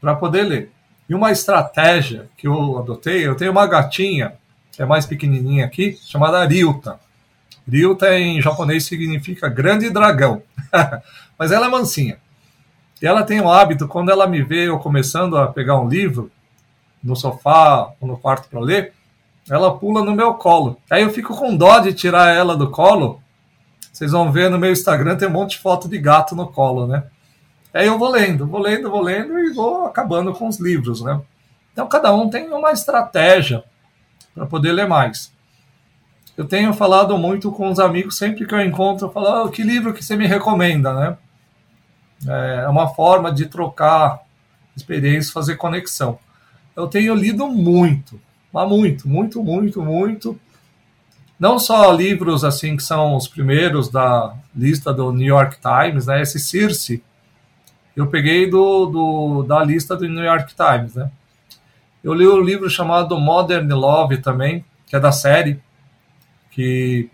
para 0.00 0.14
poder 0.14 0.42
ler. 0.42 0.72
E 1.08 1.14
uma 1.14 1.30
estratégia 1.30 2.28
que 2.36 2.48
eu 2.48 2.78
adotei, 2.78 3.26
eu 3.26 3.36
tenho 3.36 3.52
uma 3.52 3.66
gatinha, 3.66 4.34
que 4.72 4.82
é 4.82 4.86
mais 4.86 5.06
pequenininha 5.06 5.64
aqui, 5.64 5.98
chamada 6.02 6.44
Ryuta. 6.44 6.98
Ryuta 7.66 8.18
em 8.18 8.40
japonês 8.42 8.84
significa 8.84 9.48
grande 9.48 9.88
dragão, 9.90 10.42
mas 11.38 11.52
ela 11.52 11.66
é 11.66 11.68
mansinha. 11.68 12.18
E 13.00 13.06
ela 13.06 13.22
tem 13.22 13.40
o 13.40 13.50
hábito, 13.50 13.88
quando 13.88 14.10
ela 14.10 14.26
me 14.26 14.42
vê 14.42 14.68
eu 14.68 14.78
começando 14.78 15.36
a 15.36 15.46
pegar 15.46 15.78
um 15.78 15.88
livro 15.88 16.30
no 17.02 17.14
sofá 17.14 17.92
ou 18.00 18.08
no 18.08 18.16
quarto 18.16 18.48
para 18.48 18.60
ler, 18.60 18.92
ela 19.50 19.76
pula 19.76 20.02
no 20.02 20.14
meu 20.14 20.34
colo. 20.34 20.78
Aí 20.90 21.02
eu 21.02 21.10
fico 21.10 21.36
com 21.36 21.56
dó 21.56 21.78
de 21.80 21.92
tirar 21.92 22.34
ela 22.34 22.56
do 22.56 22.70
colo. 22.70 23.20
Vocês 23.92 24.12
vão 24.12 24.32
ver 24.32 24.50
no 24.50 24.58
meu 24.58 24.72
Instagram 24.72 25.16
tem 25.16 25.28
um 25.28 25.32
monte 25.32 25.50
de 25.52 25.58
foto 25.58 25.88
de 25.88 25.98
gato 25.98 26.34
no 26.34 26.48
colo, 26.48 26.86
né? 26.86 27.04
Aí 27.72 27.86
eu 27.86 27.98
vou 27.98 28.08
lendo, 28.08 28.46
vou 28.46 28.60
lendo, 28.60 28.90
vou 28.90 29.02
lendo 29.02 29.38
e 29.38 29.52
vou 29.52 29.86
acabando 29.86 30.32
com 30.32 30.48
os 30.48 30.58
livros, 30.58 31.02
né? 31.02 31.20
Então 31.72 31.88
cada 31.88 32.14
um 32.14 32.30
tem 32.30 32.48
uma 32.52 32.72
estratégia 32.72 33.64
para 34.34 34.46
poder 34.46 34.72
ler 34.72 34.88
mais. 34.88 35.32
Eu 36.36 36.44
tenho 36.44 36.72
falado 36.72 37.16
muito 37.18 37.52
com 37.52 37.68
os 37.68 37.78
amigos, 37.78 38.16
sempre 38.16 38.46
que 38.46 38.54
eu 38.54 38.60
encontro, 38.60 39.06
eu 39.06 39.12
falo, 39.12 39.44
oh, 39.44 39.48
que 39.48 39.62
livro 39.62 39.92
que 39.92 40.04
você 40.04 40.16
me 40.16 40.26
recomenda, 40.26 40.92
né? 40.92 41.16
É 42.26 42.68
uma 42.68 42.88
forma 42.88 43.32
de 43.32 43.46
trocar 43.46 44.22
experiências, 44.76 45.32
fazer 45.32 45.56
conexão. 45.56 46.18
Eu 46.74 46.86
tenho 46.88 47.14
lido 47.14 47.46
muito, 47.46 48.20
mas 48.52 48.68
muito, 48.68 49.08
muito, 49.08 49.42
muito, 49.42 49.82
muito. 49.82 50.38
Não 51.38 51.58
só 51.58 51.90
livros 51.92 52.44
assim 52.44 52.76
que 52.76 52.82
são 52.82 53.16
os 53.16 53.28
primeiros 53.28 53.88
da 53.88 54.34
lista 54.54 54.92
do 54.92 55.12
New 55.12 55.26
York 55.26 55.58
Times, 55.60 56.06
né? 56.06 56.22
Esse 56.22 56.38
Circe, 56.38 57.02
eu 57.96 58.06
peguei 58.06 58.48
do, 58.48 58.86
do, 58.86 59.42
da 59.42 59.62
lista 59.62 59.96
do 59.96 60.08
New 60.08 60.24
York 60.24 60.54
Times, 60.54 60.94
né? 60.94 61.10
Eu 62.02 62.12
li 62.12 62.26
um 62.26 62.40
livro 62.40 62.68
chamado 62.68 63.18
Modern 63.18 63.72
Love 63.72 64.18
também, 64.18 64.64
que 64.86 64.94
é 64.94 65.00
da 65.00 65.10
série, 65.10 65.60
que 66.50 67.08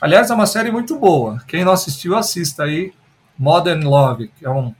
aliás 0.00 0.30
é 0.30 0.34
uma 0.34 0.46
série 0.46 0.70
muito 0.70 0.98
boa. 0.98 1.42
Quem 1.46 1.64
não 1.64 1.72
assistiu 1.72 2.16
assista 2.16 2.64
aí, 2.64 2.92
Modern 3.38 3.84
Love, 3.84 4.28
que 4.36 4.44
é 4.44 4.50
um 4.50 4.74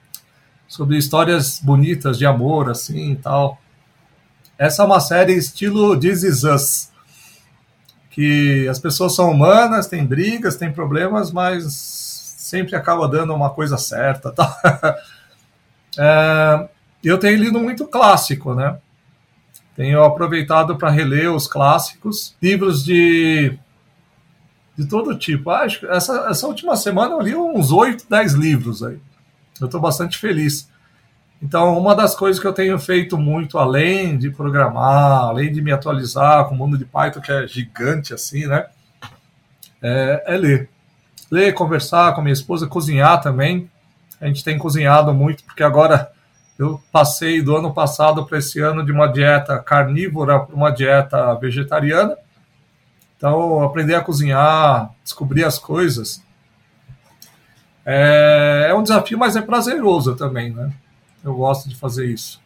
sobre 0.67 0.99
histórias 0.99 1.61
bonitas 1.61 2.19
de 2.19 2.27
amor 2.27 2.71
assim 2.71 3.13
e 3.13 3.17
tal. 3.17 3.59
Essa 4.59 4.83
é 4.83 4.87
uma 4.87 5.01
série 5.01 5.33
estilo 5.33 5.99
This 5.99 6.23
Is 6.25 6.43
Us, 6.43 6.91
que 8.11 8.67
as 8.69 8.79
pessoas 8.79 9.15
são 9.15 9.31
humanas, 9.31 9.87
tem 9.87 10.05
brigas, 10.05 10.57
tem 10.57 10.73
problemas, 10.73 11.31
mas 11.31 11.73
sempre 11.73 12.75
acaba 12.75 13.09
dando 13.09 13.35
uma 13.35 13.51
coisa 13.51 13.79
certa, 13.79 14.33
tá? 14.33 14.97
É, 15.97 16.69
eu 17.03 17.19
tenho 17.19 17.39
lido 17.39 17.61
muito 17.61 17.87
clássico, 17.87 18.55
né? 18.55 18.79
Tenho 19.77 20.03
aproveitado 20.03 20.77
para 20.77 20.91
reler 20.91 21.33
os 21.33 21.47
clássicos, 21.47 22.35
livros 22.43 22.85
de 22.85 23.57
de 24.79 24.87
todo 24.87 25.19
tipo. 25.19 25.51
Ah, 25.51 25.63
acho 25.63 25.85
essa, 25.89 26.29
essa 26.31 26.47
última 26.47 26.77
semana 26.77 27.15
eu 27.15 27.21
li 27.21 27.35
uns 27.35 27.73
8, 27.73 28.07
10 28.09 28.35
livros 28.35 28.83
aí. 28.85 28.99
Eu 29.61 29.67
estou 29.67 29.81
bastante 29.81 30.17
feliz. 30.17 30.71
Então, 31.43 31.77
uma 31.77 31.95
das 31.95 32.15
coisas 32.15 32.41
que 32.41 32.47
eu 32.47 32.53
tenho 32.53 32.79
feito 32.79 33.19
muito, 33.19 33.59
além 33.59 34.17
de 34.17 34.31
programar, 34.31 35.25
além 35.25 35.53
de 35.53 35.61
me 35.61 35.73
atualizar 35.73 36.45
com 36.47 36.55
o 36.55 36.59
mundo 36.59 36.79
de 36.79 36.85
Python, 36.85 37.21
que 37.21 37.33
é 37.33 37.47
gigante 37.47 38.15
assim, 38.15 38.47
né? 38.47 38.67
É, 39.83 40.23
é 40.27 40.37
ler. 40.37 40.71
Ler, 41.31 41.53
conversar 41.53 42.15
com 42.15 42.21
a 42.21 42.25
minha 42.25 42.33
esposa, 42.33 42.67
cozinhar 42.67 43.21
também. 43.21 43.69
A 44.21 44.27
gente 44.27 44.45
tem 44.45 44.59
cozinhado 44.59 45.13
muito, 45.13 45.43
porque 45.43 45.63
agora 45.63 46.11
eu 46.57 46.81
passei 46.91 47.43
do 47.43 47.57
ano 47.57 47.73
passado 47.73 48.25
para 48.27 48.39
esse 48.39 48.61
ano 48.61 48.85
de 48.85 48.93
uma 48.93 49.07
dieta 49.09 49.59
carnívora 49.59 50.41
para 50.41 50.55
uma 50.55 50.71
dieta 50.71 51.35
vegetariana. 51.35 52.17
Então, 53.19 53.63
aprender 53.63 53.97
a 53.97 54.01
cozinhar, 54.01 54.91
descobrir 55.03 55.45
as 55.45 55.59
coisas, 55.59 56.23
é, 57.85 58.69
é 58.71 58.75
um 58.75 58.83
desafio, 58.83 59.19
mas 59.19 59.35
é 59.35 59.43
prazeroso 59.43 60.15
também, 60.15 60.53
né? 60.53 60.73
Eu 61.25 61.35
gosto 61.35 61.69
de 61.69 61.75
fazer 61.75 62.07
isso. 62.07 62.41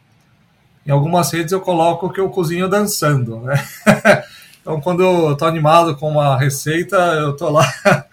Em 0.86 0.90
algumas 0.90 1.30
redes 1.30 1.52
eu 1.52 1.60
coloco 1.60 2.10
que 2.10 2.18
eu 2.18 2.30
cozinho 2.30 2.68
dançando, 2.68 3.38
né? 3.40 3.54
então, 4.60 4.80
quando 4.80 5.02
eu 5.02 5.32
estou 5.32 5.46
animado 5.46 5.94
com 5.96 6.10
uma 6.10 6.38
receita, 6.38 6.96
eu 6.96 7.32
estou 7.32 7.50
lá 7.50 7.64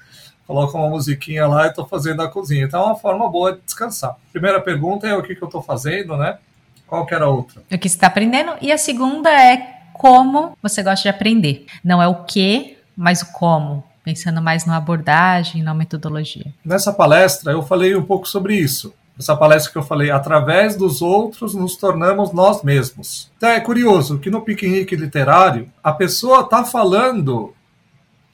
coloco 0.46 0.76
uma 0.78 0.90
musiquinha 0.90 1.48
lá 1.48 1.68
e 1.68 1.70
estou 1.70 1.88
fazendo 1.88 2.24
a 2.24 2.28
cozinha. 2.28 2.66
Então 2.66 2.82
é 2.82 2.86
uma 2.88 2.96
forma 2.96 3.30
boa 3.30 3.54
de 3.54 3.62
descansar. 3.62 4.18
Primeira 4.32 4.60
pergunta 4.60 5.08
é 5.08 5.16
o 5.16 5.24
que, 5.24 5.36
que 5.36 5.42
eu 5.44 5.48
estou 5.48 5.62
fazendo, 5.62 6.18
né? 6.18 6.40
Qual 6.88 7.06
que 7.06 7.14
era 7.14 7.26
a 7.26 7.30
outra? 7.30 7.62
O 7.72 7.78
que 7.78 7.88
você 7.88 7.96
está 7.96 8.08
aprendendo. 8.08 8.54
E 8.60 8.72
a 8.72 8.78
segunda 8.78 9.30
é 9.30 9.79
como 10.00 10.58
você 10.64 10.82
gosta 10.82 11.04
de 11.04 11.10
aprender. 11.10 11.66
Não 11.84 12.02
é 12.02 12.08
o 12.08 12.24
que, 12.24 12.78
mas 12.96 13.22
o 13.22 13.34
como. 13.34 13.84
Pensando 14.02 14.42
mais 14.42 14.66
na 14.66 14.78
abordagem, 14.78 15.62
na 15.62 15.74
metodologia. 15.74 16.54
Nessa 16.64 16.94
palestra 16.94 17.52
eu 17.52 17.62
falei 17.62 17.94
um 17.98 18.02
pouco 18.02 18.26
sobre 18.26 18.56
isso. 18.56 18.94
Essa 19.20 19.36
palestra 19.36 19.74
que 19.74 19.78
eu 19.78 19.84
falei, 19.84 20.10
através 20.10 20.78
dos 20.78 21.02
outros 21.02 21.54
nos 21.54 21.76
tornamos 21.76 22.32
nós 22.32 22.64
mesmos. 22.64 23.30
Então 23.36 23.50
é 23.50 23.60
curioso 23.60 24.20
que 24.20 24.30
no 24.30 24.42
piquenique 24.42 24.96
literário 24.96 25.70
a 25.84 25.92
pessoa 25.92 26.40
está 26.40 26.64
falando 26.64 27.54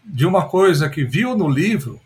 de 0.06 0.28
uma 0.28 0.48
coisa 0.48 0.88
que 0.88 1.04
viu 1.04 1.36
no 1.36 1.50
livro 1.50 2.00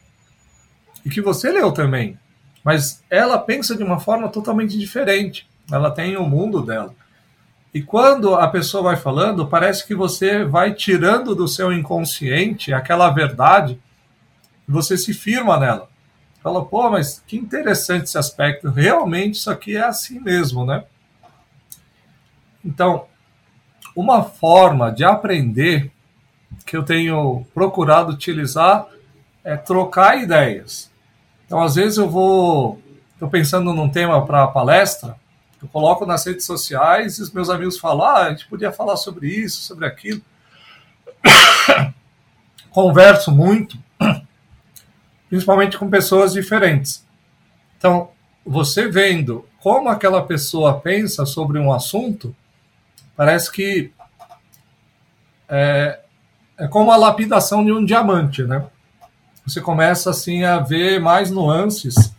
e 1.05 1.09
que 1.09 1.19
você 1.19 1.51
leu 1.51 1.73
também. 1.73 2.17
Mas 2.63 3.03
ela 3.09 3.37
pensa 3.37 3.75
de 3.75 3.83
uma 3.83 3.99
forma 3.99 4.29
totalmente 4.29 4.77
diferente. 4.77 5.45
Ela 5.69 5.91
tem 5.91 6.15
o 6.15 6.21
um 6.21 6.29
mundo 6.29 6.61
dela. 6.61 6.95
E 7.73 7.81
quando 7.81 8.33
a 8.33 8.47
pessoa 8.47 8.81
vai 8.81 8.95
falando, 8.95 9.47
parece 9.47 9.85
que 9.85 9.93
você 9.93 10.43
vai 10.43 10.73
tirando 10.73 11.35
do 11.35 11.47
seu 11.47 11.71
inconsciente 11.71 12.73
aquela 12.73 13.09
verdade 13.11 13.79
e 14.67 14.71
você 14.71 14.97
se 14.97 15.13
firma 15.13 15.59
nela. 15.59 15.87
Fala, 16.41 16.65
pô, 16.65 16.89
mas 16.89 17.23
que 17.27 17.37
interessante 17.37 18.05
esse 18.05 18.17
aspecto. 18.17 18.69
Realmente 18.69 19.35
isso 19.35 19.51
aqui 19.51 19.75
é 19.75 19.83
assim 19.83 20.19
mesmo, 20.19 20.65
né? 20.65 20.83
Então, 22.65 23.05
uma 23.95 24.23
forma 24.23 24.91
de 24.91 25.03
aprender 25.03 25.91
que 26.65 26.75
eu 26.75 26.83
tenho 26.83 27.45
procurado 27.53 28.13
utilizar 28.13 28.87
é 29.43 29.55
trocar 29.55 30.21
ideias. 30.21 30.91
Então, 31.45 31.61
às 31.61 31.75
vezes 31.75 31.97
eu 31.97 32.09
vou, 32.09 32.81
estou 33.13 33.29
pensando 33.29 33.73
num 33.73 33.89
tema 33.89 34.25
para 34.25 34.47
palestra, 34.47 35.15
eu 35.61 35.67
coloco 35.67 36.05
nas 36.05 36.25
redes 36.25 36.45
sociais 36.45 37.17
e 37.17 37.21
os 37.21 37.31
meus 37.31 37.49
amigos 37.49 37.77
falam, 37.77 38.05
ah, 38.05 38.25
a 38.25 38.29
gente 38.29 38.47
podia 38.47 38.71
falar 38.71 38.95
sobre 38.95 39.27
isso, 39.27 39.61
sobre 39.61 39.85
aquilo. 39.85 40.21
Converso 42.69 43.31
muito, 43.31 43.77
principalmente 45.27 45.77
com 45.77 45.89
pessoas 45.89 46.33
diferentes. 46.33 47.05
Então, 47.77 48.11
você 48.45 48.87
vendo 48.87 49.45
como 49.61 49.89
aquela 49.89 50.25
pessoa 50.25 50.79
pensa 50.79 51.25
sobre 51.25 51.59
um 51.59 51.73
assunto, 51.73 52.33
parece 53.15 53.51
que 53.51 53.91
é, 55.47 55.99
é 56.57 56.67
como 56.67 56.91
a 56.91 56.97
lapidação 56.97 57.65
de 57.65 57.71
um 57.71 57.83
diamante, 57.83 58.43
né? 58.43 58.65
Você 59.45 59.59
começa 59.59 60.09
assim 60.09 60.43
a 60.43 60.59
ver 60.59 61.01
mais 61.01 61.31
nuances 61.31 62.13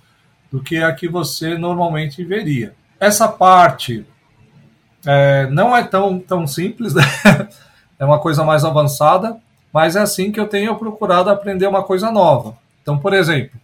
do 0.51 0.61
que 0.61 0.79
a 0.79 0.93
que 0.93 1.09
você 1.09 1.57
normalmente 1.57 2.25
veria. 2.25 2.75
Essa 3.01 3.27
parte 3.27 4.07
é, 5.07 5.47
não 5.47 5.77
é 5.77 5.83
tão, 5.83 6.21
tão 6.21 6.47
simples, 6.47 6.93
né? 6.95 7.03
é 7.99 8.05
uma 8.05 8.19
coisa 8.19 8.45
mais 8.45 8.65
avançada, 8.65 9.39
mas 9.73 9.97
é 9.97 10.01
assim 10.01 10.31
que 10.31 10.39
eu 10.39 10.47
tenho 10.47 10.77
procurado 10.77 11.31
aprender 11.31 11.67
uma 11.67 11.83
coisa 11.83 12.13
nova. 12.13 12.57
Então, 12.83 12.99
por 12.99 13.15
exemplo, 13.15 13.59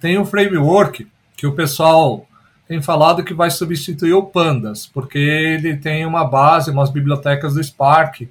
tem 0.00 0.18
um 0.18 0.24
framework 0.24 1.06
que 1.36 1.46
o 1.46 1.54
pessoal 1.54 2.26
tem 2.66 2.80
falado 2.80 3.24
que 3.24 3.34
vai 3.34 3.50
substituir 3.50 4.12
o 4.12 4.22
Pandas, 4.22 4.86
porque 4.86 5.18
ele 5.18 5.76
tem 5.76 6.06
uma 6.06 6.24
base, 6.24 6.70
umas 6.70 6.90
bibliotecas 6.90 7.54
do 7.54 7.64
Spark, 7.64 8.28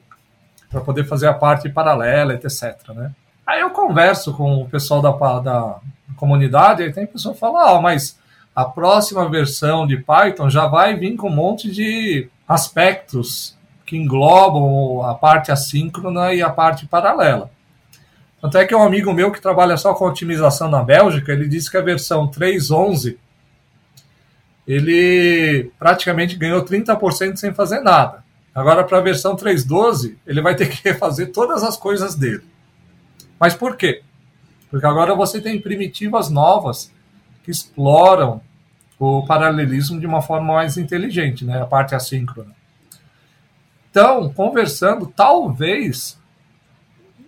para 0.69 0.81
poder 0.81 1.03
fazer 1.03 1.27
a 1.27 1.33
parte 1.33 1.67
paralela, 1.67 2.33
etc. 2.33 2.77
Né? 2.89 3.11
Aí 3.45 3.61
eu 3.61 3.71
converso 3.71 4.33
com 4.33 4.61
o 4.61 4.69
pessoal 4.69 5.01
da, 5.01 5.11
da 5.39 5.79
comunidade, 6.15 6.83
aí 6.83 6.93
tem 6.93 7.07
pessoa 7.07 7.33
que 7.33 7.39
fala, 7.39 7.71
ah, 7.71 7.81
mas 7.81 8.18
a 8.59 8.65
próxima 8.65 9.29
versão 9.29 9.87
de 9.87 9.95
Python 9.95 10.49
já 10.49 10.67
vai 10.67 10.93
vir 10.93 11.15
com 11.15 11.29
um 11.29 11.33
monte 11.33 11.71
de 11.71 12.27
aspectos 12.45 13.57
que 13.85 13.95
englobam 13.95 15.01
a 15.01 15.15
parte 15.15 15.49
assíncrona 15.49 16.33
e 16.33 16.41
a 16.41 16.49
parte 16.49 16.85
paralela. 16.85 17.49
Tanto 18.41 18.57
é 18.57 18.65
que 18.65 18.75
um 18.75 18.83
amigo 18.83 19.13
meu 19.13 19.31
que 19.31 19.39
trabalha 19.39 19.77
só 19.77 19.93
com 19.93 20.03
otimização 20.03 20.69
na 20.69 20.83
Bélgica, 20.83 21.31
ele 21.31 21.47
disse 21.47 21.71
que 21.71 21.77
a 21.77 21.81
versão 21.81 22.27
3.11 22.27 23.15
ele 24.67 25.71
praticamente 25.79 26.35
ganhou 26.35 26.61
30% 26.61 27.37
sem 27.37 27.53
fazer 27.53 27.79
nada. 27.79 28.25
Agora, 28.53 28.83
para 28.83 28.97
a 28.97 29.01
versão 29.01 29.37
3.12, 29.37 30.17
ele 30.27 30.41
vai 30.41 30.53
ter 30.53 30.67
que 30.67 30.83
refazer 30.83 31.31
todas 31.31 31.63
as 31.63 31.77
coisas 31.77 32.13
dele. 32.13 32.43
Mas 33.39 33.53
por 33.53 33.77
quê? 33.77 34.01
Porque 34.69 34.85
agora 34.85 35.15
você 35.15 35.39
tem 35.39 35.61
primitivas 35.61 36.29
novas 36.29 36.91
que 37.45 37.51
exploram 37.51 38.41
o 38.99 39.25
paralelismo 39.25 39.99
de 39.99 40.05
uma 40.05 40.21
forma 40.21 40.53
mais 40.53 40.77
inteligente, 40.77 41.45
né? 41.45 41.61
a 41.61 41.65
parte 41.65 41.95
assíncrona. 41.95 42.53
Então, 43.89 44.31
conversando, 44.33 45.07
talvez 45.07 46.19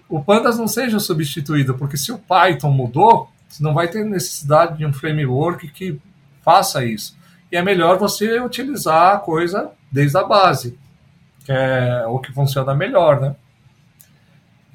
o 0.07 0.22
Pandas 0.22 0.60
não 0.60 0.68
seja 0.68 0.99
substituído, 0.99 1.76
porque 1.76 1.95
se 1.95 2.11
o 2.11 2.19
Python 2.19 2.69
mudou, 2.69 3.31
você 3.48 3.64
não 3.64 3.73
vai 3.73 3.88
ter 3.88 4.03
necessidade 4.03 4.77
de 4.77 4.85
um 4.85 4.91
framework 4.91 5.69
que 5.69 5.99
faça 6.43 6.84
isso. 6.84 7.18
E 7.49 7.56
é 7.56 7.61
melhor 7.61 7.98
você 7.98 8.39
utilizar 8.39 9.15
a 9.15 9.19
coisa 9.19 9.72
desde 9.91 10.18
a 10.18 10.23
base, 10.23 10.77
que 11.45 11.52
é 11.52 12.06
o 12.07 12.19
que 12.19 12.34
funciona 12.34 12.76
melhor, 12.76 13.19
né? 13.22 13.35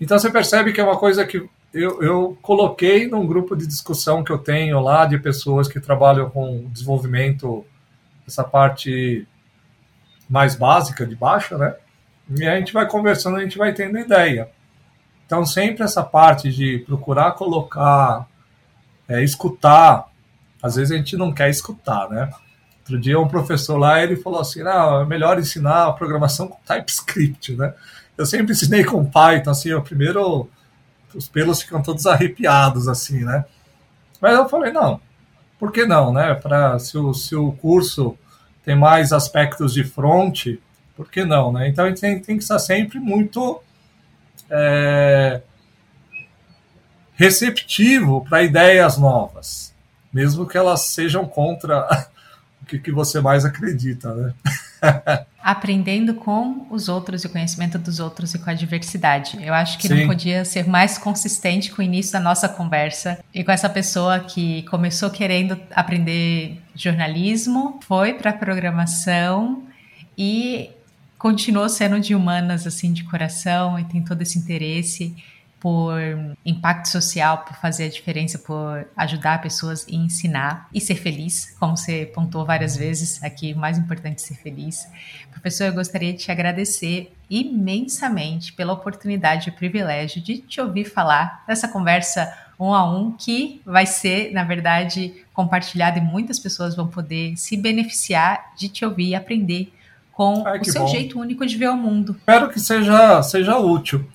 Então 0.00 0.18
você 0.18 0.30
percebe 0.30 0.72
que 0.72 0.80
é 0.80 0.84
uma 0.84 0.98
coisa 0.98 1.24
que 1.24 1.48
eu, 1.76 2.02
eu 2.02 2.38
coloquei 2.40 3.06
num 3.06 3.26
grupo 3.26 3.54
de 3.54 3.66
discussão 3.66 4.24
que 4.24 4.32
eu 4.32 4.38
tenho 4.38 4.80
lá 4.80 5.04
de 5.04 5.18
pessoas 5.18 5.68
que 5.68 5.78
trabalham 5.78 6.30
com 6.30 6.68
desenvolvimento, 6.70 7.64
essa 8.26 8.42
parte 8.42 9.26
mais 10.28 10.54
básica 10.56 11.06
de 11.06 11.14
baixa, 11.14 11.56
né? 11.58 11.76
E 12.30 12.46
a 12.46 12.58
gente 12.58 12.72
vai 12.72 12.88
conversando, 12.88 13.36
a 13.36 13.42
gente 13.42 13.58
vai 13.58 13.72
tendo 13.72 13.98
ideia. 13.98 14.48
Então, 15.26 15.44
sempre 15.44 15.84
essa 15.84 16.02
parte 16.02 16.50
de 16.50 16.78
procurar 16.80 17.32
colocar, 17.32 18.26
é, 19.08 19.22
escutar, 19.22 20.06
às 20.62 20.76
vezes 20.76 20.92
a 20.92 20.96
gente 20.96 21.16
não 21.16 21.32
quer 21.32 21.50
escutar, 21.50 22.08
né? 22.08 22.30
Outro 22.80 22.98
dia 22.98 23.20
um 23.20 23.28
professor 23.28 23.76
lá, 23.76 24.02
ele 24.02 24.16
falou 24.16 24.40
assim, 24.40 24.62
não, 24.62 25.02
é 25.02 25.04
melhor 25.04 25.38
ensinar 25.38 25.86
a 25.86 25.92
programação 25.92 26.48
com 26.48 26.58
TypeScript, 26.64 27.54
né? 27.54 27.74
Eu 28.16 28.24
sempre 28.24 28.52
ensinei 28.52 28.82
com 28.82 29.04
Python, 29.04 29.50
assim, 29.50 29.72
o 29.72 29.82
primeiro, 29.82 30.48
os 31.14 31.28
pelos 31.28 31.62
ficam 31.62 31.82
todos 31.82 32.06
arrepiados, 32.06 32.88
assim, 32.88 33.24
né? 33.24 33.44
Mas 34.20 34.36
eu 34.36 34.48
falei, 34.48 34.72
não, 34.72 35.00
por 35.58 35.72
que 35.72 35.86
não, 35.86 36.12
né? 36.12 36.34
Pra, 36.34 36.78
se, 36.78 36.96
o, 36.98 37.14
se 37.14 37.34
o 37.34 37.52
curso 37.52 38.16
tem 38.64 38.76
mais 38.76 39.12
aspectos 39.12 39.72
de 39.72 39.84
front, 39.84 40.46
por 40.96 41.10
que 41.10 41.24
não, 41.24 41.52
né? 41.52 41.68
Então 41.68 41.84
a 41.84 41.88
gente 41.88 42.00
tem, 42.00 42.20
tem 42.20 42.36
que 42.36 42.42
estar 42.42 42.58
sempre 42.58 42.98
muito 42.98 43.60
é, 44.50 45.40
receptivo 47.14 48.24
para 48.28 48.42
ideias 48.42 48.98
novas, 48.98 49.74
mesmo 50.12 50.46
que 50.46 50.56
elas 50.56 50.82
sejam 50.88 51.26
contra 51.26 51.86
o 52.62 52.66
que, 52.66 52.78
que 52.78 52.92
você 52.92 53.20
mais 53.20 53.44
acredita, 53.44 54.14
né? 54.14 54.34
Aprendendo 55.42 56.14
com 56.14 56.66
os 56.70 56.88
outros 56.88 57.22
e 57.22 57.26
o 57.26 57.30
conhecimento 57.30 57.78
dos 57.78 58.00
outros 58.00 58.34
e 58.34 58.38
com 58.38 58.50
a 58.50 58.54
diversidade. 58.54 59.38
Eu 59.40 59.54
acho 59.54 59.78
que 59.78 59.86
Sim. 59.86 60.00
não 60.00 60.06
podia 60.08 60.44
ser 60.44 60.66
mais 60.68 60.98
consistente 60.98 61.70
com 61.70 61.80
o 61.80 61.84
início 61.84 62.12
da 62.12 62.20
nossa 62.20 62.48
conversa 62.48 63.18
e 63.32 63.44
com 63.44 63.52
essa 63.52 63.68
pessoa 63.68 64.18
que 64.20 64.62
começou 64.64 65.08
querendo 65.08 65.58
aprender 65.70 66.60
jornalismo, 66.74 67.78
foi 67.86 68.14
para 68.14 68.32
programação 68.32 69.62
e 70.18 70.70
continuou 71.16 71.68
sendo 71.68 72.00
de 72.00 72.14
humanas 72.14 72.66
assim 72.66 72.92
de 72.92 73.04
coração 73.04 73.78
e 73.78 73.84
tem 73.84 74.02
todo 74.02 74.22
esse 74.22 74.38
interesse 74.38 75.14
por 75.66 75.98
impacto 76.44 76.88
social, 76.88 77.38
por 77.38 77.56
fazer 77.56 77.86
a 77.86 77.88
diferença, 77.88 78.38
por 78.38 78.86
ajudar 78.96 79.42
pessoas 79.42 79.84
e 79.88 79.96
ensinar 79.96 80.68
e 80.72 80.80
ser 80.80 80.94
feliz, 80.94 81.56
como 81.58 81.76
você 81.76 82.06
pontuou 82.14 82.46
várias 82.46 82.76
vezes 82.76 83.20
aqui, 83.20 83.52
o 83.52 83.58
mais 83.58 83.76
importante 83.76 84.22
é 84.22 84.26
ser 84.28 84.36
feliz. 84.36 84.86
Professor, 85.32 85.64
eu 85.64 85.72
gostaria 85.72 86.12
de 86.12 86.20
te 86.20 86.30
agradecer 86.30 87.12
imensamente 87.28 88.52
pela 88.52 88.74
oportunidade 88.74 89.48
e 89.48 89.52
privilégio 89.52 90.22
de 90.22 90.38
te 90.38 90.60
ouvir 90.60 90.84
falar 90.84 91.42
dessa 91.48 91.66
conversa 91.66 92.32
um 92.60 92.72
a 92.72 92.88
um 92.88 93.10
que 93.10 93.60
vai 93.66 93.86
ser, 93.86 94.32
na 94.32 94.44
verdade, 94.44 95.16
compartilhada 95.34 95.98
e 95.98 96.00
muitas 96.00 96.38
pessoas 96.38 96.76
vão 96.76 96.86
poder 96.86 97.36
se 97.36 97.56
beneficiar 97.56 98.52
de 98.56 98.68
te 98.68 98.84
ouvir 98.84 99.08
e 99.08 99.14
aprender 99.16 99.72
com 100.12 100.44
Ai, 100.46 100.60
o 100.60 100.64
seu 100.64 100.82
bom. 100.82 100.88
jeito 100.88 101.20
único 101.20 101.44
de 101.44 101.56
ver 101.56 101.68
o 101.68 101.76
mundo. 101.76 102.12
Espero 102.12 102.48
que 102.50 102.60
seja, 102.60 103.20
seja 103.22 103.58
útil. 103.58 104.08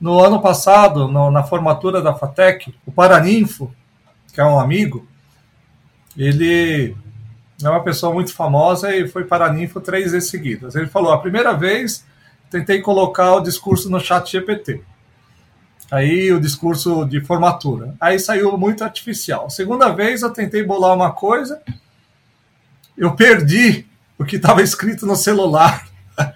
No 0.00 0.22
ano 0.22 0.40
passado, 0.40 1.08
no, 1.08 1.30
na 1.30 1.42
formatura 1.42 2.02
da 2.02 2.14
FATEC, 2.14 2.74
o 2.84 2.92
Paraninfo, 2.92 3.72
que 4.32 4.40
é 4.40 4.44
um 4.44 4.58
amigo, 4.58 5.06
ele 6.16 6.96
é 7.62 7.68
uma 7.68 7.82
pessoa 7.82 8.12
muito 8.12 8.34
famosa 8.34 8.94
e 8.94 9.08
foi 9.08 9.24
Paraninfo 9.24 9.80
três 9.80 10.12
vezes 10.12 10.30
seguidas. 10.30 10.74
Ele 10.74 10.86
falou: 10.86 11.12
a 11.12 11.20
primeira 11.20 11.52
vez 11.52 12.04
tentei 12.50 12.80
colocar 12.80 13.34
o 13.34 13.40
discurso 13.40 13.90
no 13.90 14.00
chat 14.00 14.30
GPT. 14.30 14.82
Aí 15.90 16.32
o 16.32 16.40
discurso 16.40 17.04
de 17.04 17.20
formatura. 17.20 17.94
Aí 18.00 18.18
saiu 18.18 18.56
muito 18.56 18.82
artificial. 18.82 19.50
Segunda 19.50 19.90
vez 19.90 20.22
eu 20.22 20.30
tentei 20.30 20.64
bolar 20.64 20.94
uma 20.94 21.12
coisa, 21.12 21.62
eu 22.96 23.14
perdi 23.14 23.86
o 24.18 24.24
que 24.24 24.36
estava 24.36 24.62
escrito 24.62 25.06
no 25.06 25.16
celular. 25.16 25.86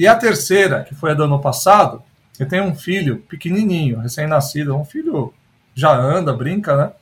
E 0.00 0.06
a 0.06 0.14
terceira, 0.14 0.84
que 0.84 0.94
foi 0.94 1.10
a 1.10 1.14
do 1.14 1.24
ano 1.24 1.40
passado, 1.40 2.04
eu 2.38 2.48
tenho 2.48 2.64
um 2.64 2.74
filho 2.74 3.18
pequenininho, 3.28 3.98
recém-nascido, 3.98 4.76
um 4.76 4.84
filho 4.84 5.34
já 5.74 5.92
anda, 5.92 6.32
brinca, 6.32 6.76
né? 6.76 6.92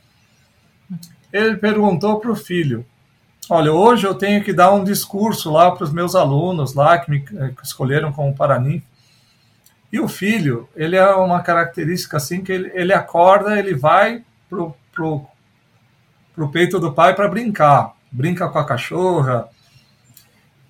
Ele 1.32 1.56
perguntou 1.56 2.20
para 2.20 2.30
o 2.30 2.36
filho: 2.36 2.84
Olha, 3.48 3.72
hoje 3.72 4.06
eu 4.06 4.14
tenho 4.14 4.42
que 4.42 4.52
dar 4.52 4.72
um 4.72 4.82
discurso 4.82 5.52
lá 5.52 5.70
para 5.70 5.84
os 5.84 5.92
meus 5.92 6.14
alunos 6.14 6.74
lá 6.74 6.98
que 6.98 7.10
me 7.10 7.20
que 7.20 7.62
escolheram 7.62 8.12
como 8.12 8.34
Paranin. 8.34 8.82
E 9.92 10.00
o 10.00 10.08
filho, 10.08 10.68
ele 10.74 10.96
é 10.96 11.08
uma 11.14 11.40
característica 11.42 12.16
assim 12.16 12.42
que 12.42 12.50
ele, 12.50 12.70
ele 12.74 12.92
acorda, 12.92 13.58
ele 13.58 13.74
vai 13.74 14.24
pro, 14.48 14.74
pro, 14.92 15.24
pro 16.34 16.50
peito 16.50 16.80
do 16.80 16.92
pai 16.92 17.14
para 17.14 17.28
brincar, 17.28 17.94
brinca 18.10 18.48
com 18.48 18.58
a 18.58 18.66
cachorra. 18.66 19.48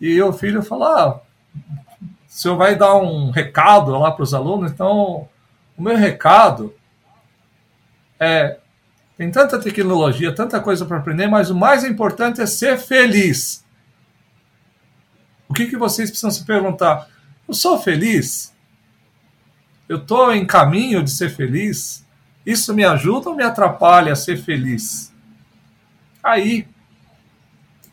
E 0.00 0.20
o 0.20 0.32
filho 0.32 0.62
fala: 0.62 1.02
ah, 1.02 1.20
o 2.36 2.38
senhor 2.38 2.56
vai 2.58 2.76
dar 2.76 2.96
um 2.96 3.30
recado 3.30 3.92
lá 3.92 4.12
para 4.12 4.22
os 4.22 4.34
alunos, 4.34 4.70
então 4.70 5.26
o 5.74 5.82
meu 5.82 5.96
recado 5.96 6.74
é 8.20 8.58
tem 9.16 9.30
tanta 9.30 9.58
tecnologia, 9.58 10.34
tanta 10.34 10.60
coisa 10.60 10.84
para 10.84 10.98
aprender, 10.98 11.28
mas 11.28 11.48
o 11.48 11.54
mais 11.54 11.82
importante 11.82 12.42
é 12.42 12.44
ser 12.44 12.76
feliz. 12.76 13.64
O 15.48 15.54
que, 15.54 15.64
que 15.64 15.78
vocês 15.78 16.10
precisam 16.10 16.30
se 16.30 16.44
perguntar? 16.44 17.08
Eu 17.48 17.54
sou 17.54 17.78
feliz? 17.78 18.54
Eu 19.88 19.96
estou 19.96 20.30
em 20.34 20.44
caminho 20.44 21.02
de 21.02 21.12
ser 21.12 21.30
feliz? 21.30 22.06
Isso 22.44 22.74
me 22.74 22.84
ajuda 22.84 23.30
ou 23.30 23.34
me 23.34 23.44
atrapalha 23.44 24.12
a 24.12 24.16
ser 24.16 24.36
feliz? 24.36 25.10
Aí, 26.22 26.68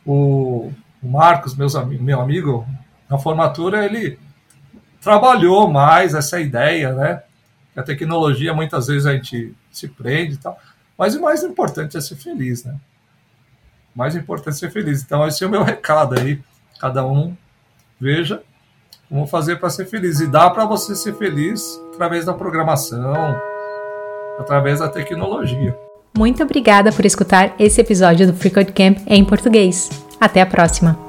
o, 0.05 0.69
Marcos, 1.01 1.55
meus, 1.55 1.75
meu 2.01 2.19
amigo, 2.19 2.67
na 3.09 3.17
formatura, 3.17 3.85
ele 3.85 4.19
trabalhou 5.03 5.69
mais 5.69 6.15
essa 6.15 6.39
ideia, 6.39 6.93
né? 6.93 7.23
A 7.75 7.83
tecnologia 7.83 8.53
muitas 8.53 8.87
vezes 8.87 9.05
a 9.05 9.13
gente 9.13 9.53
se 9.71 9.87
prende 9.87 10.35
e 10.35 10.37
tal, 10.37 10.57
mas 10.97 11.15
o 11.15 11.21
mais 11.21 11.43
importante 11.43 11.97
é 11.97 12.01
ser 12.01 12.15
feliz, 12.15 12.63
né? 12.63 12.75
O 13.95 13.99
mais 13.99 14.15
importante 14.15 14.55
é 14.55 14.59
ser 14.59 14.71
feliz. 14.71 15.03
Então 15.03 15.27
esse 15.27 15.43
é 15.43 15.47
o 15.47 15.49
meu 15.49 15.61
recado 15.63 16.19
aí. 16.19 16.39
Cada 16.79 17.05
um 17.05 17.35
veja 17.99 18.41
como 19.09 19.27
fazer 19.27 19.57
para 19.57 19.69
ser 19.69 19.85
feliz 19.85 20.19
e 20.19 20.27
dá 20.27 20.49
para 20.49 20.65
você 20.65 20.95
ser 20.95 21.15
feliz 21.15 21.79
através 21.93 22.25
da 22.25 22.33
programação, 22.33 23.35
através 24.39 24.79
da 24.79 24.87
tecnologia. 24.87 25.77
Muito 26.17 26.41
obrigada 26.43 26.91
por 26.91 27.05
escutar 27.05 27.55
esse 27.59 27.81
episódio 27.81 28.27
do 28.27 28.33
Free 28.33 28.51
Code 28.51 28.71
Camp 28.71 28.99
em 29.07 29.23
português. 29.25 29.89
Até 30.19 30.41
a 30.41 30.45
próxima. 30.45 31.02